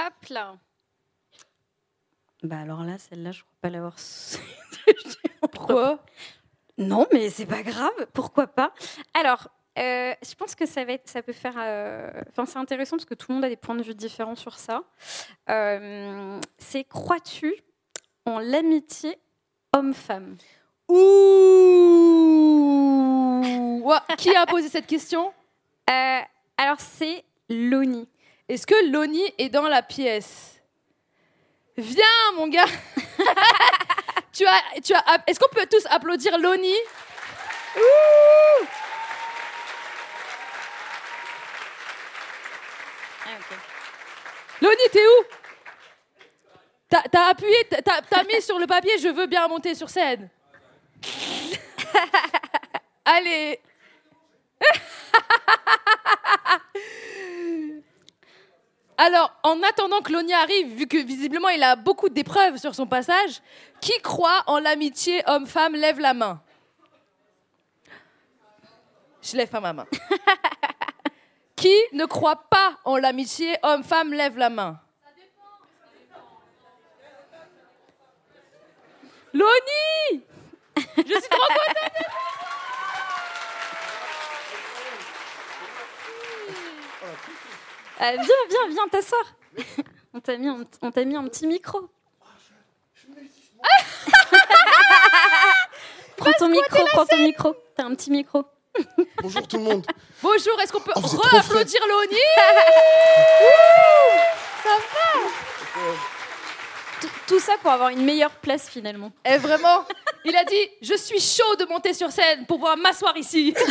Hop 0.00 0.28
là. 0.30 0.56
Bah 2.42 2.58
alors 2.60 2.82
là, 2.82 2.98
celle-là, 2.98 3.32
je 3.32 3.42
crois 3.42 3.51
pas 3.62 3.70
l'avoir. 3.70 3.94
Pourquoi 5.52 6.00
Non, 6.78 7.06
mais 7.12 7.30
c'est 7.30 7.46
pas 7.46 7.62
grave. 7.62 7.92
Pourquoi 8.12 8.46
pas? 8.48 8.72
Alors, 9.14 9.48
euh, 9.78 10.12
je 10.22 10.34
pense 10.34 10.54
que 10.54 10.66
ça 10.66 10.84
va 10.84 10.92
être, 10.92 11.08
ça 11.08 11.22
peut 11.22 11.32
faire. 11.32 11.54
euh, 11.58 12.10
Enfin, 12.30 12.44
c'est 12.44 12.58
intéressant 12.58 12.96
parce 12.96 13.06
que 13.06 13.14
tout 13.14 13.26
le 13.30 13.36
monde 13.36 13.44
a 13.44 13.48
des 13.48 13.56
points 13.56 13.74
de 13.74 13.82
vue 13.82 13.94
différents 13.94 14.34
sur 14.36 14.58
ça. 14.58 14.82
Euh, 15.48 16.38
c'est 16.58 16.84
crois-tu 16.84 17.54
en 18.26 18.38
l'amitié 18.38 19.18
homme-femme? 19.72 20.36
Ouh 20.88 20.92
Qui 24.18 24.34
a 24.36 24.44
posé 24.46 24.68
cette 24.68 24.86
question? 24.86 25.32
Alors, 25.86 26.78
c'est 26.80 27.24
Loni. 27.48 28.08
Est-ce 28.48 28.66
que 28.66 28.90
Loni 28.92 29.22
est 29.38 29.48
dans 29.48 29.68
la 29.68 29.82
pièce? 29.82 30.61
Viens, 31.76 32.32
mon 32.36 32.48
gars 32.48 32.64
Tu 34.32 34.46
as, 34.46 34.62
tu 34.82 34.94
as. 34.94 35.04
Est-ce 35.26 35.38
qu'on 35.38 35.54
peut 35.54 35.66
tous 35.70 35.84
applaudir 35.90 36.38
Loni? 36.38 36.74
Ouh 37.76 38.66
Ah. 43.24 43.28
Loni, 44.60 44.76
t'es 44.90 45.06
où? 45.06 45.24
T'as 46.88 47.02
t'as 47.10 47.26
appuyé, 47.28 47.64
t'as- 47.68 48.02
t'as 48.02 48.24
mis 48.24 48.40
sur 48.42 48.58
le 48.58 48.66
papier, 48.66 48.98
je 48.98 49.08
veux 49.08 49.26
bien 49.26 49.46
monter 49.48 49.74
sur 49.74 49.88
scène. 49.90 50.28
Alors, 59.04 59.32
en 59.42 59.60
attendant 59.64 60.00
que 60.00 60.12
Loni 60.12 60.32
arrive, 60.32 60.76
vu 60.76 60.86
que 60.86 60.96
visiblement 60.96 61.48
il 61.48 61.60
a 61.64 61.74
beaucoup 61.74 62.08
d'épreuves 62.08 62.58
sur 62.58 62.72
son 62.72 62.86
passage, 62.86 63.42
qui 63.80 64.00
croit 64.00 64.44
en 64.46 64.60
l'amitié 64.60 65.24
homme-femme 65.26 65.74
lève 65.74 65.98
la 65.98 66.14
main? 66.14 66.40
Je 69.20 69.36
lève 69.36 69.48
pas 69.48 69.58
ma 69.58 69.72
main. 69.72 69.88
qui 71.56 71.74
ne 71.92 72.04
croit 72.04 72.44
pas 72.48 72.74
en 72.84 72.96
l'amitié 72.96 73.56
homme-femme 73.64 74.12
lève 74.12 74.38
la 74.38 74.50
main? 74.50 74.80
Loni 79.32 80.22
Je 80.76 81.02
suis 81.02 81.28
trop 81.28 81.48
contente 81.48 82.06
viens, 88.12 88.46
viens, 88.48 88.68
viens 88.70 88.88
t'asseoir. 88.88 89.24
On 90.14 90.20
t'a 90.20 90.36
mis, 90.36 90.46
un- 90.48 90.64
on 90.82 90.90
t'a 90.90 91.04
mis 91.06 91.16
un 91.16 91.24
petit 91.24 91.46
micro. 91.46 91.88
prends 96.18 96.32
ton 96.38 96.48
micro, 96.48 96.84
prends 96.92 97.06
ton 97.06 97.16
micro. 97.18 97.56
T'as 97.74 97.84
un 97.84 97.94
petit 97.94 98.10
micro. 98.10 98.44
Bonjour 99.22 99.48
tout 99.48 99.56
le 99.56 99.62
monde. 99.62 99.86
Bonjour, 100.22 100.60
est-ce 100.60 100.70
qu'on 100.72 100.80
peut 100.80 100.92
Oh, 100.96 101.00
re-applaudir 101.00 101.80
Loni 101.88 102.18
Ça 104.62 104.76
va 104.76 106.21
Tout, 107.26 107.40
ça 107.40 107.54
pour 107.62 107.70
avoir 107.70 107.88
une 107.90 108.04
meilleure 108.04 108.30
place 108.36 108.68
finalement. 108.68 109.12
Eh 109.24 109.36
vraiment 109.38 109.84
Il 110.24 110.36
a 110.36 110.44
dit 110.44 110.68
Je 110.80 110.94
suis 110.96 111.20
chaud 111.20 111.56
de 111.56 111.64
monter 111.66 111.92
sur 111.94 112.10
scène 112.10 112.46
pour 112.46 112.58
pouvoir 112.58 112.76
m'asseoir 112.76 113.16
ici. 113.16 113.54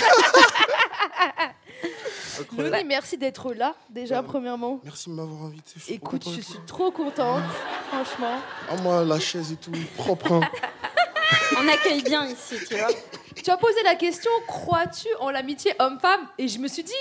Loni, 2.58 2.84
merci 2.86 3.18
d'être 3.18 3.54
là, 3.54 3.76
déjà, 3.90 4.22
premièrement. 4.24 4.80
Merci 4.84 5.10
de 5.10 5.16
m'avoir 5.16 5.44
invité. 5.44 5.72
je 5.76 5.82
suis 5.82 6.00
trop 6.00 6.08
Écoute, 6.08 6.24
content 6.24 6.36
je 6.36 6.42
suis 6.42 6.60
trop 6.68 6.92
contente, 6.92 7.44
franchement. 7.90 8.40
Ah, 8.70 8.76
moi, 8.82 9.04
la 9.04 9.20
chaise 9.20 9.52
et 9.52 9.56
tout, 9.56 9.72
propre. 9.98 10.34
hein. 10.34 10.42
On 11.58 11.68
accueille 11.68 12.02
bien 12.02 12.26
ici, 12.28 12.56
tu 12.68 12.76
vois. 12.76 12.88
Tu 13.36 13.50
as 13.50 13.58
posé 13.58 13.82
la 13.84 13.96
question 13.96 14.32
Crois-tu 14.48 15.08
en 15.20 15.30
l'amitié 15.32 15.74
homme-femme? 15.80 16.28
Et 16.38 16.48
je 16.48 16.60
me 16.60 16.68
suis 16.68 16.84
dit 16.84 16.94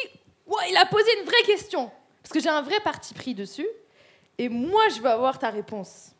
Ouais, 0.47 0.71
il 0.71 0.77
a 0.77 0.87
posé 0.87 1.07
une 1.21 1.25
vraie 1.27 1.43
question. 1.47 1.91
Parce 2.23 2.33
que 2.33 2.41
j'ai 2.41 2.49
un 2.49 2.63
vrai 2.63 2.81
parti 2.81 3.15
pris 3.15 3.35
dessus. 3.35 3.67
Et 4.39 4.49
moi, 4.49 4.83
je 4.95 5.01
veux 5.01 5.11
avoir 5.11 5.39
ta 5.39 5.51
réponse. 5.51 6.11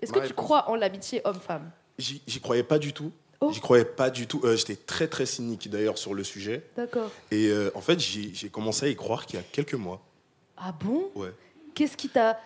Est-ce 0.00 0.12
que 0.12 0.26
tu 0.26 0.34
crois 0.34 0.68
en 0.70 0.74
l'amitié 0.76 1.20
homme-femme? 1.24 1.70
J'y 1.98 2.40
croyais 2.40 2.62
pas 2.62 2.78
du 2.78 2.92
tout. 2.92 3.10
Oh. 3.40 3.50
J'y 3.52 3.60
croyais 3.60 3.84
pas 3.84 4.10
du 4.10 4.26
tout. 4.26 4.40
Euh, 4.44 4.56
J'étais 4.56 4.74
très 4.76 5.06
très 5.06 5.24
cynique 5.26 5.68
d'ailleurs 5.70 5.96
sur 5.98 6.12
le 6.14 6.24
sujet. 6.24 6.64
D'accord. 6.76 7.10
Et 7.30 7.46
euh, 7.48 7.70
en 7.74 7.80
fait, 7.80 7.98
j'ai 8.00 8.48
commencé 8.50 8.86
à 8.86 8.88
y 8.88 8.96
croire 8.96 9.26
qu'il 9.26 9.38
y 9.38 9.42
a 9.42 9.44
quelques 9.44 9.74
mois. 9.74 10.00
Ah 10.56 10.72
bon? 10.72 11.10
Ouais. 11.14 11.32
Qu'est-ce 11.74 11.96
qui 11.96 12.08
t'a 12.08 12.40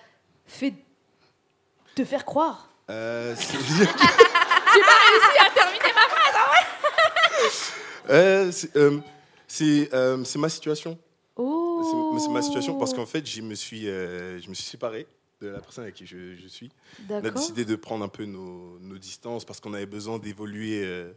fait 0.47 0.75
te 1.95 2.05
faire 2.05 2.25
croire? 2.27 2.69
Euh, 2.91 3.35
c'est- 3.37 3.57
J'ai 3.59 4.81
pas 4.81 4.99
réussi 5.09 5.39
à 5.41 5.51
terminer 5.55 5.93
ma 5.95 6.09
phrase 6.09 6.35
en 6.35 6.49
vrai 6.49 7.51
Euh, 8.11 8.51
c'est 8.53 8.77
euh, 8.77 9.01
euh, 9.95 10.25
ma 10.37 10.49
situation. 10.49 10.99
Oh 11.37 12.19
C'est 12.21 12.29
ma 12.31 12.43
situation 12.43 12.79
parce 12.79 12.93
qu'en 12.93 13.07
fait, 13.07 13.27
je 13.27 13.41
me 13.41 13.55
suis, 13.55 13.89
euh, 13.89 14.41
je 14.41 14.49
me 14.49 14.55
suis 14.55 14.65
séparé 14.65 15.07
de 15.43 15.49
la 15.49 15.61
personne 15.61 15.85
avec 15.85 15.95
qui 15.97 16.07
je, 16.07 16.35
je 16.35 16.49
suis. 16.49 16.71
On 17.11 17.25
a 17.25 17.31
décidé 17.31 17.65
de 17.65 17.77
prendre 17.77 18.05
un 18.05 18.09
peu 18.09 18.25
nos, 18.25 18.79
nos 18.79 18.99
distances 18.99 19.45
parce 19.45 19.61
qu'on 19.61 19.75
avait 19.75 19.87
besoin 19.87 20.19
d'évoluer 20.19 20.83
euh, 20.85 21.13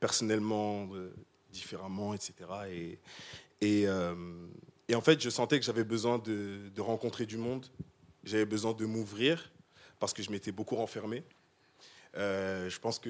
personnellement, 0.00 0.88
euh, 0.94 1.12
différemment, 1.52 2.14
etc. 2.14 2.34
Et, 2.70 2.98
et, 3.60 3.86
euh, 3.88 4.14
et 4.88 4.94
en 4.94 5.00
fait, 5.00 5.20
je 5.20 5.30
sentais 5.30 5.58
que 5.58 5.64
j'avais 5.66 5.84
besoin 5.84 6.18
de, 6.18 6.68
de 6.74 6.80
rencontrer 6.80 7.26
du 7.26 7.36
monde. 7.36 7.66
J'avais 8.22 8.46
besoin 8.46 8.72
de 8.72 8.86
m'ouvrir 8.86 9.50
parce 9.98 10.12
que 10.14 10.22
je 10.22 10.30
m'étais 10.30 10.52
beaucoup 10.52 10.76
renfermé. 10.76 11.24
Je 12.14 12.78
pense 12.78 12.98
que 13.00 13.08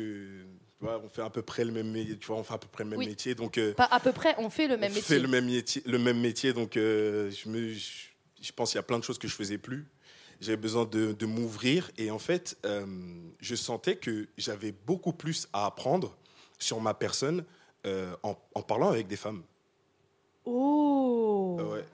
tu 0.78 0.84
vois, 0.84 1.00
on 1.04 1.08
fait 1.08 1.22
à 1.22 1.30
peu 1.30 1.42
près 1.42 1.64
le 1.64 1.72
même 1.72 1.90
métier, 1.90 2.16
tu 2.18 2.26
vois, 2.26 2.36
on 2.36 2.44
fait 2.44 2.54
à 2.54 2.58
peu 2.58 2.68
près 2.68 2.84
le 2.84 2.90
même 2.90 2.98
Oui. 2.98 3.06
métier, 3.08 3.34
donc 3.34 3.60
Pas 3.76 3.84
à 3.90 4.00
peu 4.00 4.12
près, 4.12 4.34
on 4.38 4.48
fait 4.50 4.66
le 4.66 4.76
même 4.76 4.90
on 4.92 4.94
métier. 4.94 5.02
fait 5.16 5.20
le 5.20 5.28
même 5.28 5.44
métier, 5.46 5.82
le 5.84 5.98
même 5.98 6.20
métier 6.20 6.52
donc 6.52 6.72
je, 6.74 7.48
me, 7.48 7.72
je, 7.74 7.90
je 8.40 8.52
pense 8.52 8.70
qu'il 8.70 8.76
y 8.78 8.80
a 8.80 8.82
plein 8.82 8.98
de 8.98 9.04
choses 9.04 9.18
que 9.18 9.28
je 9.28 9.34
faisais 9.34 9.58
plus. 9.58 9.86
J'avais 10.40 10.56
besoin 10.56 10.84
de, 10.84 11.12
de 11.12 11.26
m'ouvrir 11.26 11.90
et 11.96 12.10
en 12.10 12.18
fait, 12.18 12.56
euh, 12.64 12.84
je 13.40 13.54
sentais 13.54 13.96
que 13.96 14.28
j'avais 14.36 14.72
beaucoup 14.72 15.12
plus 15.12 15.48
à 15.52 15.66
apprendre 15.66 16.16
sur 16.58 16.80
ma 16.80 16.94
personne 16.94 17.44
euh, 17.86 18.14
en, 18.22 18.36
en 18.54 18.62
parlant 18.62 18.88
avec 18.88 19.06
des 19.06 19.16
femmes. 19.16 19.42
Oh 20.44 21.58
ouais. 21.72 21.84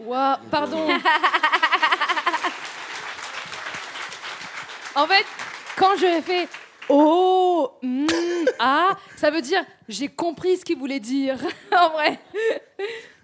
Ouah, 0.04 0.40
pardon. 0.50 0.88
en 4.94 5.06
fait, 5.06 5.24
quand 5.76 5.96
je 5.96 6.20
fais 6.22 6.48
oh, 6.88 7.72
hmm, 7.82 8.06
ah, 8.58 8.96
ça 9.16 9.30
veut 9.30 9.42
dire 9.42 9.64
j'ai 9.88 10.08
compris 10.08 10.56
ce 10.56 10.64
qu'il 10.64 10.78
voulait 10.78 11.00
dire. 11.00 11.38
en 11.72 11.90
vrai. 11.90 12.18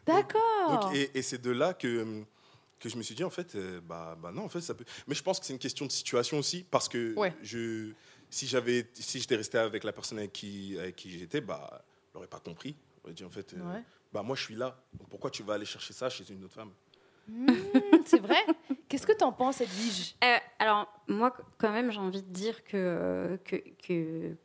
D'accord. 0.06 0.92
Et 0.94 1.10
et 1.14 1.22
c'est 1.22 1.40
de 1.40 1.50
là 1.50 1.74
que, 1.74 1.88
euh, 1.88 2.22
que 2.84 2.88
je 2.90 2.96
me 2.96 3.02
suis 3.02 3.14
dit, 3.14 3.24
en 3.24 3.30
fait, 3.30 3.54
euh, 3.56 3.80
bah, 3.82 4.16
bah 4.20 4.30
non, 4.32 4.44
en 4.44 4.48
fait, 4.48 4.60
ça 4.60 4.74
peut. 4.74 4.84
Mais 5.08 5.14
je 5.14 5.22
pense 5.22 5.40
que 5.40 5.46
c'est 5.46 5.52
une 5.52 5.58
question 5.58 5.86
de 5.86 5.90
situation 5.92 6.38
aussi, 6.38 6.64
parce 6.70 6.88
que 6.88 7.14
Ouais. 7.16 7.34
je, 7.42 7.90
si 8.30 8.46
j'avais, 8.46 8.88
si 8.94 9.18
j'étais 9.20 9.36
resté 9.36 9.58
avec 9.58 9.82
la 9.84 9.92
personne 9.92 10.18
avec 10.18 10.32
qui, 10.32 10.76
avec 10.78 10.96
qui 10.96 11.10
j'étais, 11.10 11.40
bah, 11.40 11.68
elle 11.72 12.10
n'aurait 12.14 12.26
pas 12.28 12.40
compris. 12.40 12.76
Elle 12.96 13.00
aurait 13.04 13.14
dit, 13.14 13.24
en 13.24 13.30
fait, 13.30 13.54
euh, 13.54 13.74
Ouais. 13.74 13.82
bah, 14.12 14.22
moi, 14.22 14.36
je 14.36 14.42
suis 14.42 14.54
là. 14.54 14.76
Donc, 14.98 15.08
pourquoi 15.08 15.30
tu 15.30 15.42
vas 15.42 15.54
aller 15.54 15.64
chercher 15.66 15.92
ça 15.92 16.08
chez 16.08 16.24
une 16.30 16.44
autre 16.44 16.54
femme? 16.54 16.70
Hmm, 17.26 17.46
c'est 18.04 18.20
vrai 18.20 18.36
Qu'est-ce 18.88 19.06
que 19.06 19.12
t'en 19.16 19.32
penses, 19.32 19.60
Edwige 19.62 20.14
Euh, 20.22 20.36
alors, 20.58 20.92
moi, 21.08 21.34
quand 21.58 21.72
même, 21.72 21.90
j'ai 21.90 21.98
envie 21.98 22.22
de 22.22 22.28
dire 22.30 22.62
que 22.64 23.38
que 23.44 23.56
que- 23.82 24.36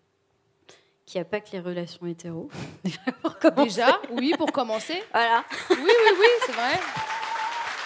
qu'il 1.06 1.18
n'y 1.20 1.22
a 1.22 1.26
pas 1.26 1.42
que 1.42 1.52
les 1.52 1.60
relations 1.60 2.06
hétéros. 2.06 2.50
Pour 3.22 3.38
commencer. 3.40 3.64
Déjà, 3.64 4.00
oui, 4.12 4.34
pour 4.38 4.52
commencer. 4.52 5.02
Voilà. 5.12 5.44
Oui, 5.72 5.78
oui, 5.80 6.12
oui, 6.20 6.28
c'est 6.46 6.52
vrai. 6.54 6.80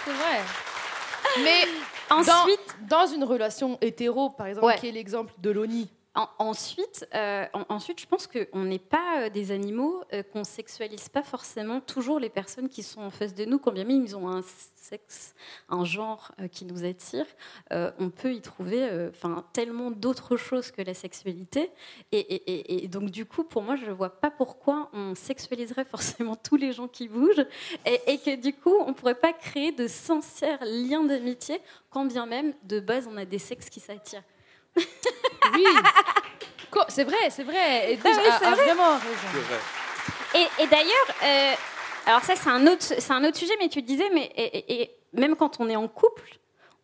C'est 0.04 0.10
vrai. 0.12 0.40
Mais 1.42 1.64
Ensuite- 2.10 2.60
dans, 2.88 2.98
dans 3.00 3.06
une 3.06 3.24
relation 3.24 3.78
hétéro, 3.80 4.30
par 4.30 4.46
exemple, 4.46 4.66
Ouais. 4.66 4.78
qui 4.78 4.88
est 4.88 4.92
l'exemple 4.92 5.32
de 5.38 5.50
Loni. 5.50 5.90
En- 6.16 6.28
ensuite, 6.38 7.06
euh, 7.14 7.44
en- 7.54 7.64
ensuite, 7.70 8.00
je 8.00 8.06
pense 8.06 8.28
qu'on 8.28 8.62
n'est 8.62 8.78
pas 8.78 9.22
euh, 9.24 9.30
des 9.30 9.50
animaux, 9.50 10.02
euh, 10.12 10.22
qu'on 10.22 10.44
sexualise 10.44 11.08
pas 11.08 11.24
forcément 11.24 11.80
toujours 11.80 12.20
les 12.20 12.28
personnes 12.30 12.68
qui 12.68 12.84
sont 12.84 13.00
en 13.00 13.10
face 13.10 13.34
de 13.34 13.44
nous, 13.44 13.58
quand 13.58 13.72
bien 13.72 13.82
même 13.82 14.04
ils 14.04 14.16
ont 14.16 14.28
un 14.28 14.42
sexe, 14.76 15.34
un 15.68 15.84
genre 15.84 16.30
euh, 16.40 16.46
qui 16.46 16.66
nous 16.66 16.84
attire. 16.84 17.26
on 17.98 18.10
peut 18.10 18.32
y 18.32 18.40
trouver 18.40 18.88
enfin 19.10 19.44
tellement 19.52 19.90
d'autres 19.90 20.36
choses 20.36 20.70
que 20.70 20.82
la 20.82 20.94
sexualité. 20.94 21.70
Et, 22.12 22.84
et- 22.84 22.88
donc, 22.88 23.10
du 23.10 23.26
coup, 23.26 23.42
pour 23.42 23.62
moi, 23.62 23.74
je 23.74 23.86
ne 23.86 23.92
vois 23.92 24.10
pas 24.20 24.30
pourquoi 24.30 24.90
on 24.92 25.14
sexualiserait 25.16 25.84
forcément 25.96 26.36
tous 26.36 26.56
les 26.56 26.72
gens 26.72 26.86
qui 26.86 27.08
bougent 27.08 27.46
et 27.86 28.18
que 28.18 28.36
du 28.36 28.52
coup, 28.52 28.74
on 28.80 28.88
ne 28.88 28.92
pourrait 28.94 29.14
pas 29.18 29.32
créer 29.32 29.72
de 29.72 29.88
sincères 29.88 30.60
liens 30.64 31.02
d'amitié, 31.02 31.60
quand 31.90 32.04
bien 32.04 32.26
même, 32.26 32.54
de 32.62 32.78
base, 32.78 33.08
on 33.10 33.16
a 33.16 33.24
des 33.24 33.38
sexes 33.40 33.68
qui 33.68 33.80
s'attirent. 33.80 34.22
Oui. 35.52 35.64
C'est 36.88 37.04
vrai, 37.04 37.30
c'est 37.30 37.44
vrai. 37.44 37.98
Ah 38.04 38.08
oui, 38.16 38.28
a, 38.28 38.38
c'est 38.38 38.44
a 38.46 38.50
vrai. 38.54 38.64
vraiment 38.64 38.94
raison. 38.98 39.54
Et, 40.34 40.62
et 40.62 40.66
d'ailleurs, 40.66 41.06
euh, 41.22 41.54
alors 42.06 42.22
ça 42.24 42.34
c'est 42.34 42.50
un 42.50 42.66
autre, 42.66 42.82
c'est 42.82 43.12
un 43.12 43.22
autre 43.24 43.36
sujet, 43.36 43.52
mais 43.60 43.68
tu 43.68 43.80
disais, 43.82 44.10
mais 44.12 44.24
et, 44.34 44.58
et- 44.58 44.82
et 44.82 44.90
même 45.12 45.36
quand 45.36 45.60
on 45.60 45.68
est 45.68 45.76
en 45.76 45.86
couple, 45.86 46.38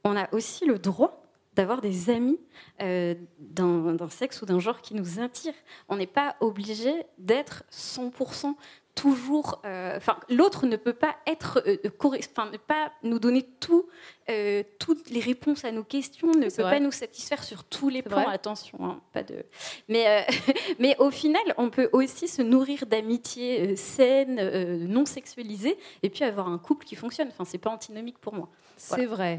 on 0.05 0.17
a 0.17 0.33
aussi 0.33 0.65
le 0.67 0.79
droit 0.79 1.25
d'avoir 1.55 1.81
des 1.81 2.11
amis 2.11 2.39
euh, 2.81 3.15
d'un 3.41 4.09
sexe 4.09 4.41
ou 4.43 4.47
d'un 4.47 4.61
genre 4.61 4.81
qui 4.81 4.95
nous 4.95 5.19
attire. 5.21 5.53
On 5.89 5.97
n'est 5.97 6.07
pas 6.07 6.37
obligé 6.41 6.95
d'être 7.19 7.65
100% 7.73 8.55
toujours. 9.01 9.61
euh, 9.65 9.99
l'autre 10.29 10.67
ne 10.67 10.77
peut 10.77 10.93
pas 10.93 11.17
être, 11.27 11.63
euh, 11.67 11.77
ne 11.83 12.57
pas 12.59 12.93
nous 13.03 13.19
donner 13.19 13.43
tout, 13.61 13.87
euh, 14.29 14.63
toutes 14.79 15.09
les 15.11 15.21
réponses 15.21 15.65
à 15.65 15.73
nos 15.73 15.85
questions, 15.85 16.29
ne 16.29 16.49
peut 16.49 16.63
vrai. 16.63 16.73
pas 16.73 16.81
nous 16.81 16.93
satisfaire 16.93 17.43
sur 17.43 17.65
tous 17.65 17.89
les 17.89 18.03
plans. 18.03 18.23
vrai. 18.23 18.35
Attention, 18.35 18.79
hein, 18.85 19.01
pas 19.13 19.23
de. 19.23 19.45
Mais, 19.89 20.27
mais 20.79 20.97
au 20.99 21.11
final, 21.11 21.43
on 21.57 21.71
peut 21.71 21.89
aussi 21.93 22.29
se 22.29 22.43
nourrir 22.43 22.87
d'amitiés 22.87 23.75
saines, 23.77 24.39
euh, 24.39 24.77
non 24.87 25.07
sexualisées, 25.07 25.79
et 26.03 26.11
puis 26.11 26.25
avoir 26.25 26.49
un 26.49 26.59
couple 26.59 26.85
qui 26.85 26.95
fonctionne. 26.95 27.29
Enfin, 27.29 27.45
c'est 27.45 27.59
pas 27.59 27.71
antinomique 27.71 28.19
pour 28.19 28.35
moi. 28.35 28.49
C'est 28.77 29.07
vrai. 29.07 29.39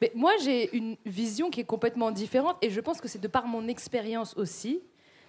Mais 0.00 0.10
moi, 0.14 0.32
j'ai 0.42 0.74
une 0.76 0.96
vision 1.06 1.50
qui 1.50 1.60
est 1.60 1.64
complètement 1.64 2.10
différente 2.10 2.56
et 2.62 2.70
je 2.70 2.80
pense 2.80 3.00
que 3.00 3.08
c'est 3.08 3.20
de 3.20 3.28
par 3.28 3.46
mon 3.46 3.68
expérience 3.68 4.36
aussi. 4.36 4.80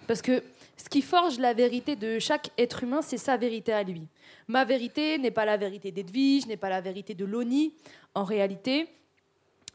Parce 0.06 0.20
que 0.20 0.42
ce 0.76 0.88
qui 0.88 1.02
forge 1.02 1.38
la 1.38 1.52
vérité 1.54 1.96
de 1.96 2.18
chaque 2.18 2.50
être 2.58 2.82
humain, 2.82 3.00
c'est 3.02 3.18
sa 3.18 3.36
vérité 3.36 3.72
à 3.72 3.82
lui. 3.82 4.06
Ma 4.48 4.64
vérité 4.64 5.18
n'est 5.18 5.30
pas 5.30 5.44
la 5.44 5.56
vérité 5.56 5.92
d'Edwige, 5.92 6.46
n'est 6.46 6.56
pas 6.56 6.68
la 6.68 6.80
vérité 6.80 7.14
de 7.14 7.24
Loni. 7.24 7.74
En 8.14 8.24
réalité, 8.24 8.88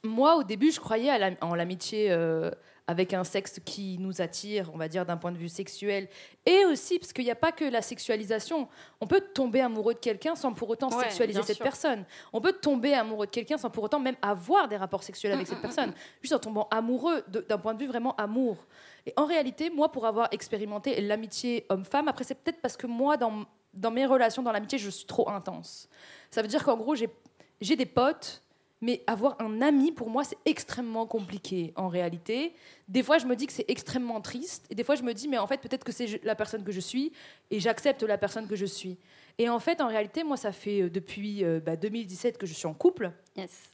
moi, 0.04 0.36
au 0.38 0.44
début, 0.44 0.72
je 0.72 0.80
croyais 0.80 1.10
à 1.10 1.18
la- 1.18 1.32
en 1.42 1.56
l'amitié 1.56 2.12
euh, 2.12 2.52
avec 2.88 3.14
un 3.14 3.24
sexe 3.24 3.60
qui 3.64 3.98
nous 4.00 4.20
attire, 4.22 4.72
on 4.74 4.78
va 4.78 4.88
dire 4.88 5.06
d'un 5.06 5.18
point 5.18 5.32
de 5.32 5.38
vue 5.38 5.48
sexuel, 5.50 6.08
et 6.46 6.66
aussi 6.66 6.98
parce 6.98 7.14
qu'il 7.14 7.24
n'y 7.26 7.30
a 7.32 7.36
pas 7.36 7.52
que 7.52 7.64
la 7.66 7.82
sexualisation. 7.84 8.68
On 9.00 9.06
peut 9.08 9.22
tomber 9.22 9.62
amoureux 9.62 9.94
de 9.94 10.00
quelqu'un 10.00 10.36
sans 10.36 10.54
pour 10.54 10.70
autant 10.70 10.90
Ouais, 10.90 11.04
sexualiser 11.04 11.44
cette 11.44 11.58
sûr. 11.58 11.64
personne. 11.64 12.04
On 12.34 12.42
peut 12.42 12.52
tomber 12.54 12.94
amoureux 12.96 13.26
de 13.28 13.32
quelqu'un 13.32 13.58
sans 13.58 13.70
pour 13.70 13.84
autant 13.84 14.00
même 14.00 14.16
avoir 14.24 14.68
des 14.68 14.78
rapports 14.78 15.04
sexuels 15.04 15.34
avec 15.34 15.46
cette 15.48 15.62
personne, 15.62 15.94
juste 16.22 16.34
en 16.34 16.40
tombant 16.40 16.68
amoureux 16.72 17.24
d'un 17.28 17.58
point 17.60 17.74
de 17.76 17.80
vue 17.80 17.88
vraiment 17.88 18.16
amour. 18.16 18.58
Et 19.06 19.14
en 19.18 19.26
réalité, 19.26 19.70
moi, 19.70 19.92
pour 19.92 20.06
avoir 20.06 20.30
expérimenté 20.32 21.00
l'amitié 21.02 21.66
homme-femme, 21.70 22.08
après 22.08 22.24
c'est 22.24 22.36
peut-être 22.36 22.62
parce 22.62 22.78
que 22.78 22.88
moi, 22.88 23.18
dans, 23.18 23.46
dans 23.74 23.92
mes 23.92 24.06
relations, 24.06 24.44
dans 24.44 24.52
l'amitié, 24.52 24.78
je 24.78 24.90
suis 24.90 25.06
trop 25.06 25.30
intense. 25.30 25.90
Ça 26.32 26.42
veut 26.42 26.48
dire 26.48 26.64
qu'en 26.64 26.78
gros, 26.78 26.96
j'ai 26.96 27.76
des 27.76 27.86
potes, 27.86 28.44
mais 28.82 29.04
avoir 29.08 29.36
un 29.42 29.62
ami, 29.62 29.92
pour 29.92 30.10
moi, 30.10 30.24
c'est 30.24 30.38
extrêmement 30.46 31.06
compliqué 31.06 31.74
en 31.76 31.90
réalité. 31.90 32.54
Des 32.88 33.04
fois, 33.04 33.18
je 33.18 33.26
me 33.26 33.36
dis 33.36 33.46
que 33.46 33.54
c'est 33.54 33.70
extrêmement 33.70 34.22
triste, 34.22 34.66
et 34.70 34.76
des 34.76 34.84
fois, 34.84 34.96
je 34.96 35.04
me 35.04 35.14
dis, 35.14 35.28
mais 35.28 35.38
en 35.38 35.48
fait, 35.48 35.60
peut-être 35.60 35.84
que 35.84 35.92
c'est 35.92 36.24
la 36.24 36.36
personne 36.36 36.64
que 36.64 36.72
je 36.72 36.80
suis, 36.80 37.12
et 37.52 37.60
j'accepte 37.60 38.04
la 38.04 38.18
personne 38.18 38.48
que 38.48 38.56
je 38.56 38.66
suis. 38.66 38.98
Et 39.38 39.50
en 39.50 39.60
fait, 39.60 39.82
en 39.82 39.88
réalité, 39.88 40.24
moi, 40.24 40.38
ça 40.38 40.52
fait 40.52 40.84
euh, 40.84 40.90
depuis 40.90 41.44
euh, 41.44 41.60
bah, 41.60 41.76
2017 41.76 42.38
que 42.38 42.46
je 42.46 42.54
suis 42.54 42.68
en 42.68 42.74
couple. 42.74 43.12
Yes. 43.36 43.72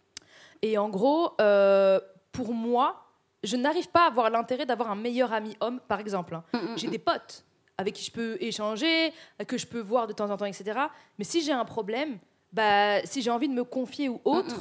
Et 0.61 0.77
en 0.77 0.89
gros, 0.89 1.33
euh, 1.41 1.99
pour 2.31 2.53
moi, 2.53 3.04
je 3.45 3.55
n'arrive 3.57 3.89
pas 3.89 4.03
à 4.03 4.07
avoir 4.07 4.29
l'intérêt 4.29 4.65
d'avoir 4.65 4.91
un 4.91 4.95
meilleur 4.95 5.31
ami 5.33 5.55
homme, 5.59 5.79
par 5.87 5.99
exemple. 5.99 6.35
hein. 6.35 6.43
Mm, 6.53 6.77
J'ai 6.77 6.87
des 6.87 6.99
potes 6.99 7.43
avec 7.77 7.93
qui 7.93 8.03
je 8.05 8.11
peux 8.11 8.37
échanger, 8.39 9.11
que 9.47 9.57
je 9.57 9.67
peux 9.67 9.79
voir 9.81 10.07
de 10.07 10.13
temps 10.13 10.29
en 10.29 10.37
temps, 10.37 10.45
etc. 10.45 10.79
Mais 11.17 11.25
si 11.25 11.41
j'ai 11.41 11.51
un 11.51 11.65
problème, 11.65 12.17
bah, 12.53 13.01
si 13.05 13.21
j'ai 13.21 13.29
envie 13.31 13.49
de 13.49 13.53
me 13.53 13.63
confier 13.65 14.07
ou 14.07 14.21
autre, 14.23 14.55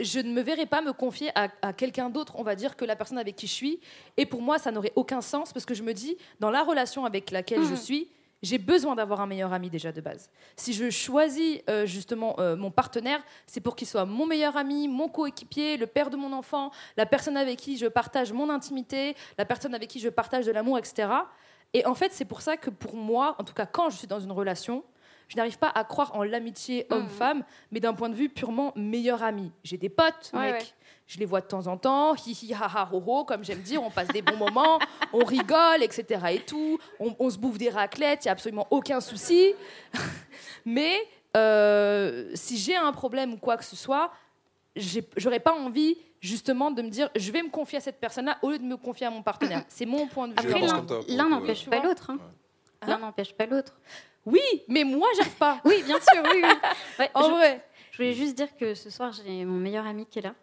je 0.00 0.20
ne 0.20 0.32
me 0.32 0.40
verrai 0.42 0.64
pas 0.66 0.80
me 0.82 0.92
confier 0.92 1.30
à, 1.34 1.48
à 1.62 1.72
quelqu'un 1.72 2.08
d'autre, 2.10 2.34
on 2.36 2.42
va 2.42 2.54
dire, 2.54 2.76
que 2.76 2.84
la 2.84 2.96
personne 2.96 3.18
avec 3.18 3.36
qui 3.36 3.46
je 3.46 3.52
suis. 3.52 3.80
Et 4.16 4.24
pour 4.26 4.40
moi, 4.42 4.58
ça 4.58 4.70
n'aurait 4.72 4.92
aucun 4.96 5.20
sens 5.20 5.52
parce 5.52 5.64
que 5.66 5.74
je 5.74 5.82
me 5.82 5.92
dis, 5.92 6.16
dans 6.40 6.50
la 6.50 6.62
relation 6.62 7.04
avec 7.04 7.30
laquelle 7.30 7.62
je 7.64 7.74
suis, 7.74 8.08
j'ai 8.46 8.58
besoin 8.58 8.94
d'avoir 8.94 9.20
un 9.20 9.26
meilleur 9.26 9.52
ami 9.52 9.68
déjà 9.70 9.90
de 9.92 10.00
base. 10.00 10.30
Si 10.56 10.72
je 10.72 10.88
choisis 10.90 11.60
euh, 11.68 11.84
justement 11.86 12.36
euh, 12.38 12.54
mon 12.56 12.70
partenaire, 12.70 13.22
c'est 13.46 13.60
pour 13.60 13.74
qu'il 13.76 13.88
soit 13.88 14.04
mon 14.04 14.26
meilleur 14.26 14.56
ami, 14.56 14.88
mon 14.88 15.08
coéquipier, 15.08 15.76
le 15.76 15.86
père 15.86 16.10
de 16.10 16.16
mon 16.16 16.32
enfant, 16.32 16.70
la 16.96 17.06
personne 17.06 17.36
avec 17.36 17.58
qui 17.58 17.76
je 17.76 17.86
partage 17.86 18.32
mon 18.32 18.48
intimité, 18.50 19.16
la 19.38 19.44
personne 19.44 19.74
avec 19.74 19.88
qui 19.88 19.98
je 20.00 20.08
partage 20.08 20.46
de 20.46 20.52
l'amour, 20.52 20.78
etc. 20.78 21.08
Et 21.74 21.84
en 21.86 21.94
fait, 21.94 22.12
c'est 22.12 22.24
pour 22.24 22.40
ça 22.40 22.56
que 22.56 22.70
pour 22.70 22.94
moi, 22.94 23.34
en 23.38 23.44
tout 23.44 23.54
cas 23.54 23.66
quand 23.66 23.90
je 23.90 23.96
suis 23.96 24.06
dans 24.06 24.20
une 24.20 24.32
relation, 24.32 24.84
je 25.28 25.36
n'arrive 25.36 25.58
pas 25.58 25.72
à 25.74 25.82
croire 25.82 26.14
en 26.14 26.22
l'amitié 26.22 26.86
Mhm. 26.90 26.96
homme-femme, 26.96 27.44
mais 27.72 27.80
d'un 27.80 27.94
point 27.94 28.08
de 28.08 28.14
vue 28.14 28.28
purement 28.28 28.72
meilleur 28.76 29.24
ami. 29.24 29.50
J'ai 29.64 29.76
des 29.76 29.88
potes, 29.88 30.30
Ouais, 30.32 30.52
mec. 30.52 30.54
ouais. 30.62 30.66
Je 31.06 31.18
les 31.18 31.24
vois 31.24 31.40
de 31.40 31.46
temps 31.46 31.66
en 31.68 31.76
temps, 31.76 32.14
hi 32.16 32.32
hi 32.42 32.52
ha 32.52 32.66
ha 32.66 32.88
ho 32.92 33.00
ho, 33.06 33.24
comme 33.24 33.44
j'aime 33.44 33.60
dire, 33.60 33.80
on 33.82 33.90
passe 33.90 34.08
des 34.08 34.22
bons 34.22 34.36
moments, 34.36 34.80
on 35.12 35.24
rigole, 35.24 35.82
etc. 35.82 36.20
et 36.32 36.40
tout. 36.40 36.78
On, 36.98 37.14
on 37.20 37.30
se 37.30 37.38
bouffe 37.38 37.58
des 37.58 37.70
raclettes, 37.70 38.24
il 38.24 38.26
n'y 38.26 38.30
a 38.30 38.32
absolument 38.32 38.66
aucun 38.70 39.00
souci. 39.00 39.54
Mais 40.64 40.96
euh, 41.36 42.30
si 42.34 42.58
j'ai 42.58 42.74
un 42.76 42.92
problème 42.92 43.34
ou 43.34 43.36
quoi 43.36 43.56
que 43.56 43.64
ce 43.64 43.76
soit, 43.76 44.10
j'aurais 45.16 45.38
pas 45.40 45.52
envie 45.54 45.96
justement 46.20 46.70
de 46.72 46.82
me 46.82 46.88
dire 46.88 47.08
je 47.14 47.30
vais 47.30 47.42
me 47.42 47.50
confier 47.50 47.78
à 47.78 47.80
cette 47.80 48.00
personne-là 48.00 48.38
au 48.42 48.50
lieu 48.50 48.58
de 48.58 48.64
me 48.64 48.76
confier 48.76 49.06
à 49.06 49.10
mon 49.10 49.22
partenaire. 49.22 49.62
C'est 49.68 49.86
mon 49.86 50.08
point 50.08 50.26
de 50.28 50.32
vue. 50.40 50.48
Après, 50.52 50.60
l'un 51.08 51.28
n'empêche 51.28 51.66
pas 51.68 51.80
l'autre. 51.82 52.10
hein. 52.10 52.18
L'un 52.86 52.98
n'empêche 52.98 53.32
pas 53.32 53.46
l'autre. 53.46 53.78
Oui, 54.24 54.40
mais 54.66 54.82
moi 54.82 55.06
j'arrive 55.16 55.36
pas. 55.36 55.60
Oui, 55.64 55.82
bien 55.84 55.98
sûr, 56.00 56.22
oui. 56.24 56.42
oui. 56.42 56.48
Ouais, 56.98 57.10
En 57.14 57.22
je, 57.28 57.30
vrai. 57.30 57.64
je 57.92 57.96
voulais 57.98 58.12
juste 58.12 58.34
dire 58.34 58.48
que 58.56 58.74
ce 58.74 58.90
soir, 58.90 59.12
j'ai 59.12 59.44
mon 59.44 59.58
meilleur 59.58 59.86
ami 59.86 60.04
qui 60.04 60.18
est 60.18 60.22
là. 60.22 60.34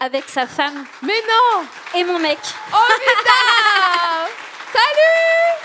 Avec 0.00 0.28
sa 0.28 0.46
femme 0.46 0.84
Mais 1.02 1.14
non 1.28 1.64
et 1.98 2.04
mon 2.04 2.18
mec. 2.18 2.38
Oh 2.72 2.92
putain 2.98 4.28
Salut 4.72 5.60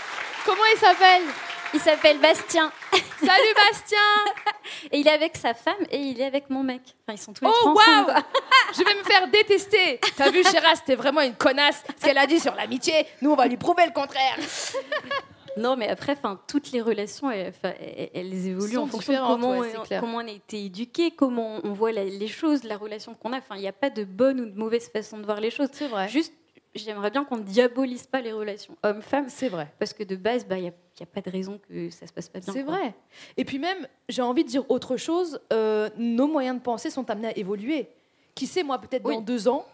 Comment 0.46 0.66
il 0.74 0.80
s'appelle 0.80 1.24
Il 1.74 1.80
s'appelle 1.80 2.20
Bastien. 2.20 2.72
Salut 3.20 3.54
Bastien 3.56 3.98
Et 4.92 5.00
il 5.00 5.08
est 5.08 5.12
avec 5.12 5.36
sa 5.36 5.54
femme 5.54 5.74
et 5.92 5.98
il 5.98 6.22
est 6.22 6.26
avec 6.26 6.50
mon 6.50 6.64
mec. 6.64 6.82
Enfin, 7.06 7.18
ils 7.18 7.22
sont 7.22 7.34
tous 7.34 7.44
les 7.44 7.52
Oh 7.52 7.58
trois 7.60 7.72
ensemble. 7.74 8.12
waouh 8.12 8.22
quoi. 8.22 8.24
Je 8.78 8.84
vais 8.84 8.94
me 8.94 9.04
faire 9.04 9.28
détester 9.28 10.00
T'as 10.16 10.30
vu 10.30 10.44
Chéra, 10.44 10.76
c'était 10.76 10.96
vraiment 10.96 11.22
une 11.22 11.36
connasse 11.36 11.84
ce 12.00 12.06
qu'elle 12.06 12.18
a 12.18 12.28
dit 12.28 12.40
sur 12.40 12.54
l'amitié. 12.56 13.06
Nous 13.22 13.32
on 13.32 13.36
va 13.36 13.48
lui 13.48 13.58
prouver 13.58 13.86
le 13.86 13.92
contraire. 13.92 14.36
Non, 15.60 15.76
mais 15.76 15.88
après, 15.88 16.14
enfin, 16.14 16.40
toutes 16.48 16.72
les 16.72 16.82
relations, 16.82 17.30
elles, 17.30 17.50
enfin, 17.50 17.74
elles- 17.80 18.10
elles 18.14 18.48
évoluent 18.48 18.78
en 18.78 18.88
fonction 18.88 19.14
de 19.14 19.18
comment, 19.20 19.58
ouais, 19.58 19.74
on, 19.78 19.84
clair. 19.84 20.00
comment 20.02 20.18
on 20.18 20.28
a 20.28 20.32
été 20.32 20.66
éduqué, 20.66 21.12
comment 21.12 21.60
on 21.64 21.74
voit 21.74 21.92
la- 21.92 22.06
les 22.06 22.28
choses, 22.28 22.64
la 22.64 22.78
relation 22.78 23.14
qu'on 23.14 23.34
a. 23.34 23.38
Enfin, 23.38 23.56
il 23.56 23.62
n'y 23.62 23.68
a 23.68 23.74
pas 23.74 23.90
de 23.90 24.04
bonne 24.04 24.40
ou 24.42 24.46
de 24.46 24.58
mauvaise 24.58 24.90
façon 24.90 25.18
de 25.18 25.26
voir 25.26 25.40
les 25.42 25.52
choses. 25.52 25.68
C'est 25.74 25.88
vrai. 25.88 26.08
Juste, 26.08 26.34
j'aimerais 26.76 27.12
bien 27.12 27.24
qu'on 27.26 27.38
ne 27.38 27.44
diabolise 27.44 28.08
pas 28.08 28.22
les 28.22 28.32
relations 28.32 28.76
hommes-femmes, 28.84 29.26
C'est 29.30 29.50
vrai. 29.50 29.68
parce 29.80 29.94
que 29.94 30.04
de 30.04 30.16
base, 30.16 30.46
bah, 30.46 30.58
il 30.58 30.62
n'y 30.64 30.68
a, 30.70 31.06
pas 31.06 31.22
de 31.22 31.30
raison 31.30 31.60
que 31.70 31.90
ça 31.90 32.08
se 32.08 32.14
passe 32.14 32.30
pas 32.30 32.40
bien. 32.40 32.54
C'est 32.54 32.64
vrai. 32.64 32.94
Et 33.38 33.44
puis 33.46 33.60
même, 33.60 33.88
j'ai 34.08 34.22
envie 34.22 34.44
de 34.44 34.50
dire 34.50 34.64
autre 34.70 34.96
chose, 34.98 35.40
euh, 35.54 35.90
nos 35.98 36.28
moyens 36.28 36.58
de 36.58 36.62
penser 36.62 36.90
sont 36.90 37.10
amenés 37.10 37.30
à 37.30 37.38
évoluer. 37.38 37.90
Qui 38.36 38.48
sait, 38.48 38.64
moi, 38.64 38.78
peut-être 38.80 39.06
Oui. 39.06 39.16
dans 39.16 39.22
deux 39.22 39.48
ans, 39.50 39.66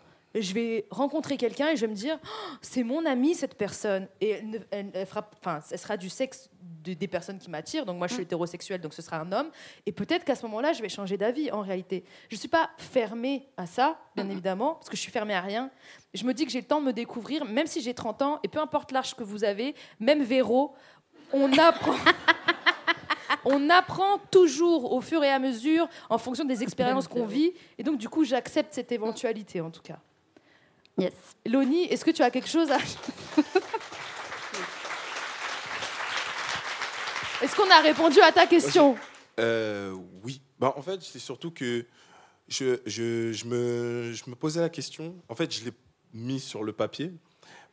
je 0.42 0.54
vais 0.54 0.86
rencontrer 0.92 1.38
quelqu'un 1.38 1.70
et 1.70 1.76
je 1.76 1.82
vais 1.82 1.88
me 1.92 1.96
dire, 1.96 2.18
Oh, 2.24 2.56
c'est 2.62 2.84
mon 2.84 3.06
ami 3.06 3.36
cette 3.36 3.56
personne. 3.56 4.08
Et 4.22 4.30
elle, 4.32 4.50
ne- 4.50 4.58
elle- 4.72 4.92
elle 4.94 5.06
fera, 5.06 5.30
enfin, 5.40 5.62
ce 5.62 5.78
sera 5.78 5.98
du 5.98 6.10
sexe 6.10 6.50
de- 6.62 6.94
des 6.94 7.08
personnes 7.08 7.40
qui 7.40 7.50
m'attirent. 7.50 7.86
Donc 7.86 7.98
moi, 7.98 8.08
je 8.08 8.14
suis 8.16 8.24
hétérosexuelle, 8.24 8.82
donc 8.82 8.94
ce 8.94 9.02
sera 9.02 9.18
un 9.18 9.32
homme. 9.32 9.50
Et 9.86 9.92
peut-être 9.92 10.24
qu'à 10.26 10.36
ce 10.36 10.44
moment-là, 10.46 10.74
je 10.74 10.82
vais 10.82 10.90
changer 10.90 11.18
d'avis 11.18 11.52
en 11.52 11.62
réalité. 11.62 12.04
Je 12.30 12.36
ne 12.36 12.40
suis 12.40 12.48
pas 12.50 12.70
fermée 12.78 13.48
à 13.58 13.66
ça, 13.66 13.98
bien 14.16 14.26
évidemment, 14.30 14.76
parce 14.76 14.90
que 14.90 14.96
je 14.96 15.02
suis 15.02 15.12
fermée 15.12 15.34
à 15.36 15.42
rien. 15.42 15.72
Je 16.14 16.24
me 16.26 16.34
dis 16.34 16.46
que 16.46 16.52
j'ai 16.52 16.62
le 16.62 16.68
temps 16.68 16.82
de 16.82 16.86
me 16.86 16.94
découvrir, 16.94 17.46
même 17.46 17.68
si 17.68 17.82
j'ai 17.82 17.94
30 17.94 18.22
ans, 18.22 18.40
et 18.44 18.48
peu 18.48 18.60
importe 18.60 18.92
l'âge 18.92 19.16
que 19.16 19.24
vous 19.24 19.44
avez, 19.44 19.74
même 20.00 20.24
Véro, 20.24 20.74
on 21.34 21.52
apprend. 21.58 21.96
On 23.48 23.70
apprend 23.70 24.18
toujours 24.32 24.92
au 24.92 25.02
fur 25.02 25.24
et 25.24 25.30
à 25.30 25.38
mesure, 25.38 25.88
en 26.10 26.18
fonction 26.18 26.46
des 26.46 26.64
expériences 26.64 27.08
qu'on 27.08 27.26
vit. 27.28 27.54
Et 27.78 27.84
donc, 27.84 27.98
du 28.00 28.10
coup, 28.10 28.24
j'accepte 28.24 28.74
cette 28.74 28.92
éventualité, 28.92 29.62
en 29.62 29.70
tout 29.70 29.82
cas. 29.84 30.00
Yes. 30.98 31.12
Loni, 31.46 31.84
est-ce 31.86 32.06
que 32.06 32.12
tu 32.12 32.22
as 32.22 32.32
quelque 32.32 32.48
chose 32.50 32.72
à... 32.72 32.78
Est-ce 37.42 37.56
qu'on 37.56 37.70
a 37.70 37.82
répondu 37.82 38.20
à 38.22 38.32
ta 38.32 38.48
question 38.48 38.96
Euh, 39.40 39.94
oui. 40.24 40.42
Bah, 40.60 40.74
en 40.78 40.82
fait, 40.82 41.02
c'est 41.02 41.20
surtout 41.20 41.52
que 41.52 41.86
je, 42.48 42.80
je, 42.86 43.34
je, 43.34 43.46
me, 43.46 44.14
je 44.14 44.24
me 44.30 44.36
posais 44.36 44.62
la 44.62 44.70
question. 44.70 45.16
En 45.28 45.36
fait, 45.36 45.54
je 45.54 45.66
l'ai 45.66 45.72
mis 46.14 46.40
sur 46.40 46.64
le 46.64 46.72
papier 46.72 47.12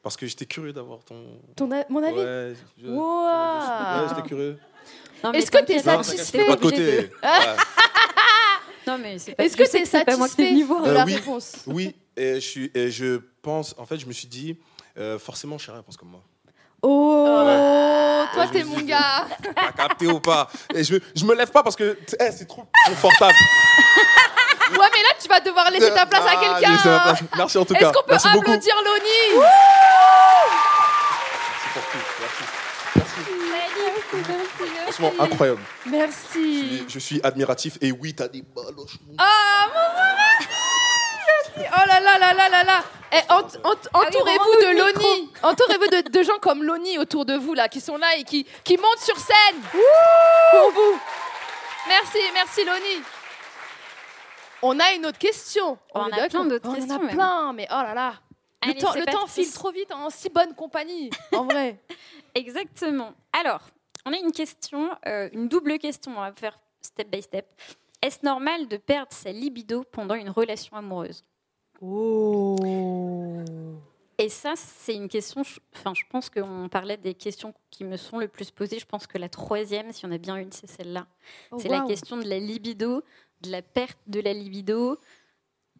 parce 0.03 0.17
que 0.17 0.27
j'étais 0.27 0.47
curieux 0.47 0.73
d'avoir 0.73 1.05
ton. 1.05 1.25
Ton 1.55 1.71
a- 1.71 1.85
Mon 1.89 2.03
avis 2.03 2.17
Ouais, 2.17 2.55
je- 2.77 2.89
Wow. 2.89 3.27
ouais, 3.27 4.09
j'étais 4.09 4.29
curieux. 4.29 4.59
Est-ce 5.33 5.51
que 5.53 5.65
tu 5.65 5.73
es 5.73 5.79
satisfait 5.79 6.39
de. 6.57 7.11
Voilà. 7.21 7.57
Non, 8.87 8.99
mais 8.99 9.19
c'est 9.19 9.35
pas. 9.35 9.45
Est-ce 9.45 9.57
que 9.57 9.65
c'est 9.67 9.83
pas 10.05 10.17
moi 10.17 10.29
qui 10.29 10.35
satisfait 10.37 10.65
de 10.65 10.89
Euh, 10.89 10.93
la 10.95 11.05
oui. 11.05 11.15
réponse 11.15 11.53
Oui, 11.67 11.95
et 12.17 12.35
je, 12.37 12.41
suis, 12.41 12.71
et 12.75 12.91
je 12.91 13.21
pense, 13.43 13.75
en 13.79 13.87
fait, 13.87 13.99
je 13.99 14.07
me 14.07 14.13
suis 14.13 14.29
dit, 14.29 14.57
euh, 14.99 15.19
forcément, 15.19 15.59
Chéri 15.59 15.79
pense 15.85 15.97
comme 15.97 16.11
moi. 16.11 16.23
Oh, 16.85 17.25
toi, 18.35 18.43
Ouais, 18.45 18.51
t'es 18.53 18.65
mon 18.65 18.81
gars 18.81 19.25
T'as 19.55 19.71
capté 19.73 20.07
ou 20.09 20.19
pas 20.19 20.49
Et 20.75 20.83
je, 20.83 20.97
je 21.15 21.25
me 21.25 21.33
lève 21.35 21.51
pas 21.53 21.63
parce 21.63 21.77
que 21.77 21.97
eh, 22.19 22.33
c'est 22.33 22.47
trop 22.47 22.65
confortable. 22.89 23.35
Ouais, 24.73 24.89
mais 24.95 25.03
là, 25.03 25.09
tu 25.21 25.29
vas 25.29 25.39
devoir 25.41 25.71
laisser 25.71 25.93
ta 25.93 26.07
place 26.07 26.25
à 26.25 26.31
Ah, 26.35 26.41
quelqu'un 26.59 26.79
hein. 26.87 27.15
Merci 27.37 27.59
en 27.59 27.65
tout 27.67 27.75
cas. 27.75 27.91
Est-ce 27.91 27.93
qu'on 27.93 28.03
peut 28.05 28.13
Merci 28.13 28.29
beaucoup. 28.33 28.53
applaudir 28.53 28.75
Loni 28.83 29.37
Merci 29.37 29.53
pour 31.75 31.83
tout. 31.83 31.99
Merci. 32.21 32.45
Merci. 32.97 33.21
Franchement, 34.93 35.13
incroyable. 35.25 35.61
Je 35.87 35.91
Merci. 35.91 36.29
suis, 36.29 36.85
je 36.89 36.99
suis 36.99 37.21
admiratif 37.23 37.79
et 37.81 37.93
oui, 37.93 38.15
t'as 38.15 38.29
des 38.29 38.43
baloches. 38.43 38.99
Ah, 39.19 39.67
mon 39.69 41.57
Merci. 41.57 41.71
Oh 41.75 41.87
là 41.87 42.01
là 42.01 42.19
là 42.19 42.35
là 42.35 42.49
là 42.49 42.65
là. 42.65 42.85
Eh, 43.15 43.33
ent- 43.33 43.41
ent- 43.65 43.89
entourez-vous 43.93 44.55
de 44.61 44.79
Loni. 44.79 45.31
Entourez-vous 45.43 45.87
de, 45.87 46.11
de 46.11 46.23
gens 46.23 46.39
comme 46.41 46.63
Loni 46.65 46.99
autour 46.99 47.25
de 47.27 47.35
vous 47.35 47.53
là, 47.55 47.69
qui 47.69 47.81
sont 47.81 47.97
là 47.97 48.17
et 48.17 48.25
qui, 48.25 48.47
qui 48.65 48.77
montent 48.79 49.01
sur 49.01 49.17
scène 49.19 49.61
pour 49.71 50.71
vous. 50.73 50.99
Merci, 51.89 52.19
merci 52.35 52.65
Loni. 52.65 53.03
On 54.63 54.79
a 54.79 54.93
une 54.93 55.07
autre 55.07 55.19
question. 55.19 55.77
On 55.95 56.09
est 56.09 56.21
a 56.21 56.29
plein 56.29 56.45
d'autres 56.45 56.69
On 56.69 56.75
questions, 56.75 56.95
en 56.95 56.99
a 56.99 57.03
même. 57.03 57.15
plein, 57.15 57.53
mais 57.53 57.67
oh 57.71 57.75
là 57.83 57.95
là. 57.95 58.15
Le 58.65 58.71
Allez, 58.71 58.81
temps, 58.81 58.95
le 58.95 59.05
temps 59.07 59.27
file 59.27 59.53
trop 59.53 59.73
vite 59.73 59.91
en 59.93 60.09
si 60.09 60.29
bonne 60.29 60.55
compagnie, 60.55 61.11
en 61.33 61.45
vrai. 61.45 61.81
Exactement. 62.35 63.13
Alors, 63.33 63.61
on 64.07 64.13
a 64.13 64.17
une 64.19 64.33
question, 64.33 64.91
euh, 65.07 65.29
une 65.33 65.49
double 65.49 65.79
question. 65.79 66.13
On 66.13 66.21
va 66.21 66.33
faire 66.33 66.59
step 66.81 67.11
by 67.11 67.23
step. 67.23 67.47
Est-ce 68.01 68.25
normal 68.25 68.67
de 68.69 68.77
perdre 68.77 69.13
sa 69.13 69.31
libido 69.33 69.85
pendant 69.85 70.15
une 70.15 70.31
relation 70.31 70.77
amoureuse? 70.77 71.25
Oh. 71.81 72.57
Et 74.19 74.29
ça, 74.29 74.55
c'est 74.57 74.95
une 74.95 75.09
question. 75.09 75.43
je- 75.43 75.61
Enfin, 75.75 75.95
je 75.95 76.03
pense 76.09 76.31
qu'on 76.31 76.69
parlait 76.69 76.97
des 76.97 77.15
questions 77.15 77.55
qui 77.71 77.85
me 77.85 77.97
sont 77.97 78.19
le 78.19 78.29
plus 78.29 78.51
posées. 78.51 78.79
Je 78.79 78.87
pense 78.87 79.07
que 79.07 79.19
la 79.19 79.29
troisième, 79.29 79.93
si 79.93 80.07
on 80.07 80.11
a 80.13 80.19
bien 80.19 80.37
une, 80.37 80.53
c'est 80.53 80.69
celle-là. 80.69 81.07
Oh, 81.51 81.59
c'est 81.59 81.69
la 81.69 81.81
question 81.83 82.17
de 82.17 82.25
la 82.29 82.39
libido, 82.39 83.03
de 83.41 83.51
la 83.51 83.63
perte 83.63 83.99
de 84.07 84.21
la 84.21 84.33
libido 84.33 84.99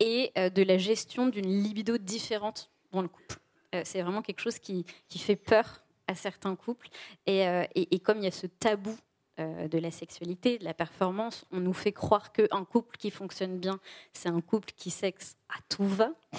et 0.01 0.33
euh, 0.39 0.51
de 0.51 0.63
la 0.63 0.79
gestion 0.79 1.27
d'une 1.27 1.63
libido 1.63 1.99
différente 1.99 2.71
dans 2.91 3.03
le 3.03 3.09
couple. 3.09 3.37
Euh, 3.75 3.83
c'est 3.85 4.03
vraiment 4.03 4.23
quelque 4.23 4.41
chose 4.41 4.59
qui, 4.59 4.85
qui, 5.09 5.19
fait 5.19 5.37
peur 5.37 5.83
à 6.13 6.15
certains 6.15 6.55
couples. 6.55 6.89
Et, 7.27 7.49
euh, 7.49 7.65
et, 7.75 7.95
et 7.95 7.99
comme 7.99 8.19
il 8.19 8.25
y 8.25 8.29
a 8.29 8.31
ce 8.31 8.47
tabou 8.47 8.97
euh, 9.41 9.67
de 9.67 9.79
la 9.79 9.91
sexualité, 9.91 10.59
de 10.59 10.65
la 10.65 10.75
performance, 10.75 11.47
on 11.53 11.61
nous 11.61 11.73
fait 11.73 11.93
croire 11.93 12.33
qu'un 12.33 12.67
couple 12.67 12.99
qui 12.99 13.11
fonctionne 13.11 13.59
bien, 13.59 13.81
c'est 14.13 14.29
un 14.29 14.43
couple 14.43 14.73
qui 14.77 14.91
sexe 14.91 15.37
à 15.49 15.59
tout 15.69 15.87
va. 15.87 16.11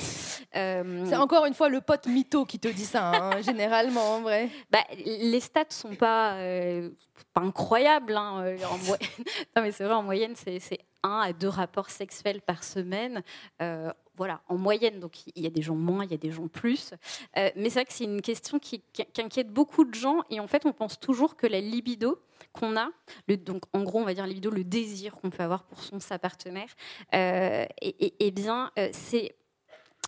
Euh... 0.55 1.05
C'est 1.07 1.15
encore 1.15 1.45
une 1.45 1.55
fois 1.55 1.69
le 1.69 1.81
pote 1.81 2.05
mytho 2.05 2.45
qui 2.45 2.59
te 2.59 2.67
dit 2.67 2.85
ça, 2.85 3.09
hein, 3.09 3.41
généralement, 3.41 4.17
en 4.17 4.21
vrai. 4.21 4.49
Bah, 4.69 4.83
les 5.03 5.39
stats 5.39 5.63
sont 5.69 5.95
pas, 5.95 6.35
euh, 6.35 6.91
pas 7.33 7.41
incroyables. 7.41 8.15
Hein, 8.15 8.55
en 8.69 8.77
mo... 8.79 8.95
non, 9.55 9.63
mais 9.63 9.71
c'est 9.71 9.83
vrai, 9.83 9.93
en 9.93 10.03
moyenne, 10.03 10.33
c'est 10.35 10.59
un 11.01 11.19
à 11.19 11.33
deux 11.33 11.47
rapports 11.47 11.89
sexuels 11.89 12.41
par 12.41 12.63
semaine. 12.63 13.23
Euh, 13.61 13.91
voilà, 14.15 14.41
en 14.48 14.57
moyenne. 14.57 14.99
Donc 14.99 15.27
il 15.35 15.44
y 15.44 15.48
a 15.48 15.49
des 15.49 15.61
gens 15.61 15.76
moins, 15.76 16.06
il 16.06 16.11
y 16.11 16.14
a 16.14 16.18
des 16.18 16.31
gens 16.31 16.48
plus. 16.48 16.94
Euh, 17.38 17.49
mais 17.56 17.69
c'est 17.69 17.80
vrai 17.80 17.85
que 17.85 17.94
c'est 17.94 18.03
une 18.03 18.22
question 18.22 18.60
qui, 18.60 18.81
qui, 18.94 19.06
qui, 19.06 19.22
inquiète 19.22 19.49
beaucoup 19.49 19.85
de 19.85 19.94
gens. 19.94 20.22
Et 20.30 20.40
en 20.40 20.48
fait, 20.48 20.65
on 20.65 20.73
pense 20.73 20.99
toujours 20.99 21.35
que 21.35 21.48
la 21.48 21.61
libido 21.61 22.19
qu'on 22.52 22.77
a, 22.77 22.90
le, 23.27 23.38
donc 23.38 23.64
en 23.73 23.84
gros, 23.84 23.99
on 23.99 24.06
va 24.06 24.14
dire 24.14 24.27
libido, 24.27 24.49
le 24.49 24.64
désir 24.64 25.14
qu'on 25.15 25.30
peut 25.30 25.44
avoir 25.44 25.64
pour 25.64 25.81
son 25.81 25.99
sa 25.99 26.19
partenaire, 26.19 26.69
euh, 27.14 27.65
et, 27.81 28.31
bien, 28.31 28.72
euh, 28.77 28.90
c'est 28.91 29.35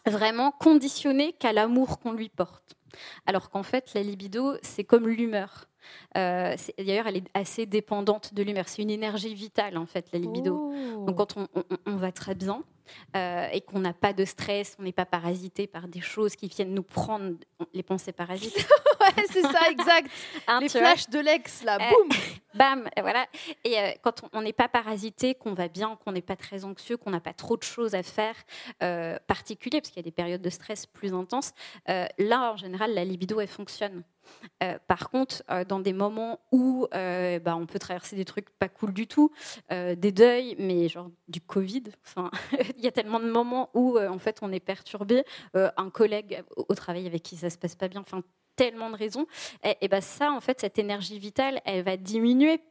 vraiment 0.05 0.51
conditionné 0.51 1.33
qu'à 1.33 1.53
l'amour 1.53 1.99
qu'on 1.99 2.11
lui 2.11 2.29
porte. 2.29 2.75
Alors 3.25 3.49
qu'en 3.49 3.63
fait, 3.63 3.93
la 3.93 4.03
libido, 4.03 4.55
c'est 4.61 4.83
comme 4.83 5.07
l'humeur. 5.07 5.67
Euh, 6.17 6.55
D'ailleurs, 6.77 7.07
elle 7.07 7.17
est 7.17 7.29
assez 7.33 7.65
dépendante 7.65 8.33
de 8.33 8.43
l'humeur. 8.43 8.67
C'est 8.67 8.81
une 8.81 8.89
énergie 8.89 9.33
vitale, 9.33 9.77
en 9.77 9.85
fait, 9.85 10.07
la 10.13 10.19
libido. 10.19 10.71
Oh. 10.73 11.05
Donc, 11.05 11.17
quand 11.17 11.37
on, 11.37 11.47
on, 11.55 11.63
on, 11.85 11.95
va 11.97 12.11
très 12.11 12.35
bien 12.35 12.63
euh, 13.15 13.47
et 13.51 13.61
qu'on 13.61 13.79
n'a 13.79 13.93
pas 13.93 14.13
de 14.13 14.23
stress, 14.23 14.75
on 14.79 14.83
n'est 14.83 14.93
pas 14.93 15.05
parasité 15.05 15.67
par 15.67 15.87
des 15.87 16.01
choses 16.01 16.35
qui 16.35 16.47
viennent 16.47 16.73
nous 16.73 16.83
prendre 16.83 17.35
les 17.73 17.83
pensées 17.83 18.13
parasites. 18.13 18.55
ouais, 19.01 19.23
c'est 19.31 19.41
ça, 19.41 19.69
exact. 19.69 20.09
Hein, 20.47 20.59
les 20.61 20.69
flashs 20.69 21.09
de 21.09 21.19
l'ex, 21.19 21.63
là, 21.63 21.77
euh, 21.81 21.89
boum 21.89 22.09
Bam, 22.53 22.87
voilà. 23.01 23.25
Et 23.65 23.75
quand 24.01 24.21
on 24.31 24.41
n'est 24.41 24.53
pas 24.53 24.69
parasité, 24.69 25.35
qu'on 25.35 25.53
va 25.53 25.67
bien, 25.67 25.97
qu'on 26.03 26.13
n'est 26.13 26.21
pas 26.21 26.35
très 26.37 26.63
anxieux, 26.63 26.95
qu'on 26.95 27.09
n'a 27.09 27.19
pas 27.19 27.33
trop 27.33 27.57
de 27.57 27.63
choses 27.63 27.95
à 27.95 28.03
faire 28.03 28.35
particulières, 29.27 29.81
parce 29.81 29.89
qu'il 29.89 29.99
y 30.01 30.05
a 30.05 30.09
des 30.09 30.11
périodes 30.11 30.41
de 30.41 30.49
stress 30.49 30.85
plus 30.85 31.13
intenses, 31.13 31.51
là, 31.87 32.53
en 32.53 32.57
général, 32.57 32.93
la 32.93 33.03
libido, 33.03 33.41
elle 33.41 33.47
fonctionne. 33.47 34.03
Euh, 34.63 34.77
par 34.87 35.09
contre, 35.09 35.43
euh, 35.51 35.65
dans 35.65 35.79
des 35.79 35.93
moments 35.93 36.39
où 36.51 36.87
euh, 36.93 37.39
bah, 37.39 37.55
on 37.55 37.65
peut 37.65 37.79
traverser 37.79 38.15
des 38.15 38.25
trucs 38.25 38.49
pas 38.51 38.69
cool 38.69 38.93
du 38.93 39.07
tout, 39.07 39.31
des 39.69 40.11
deuils, 40.11 40.55
mais 40.59 40.87
genre 40.87 41.09
du 41.27 41.41
Covid, 41.41 41.83
il 42.77 42.83
y 42.83 42.87
a 42.87 42.91
tellement 42.91 43.19
de 43.19 43.29
moments 43.29 43.69
où 43.73 43.99
en 43.99 44.19
fait 44.19 44.39
on 44.41 44.51
est 44.51 44.59
perturbé, 44.59 45.23
un 45.53 45.89
collègue 45.89 46.43
au, 46.55 46.73
travail 46.75 47.07
avec 47.07 47.23
qui 47.23 47.37
ça 47.37 47.49
se 47.49 47.57
passe 47.57 47.75
pas 47.75 47.87
bien, 47.87 48.01
enfin 48.01 48.21
tellement 48.55 48.89
de 48.89 48.95
raisons, 48.95 49.27
et, 49.63 49.75
et 49.81 49.87
bah, 49.87 50.01
ça 50.01 50.31
en 50.31 50.41
fait 50.41 50.61
cette 50.61 50.79
énergie 50.79 51.19
vitale, 51.19 51.61
elle 51.65 51.83
va 51.83 51.97
diminuer 51.97 52.61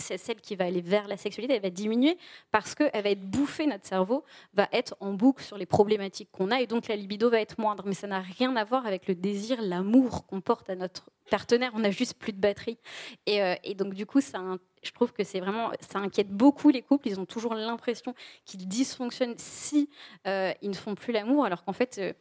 celle 0.00 0.40
qui 0.40 0.56
va 0.56 0.64
aller 0.64 0.80
vers 0.80 1.08
la 1.08 1.16
sexualité, 1.16 1.54
elle 1.54 1.62
va 1.62 1.70
diminuer 1.70 2.18
parce 2.50 2.74
qu'elle 2.74 3.02
va 3.02 3.10
être 3.10 3.24
bouffée, 3.24 3.66
notre 3.66 3.86
cerveau 3.86 4.24
va 4.54 4.68
être 4.72 4.96
en 5.00 5.12
boucle 5.12 5.42
sur 5.42 5.56
les 5.56 5.66
problématiques 5.66 6.30
qu'on 6.32 6.50
a 6.50 6.60
et 6.60 6.66
donc 6.66 6.88
la 6.88 6.96
libido 6.96 7.30
va 7.30 7.40
être 7.40 7.58
moindre. 7.58 7.84
Mais 7.86 7.94
ça 7.94 8.06
n'a 8.06 8.20
rien 8.20 8.54
à 8.56 8.64
voir 8.64 8.86
avec 8.86 9.06
le 9.06 9.14
désir, 9.14 9.60
l'amour 9.62 10.26
qu'on 10.26 10.40
porte 10.40 10.70
à 10.70 10.74
notre 10.74 11.10
partenaire, 11.30 11.70
on 11.74 11.84
a 11.84 11.90
juste 11.90 12.14
plus 12.14 12.32
de 12.32 12.40
batterie. 12.40 12.78
Et, 13.26 13.42
euh, 13.42 13.54
donc 13.76 13.94
du 13.94 14.04
coup, 14.04 14.20
je 14.20 14.92
trouve 14.92 15.12
que 15.12 15.24
c'est 15.24 15.40
vraiment, 15.40 15.70
ça 15.80 16.00
inquiète 16.00 16.28
beaucoup 16.28 16.68
les 16.68 16.82
couples. 16.82 17.08
Ils 17.08 17.20
ont 17.20 17.24
toujours 17.24 17.54
l'impression 17.54 18.14
qu'ils 18.44 18.68
dysfonctionnent 18.68 19.36
si 19.38 19.88
euh, 20.26 20.52
ils 20.60 20.70
ne 20.70 20.74
font 20.74 20.94
plus 20.94 21.12
l'amour, 21.12 21.44
alors 21.44 21.64
qu'en 21.64 21.72
fait, 21.72 21.98
euh, 21.98 22.12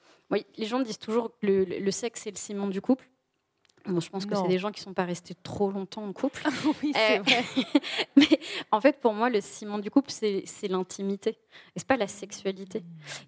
les 0.57 0.65
gens 0.65 0.79
disent 0.79 0.99
toujours 0.99 1.31
que 1.41 1.47
le, 1.47 1.91
sexe 1.91 2.21
c'est 2.23 2.31
le 2.31 2.37
ciment 2.37 2.67
du 2.67 2.79
couple. 2.79 3.09
Bon, 3.85 3.99
je 3.99 4.09
pense 4.09 4.25
non. 4.25 4.31
que 4.31 4.35
c'est 4.37 4.47
des 4.47 4.59
gens 4.59 4.71
qui 4.71 4.81
ne 4.81 4.85
sont 4.85 4.93
pas 4.93 5.05
restés 5.05 5.35
trop 5.35 5.71
longtemps 5.71 6.03
en 6.03 6.13
couple. 6.13 6.43
oui, 6.83 6.91
c'est 6.93 7.19
euh, 7.19 7.21
vrai. 7.21 7.43
mais 8.15 8.39
en 8.71 8.81
fait, 8.81 8.99
pour 8.99 9.13
moi, 9.13 9.29
le 9.29 9.41
ciment 9.41 9.79
du 9.79 9.89
couple, 9.89 10.11
c'est 10.11 10.67
l'intimité. 10.67 11.37
Et 11.75 11.79
ce 11.79 11.85
pas 11.85 11.97
la 11.97 12.07
sexualité. 12.07 12.83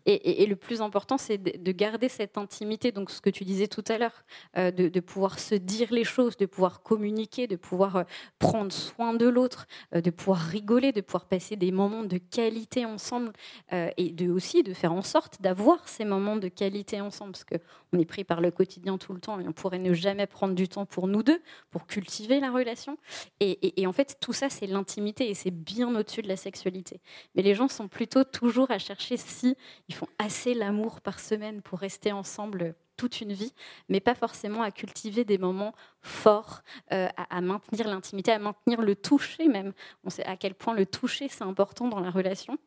Et, 0.06 0.14
et, 0.14 0.44
et, 0.44 0.46
le 0.46 0.56
plus 0.56 0.82
important, 0.82 1.18
c'est 1.18 1.38
de, 1.38 1.58
de, 1.58 1.72
garder 1.72 2.10
cette 2.10 2.38
intimité. 2.38 2.92
Donc, 2.92 3.10
ce 3.10 3.22
que 3.22 3.30
tu 3.30 3.44
disais 3.44 3.68
tout 3.68 3.84
à 3.88 3.98
l'heure, 3.98 4.24
euh, 4.58 4.72
de, 4.72 4.90
de, 4.90 5.00
pouvoir 5.00 5.40
se 5.40 5.56
dire 5.56 5.92
les 5.92 6.04
choses, 6.04 6.38
de 6.38 6.46
pouvoir 6.46 6.84
communiquer, 6.84 7.48
de 7.48 7.56
pouvoir 7.56 7.96
euh, 7.96 8.04
prendre 8.38 8.72
soin 8.72 9.14
de 9.14 9.28
l'autre, 9.28 9.68
de 9.94 10.10
pouvoir 10.10 10.40
rigoler, 10.40 10.92
de 10.92 11.02
pouvoir 11.02 11.26
passer 11.26 11.56
des 11.56 11.72
moments 11.72 12.04
de 12.04 12.18
qualité 12.18 12.86
ensemble 12.86 13.32
et 13.72 14.12
de, 14.12 14.30
aussi 14.30 14.64
de 14.64 14.74
faire 14.74 14.94
en 14.94 15.02
sorte 15.02 15.42
d'avoir 15.42 15.88
ces 15.88 16.06
moments 16.06 16.36
de 16.36 16.48
qualité 16.48 17.02
ensemble. 17.02 17.32
Parce 17.32 17.62
qu'on 17.92 18.00
est 18.00 18.06
pris 18.06 18.24
par 18.24 18.42
le 18.42 18.52
quotidien 18.52 18.98
tout 18.98 19.14
le 19.14 19.20
temps 19.20 19.40
et 19.40 19.48
on 19.48 19.52
pourrait 19.52 19.80
ne 19.80 19.94
jamais 19.94 20.28
prendre 20.28 20.56
du 20.56 20.68
temps 20.68 20.86
pour 20.86 21.08
nous 21.08 21.24
deux, 21.24 21.42
pour 21.70 21.88
cultiver 21.88 22.40
la 22.40 22.52
relation. 22.52 22.98
Et, 23.40 23.86
en 23.86 23.92
fait, 23.92 24.18
tout 24.20 24.34
ça, 24.34 24.50
c'est 24.50 24.68
l'intimité 24.68 25.30
et 25.30 25.34
c'est 25.34 25.52
bien 25.52 25.94
au-dessus 25.96 26.22
de 26.22 26.28
la 26.28 26.38
sexualité. 26.38 27.02
Mais 27.36 27.42
les 27.42 27.56
gens 27.56 27.68
sont 27.68 27.88
plutôt 27.88 28.24
toujours 28.24 28.72
à 28.72 28.80
chercher 28.80 29.18
si 29.18 29.56
ils 29.90 29.96
font 29.96 30.08
assez 30.18 30.54
l'amour 30.54 31.02
par 31.02 31.20
semaine 31.20 31.62
pour 31.62 31.80
rester 31.80 32.12
ensemble 32.12 32.76
toute 32.98 33.22
une 33.22 33.34
vie, 33.34 33.54
mais 33.90 34.00
pas 34.00 34.14
forcément 34.14 34.62
à 34.62 34.70
cultiver 34.70 35.26
des 35.26 35.40
moments 35.40 35.74
forts, 36.02 36.62
euh, 36.94 37.08
à, 37.18 37.42
maintenir 37.42 37.88
l'intimité, 37.88 38.32
à 38.32 38.38
maintenir 38.38 38.82
le 38.82 38.96
toucher 38.96 39.48
même. 39.48 39.74
On 40.04 40.12
sait 40.12 40.26
à 40.26 40.38
quel 40.38 40.54
point 40.54 40.76
le 40.76 40.86
toucher, 40.86 41.28
c'est 41.28 41.44
important 41.44 41.88
dans 41.88 42.00
la 42.00 42.12
relation. 42.12 42.60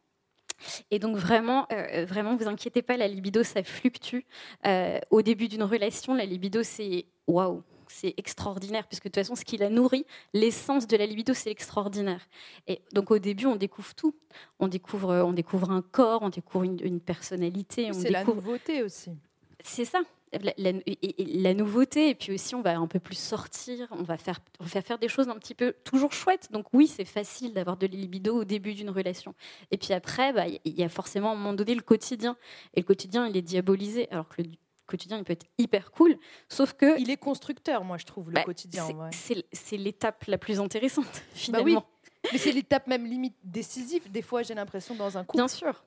Et 0.90 0.98
donc 0.98 1.16
vraiment, 1.16 1.66
euh, 1.72 2.04
vraiment, 2.04 2.36
vous 2.36 2.48
inquiétez 2.48 2.82
pas, 2.82 2.96
la 2.96 3.08
libido, 3.08 3.42
ça 3.42 3.62
fluctue. 3.62 4.20
Euh, 4.66 4.98
au 5.10 5.22
début 5.22 5.48
d'une 5.48 5.62
relation, 5.62 6.14
la 6.14 6.24
libido, 6.24 6.62
c'est 6.62 7.06
waouh, 7.26 7.62
c'est 7.88 8.14
extraordinaire, 8.16 8.86
puisque 8.86 9.04
de 9.04 9.08
toute 9.08 9.16
façon, 9.16 9.34
ce 9.34 9.44
qui 9.44 9.56
la 9.56 9.70
nourrit, 9.70 10.06
l'essence 10.32 10.86
de 10.86 10.96
la 10.96 11.06
libido, 11.06 11.34
c'est 11.34 11.50
l'extraordinaire. 11.50 12.26
Et 12.66 12.80
donc, 12.92 13.10
au 13.10 13.18
début, 13.18 13.46
on 13.46 13.56
découvre 13.56 13.94
tout. 13.94 14.14
On 14.58 14.68
découvre, 14.68 15.22
on 15.24 15.32
découvre 15.32 15.70
un 15.70 15.82
corps, 15.82 16.22
on 16.22 16.30
découvre 16.30 16.64
une, 16.64 16.78
une 16.82 17.00
personnalité. 17.00 17.90
C'est 17.92 18.10
la 18.10 18.24
nouveauté 18.24 18.82
aussi. 18.82 19.10
C'est 19.62 19.84
ça. 19.84 20.02
La, 20.42 20.52
la, 20.56 20.72
la, 21.18 21.54
nouveauté, 21.54 22.10
et 22.10 22.14
puis 22.14 22.32
aussi, 22.32 22.54
on 22.54 22.62
va 22.62 22.76
un 22.76 22.86
peu 22.86 22.98
plus 22.98 23.18
sortir, 23.18 23.88
on 23.90 24.02
va 24.02 24.16
faire, 24.16 24.40
on 24.60 24.64
va 24.64 24.82
faire 24.82 24.98
des 24.98 25.08
choses 25.08 25.28
un 25.28 25.36
petit 25.36 25.54
peu 25.54 25.74
toujours 25.84 26.12
chouettes. 26.12 26.48
Donc, 26.50 26.66
oui, 26.72 26.86
c'est 26.86 27.04
facile 27.04 27.52
d'avoir 27.52 27.76
de 27.76 27.86
libido 27.86 28.40
au 28.40 28.44
début 28.44 28.74
d'une 28.74 28.90
relation. 28.90 29.34
Et 29.70 29.76
puis 29.76 29.92
après, 29.92 30.32
bah, 30.32 30.46
il 30.46 30.74
y 30.74 30.82
a 30.82 30.88
forcément 30.88 31.30
à 31.30 31.32
un 31.32 31.36
moment 31.36 31.52
donné 31.52 31.74
le 31.74 31.82
quotidien. 31.82 32.36
Et 32.74 32.80
le 32.80 32.86
quotidien, 32.86 33.26
il 33.26 33.36
est 33.36 33.42
diabolisé, 33.42 34.10
alors 34.10 34.28
que 34.28 34.42
le 34.42 34.48
quotidien, 34.86 35.18
il 35.18 35.24
peut 35.24 35.32
être 35.32 35.46
hyper 35.58 35.90
cool, 35.90 36.16
sauf 36.48 36.74
que... 36.74 36.98
Il 37.00 37.10
est 37.10 37.16
constructeur, 37.16 37.84
moi, 37.84 37.96
je 37.98 38.04
trouve, 38.04 38.28
le 38.28 38.34
bah, 38.34 38.44
quotidien. 38.44 38.86
C'est 39.12 39.76
l'étape 39.76 40.24
la 40.26 40.38
plus 40.38 40.60
intéressante, 40.60 41.22
finalement. 41.34 41.64
Bah 41.64 41.86
oui. 42.24 42.30
Mais 42.32 42.38
c'est 42.38 42.52
l'étape 42.52 42.86
même 42.86 43.04
limite 43.04 43.36
décisive, 43.44 44.10
des 44.10 44.22
fois, 44.22 44.42
j'ai 44.42 44.54
l'impression, 44.54 44.94
dans 44.94 45.18
un 45.18 45.24
couple. 45.24 45.38
Bien 45.38 45.48
sûr. 45.48 45.84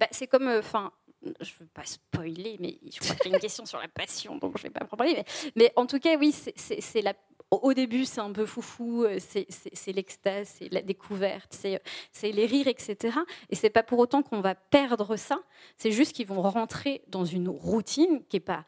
Bah, 0.00 0.06
c'est 0.10 0.26
comme... 0.26 0.48
Enfin, 0.48 0.92
euh, 1.05 1.05
je 1.40 1.52
ne 1.52 1.58
veux 1.60 1.70
pas 1.72 1.84
spoiler, 1.84 2.56
mais 2.60 2.78
je 2.90 3.00
crois 3.00 3.16
qu'il 3.16 3.30
y 3.30 3.34
a 3.34 3.36
une 3.36 3.40
question 3.42 3.66
sur 3.66 3.80
la 3.80 3.88
passion, 3.88 4.36
donc 4.36 4.58
je 4.58 4.64
ne 4.64 4.68
vais 4.68 4.78
pas 4.78 4.84
en 4.84 4.96
parler. 4.96 5.14
Mais, 5.14 5.24
mais, 5.56 5.72
en 5.76 5.86
tout 5.86 5.98
cas, 5.98 6.16
oui, 6.16 6.32
c'est 6.32 7.02
la 7.02 7.14
au 7.50 7.74
début, 7.74 8.04
c'est 8.04 8.20
un 8.20 8.32
peu 8.32 8.44
foufou, 8.44 9.04
euh, 9.04 9.18
c'est 9.20 9.92
l'extase, 9.92 10.56
c'est 10.58 10.72
la 10.72 10.82
découverte, 10.82 11.52
c'est 11.52 12.32
les 12.32 12.46
rires, 12.46 12.66
etc. 12.66 13.18
Et 13.50 13.54
c'est 13.54 13.70
pas 13.70 13.84
pour 13.84 13.98
autant 14.00 14.22
qu'on 14.22 14.40
va 14.40 14.54
perdre 14.54 15.16
ça. 15.16 15.40
C'est 15.76 15.92
juste 15.92 16.12
qu'ils 16.12 16.26
vont 16.26 16.42
rentrer 16.42 17.02
dans 17.08 17.24
une 17.24 17.48
routine 17.48 18.22
qui 18.28 18.38
est 18.38 18.40
pas 18.40 18.64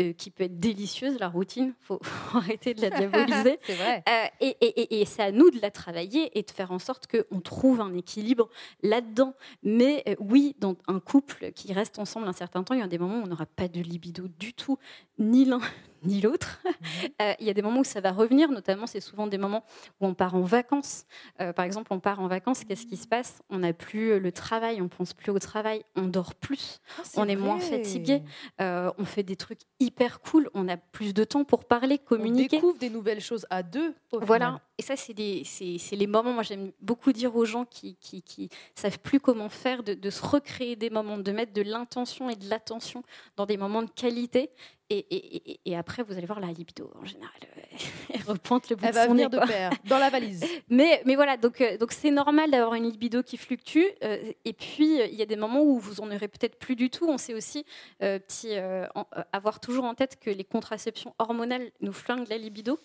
euh, 0.00 0.12
qui 0.12 0.30
peut 0.30 0.42
être 0.44 0.58
délicieuse, 0.58 1.18
la 1.20 1.28
routine, 1.28 1.74
il 1.80 1.84
faut, 1.84 2.00
faut, 2.02 2.38
arrêter 2.38 2.74
de 2.74 2.82
la 2.82 2.90
diaboliser. 2.98 3.60
c'est 3.62 3.74
vrai. 3.74 4.02
Euh, 4.08 4.26
et, 4.40 4.56
et, 4.60 5.00
et 5.00 5.04
c'est 5.04 5.22
à 5.22 5.30
nous 5.30 5.50
de 5.50 5.60
la 5.60 5.70
travailler 5.70 6.36
et 6.36 6.42
de 6.42 6.50
faire 6.50 6.72
en 6.72 6.80
sorte 6.80 7.06
qu'on 7.06 7.40
trouve 7.40 7.80
un 7.80 7.94
équilibre 7.94 8.48
là-dedans. 8.82 9.34
Mais 9.62 10.02
euh, 10.08 10.16
oui, 10.18 10.56
dans 10.58 10.74
un 10.88 10.98
couple 10.98 11.52
qui 11.52 11.72
reste 11.72 12.00
ensemble 12.00 12.26
un 12.26 12.32
certain 12.32 12.64
temps, 12.64 12.74
il 12.74 12.80
y 12.80 12.82
a 12.82 12.88
des 12.88 12.98
moments 12.98 13.20
où 13.20 13.22
on 13.22 13.28
n'aura 13.28 13.46
pas 13.46 13.68
de 13.68 13.80
libido 13.80 14.26
du 14.40 14.52
tout, 14.52 14.78
ni 15.18 15.44
l'un 15.44 15.60
ni 16.04 16.20
l'autre. 16.20 16.60
Mmh. 16.64 17.06
Euh, 17.22 17.32
il 17.40 17.46
y 17.46 17.50
a 17.50 17.54
des 17.54 17.62
moments 17.62 17.80
où 17.80 17.84
ça 17.84 18.00
va 18.00 18.12
revenir, 18.12 18.50
notamment 18.50 18.86
c'est 18.86 19.00
souvent 19.00 19.26
des 19.26 19.38
moments 19.38 19.64
où 20.00 20.06
on 20.06 20.14
part 20.14 20.34
en 20.34 20.42
vacances. 20.42 21.06
Euh, 21.40 21.52
par 21.52 21.64
exemple, 21.64 21.92
on 21.92 22.00
part 22.00 22.20
en 22.20 22.28
vacances, 22.28 22.64
qu'est-ce 22.64 22.86
qui 22.86 22.96
se 22.96 23.06
passe? 23.06 23.42
On 23.50 23.58
n'a 23.58 23.72
plus 23.72 24.18
le 24.18 24.32
travail, 24.32 24.80
on 24.82 24.88
pense 24.88 25.14
plus 25.14 25.30
au 25.30 25.38
travail, 25.38 25.84
on 25.96 26.06
dort 26.06 26.34
plus, 26.34 26.80
oh, 26.98 27.02
est 27.02 27.18
on 27.18 27.24
est 27.24 27.34
vrai. 27.36 27.46
moins 27.46 27.58
fatigué, 27.58 28.22
euh, 28.60 28.90
on 28.98 29.04
fait 29.04 29.22
des 29.22 29.36
trucs 29.36 29.60
hyper 29.80 30.20
cool, 30.20 30.50
on 30.54 30.68
a 30.68 30.76
plus 30.76 31.14
de 31.14 31.24
temps 31.24 31.44
pour 31.44 31.64
parler, 31.64 31.98
communiquer. 31.98 32.56
On 32.56 32.60
découvre 32.60 32.78
des 32.78 32.90
nouvelles 32.90 33.20
choses 33.20 33.46
à 33.50 33.62
deux. 33.62 33.94
voilà. 34.12 34.46
Final. 34.46 34.60
Et 34.76 34.82
ça, 34.82 34.96
c'est 34.96 35.96
les 35.96 36.06
moments, 36.08 36.32
moi 36.32 36.42
j'aime 36.42 36.72
beaucoup 36.80 37.12
dire 37.12 37.36
aux 37.36 37.44
gens 37.44 37.64
qui, 37.64 37.94
qui, 37.96 38.22
qui 38.22 38.48
savent 38.74 38.98
plus 38.98 39.20
comment 39.20 39.48
faire, 39.48 39.84
de, 39.84 39.94
de, 39.94 40.10
se 40.10 40.20
recréer 40.20 40.74
des 40.74 40.90
moments, 40.90 41.16
de 41.16 41.30
mettre 41.30 41.52
de 41.52 41.62
l'intention 41.62 42.28
et 42.28 42.34
de 42.34 42.48
l'attention 42.50 43.04
dans 43.36 43.46
des 43.46 43.56
moments 43.56 43.82
de 43.82 43.90
qualité. 43.90 44.50
Et, 44.90 44.98
et- 44.98 45.50
et- 45.52 45.60
et 45.64 45.76
après, 45.76 46.02
vous 46.02 46.12
allez 46.12 46.26
voir 46.26 46.40
la 46.40 46.48
libido 46.48 46.90
en 46.94 47.04
général. 47.06 47.32
euh, 47.42 47.60
Elle 48.14 48.22
repointe 48.22 48.68
le 48.68 48.76
bout 48.76 48.84
Elle 48.84 48.90
de 48.90 48.94
va 48.94 49.04
son 49.06 49.12
venir 49.12 49.30
nez, 49.30 49.38
de 49.40 49.46
pair, 49.46 49.70
dans 49.86 49.98
la 49.98 50.10
valise. 50.10 50.44
Mais, 50.68 51.02
mais 51.06 51.14
voilà, 51.16 51.36
donc 51.38 51.60
euh, 51.60 51.78
donc 51.78 51.92
c'est 51.92 52.10
normal 52.10 52.50
d'avoir 52.50 52.74
une 52.74 52.88
libido 52.90 53.22
qui 53.22 53.36
fluctue. 53.38 53.82
euh, 54.02 54.32
et 54.44 54.52
puis 54.52 54.98
il 55.00 55.14
y 55.14 55.22
a 55.22 55.26
des 55.26 55.36
moments 55.36 55.62
où 55.62 55.78
vous 55.78 56.00
en 56.00 56.06
aurez 56.10 56.28
peut-être 56.28 56.58
plus 56.58 56.76
du 56.76 56.90
tout. 56.90 57.08
On 57.08 57.16
sait 57.18 57.32
aussi 57.34 57.64
euh, 58.02 58.18
petit, 58.18 58.56
euh, 58.56 58.86
en- 58.94 59.06
euh, 59.16 59.22
avoir 59.32 59.58
toujours 59.58 59.84
en 59.84 59.94
tête 59.94 60.18
que 60.20 60.30
les 60.30 60.44
contraceptions 60.44 61.14
hormonales 61.18 61.70
nous 61.80 61.92
flinguent 61.92 62.28
la 62.28 62.38
libido. 62.38 62.78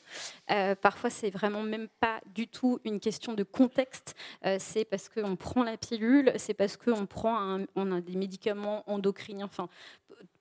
Parfois 0.81 1.09
c'est 1.09 1.29
vraiment 1.29 1.61
même 1.63 1.87
pas 1.99 2.21
du 2.33 2.47
tout 2.47 2.79
une 2.85 2.99
question 2.99 3.33
de 3.33 3.43
contexte. 3.43 4.15
C'est 4.57 4.85
parce 4.85 5.09
qu'on 5.09 5.35
prend 5.35 5.63
la 5.63 5.77
pilule, 5.77 6.31
c'est 6.37 6.53
parce 6.53 6.77
qu'on 6.77 7.05
prend 7.05 7.37
un- 7.39 7.65
on 7.75 7.91
a 7.91 8.01
des 8.01 8.15
médicaments 8.15 8.83
endocriniens. 8.89 9.45
Enfin, 9.45 9.67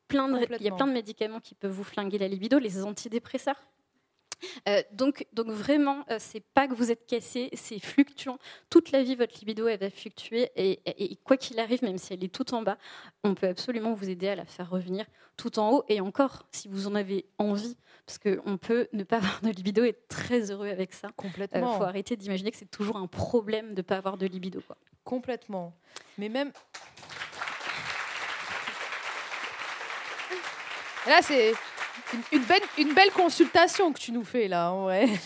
plein 0.08 0.28
de, 0.28 0.46
il 0.58 0.62
y 0.62 0.68
a 0.68 0.74
plein 0.74 0.86
de 0.86 0.92
médicaments 0.92 1.40
qui 1.40 1.54
peuvent 1.54 1.70
vous 1.72 1.84
flinguer 1.84 2.18
la 2.18 2.28
libido, 2.28 2.58
les 2.58 2.82
antidépresseurs. 2.84 3.62
Euh, 4.68 4.80
donc, 4.92 5.26
donc 5.32 5.48
vraiment, 5.48 6.04
euh, 6.12 6.16
c'est 6.20 6.38
pas 6.54 6.68
que 6.68 6.74
vous 6.74 6.92
êtes 6.92 7.06
cassé, 7.06 7.50
c'est 7.54 7.80
fluctuant. 7.80 8.38
Toute 8.70 8.92
la 8.92 9.02
vie, 9.02 9.16
votre 9.16 9.36
libido, 9.40 9.66
elle 9.66 9.80
va 9.80 9.90
fluctuer. 9.90 10.48
Et, 10.54 10.80
et- 10.86 11.12
et 11.12 11.16
quoi 11.16 11.36
qu'il 11.36 11.58
arrive, 11.58 11.82
même 11.82 11.98
si 11.98 12.12
elle 12.12 12.22
est 12.22 12.32
tout 12.32 12.54
en 12.54 12.62
bas, 12.62 12.78
on 13.24 13.34
peut 13.34 13.48
absolument 13.48 13.94
vous 13.94 14.08
aider 14.08 14.28
à 14.28 14.36
la 14.36 14.44
faire 14.44 14.70
revenir 14.70 15.06
tout 15.36 15.58
en 15.58 15.72
haut. 15.72 15.84
Et 15.88 16.00
encore, 16.00 16.46
si 16.52 16.68
vous 16.68 16.86
en 16.86 16.94
avez 16.94 17.26
envie, 17.38 17.76
parce 18.06 18.18
qu'on 18.18 18.56
peut 18.58 18.86
ne 18.92 19.02
pas 19.02 19.16
avoir 19.40 19.40
de 19.42 19.50
libido 19.50 19.82
et 19.82 19.88
être 19.88 20.06
très 20.06 20.52
heureux 20.52 20.68
avec 20.68 20.92
ça. 20.92 21.08
Il 21.08 21.14
Complètement. 21.14 21.76
faut 21.76 21.82
arrêter 21.84 22.14
d'imaginer 22.16 22.52
que 22.52 22.56
c'est 22.58 22.70
toujours 22.70 22.96
un 22.96 23.08
problème 23.08 23.70
de 23.70 23.78
ne 23.78 23.82
pas 23.82 23.96
avoir 23.96 24.16
de 24.16 24.26
libido. 24.26 24.60
Quoi. 24.64 24.76
Complètement. 25.02 25.74
Mais 26.16 26.28
même. 26.28 26.52
Là, 31.08 31.22
c'est 31.22 31.52
une, 32.12 32.22
une 32.32 32.44
belle, 32.44 32.62
une 32.78 32.94
belle 32.94 33.10
consultation 33.12 33.92
que 33.92 33.98
tu 33.98 34.12
nous 34.12 34.24
fais, 34.24 34.48
là, 34.48 34.72
en 34.72 34.82
vrai. 34.84 35.08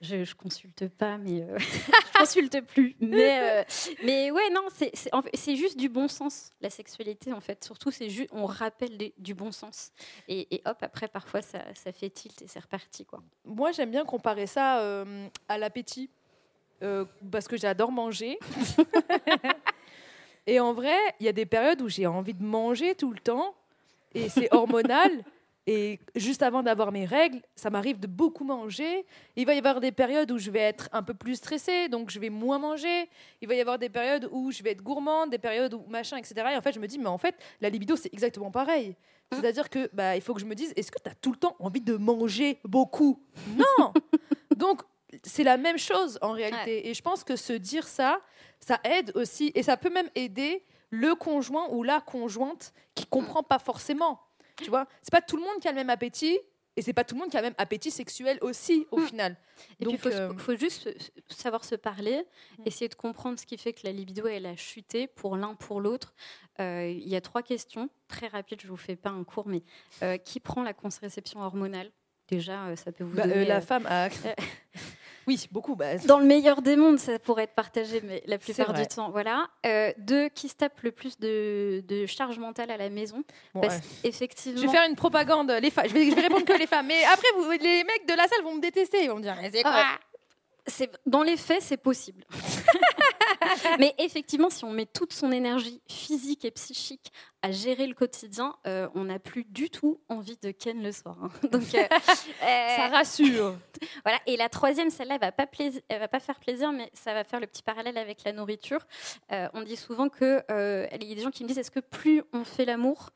Je, 0.00 0.16
ne 0.16 0.34
consulte 0.34 0.88
pas, 0.88 1.18
mais 1.18 1.42
euh, 1.42 1.58
je 1.58 2.18
consulte 2.18 2.62
plus. 2.62 2.96
Mais, 3.00 3.38
euh, 3.60 3.64
mais 4.02 4.30
ouais, 4.30 4.48
non, 4.50 4.62
c'est 4.72 5.56
juste 5.56 5.76
du 5.76 5.90
bon 5.90 6.08
sens, 6.08 6.52
la 6.62 6.70
sexualité, 6.70 7.34
en 7.34 7.40
fait. 7.42 7.62
Surtout, 7.62 7.90
c'est 7.90 8.08
juste, 8.08 8.30
on 8.32 8.46
rappelle 8.46 8.96
du 9.18 9.34
bon 9.34 9.52
sens. 9.52 9.92
Et, 10.26 10.54
et 10.54 10.62
hop, 10.64 10.78
après, 10.80 11.06
parfois, 11.06 11.42
ça, 11.42 11.58
ça 11.74 11.92
fait 11.92 12.08
tilt 12.08 12.40
et 12.40 12.46
c'est 12.48 12.60
reparti, 12.60 13.04
quoi. 13.04 13.22
Moi, 13.44 13.72
j'aime 13.72 13.90
bien 13.90 14.06
comparer 14.06 14.46
ça 14.46 14.80
euh, 14.80 15.28
à 15.50 15.58
l'appétit. 15.58 16.08
euh, 16.82 17.04
parce 17.30 17.46
que 17.46 17.58
j'adore 17.58 17.92
manger. 17.92 18.38
et 20.46 20.60
en 20.60 20.72
vrai, 20.72 20.96
il 21.20 21.26
y 21.26 21.28
a 21.28 21.32
des 21.32 21.44
périodes 21.44 21.82
où 21.82 21.90
j'ai 21.90 22.06
envie 22.06 22.32
de 22.32 22.42
manger 22.42 22.94
tout 22.94 23.12
le 23.12 23.20
temps. 23.20 23.54
Et 24.14 24.28
c'est 24.28 24.52
hormonal. 24.52 25.24
Et 25.66 26.00
juste 26.16 26.42
avant 26.42 26.62
d'avoir 26.62 26.90
mes 26.90 27.04
règles, 27.04 27.42
ça 27.54 27.70
m'arrive 27.70 28.00
de 28.00 28.06
beaucoup 28.06 28.44
manger. 28.44 29.06
Il 29.36 29.46
va 29.46 29.54
y 29.54 29.58
avoir 29.58 29.78
des 29.78 29.92
périodes 29.92 30.30
où 30.32 30.38
je 30.38 30.50
vais 30.50 30.60
être 30.60 30.88
un 30.90 31.02
peu 31.02 31.14
plus 31.14 31.36
stressée, 31.36 31.88
donc 31.88 32.10
je 32.10 32.18
vais 32.18 32.30
moins 32.30 32.58
manger. 32.58 33.08
Il 33.40 33.46
va 33.46 33.54
y 33.54 33.60
avoir 33.60 33.78
des 33.78 33.88
périodes 33.88 34.28
où 34.32 34.50
je 34.50 34.62
vais 34.62 34.70
être 34.70 34.82
gourmande, 34.82 35.30
des 35.30 35.38
périodes 35.38 35.74
où 35.74 35.84
machin, 35.88 36.16
etc. 36.16 36.34
Et 36.52 36.56
en 36.56 36.62
fait, 36.62 36.72
je 36.72 36.80
me 36.80 36.86
dis, 36.86 36.98
mais 36.98 37.06
en 37.08 37.18
fait, 37.18 37.36
la 37.60 37.68
libido, 37.68 37.94
c'est 37.94 38.12
exactement 38.12 38.50
pareil. 38.50 38.96
C'est-à-dire 39.32 39.70
que 39.70 39.88
bah, 39.92 40.16
il 40.16 40.22
faut 40.22 40.34
que 40.34 40.40
je 40.40 40.46
me 40.46 40.54
dise, 40.54 40.72
est-ce 40.74 40.90
que 40.90 41.00
tu 41.00 41.08
as 41.08 41.14
tout 41.14 41.30
le 41.30 41.38
temps 41.38 41.54
envie 41.60 41.80
de 41.80 41.96
manger 41.96 42.58
beaucoup? 42.64 43.22
Non 43.54 43.92
Donc, 44.56 44.82
c'est 45.22 45.44
la 45.44 45.56
même 45.56 45.78
chose 45.78 46.18
en 46.20 46.32
réalité. 46.32 46.88
Et 46.88 46.94
je 46.94 47.02
pense 47.02 47.22
que 47.22 47.36
se 47.36 47.52
dire 47.52 47.86
ça, 47.86 48.20
ça 48.58 48.80
aide 48.82 49.12
aussi. 49.14 49.52
Et 49.54 49.62
ça 49.62 49.76
peut 49.76 49.90
même 49.90 50.08
aider 50.14 50.64
le 50.90 51.14
conjoint 51.14 51.68
ou 51.70 51.82
la 51.82 52.00
conjointe 52.00 52.72
qui 52.94 53.06
comprend 53.06 53.42
pas 53.42 53.58
forcément. 53.58 54.20
Tu 54.56 54.70
vois, 54.70 54.86
c'est 55.02 55.12
pas 55.12 55.22
tout 55.22 55.36
le 55.36 55.42
monde 55.42 55.58
qui 55.60 55.68
a 55.68 55.70
le 55.70 55.76
même 55.76 55.90
appétit. 55.90 56.38
Et 56.76 56.82
c'est 56.82 56.92
pas 56.92 57.04
tout 57.04 57.14
le 57.14 57.20
monde 57.20 57.30
qui 57.30 57.36
a 57.36 57.40
le 57.40 57.48
même 57.48 57.54
appétit 57.58 57.90
sexuel 57.90 58.38
aussi, 58.42 58.86
au 58.90 58.98
final. 58.98 59.36
Et 59.80 59.84
Donc, 59.84 59.94
il 59.94 59.98
faut, 59.98 60.08
euh, 60.08 60.32
faut 60.38 60.56
juste 60.56 60.88
savoir 61.28 61.64
se 61.64 61.74
parler, 61.74 62.24
essayer 62.64 62.88
de 62.88 62.94
comprendre 62.94 63.38
ce 63.38 63.44
qui 63.44 63.58
fait 63.58 63.72
que 63.72 63.80
la 63.84 63.92
libido, 63.92 64.26
elle 64.26 64.46
a 64.46 64.56
chuté 64.56 65.08
pour 65.08 65.36
l'un, 65.36 65.54
pour 65.56 65.80
l'autre. 65.80 66.14
Euh, 66.60 66.88
Il 66.88 67.08
y 67.08 67.16
a 67.16 67.20
trois 67.20 67.42
questions, 67.42 67.90
très 68.06 68.28
rapides, 68.28 68.60
je 68.62 68.68
vous 68.68 68.76
fais 68.76 68.96
pas 68.96 69.10
un 69.10 69.24
cours, 69.24 69.48
mais 69.48 69.62
euh, 70.02 70.16
qui 70.16 70.38
prend 70.38 70.62
la 70.62 70.72
contraception 70.72 71.42
hormonale? 71.42 71.90
Déjà, 72.28 72.74
ça 72.76 72.92
peut 72.92 73.02
vous 73.02 73.16
bah, 73.16 73.26
donner... 73.26 73.44
la 73.44 73.60
femme 73.60 73.86
a. 73.86 74.08
oui, 75.26 75.46
beaucoup. 75.50 75.76
Bah, 75.76 75.96
Dans 76.06 76.18
le 76.18 76.24
meilleur 76.24 76.62
des 76.62 76.76
mondes, 76.76 76.98
ça 76.98 77.18
pourrait 77.18 77.44
être 77.44 77.54
partagé, 77.54 78.00
mais 78.04 78.22
la 78.26 78.38
plupart 78.38 78.72
du 78.72 78.86
temps, 78.86 79.10
voilà. 79.10 79.48
Euh, 79.66 79.92
deux, 79.98 80.28
qui 80.28 80.48
se 80.48 80.54
tape 80.54 80.80
le 80.82 80.92
plus 80.92 81.18
de, 81.18 81.82
de 81.86 82.06
charge 82.06 82.38
mentale 82.38 82.70
à 82.70 82.76
la 82.76 82.88
maison? 82.90 83.22
Bon, 83.54 83.60
Parce 83.60 83.76
ouais. 83.76 83.82
qu'effectivement... 84.02 84.60
Je 84.60 84.66
vais 84.66 84.72
faire 84.72 84.88
une 84.88 84.96
propagande. 84.96 85.50
Les 85.50 85.70
femmes. 85.70 85.86
Je 85.88 85.94
vais, 85.94 86.10
je 86.10 86.14
vais 86.14 86.22
répondre 86.22 86.44
que 86.44 86.58
les 86.58 86.66
femmes. 86.66 86.86
Mais 86.86 87.04
après, 87.04 87.28
vous, 87.36 87.50
les 87.50 87.84
mecs 87.84 88.06
de 88.08 88.14
la 88.14 88.26
salle 88.26 88.42
vont 88.44 88.54
me 88.54 88.60
détester. 88.60 89.04
Ils 89.04 89.08
vont 89.10 89.16
me 89.16 89.22
dire, 89.22 89.36
mais 89.40 89.50
c'est 89.52 89.62
quoi? 89.62 89.72
Ah, 89.74 89.98
c'est 90.66 90.90
dans 91.06 91.22
les 91.22 91.36
faits, 91.36 91.62
c'est 91.62 91.76
possible. 91.76 92.24
Mais 93.78 93.94
effectivement, 93.98 94.50
si 94.50 94.64
on 94.64 94.72
met 94.72 94.86
toute 94.86 95.12
son 95.12 95.32
énergie 95.32 95.80
physique 95.88 96.44
et 96.44 96.50
psychique 96.50 97.12
à 97.42 97.52
gérer 97.52 97.86
le 97.86 97.94
quotidien, 97.94 98.54
euh, 98.66 98.88
on 98.94 99.04
n'a 99.04 99.18
plus 99.18 99.44
du 99.44 99.70
tout 99.70 100.00
envie 100.08 100.36
de 100.42 100.50
ken 100.50 100.82
le 100.82 100.92
soir. 100.92 101.16
hein. 101.22 101.30
Donc, 101.50 101.74
euh, 101.74 101.86
Ça 102.00 102.86
euh, 102.86 102.88
rassure. 102.90 103.56
voilà. 104.04 104.18
Et 104.26 104.36
la 104.36 104.48
troisième, 104.48 104.90
celle-là, 104.90 105.14
elle 105.14 105.20
va 105.20 105.32
pas 105.32 105.46
plaisir, 105.46 105.80
elle 105.88 106.00
va 106.00 106.08
pas 106.08 106.20
faire 106.20 106.38
plaisir, 106.38 106.72
mais 106.72 106.90
ça 106.94 107.14
va 107.14 107.24
faire 107.24 107.40
le 107.40 107.46
petit 107.46 107.62
parallèle 107.62 107.96
avec 107.98 108.24
la 108.24 108.32
nourriture. 108.32 108.86
Euh, 109.32 109.48
on 109.54 109.62
dit 109.62 109.76
souvent 109.76 110.08
que 110.08 110.42
euh, 110.50 110.86
il 111.00 111.08
y 111.08 111.12
a 111.12 111.14
des 111.14 111.22
gens 111.22 111.30
qui 111.30 111.42
me 111.44 111.48
disent 111.48 111.58
est-ce 111.58 111.70
que 111.70 111.80
plus 111.80 112.22
on 112.32 112.44
fait 112.44 112.64
l'amour, 112.64 113.10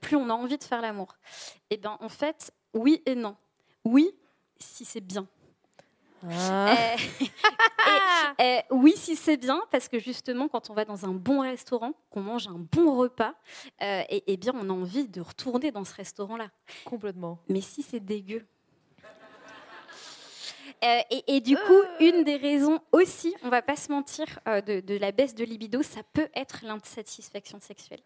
plus 0.00 0.16
on 0.16 0.28
a 0.28 0.34
envie 0.34 0.58
de 0.58 0.64
faire 0.64 0.80
l'amour? 0.80 1.16
Eh 1.70 1.76
bien, 1.76 1.96
en 2.00 2.08
fait, 2.08 2.52
oui 2.74 3.02
et 3.06 3.14
non. 3.14 3.36
Oui, 3.84 4.10
si 4.58 4.84
c'est 4.84 5.00
bien. 5.00 5.26
Ah. 6.22 6.72
Euh, 6.72 6.96
et, 8.38 8.42
euh, 8.42 8.60
oui, 8.70 8.94
si 8.96 9.16
c'est 9.16 9.36
bien, 9.36 9.62
parce 9.70 9.88
que 9.88 9.98
justement, 9.98 10.48
quand 10.48 10.70
on 10.70 10.74
va 10.74 10.84
dans 10.84 11.04
un 11.04 11.12
bon 11.12 11.40
restaurant, 11.40 11.92
qu'on 12.10 12.22
mange 12.22 12.48
un 12.48 12.58
bon 12.72 12.96
repas, 12.96 13.34
euh, 13.82 14.02
et, 14.08 14.24
eh 14.26 14.36
bien, 14.36 14.52
on 14.54 14.68
a 14.68 14.72
envie 14.72 15.08
de 15.08 15.20
retourner 15.20 15.70
dans 15.70 15.84
ce 15.84 15.94
restaurant-là. 15.94 16.50
Complètement. 16.84 17.38
Mais 17.48 17.60
si 17.60 17.82
c'est 17.82 18.00
dégueu. 18.00 18.46
Euh, 20.84 21.00
et, 21.10 21.36
et 21.36 21.40
du 21.40 21.56
coup, 21.56 21.82
une 22.00 22.24
des 22.24 22.36
raisons 22.36 22.80
aussi, 22.92 23.34
on 23.42 23.48
va 23.48 23.62
pas 23.62 23.76
se 23.76 23.90
mentir, 23.90 24.26
euh, 24.46 24.60
de, 24.60 24.80
de 24.80 24.96
la 24.96 25.10
baisse 25.10 25.34
de 25.34 25.44
libido, 25.44 25.82
ça 25.82 26.00
peut 26.12 26.28
être 26.34 26.60
l'insatisfaction 26.64 27.60
sexuelle. 27.60 28.02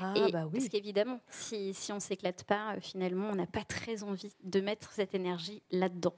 Ah, 0.00 0.14
Et 0.16 0.32
bah 0.32 0.44
Parce 0.50 0.68
qu'évidemment, 0.68 1.20
si, 1.28 1.74
si 1.74 1.92
on 1.92 2.00
s'éclate 2.00 2.44
pas, 2.44 2.72
euh, 2.74 2.80
finalement, 2.80 3.28
on 3.30 3.34
n'a 3.34 3.46
pas 3.46 3.62
très 3.62 4.02
envie 4.02 4.32
de 4.42 4.60
mettre 4.60 4.90
cette 4.92 5.14
énergie 5.14 5.62
là-dedans. 5.70 6.14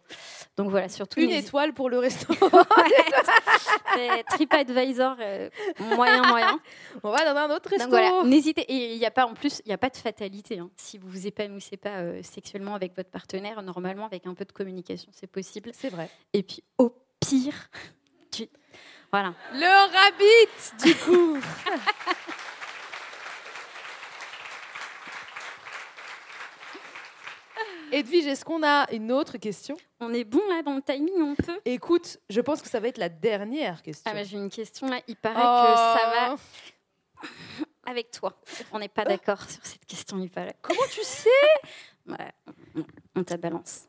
Donc 0.57 0.71
voilà, 0.71 0.89
surtout 0.89 1.21
Une 1.21 1.31
étoile 1.31 1.75
pour 1.75 1.91
le 1.91 1.99
restaurant. 1.99 2.51
TripAdvisor, 4.29 5.17
euh, 5.21 5.51
moyen, 5.97 6.23
moyen. 6.23 6.61
On 7.03 7.11
va 7.11 7.25
dans 7.33 7.39
un 7.39 7.55
autre 7.55 7.71
voilà, 7.89 8.23
n'hésitez. 8.25 8.63
Et 8.63 8.95
il 8.95 8.99
n'y 8.99 9.07
a 9.07 9.11
pas, 9.11 9.27
en 9.27 9.35
plus, 9.35 9.61
il 9.65 9.69
n'y 9.69 9.75
a 9.75 9.79
pas 9.79 9.91
de 9.91 9.97
fatalité. 9.97 10.59
hein. 10.59 10.71
Si 10.77 10.99
vous 10.99 11.09
vous 11.09 11.27
épanouissez 11.27 11.77
pas 11.77 12.01
euh, 12.01 12.23
sexuellement 12.23 12.75
avec 12.75 12.97
votre 12.97 13.11
partenaire, 13.11 13.63
normalement, 13.63 14.07
avec 14.07 14.27
un 14.27 14.35
peu 14.35 14.45
de 14.45 14.53
communication, 14.53 15.11
c'est 15.15 15.27
possible. 15.27 15.71
C'est 15.75 15.91
vrai. 15.91 16.09
Et 16.33 16.43
puis, 16.43 16.63
au 16.79 16.95
pire, 17.21 17.71
tu. 18.31 18.49
Voilà. 19.13 19.35
Le 19.53 19.93
rabbit, 19.93 20.85
du 20.85 20.95
coup. 20.97 21.39
Edwige, 27.95 28.27
est-ce 28.27 28.45
qu'on 28.45 28.63
a 28.63 28.91
une 28.93 29.13
autre 29.13 29.39
question? 29.39 29.77
On 30.01 30.13
est 30.13 30.25
bon 30.25 30.43
là 30.49 30.63
dans 30.63 30.75
le 30.75 30.83
timing, 30.83 31.15
on 31.21 31.35
peut? 31.35 31.61
Écoute, 31.65 32.19
je 32.29 32.41
pense 32.41 32.61
que 32.61 32.69
ça 32.69 32.81
va 32.81 32.89
être 32.89 32.99
la 32.99 33.09
dernière 33.09 33.83
question. 33.83 34.11
Ah, 34.11 34.15
bah, 34.15 34.25
j'ai 34.25 34.37
une 34.37 34.51
question 34.51 34.89
là. 34.89 35.01
Il 35.07 35.17
paraît 35.17 35.35
que 35.37 35.41
ça 36.01 36.11
va 36.11 36.37
Oh. 37.23 37.27
avec 37.87 38.11
toi. 38.11 38.39
On 38.73 38.79
n'est 38.79 38.89
pas 38.89 39.05
d'accord 39.05 39.49
sur 39.49 39.65
cette 39.65 39.85
question, 39.87 40.19
il 40.19 40.29
paraît. 40.31 40.57
Comment 40.63 40.83
tu 40.91 41.03
sais? 41.03 41.29
Ouais, 42.07 42.33
on- 43.17 43.25
t'a 43.25 43.39
balance. 43.39 43.87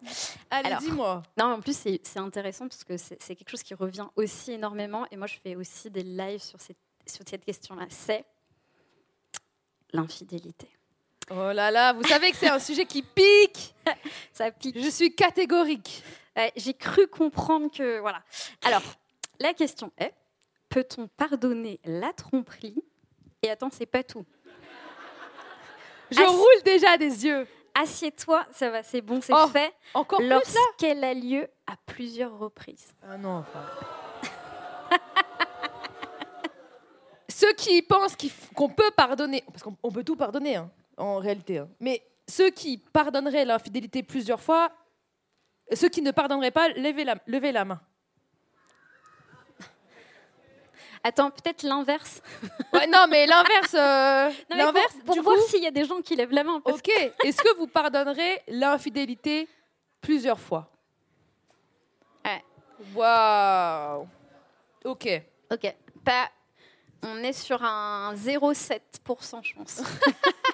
Allez, 0.50 0.70
Alors. 0.70 0.80
dis-moi. 0.80 1.22
Non, 1.38 1.46
en 1.56 1.60
plus, 1.60 1.78
c'est 1.78 2.18
intéressant 2.18 2.66
parce 2.70 2.86
que 2.86 2.96
c'est 2.96 3.22
c'est 3.22 3.36
quelque 3.36 3.50
chose 3.50 3.62
qui 3.62 3.74
revient 3.74 4.08
aussi 4.16 4.54
énormément. 4.54 5.06
Et 5.12 5.18
moi, 5.18 5.28
je 5.28 5.36
fais 5.44 5.58
aussi 5.58 5.92
des 5.92 6.04
lives 6.04 6.42
sur 6.42 6.62
cette, 6.62 6.78
sur 7.06 7.26
cette 7.28 7.44
question-là. 7.44 7.88
C'est 7.90 8.24
l'infidélité. 9.92 10.70
Oh 11.32 11.52
là 11.52 11.72
là, 11.72 11.94
vous 11.94 12.04
savez 12.04 12.32
que 12.32 12.38
c'est 12.38 12.50
un 12.50 12.60
sujet 12.60 12.86
qui 12.86 13.02
pique. 13.02 13.74
Ça 14.34 14.52
pique. 14.52 14.80
Je 14.80 14.90
suis 14.90 15.14
catégorique. 15.14 16.04
Ouais, 16.36 16.52
J'ai 16.56 16.74
cru 16.74 17.08
comprendre 17.08 17.72
que. 17.72 18.00
Voilà. 18.00 18.22
Alors, 18.64 18.84
la 19.40 19.54
question 19.54 19.92
est 19.98 20.14
peut-on 20.70 21.08
pardonner 21.08 21.80
la 21.86 22.14
tromperie? 22.14 22.76
Et 23.42 23.50
attends, 23.50 23.70
c'est 23.72 23.86
pas 23.86 24.04
tout. 24.04 24.26
Je 26.12 26.22
roule 26.22 26.64
déjà 26.64 26.98
des 26.98 27.26
yeux. 27.26 27.48
Assieds-toi, 27.74 28.46
ça 28.52 28.70
va, 28.70 28.84
c'est 28.84 29.02
bon, 29.02 29.20
c'est 29.22 29.34
Oh, 29.36 29.48
fait. 29.48 29.74
Encore 29.94 30.22
Lorsqu'elle 30.22 31.04
a 31.04 31.14
lieu 31.14 31.48
à 31.68 31.76
plusieurs 31.86 32.38
reprises. 32.38 32.94
Ah 33.04 33.18
non, 33.18 33.40
enfin. 33.40 33.66
Ceux 37.28 37.52
qui 37.54 37.82
pensent 37.82 38.16
qu'on 38.54 38.70
peut 38.70 38.92
pardonner, 38.96 39.44
parce 39.52 39.62
qu'on 39.62 39.76
on 39.84 39.92
peut 39.92 40.06
tout 40.06 40.16
pardonner 40.16 40.56
hein, 40.56 40.70
en 40.98 41.18
réalité, 41.18 41.60
hein. 41.60 41.70
mais 41.80 42.02
ceux 42.28 42.50
qui 42.50 42.78
pardonneraient 42.78 43.46
l'infidélité 43.46 44.02
plusieurs 44.04 44.42
fois, 44.42 44.72
ceux 45.74 45.90
qui 45.90 46.02
ne 46.02 46.12
pardonneraient 46.12 46.52
pas, 46.52 46.70
levez 46.70 47.04
la, 47.04 47.16
levez 47.28 47.52
la 47.52 47.66
main. 47.66 47.82
Attends, 51.04 51.30
peut-être 51.30 51.62
l'inverse. 51.62 52.20
Ouais, 52.74 52.88
non, 52.88 53.06
mais 53.08 53.28
l'inverse. 53.28 53.76
euh, 53.76 54.30
Non, 54.50 54.56
mais 54.56 54.64
pour- 54.64 54.66
l'inverse, 54.74 54.96
pour, 55.06 55.14
du 55.16 55.22
voir 55.22 55.36
coup- 55.36 55.44
s'il 55.50 55.62
y 55.64 55.68
a 55.68 55.72
des 55.72 55.86
gens 55.86 56.02
qui 56.02 56.16
lèvent 56.16 56.32
la 56.32 56.44
main. 56.44 56.60
parce 56.62 56.80
Ok. 56.80 56.90
Est-ce 57.24 57.42
que 57.44 57.56
vous 57.58 57.68
pardonnerez 57.68 58.42
l'infidélité 58.48 59.48
plusieurs 60.02 60.40
fois? 60.40 60.72
Ouais. 62.26 62.44
Waouh. 62.96 64.08
Ok. 64.84 65.08
Ok. 65.52 65.76
Pas. 66.04 66.30
On 67.04 67.18
est 67.18 67.34
sur 67.34 67.62
un 67.64 68.16
0,7%, 68.16 69.44
je 69.44 69.54
pense. 69.54 69.84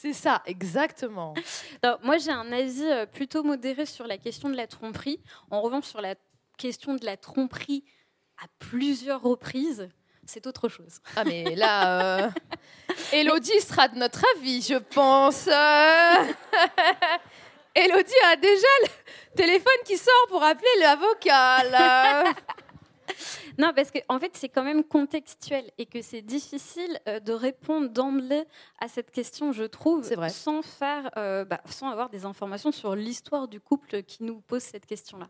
C'est 0.00 0.14
ça, 0.14 0.40
exactement. 0.46 1.34
Alors, 1.82 1.98
moi, 2.02 2.16
j'ai 2.16 2.30
un 2.30 2.50
avis 2.52 2.84
euh, 2.84 3.04
plutôt 3.04 3.42
modéré 3.42 3.84
sur 3.84 4.06
la 4.06 4.16
question 4.16 4.48
de 4.48 4.56
la 4.56 4.66
tromperie. 4.66 5.20
En 5.50 5.60
revanche, 5.60 5.84
sur 5.84 6.00
la 6.00 6.14
question 6.56 6.94
de 6.94 7.04
la 7.04 7.18
tromperie 7.18 7.84
à 8.42 8.46
plusieurs 8.58 9.20
reprises, 9.20 9.90
c'est 10.24 10.46
autre 10.46 10.70
chose. 10.70 11.00
Ah, 11.16 11.24
mais 11.24 11.54
là. 11.54 12.24
euh, 12.24 12.30
Elodie 13.12 13.60
sera 13.60 13.88
de 13.88 13.98
notre 13.98 14.24
avis, 14.36 14.62
je 14.62 14.76
pense. 14.76 15.46
Elodie 17.74 18.14
a 18.32 18.36
déjà 18.36 18.68
le 18.82 18.88
téléphone 19.36 19.82
qui 19.84 19.98
sort 19.98 20.26
pour 20.30 20.42
appeler 20.42 20.80
l'avocat. 20.80 22.24
Non, 23.60 23.72
parce 23.76 23.90
qu'en 23.90 24.16
en 24.16 24.18
fait, 24.18 24.30
c'est 24.38 24.48
quand 24.48 24.64
même 24.64 24.82
contextuel 24.82 25.70
et 25.76 25.84
que 25.84 26.00
c'est 26.00 26.22
difficile 26.22 26.98
euh, 27.06 27.20
de 27.20 27.34
répondre 27.34 27.90
d'emblée 27.90 28.44
à 28.80 28.88
cette 28.88 29.10
question, 29.10 29.52
je 29.52 29.64
trouve, 29.64 30.02
sans 30.30 30.62
faire, 30.62 31.10
euh, 31.18 31.44
bah, 31.44 31.60
sans 31.66 31.90
avoir 31.90 32.08
des 32.08 32.24
informations 32.24 32.72
sur 32.72 32.96
l'histoire 32.96 33.48
du 33.48 33.60
couple 33.60 34.02
qui 34.02 34.22
nous 34.22 34.40
pose 34.40 34.62
cette 34.62 34.86
question-là. 34.86 35.28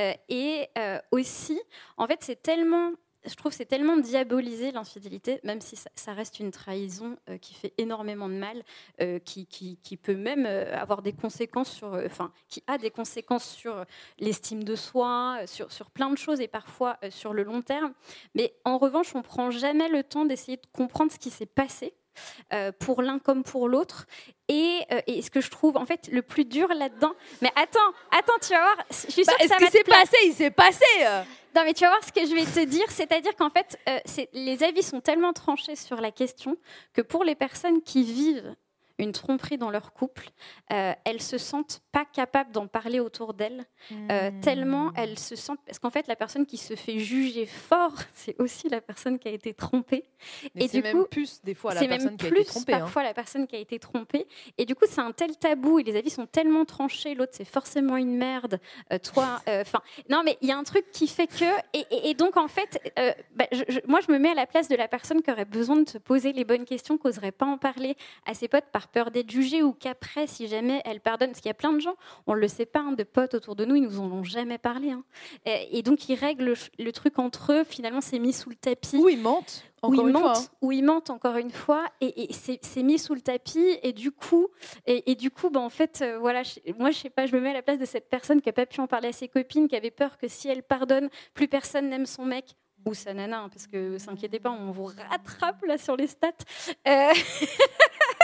Euh, 0.00 0.12
et 0.28 0.66
euh, 0.76 0.98
aussi, 1.12 1.60
en 1.96 2.08
fait, 2.08 2.18
c'est 2.22 2.42
tellement 2.42 2.90
je 3.28 3.34
trouve 3.34 3.52
c'est 3.52 3.66
tellement 3.66 3.96
diabolisé 3.96 4.72
l'infidélité, 4.72 5.40
même 5.44 5.60
si 5.60 5.76
ça, 5.76 6.12
reste 6.12 6.40
une 6.40 6.50
trahison 6.50 7.16
euh, 7.28 7.38
qui 7.38 7.54
fait 7.54 7.74
énormément 7.78 8.28
de 8.28 8.34
mal, 8.34 8.62
euh, 9.00 9.18
qui, 9.18 9.46
peut 10.02 10.16
même 10.16 10.46
euh, 10.46 10.74
avoir 10.76 11.02
des 11.02 11.12
conséquences 11.12 11.70
sur, 11.70 11.88
enfin, 11.88 12.32
qui 12.48 12.62
a 12.66 12.78
des 12.78 12.90
conséquences 12.90 13.48
sur 13.48 13.84
l'estime 14.18 14.64
de 14.64 14.74
soi, 14.74 15.40
sur, 15.46 15.70
sur 15.70 15.90
plein 15.90 16.10
de 16.10 16.16
choses 16.16 16.40
et 16.40 16.48
parfois 16.48 16.98
sur 17.10 17.34
le 17.34 17.42
long 17.42 17.62
terme. 17.62 17.92
Mais 18.34 18.54
en 18.64 18.78
revanche, 18.78 19.14
on 19.14 19.22
prend 19.22 19.50
jamais 19.50 19.88
le 19.88 20.02
temps 20.02 20.24
d'essayer 20.24 20.56
de 20.56 20.66
comprendre 20.72 21.12
ce 21.12 21.18
qui 21.18 21.30
s'est 21.30 21.46
passé. 21.46 21.94
Euh, 22.52 22.72
pour 22.78 23.02
l'un 23.02 23.18
comme 23.18 23.42
pour 23.42 23.68
l'autre. 23.68 24.06
Et, 24.48 24.80
euh, 24.92 25.00
et 25.06 25.20
ce 25.22 25.30
que 25.30 25.40
je 25.42 25.50
trouve 25.50 25.76
en 25.76 25.84
fait 25.84 26.08
le 26.10 26.22
plus 26.22 26.44
dur 26.44 26.68
là-dedans. 26.68 27.12
Mais 27.42 27.50
attends, 27.54 27.78
attends, 28.10 28.32
tu 28.40 28.50
vas 28.54 28.60
voir. 28.62 28.76
Je 28.90 28.96
suis 29.10 29.24
sûre 29.24 29.26
Bah, 29.26 29.34
que 29.40 29.48
ça 29.48 29.56
va 29.58 29.70
s'est 29.70 29.84
passé, 29.84 30.16
il 30.24 30.32
s'est 30.32 30.50
passé. 30.50 30.84
euh. 31.02 31.22
Non, 31.54 31.62
mais 31.64 31.74
tu 31.74 31.82
vas 31.84 31.90
voir 31.90 32.04
ce 32.04 32.12
que 32.12 32.26
je 32.26 32.34
vais 32.34 32.44
te 32.44 32.64
dire. 32.64 32.90
C'est-à-dire 32.90 33.34
qu'en 33.36 33.50
fait, 33.50 33.78
euh, 33.88 33.98
les 34.32 34.62
avis 34.62 34.82
sont 34.82 35.00
tellement 35.00 35.32
tranchés 35.32 35.76
sur 35.76 36.00
la 36.00 36.10
question 36.10 36.56
que 36.94 37.02
pour 37.02 37.24
les 37.24 37.34
personnes 37.34 37.82
qui 37.82 38.02
vivent 38.04 38.54
une 38.98 39.12
tromperie 39.12 39.58
dans 39.58 39.70
leur 39.70 39.92
couple, 39.92 40.28
euh, 40.72 40.92
elles 41.04 41.22
se 41.22 41.38
sentent 41.38 41.80
pas 41.92 42.04
capables 42.04 42.52
d'en 42.52 42.66
parler 42.66 43.00
autour 43.00 43.34
d'elles, 43.34 43.64
euh, 44.10 44.30
Hmm. 44.30 44.40
tellement 44.40 44.92
elles 44.96 45.18
se 45.18 45.36
sentent... 45.36 45.60
Parce 45.66 45.78
qu'en 45.78 45.90
fait, 45.90 46.06
la 46.08 46.16
personne 46.16 46.44
qui 46.46 46.56
se 46.56 46.74
fait 46.74 46.98
juger 46.98 47.46
fort, 47.46 47.92
c'est 48.12 48.38
aussi 48.40 48.68
la 48.68 48.80
personne 48.80 49.18
qui 49.18 49.28
a 49.28 49.30
été 49.30 49.54
trompée. 49.54 50.04
Mais 50.54 50.64
Et 50.64 50.68
c'est 50.68 50.78
du 50.78 50.82
même 50.82 50.98
coup, 51.02 51.06
plus 51.08 51.40
des 51.42 51.54
fois 51.54 51.74
la 51.74 51.80
c'est 51.80 51.88
personne 51.88 52.08
même 52.10 52.16
qui 52.16 52.26
a 52.26 52.28
plus 52.30 52.40
été 52.40 52.50
trompée. 52.50 52.72
hein. 52.74 52.78
parfois 52.80 53.02
la 53.04 53.14
personne 53.14 53.46
qui 53.46 53.56
a 53.56 53.58
été 53.60 53.78
trompée. 53.78 54.26
Et 54.58 54.64
du 54.66 54.74
coup, 54.74 54.84
c'est 54.88 55.00
un 55.00 55.12
tel 55.12 55.36
tabou 55.36 55.78
et 55.78 55.82
les 55.84 55.96
avis 55.96 56.10
sont 56.10 56.26
tellement 56.26 56.64
tranchés. 56.64 57.14
L'autre, 57.14 57.32
c'est 57.34 57.44
forcément 57.44 57.96
une 57.96 58.16
merde. 58.16 58.58
Euh, 58.92 58.98
toi, 58.98 59.40
enfin, 59.46 59.80
non, 60.10 60.22
mais 60.24 60.36
il 60.42 60.48
y 60.48 60.52
a 60.52 60.56
un 60.58 60.64
truc 60.64 60.90
qui 60.92 61.06
fait 61.06 61.26
que. 61.28 61.44
Et, 61.72 61.84
et- 61.90 62.10
et 62.10 62.14
donc, 62.14 62.36
en 62.36 62.48
fait, 62.48 62.80
euh, 62.98 63.12
bah, 63.34 63.46
je- 63.52 63.62
je- 63.68 63.80
moi, 63.86 64.00
je 64.06 64.12
me 64.12 64.18
mets 64.18 64.30
à 64.30 64.34
la 64.34 64.46
place 64.46 64.68
de 64.68 64.76
la 64.76 64.88
personne 64.88 65.22
qui 65.22 65.30
aurait 65.30 65.44
besoin 65.44 65.76
de 65.76 65.88
se 65.88 65.98
poser 65.98 66.32
les 66.32 66.44
bonnes 66.44 66.64
questions, 66.64 66.98
qui 66.98 67.06
n'oserait 67.06 67.32
pas 67.32 67.46
en 67.46 67.58
parler 67.58 67.96
à 68.26 68.34
ses 68.34 68.48
potes 68.48 68.66
par 68.72 68.87
peur 68.88 69.10
d'être 69.10 69.30
jugée 69.30 69.62
ou 69.62 69.72
qu'après, 69.72 70.26
si 70.26 70.48
jamais 70.48 70.82
elle 70.84 71.00
pardonne, 71.00 71.30
parce 71.30 71.40
qu'il 71.40 71.48
y 71.48 71.52
a 71.52 71.54
plein 71.54 71.72
de 71.72 71.80
gens, 71.80 71.94
on 72.26 72.34
ne 72.34 72.40
le 72.40 72.48
sait 72.48 72.66
pas, 72.66 72.80
hein, 72.80 72.92
de 72.92 73.04
potes 73.04 73.34
autour 73.34 73.56
de 73.56 73.64
nous, 73.64 73.74
ils 73.76 73.82
nous 73.82 74.00
en 74.00 74.10
ont 74.10 74.24
jamais 74.24 74.58
parlé. 74.58 74.90
hein. 74.90 75.04
Et, 75.46 75.78
et 75.78 75.82
donc, 75.82 76.08
ils 76.08 76.14
règlent 76.14 76.54
le, 76.78 76.92
truc 76.92 77.18
entre 77.18 77.52
eux. 77.52 77.64
Finalement, 77.64 78.00
c'est 78.00 78.18
mis 78.18 78.32
sous 78.32 78.50
le 78.50 78.56
tapis 78.56 78.96
Ou 78.96 79.08
ils 79.08 79.20
mentent. 79.20 79.64
où 79.82 79.86
Encore 79.88 80.04
ils 80.04 80.10
une 80.10 80.18
fois, 80.18 80.28
mentent, 80.28 80.36
hein. 80.38 80.56
où 80.62 80.72
ils 80.72 80.82
mentent 80.84 81.10
encore 81.10 81.36
une 81.36 81.50
fois, 81.50 81.84
et, 82.00 82.30
et 82.30 82.32
c'est 82.32 82.82
mis 82.82 82.98
sous 82.98 83.14
le 83.14 83.20
tapis, 83.20 83.78
et 83.82 83.92
du 83.92 84.10
coup, 84.10 84.48
et, 84.86 85.10
et 85.10 85.14
du 85.14 85.30
coup, 85.30 85.50
ben 85.50 85.60
en 85.60 85.70
fait, 85.70 86.00
euh, 86.02 86.18
voilà, 86.18 86.42
je- 86.42 86.58
moi, 86.78 86.90
je 86.90 86.98
sais 86.98 87.10
pas, 87.10 87.26
je 87.26 87.34
me 87.36 87.40
mets 87.40 87.50
à 87.50 87.54
la 87.54 87.62
place 87.62 87.78
de 87.78 87.84
cette 87.84 88.08
personne 88.08 88.40
qui 88.40 88.48
a 88.48 88.52
pas 88.52 88.66
pu 88.66 88.80
en 88.80 88.86
parler 88.86 89.08
à 89.08 89.12
ses 89.12 89.28
copines, 89.28 89.68
qui 89.68 89.76
avait 89.76 89.90
peur 89.92 90.18
que 90.18 90.26
si 90.28 90.48
elle 90.48 90.62
pardonne, 90.62 91.08
plus 91.34 91.46
personne 91.48 91.88
n'aime 91.88 92.06
son 92.06 92.24
mec 92.24 92.56
ou 92.86 92.94
sa 92.94 93.12
nana, 93.12 93.40
hein, 93.42 93.48
parce 93.48 93.66
que 93.66 93.98
s'inquiétez 93.98 94.38
pas, 94.40 94.50
on 94.50 94.70
vous 94.70 94.84
rattrape 95.10 95.62
là 95.66 95.76
sur 95.78 95.96
les 95.96 96.06
stats. 96.06 96.30
Euh, 96.86 97.12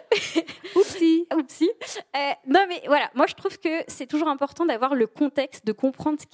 Oupsie. 0.76 1.26
Oupsie. 1.34 1.70
Euh, 2.16 2.32
non, 2.46 2.66
mais 2.68 2.82
voilà, 2.86 3.10
moi 3.14 3.26
je 3.26 3.34
trouve 3.34 3.58
que 3.58 3.84
c'est 3.88 4.06
toujours 4.06 4.28
important 4.28 4.66
d'avoir 4.66 4.94
le 4.94 5.06
contexte, 5.06 5.66
de 5.66 5.72
comprendre 5.72 6.18
ce 6.20 6.26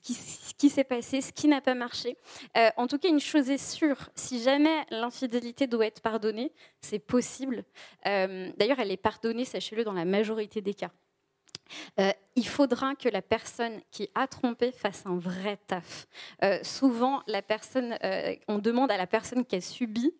qui, 0.00 0.70
s'est 0.70 0.84
passé, 0.84 1.20
ce 1.20 1.32
qui 1.32 1.48
n'a 1.48 1.60
pas 1.60 1.74
marché. 1.74 2.16
Euh, 2.56 2.68
en 2.76 2.86
tout 2.86 2.98
cas, 2.98 3.08
une 3.08 3.20
chose 3.20 3.50
est 3.50 3.58
sûre, 3.58 4.10
si 4.14 4.42
jamais 4.42 4.84
l'infidélité 4.90 5.66
doit 5.66 5.86
être 5.86 6.00
pardonnée, 6.00 6.52
c'est 6.80 6.98
possible. 6.98 7.64
Euh, 8.06 8.50
D'ailleurs, 8.56 8.78
elle 8.80 8.90
est 8.90 8.96
pardonnée, 8.96 9.44
sachez-le, 9.44 9.84
dans 9.84 9.92
la 9.92 10.04
majorité 10.04 10.60
des 10.60 10.74
cas. 10.74 10.90
Il 12.36 12.46
faudra 12.46 12.94
que 12.94 13.08
la 13.08 13.22
personne 13.22 13.80
qui 13.90 14.08
a 14.14 14.28
trompé 14.28 14.70
fasse 14.70 15.04
un 15.04 15.18
vrai 15.18 15.58
taf. 15.66 16.06
Souvent, 16.62 17.22
la 17.26 17.42
personne, 17.42 17.98
on 18.46 18.58
demande 18.58 18.92
à 18.92 18.96
la 18.96 19.08
personne 19.08 19.44
qui 19.44 19.56
a 19.56 19.60
subi 19.60 20.14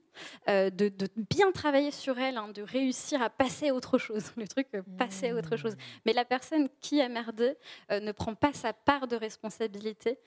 euh, 0.48 0.70
de, 0.70 0.88
de 0.88 1.08
bien 1.30 1.52
travailler 1.52 1.90
sur 1.90 2.18
elle, 2.18 2.36
hein, 2.36 2.48
de 2.48 2.62
réussir 2.62 3.22
à 3.22 3.30
passer 3.30 3.68
à 3.70 3.74
autre 3.74 3.98
chose. 3.98 4.24
Le 4.36 4.46
truc, 4.48 4.68
euh, 4.74 4.82
passer 4.98 5.30
à 5.30 5.34
autre 5.34 5.56
chose. 5.56 5.74
Mais 6.04 6.12
la 6.12 6.24
personne 6.24 6.68
qui 6.80 7.00
a 7.00 7.08
merdé 7.08 7.54
euh, 7.90 8.00
ne 8.00 8.12
prend 8.12 8.34
pas 8.34 8.52
sa 8.52 8.72
part 8.72 9.06
de 9.08 9.16
responsabilité. 9.16 10.18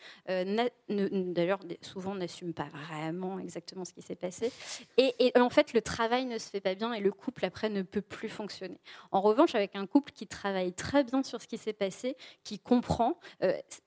D'ailleurs, 0.87 1.59
souvent 1.81 2.15
n'assume 2.15 2.53
pas 2.53 2.67
vraiment 2.87 3.39
exactement 3.39 3.85
ce 3.85 3.93
qui 3.93 4.01
s'est 4.01 4.15
passé. 4.15 4.51
Et, 4.97 5.13
et 5.19 5.39
en 5.39 5.49
fait, 5.49 5.73
le 5.73 5.81
travail 5.81 6.25
ne 6.25 6.37
se 6.37 6.49
fait 6.49 6.61
pas 6.61 6.75
bien 6.75 6.93
et 6.93 6.99
le 6.99 7.11
couple 7.11 7.45
après 7.45 7.69
ne 7.69 7.81
peut 7.81 8.01
plus 8.01 8.29
fonctionner. 8.29 8.79
En 9.11 9.21
revanche, 9.21 9.55
avec 9.55 9.75
un 9.75 9.85
couple 9.85 10.11
qui 10.11 10.27
travaille 10.27 10.73
très 10.73 11.03
bien 11.03 11.23
sur 11.23 11.41
ce 11.41 11.47
qui 11.47 11.57
s'est 11.57 11.73
passé, 11.73 12.15
qui 12.43 12.59
comprend, 12.59 13.19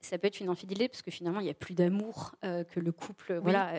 ça 0.01 0.17
peut 0.17 0.27
être 0.27 0.39
une 0.39 0.49
infidélité 0.49 0.89
parce 0.89 1.01
que 1.01 1.11
finalement 1.11 1.39
il 1.39 1.43
n'y 1.45 1.49
a 1.49 1.53
plus 1.55 1.73
d'amour 1.73 2.35
que 2.41 2.79
le 2.79 2.91
couple, 2.91 3.35
voilà, 3.41 3.71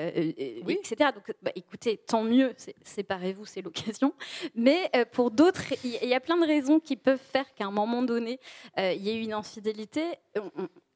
Oui. 0.64 0.78
etc. 0.80 1.10
Donc, 1.14 1.34
bah, 1.42 1.52
écoutez, 1.54 1.98
tant 2.14 2.22
mieux, 2.22 2.54
séparez-vous, 2.84 3.44
c'est 3.44 3.60
l'occasion. 3.60 4.14
Mais 4.54 4.88
euh, 4.94 5.04
pour 5.04 5.32
d'autres, 5.32 5.64
il 5.82 6.08
y, 6.08 6.14
a 6.14 6.20
plein 6.20 6.36
de 6.36 6.46
raisons 6.46 6.78
qui 6.78 6.94
peuvent 6.94 7.18
faire 7.18 7.52
qu'à 7.54 7.66
un 7.66 7.72
moment 7.72 8.04
donné, 8.04 8.38
euh, 8.78 8.92
il 8.92 9.02
y 9.02 9.10
ait 9.10 9.20
une 9.20 9.32
infidélité. 9.32 10.04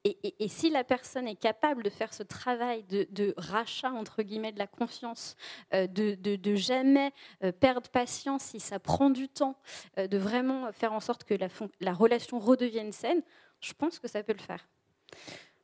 Et, 0.04 0.48
si 0.48 0.70
la 0.70 0.84
personne 0.84 1.26
est 1.26 1.34
capable 1.34 1.82
de 1.82 1.90
faire 1.90 2.14
ce 2.14 2.22
travail 2.22 2.84
de, 2.84 3.34
rachat, 3.36 3.90
entre 3.90 4.22
guillemets, 4.22 4.52
de 4.52 4.60
la 4.60 4.68
confiance, 4.68 5.34
euh, 5.74 5.88
de, 5.88 6.14
de- 6.14 6.54
jamais 6.54 7.12
perdre 7.58 7.90
patience 7.90 8.44
si 8.44 8.60
ça 8.60 8.78
prend 8.78 9.10
du 9.10 9.28
temps, 9.28 9.56
de 9.96 10.18
vraiment 10.18 10.72
faire 10.72 10.92
en 10.92 11.00
sorte 11.00 11.24
que 11.24 11.34
la, 11.34 11.48
la 11.80 11.92
relation 11.92 12.38
redevienne 12.38 12.92
saine, 12.92 13.22
je 13.60 13.72
pense 13.72 13.98
que 13.98 14.06
ça 14.06 14.22
peut 14.22 14.34
le 14.34 14.42
faire. 14.42 14.68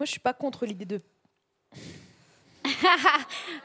Moi, 0.01 0.07
je 0.07 0.11
suis 0.11 0.21
pas 0.21 0.35
contre 0.35 0.67
l'idée 0.67 0.85
de. 0.85 1.01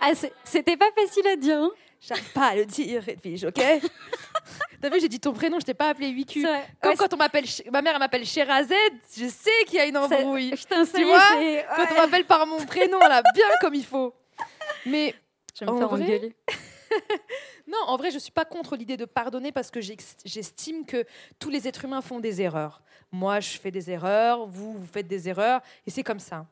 Ah, 0.01 0.11
c'était 0.43 0.77
pas 0.77 0.89
facile 0.95 1.27
à 1.27 1.35
dire. 1.35 1.57
hein 1.57 1.71
J'arrive 2.01 2.31
pas 2.31 2.47
à 2.47 2.55
le 2.55 2.65
dire, 2.65 3.07
Edwige, 3.09 3.43
ok? 3.45 3.55
T'as 4.81 4.89
vu, 4.89 5.01
j'ai 5.01 5.09
dit 5.09 5.19
ton 5.19 5.33
prénom, 5.33 5.59
je 5.59 5.65
t'ai 5.65 5.73
pas 5.73 5.89
appelé 5.89 6.09
8Q. 6.11 6.31
C'est 6.33 6.41
vrai. 6.43 6.65
Comme 6.81 6.91
Ouais, 6.91 6.97
quand 6.97 7.13
on 7.13 7.17
m'appelle, 7.17 7.43
ma 7.71 7.81
mère 7.81 7.93
elle 7.93 7.99
m'appelle 7.99 8.25
Sherazade, 8.25 8.77
je 9.17 9.27
sais 9.27 9.65
qu'il 9.67 9.75
y 9.75 9.79
a 9.79 9.85
une 9.85 9.97
embrouille. 9.97 10.51
Putain, 10.51 10.85
Tu 10.85 11.03
vois? 11.03 11.19
Quand 11.75 11.85
on 11.91 11.95
m'appelle 11.95 12.25
par 12.25 12.47
mon 12.47 12.65
prénom, 12.65 12.99
là, 12.99 13.21
bien 13.35 13.45
comme 13.59 13.75
il 13.75 13.85
faut. 13.85 14.13
Mais 14.85 15.13
Je 15.59 15.65
vais 15.65 15.71
me 15.71 15.75
en 15.75 15.77
faire 15.79 15.89
vrai, 15.89 16.03
engueuler. 16.03 16.35
Non, 17.67 17.77
en 17.85 17.97
vrai, 17.97 18.09
je 18.09 18.17
suis 18.17 18.31
pas 18.31 18.45
contre 18.45 18.75
l'idée 18.75 18.97
de 18.97 19.05
pardonner 19.05 19.51
parce 19.51 19.69
que 19.69 19.79
j'estime 19.79 20.85
que 20.87 21.05
tous 21.37 21.49
les 21.51 21.67
êtres 21.67 21.85
humains 21.85 22.01
font 22.01 22.19
des 22.19 22.41
erreurs. 22.41 22.81
Moi, 23.11 23.39
je 23.41 23.59
fais 23.59 23.69
des 23.69 23.91
erreurs, 23.91 24.47
vous, 24.47 24.73
vous 24.73 24.87
faites 24.91 25.07
des 25.07 25.29
erreurs, 25.29 25.61
et 25.85 25.91
c'est 25.91 26.01
comme 26.03 26.19
ça. 26.19 26.47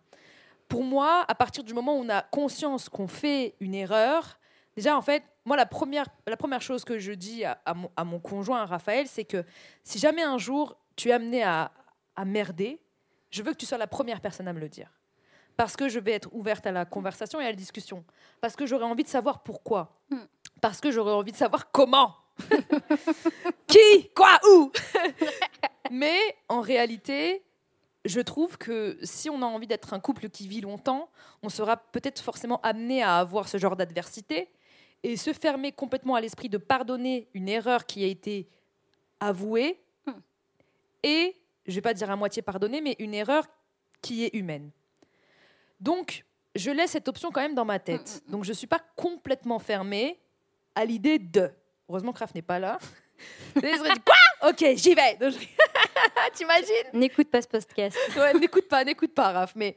Pour 0.68 0.84
moi, 0.84 1.26
à 1.28 1.36
partir 1.36 1.64
du 1.64 1.74
moment 1.74 1.98
où 1.98 2.04
on 2.04 2.10
a 2.10 2.22
conscience 2.22 2.90
qu'on 2.90 3.08
fait 3.08 3.56
une 3.60 3.74
erreur, 3.74 4.40
déjà, 4.76 4.98
en 4.98 5.02
fait, 5.02 5.24
moi, 5.46 5.56
la 5.56 5.66
première, 5.66 6.08
la 6.26 6.38
première 6.38 6.62
chose 6.62 6.84
que 6.84 7.00
je 7.00 7.14
dis 7.14 7.46
à, 7.46 7.62
à 7.66 7.74
mon, 7.74 7.90
à 7.96 8.04
mon 8.04 8.20
conjoint, 8.20 8.62
à 8.62 8.66
Raphaël, 8.66 9.08
c'est 9.08 9.24
que 9.24 9.46
si 9.84 9.98
jamais 9.98 10.24
un 10.24 10.38
jour 10.38 10.78
tu 10.96 11.10
es 11.10 11.14
amené 11.14 11.44
à, 11.44 11.72
à 12.16 12.26
merder, 12.26 12.82
je 13.30 13.44
veux 13.44 13.52
que 13.54 13.58
tu 13.58 13.66
sois 13.66 13.78
la 13.78 13.88
première 13.88 14.20
personne 14.20 14.48
à 14.48 14.54
me 14.54 14.60
le 14.60 14.68
dire. 14.68 14.92
Parce 15.56 15.76
que 15.76 15.90
je 15.90 16.00
vais 16.00 16.12
être 16.12 16.30
ouverte 16.34 16.68
à 16.68 16.72
la 16.72 16.86
conversation 16.86 17.40
et 17.40 17.46
à 17.46 17.50
la 17.50 17.56
discussion. 17.56 18.04
Parce 18.42 18.56
que 18.56 18.66
j'aurais 18.66 18.86
envie 18.86 19.04
de 19.04 19.10
savoir 19.10 19.42
pourquoi. 19.42 20.00
Hmm. 20.10 20.26
Parce 20.62 20.82
que 20.82 20.92
j'aurais 20.92 21.14
envie 21.14 21.32
de 21.32 21.38
savoir 21.38 21.72
comment. 21.72 22.16
Qui? 23.68 24.10
Quoi? 24.16 24.40
Où? 24.52 24.72
Mais 25.92 26.20
en 26.48 26.62
réalité, 26.62 27.44
je 28.08 28.22
trouve 28.22 28.58
que 28.58 28.98
si 29.04 29.30
on 29.30 29.42
a 29.42 29.46
envie 29.46 29.68
d'être 29.68 29.94
un 29.94 30.00
couple 30.00 30.30
qui 30.30 30.48
vit 30.48 30.62
longtemps, 30.62 31.10
on 31.44 31.50
sera 31.50 31.78
peut-être 31.78 32.22
forcément 32.22 32.62
amené 32.62 33.04
à 33.04 33.18
avoir 33.18 33.48
ce 33.48 33.58
genre 33.58 33.76
d'adversité 33.76 34.50
et 35.04 35.18
se 35.18 35.34
fermer 35.34 35.72
complètement 35.72 36.16
à 36.16 36.22
l'esprit 36.22 36.50
de 36.50 36.58
pardonner 36.58 37.28
une 37.34 37.50
erreur 37.50 37.86
qui 37.86 38.04
a 38.04 38.08
été 38.08 38.48
avouée 39.20 39.80
et, 41.04 41.36
je 41.66 41.76
vais 41.76 41.82
pas 41.82 41.94
dire 41.94 42.10
à 42.10 42.16
moitié 42.16 42.42
pardonnée, 42.42 42.82
mais 42.82 42.96
une 43.00 43.14
erreur 43.14 43.46
qui 44.02 44.26
est 44.26 44.34
humaine. 44.34 44.72
Donc, 45.80 46.26
je 46.56 46.72
laisse 46.72 46.92
cette 46.92 47.08
option 47.08 47.32
quand 47.32 47.42
même 47.42 47.56
dans 47.56 47.66
ma 47.66 47.80
tête. 47.80 48.24
Donc, 48.28 48.44
je 48.44 48.54
suis 48.54 48.68
pas 48.68 48.82
complètement 48.96 49.60
fermée 49.60 50.20
à 50.76 50.86
l'idée 50.86 51.20
de. 51.20 51.50
Heureusement 51.88 52.12
Raph 52.12 52.34
n'est 52.36 52.42
pas 52.42 52.60
là. 52.60 52.80
Quoi? 53.56 54.16
Ok, 54.46 54.64
j'y 54.76 54.94
vais. 54.94 55.18
T'imagines 56.34 56.90
N'écoute 56.94 57.30
pas 57.30 57.42
ce 57.42 57.48
podcast. 57.48 57.98
Ouais, 58.16 58.34
n'écoute 58.34 58.68
pas, 58.68 58.84
n'écoute 58.84 59.14
pas, 59.14 59.32
Raph. 59.32 59.54
Mais, 59.56 59.76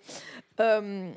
euh, 0.60 1.10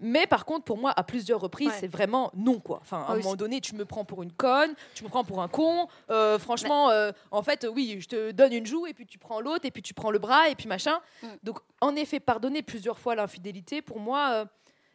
mais 0.00 0.26
par 0.26 0.44
contre, 0.44 0.64
pour 0.64 0.76
moi, 0.78 0.92
à 0.96 1.02
plusieurs 1.02 1.40
reprises, 1.40 1.68
Ouais. 1.68 1.74
c'est 1.80 1.88
vraiment 1.88 2.30
non, 2.36 2.60
quoi. 2.60 2.78
Enfin, 2.82 2.98
à 2.98 3.06
Ah 3.08 3.12
un 3.12 3.16
oui, 3.16 3.22
moment 3.22 3.36
donné, 3.36 3.60
tu 3.60 3.74
me 3.74 3.84
prends 3.84 4.04
pour 4.04 4.22
une 4.22 4.32
conne, 4.32 4.74
tu 4.94 5.02
me 5.04 5.08
prends 5.08 5.24
pour 5.24 5.40
un 5.42 5.48
con. 5.48 5.88
Euh, 6.10 6.38
franchement, 6.38 6.90
euh, 6.90 7.10
en 7.30 7.42
fait, 7.42 7.66
oui, 7.72 7.98
je 8.00 8.08
te 8.08 8.30
donne 8.30 8.52
une 8.52 8.66
joue 8.66 8.86
et 8.86 8.94
puis 8.94 9.06
tu 9.06 9.18
prends 9.18 9.40
l'autre 9.40 9.64
et 9.64 9.70
puis 9.70 9.82
tu 9.82 9.94
prends 9.94 10.10
le 10.10 10.18
bras 10.18 10.48
et 10.48 10.54
puis 10.54 10.68
machin. 10.68 11.00
Mm. 11.22 11.26
Donc, 11.42 11.58
en 11.80 11.96
effet, 11.96 12.20
pardonner 12.20 12.62
plusieurs 12.62 12.98
fois 12.98 13.14
l'infidélité, 13.14 13.82
pour 13.82 13.98
moi. 13.98 14.46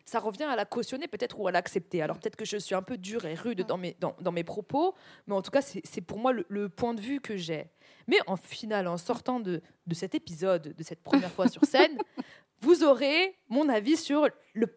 Ça 0.09 0.19
revient 0.19 0.43
à 0.43 0.55
la 0.55 0.65
cautionner 0.65 1.07
peut-être 1.07 1.39
ou 1.39 1.47
à 1.47 1.51
l'accepter. 1.51 2.01
Alors 2.01 2.17
peut-être 2.17 2.35
que 2.35 2.45
je 2.45 2.57
suis 2.57 2.73
un 2.75 2.81
peu 2.81 2.97
dure 2.97 3.25
et 3.25 3.35
rude 3.35 3.61
dans 3.65 3.77
mes, 3.77 3.95
dans, 3.99 4.15
dans 4.19 4.31
mes 4.31 4.43
propos, 4.43 4.95
mais 5.27 5.35
en 5.35 5.41
tout 5.41 5.51
cas, 5.51 5.61
c'est 5.61 6.01
pour 6.01 6.17
moi 6.17 6.31
le, 6.33 6.45
le 6.49 6.67
point 6.69 6.93
de 6.93 7.01
vue 7.01 7.19
que 7.21 7.37
j'ai. 7.37 7.69
Mais 8.07 8.17
en 8.27 8.35
final, 8.35 8.87
en 8.87 8.97
sortant 8.97 9.39
de, 9.39 9.61
de 9.87 9.93
cet 9.93 10.15
épisode, 10.15 10.73
de 10.75 10.83
cette 10.83 11.01
première 11.03 11.31
fois 11.31 11.47
sur 11.47 11.63
scène, 11.63 11.97
vous 12.61 12.83
aurez 12.83 13.37
mon 13.49 13.69
avis 13.69 13.97
sur 13.97 14.27
le 14.53 14.67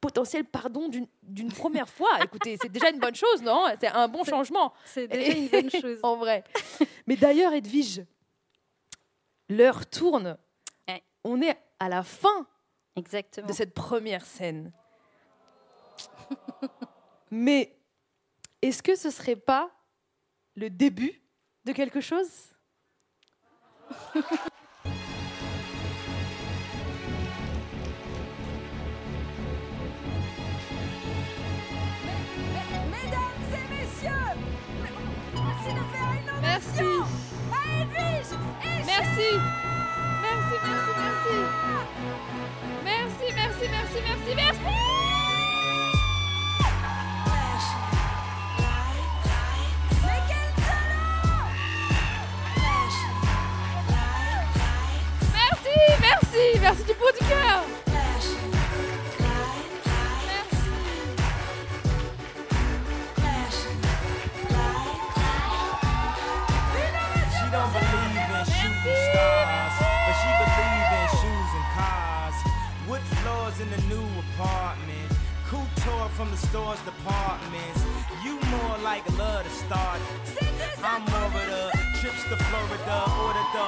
potentiel 0.00 0.44
pardon 0.44 0.88
d'une- 0.88 1.06
d'une 1.22 1.52
première 1.52 1.88
fois. 1.88 2.08
Écoutez, 2.24 2.56
c'est 2.60 2.68
déjà 2.72 2.90
une 2.90 2.98
bonne 2.98 3.14
chose, 3.14 3.42
non? 3.42 3.66
C'est 3.80 3.86
un 3.88 4.08
bon 4.08 4.24
changement. 4.24 4.72
C'est 4.86 5.06
déjà 5.06 5.36
une 5.36 5.48
bonne 5.48 5.70
chose. 5.80 6.00
en 6.02 6.16
vrai. 6.16 6.42
Mais 7.06 7.16
d'ailleurs, 7.16 7.52
Edwige, 7.52 8.02
l'heure 9.48 9.86
tourne. 9.86 10.36
Ouais. 10.88 11.02
On 11.24 11.40
est 11.42 11.56
à 11.78 11.88
la 11.88 12.02
fin 12.02 12.46
Exactement. 12.96 13.46
de 13.46 13.52
cette 13.52 13.74
première 13.74 14.24
scène. 14.24 14.72
Mais 17.30 17.76
est-ce 18.62 18.82
que 18.82 18.96
ce 18.96 19.10
serait 19.10 19.36
pas 19.36 19.70
le 20.56 20.68
début 20.70 21.22
de 21.64 21.72
quelque 21.72 22.00
chose? 22.00 22.28
Mesdames 32.90 33.50
et 33.52 33.66
messieurs, 33.74 34.34
merci 35.34 35.70
de 35.74 35.82
faire 35.92 36.12
une 36.12 36.40
Merci. 36.40 36.90
Merci. 38.86 39.30
Merci, 40.22 40.54
merci, 40.64 40.92
merci. 40.96 41.36
Merci, 42.84 43.26
merci, 43.34 43.98
merci, 44.02 44.34
merci, 44.34 45.09
Merci, 56.32 56.60
merci, 56.60 56.84
merci 56.84 57.10
du 57.12 57.79
Couture 75.90 76.08
from 76.10 76.30
the 76.30 76.36
store's 76.36 76.80
departments. 76.82 77.84
You 78.24 78.38
more 78.50 78.78
like 78.78 79.04
love 79.18 79.44
to 79.44 79.50
start. 79.50 80.00
I'm 80.82 81.02
of 81.02 81.32
the 81.32 81.70
trips 82.00 82.22
to 82.24 82.36
Florida, 82.36 82.98
order 83.24 83.46
the 83.52 83.66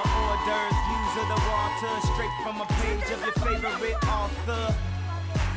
views 0.87 1.15
of 1.21 1.29
the 1.29 1.41
water, 1.51 2.01
straight 2.13 2.35
from 2.43 2.61
a 2.61 2.67
page 2.67 3.11
of 3.13 3.21
your 3.23 3.33
favorite 3.33 4.05
author. 4.05 4.75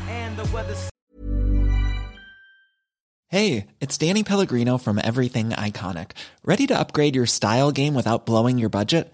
And 0.10 0.38
the 0.38 0.46
weather. 0.54 0.76
Hey, 3.28 3.68
it's 3.82 3.98
Danny 3.98 4.24
Pellegrino 4.24 4.78
from 4.78 5.00
Everything 5.04 5.50
Iconic. 5.50 6.12
Ready 6.44 6.68
to 6.68 6.80
upgrade 6.80 7.16
your 7.16 7.26
style 7.26 7.72
game 7.72 7.94
without 7.94 8.26
blowing 8.26 8.58
your 8.58 8.70
budget? 8.70 9.14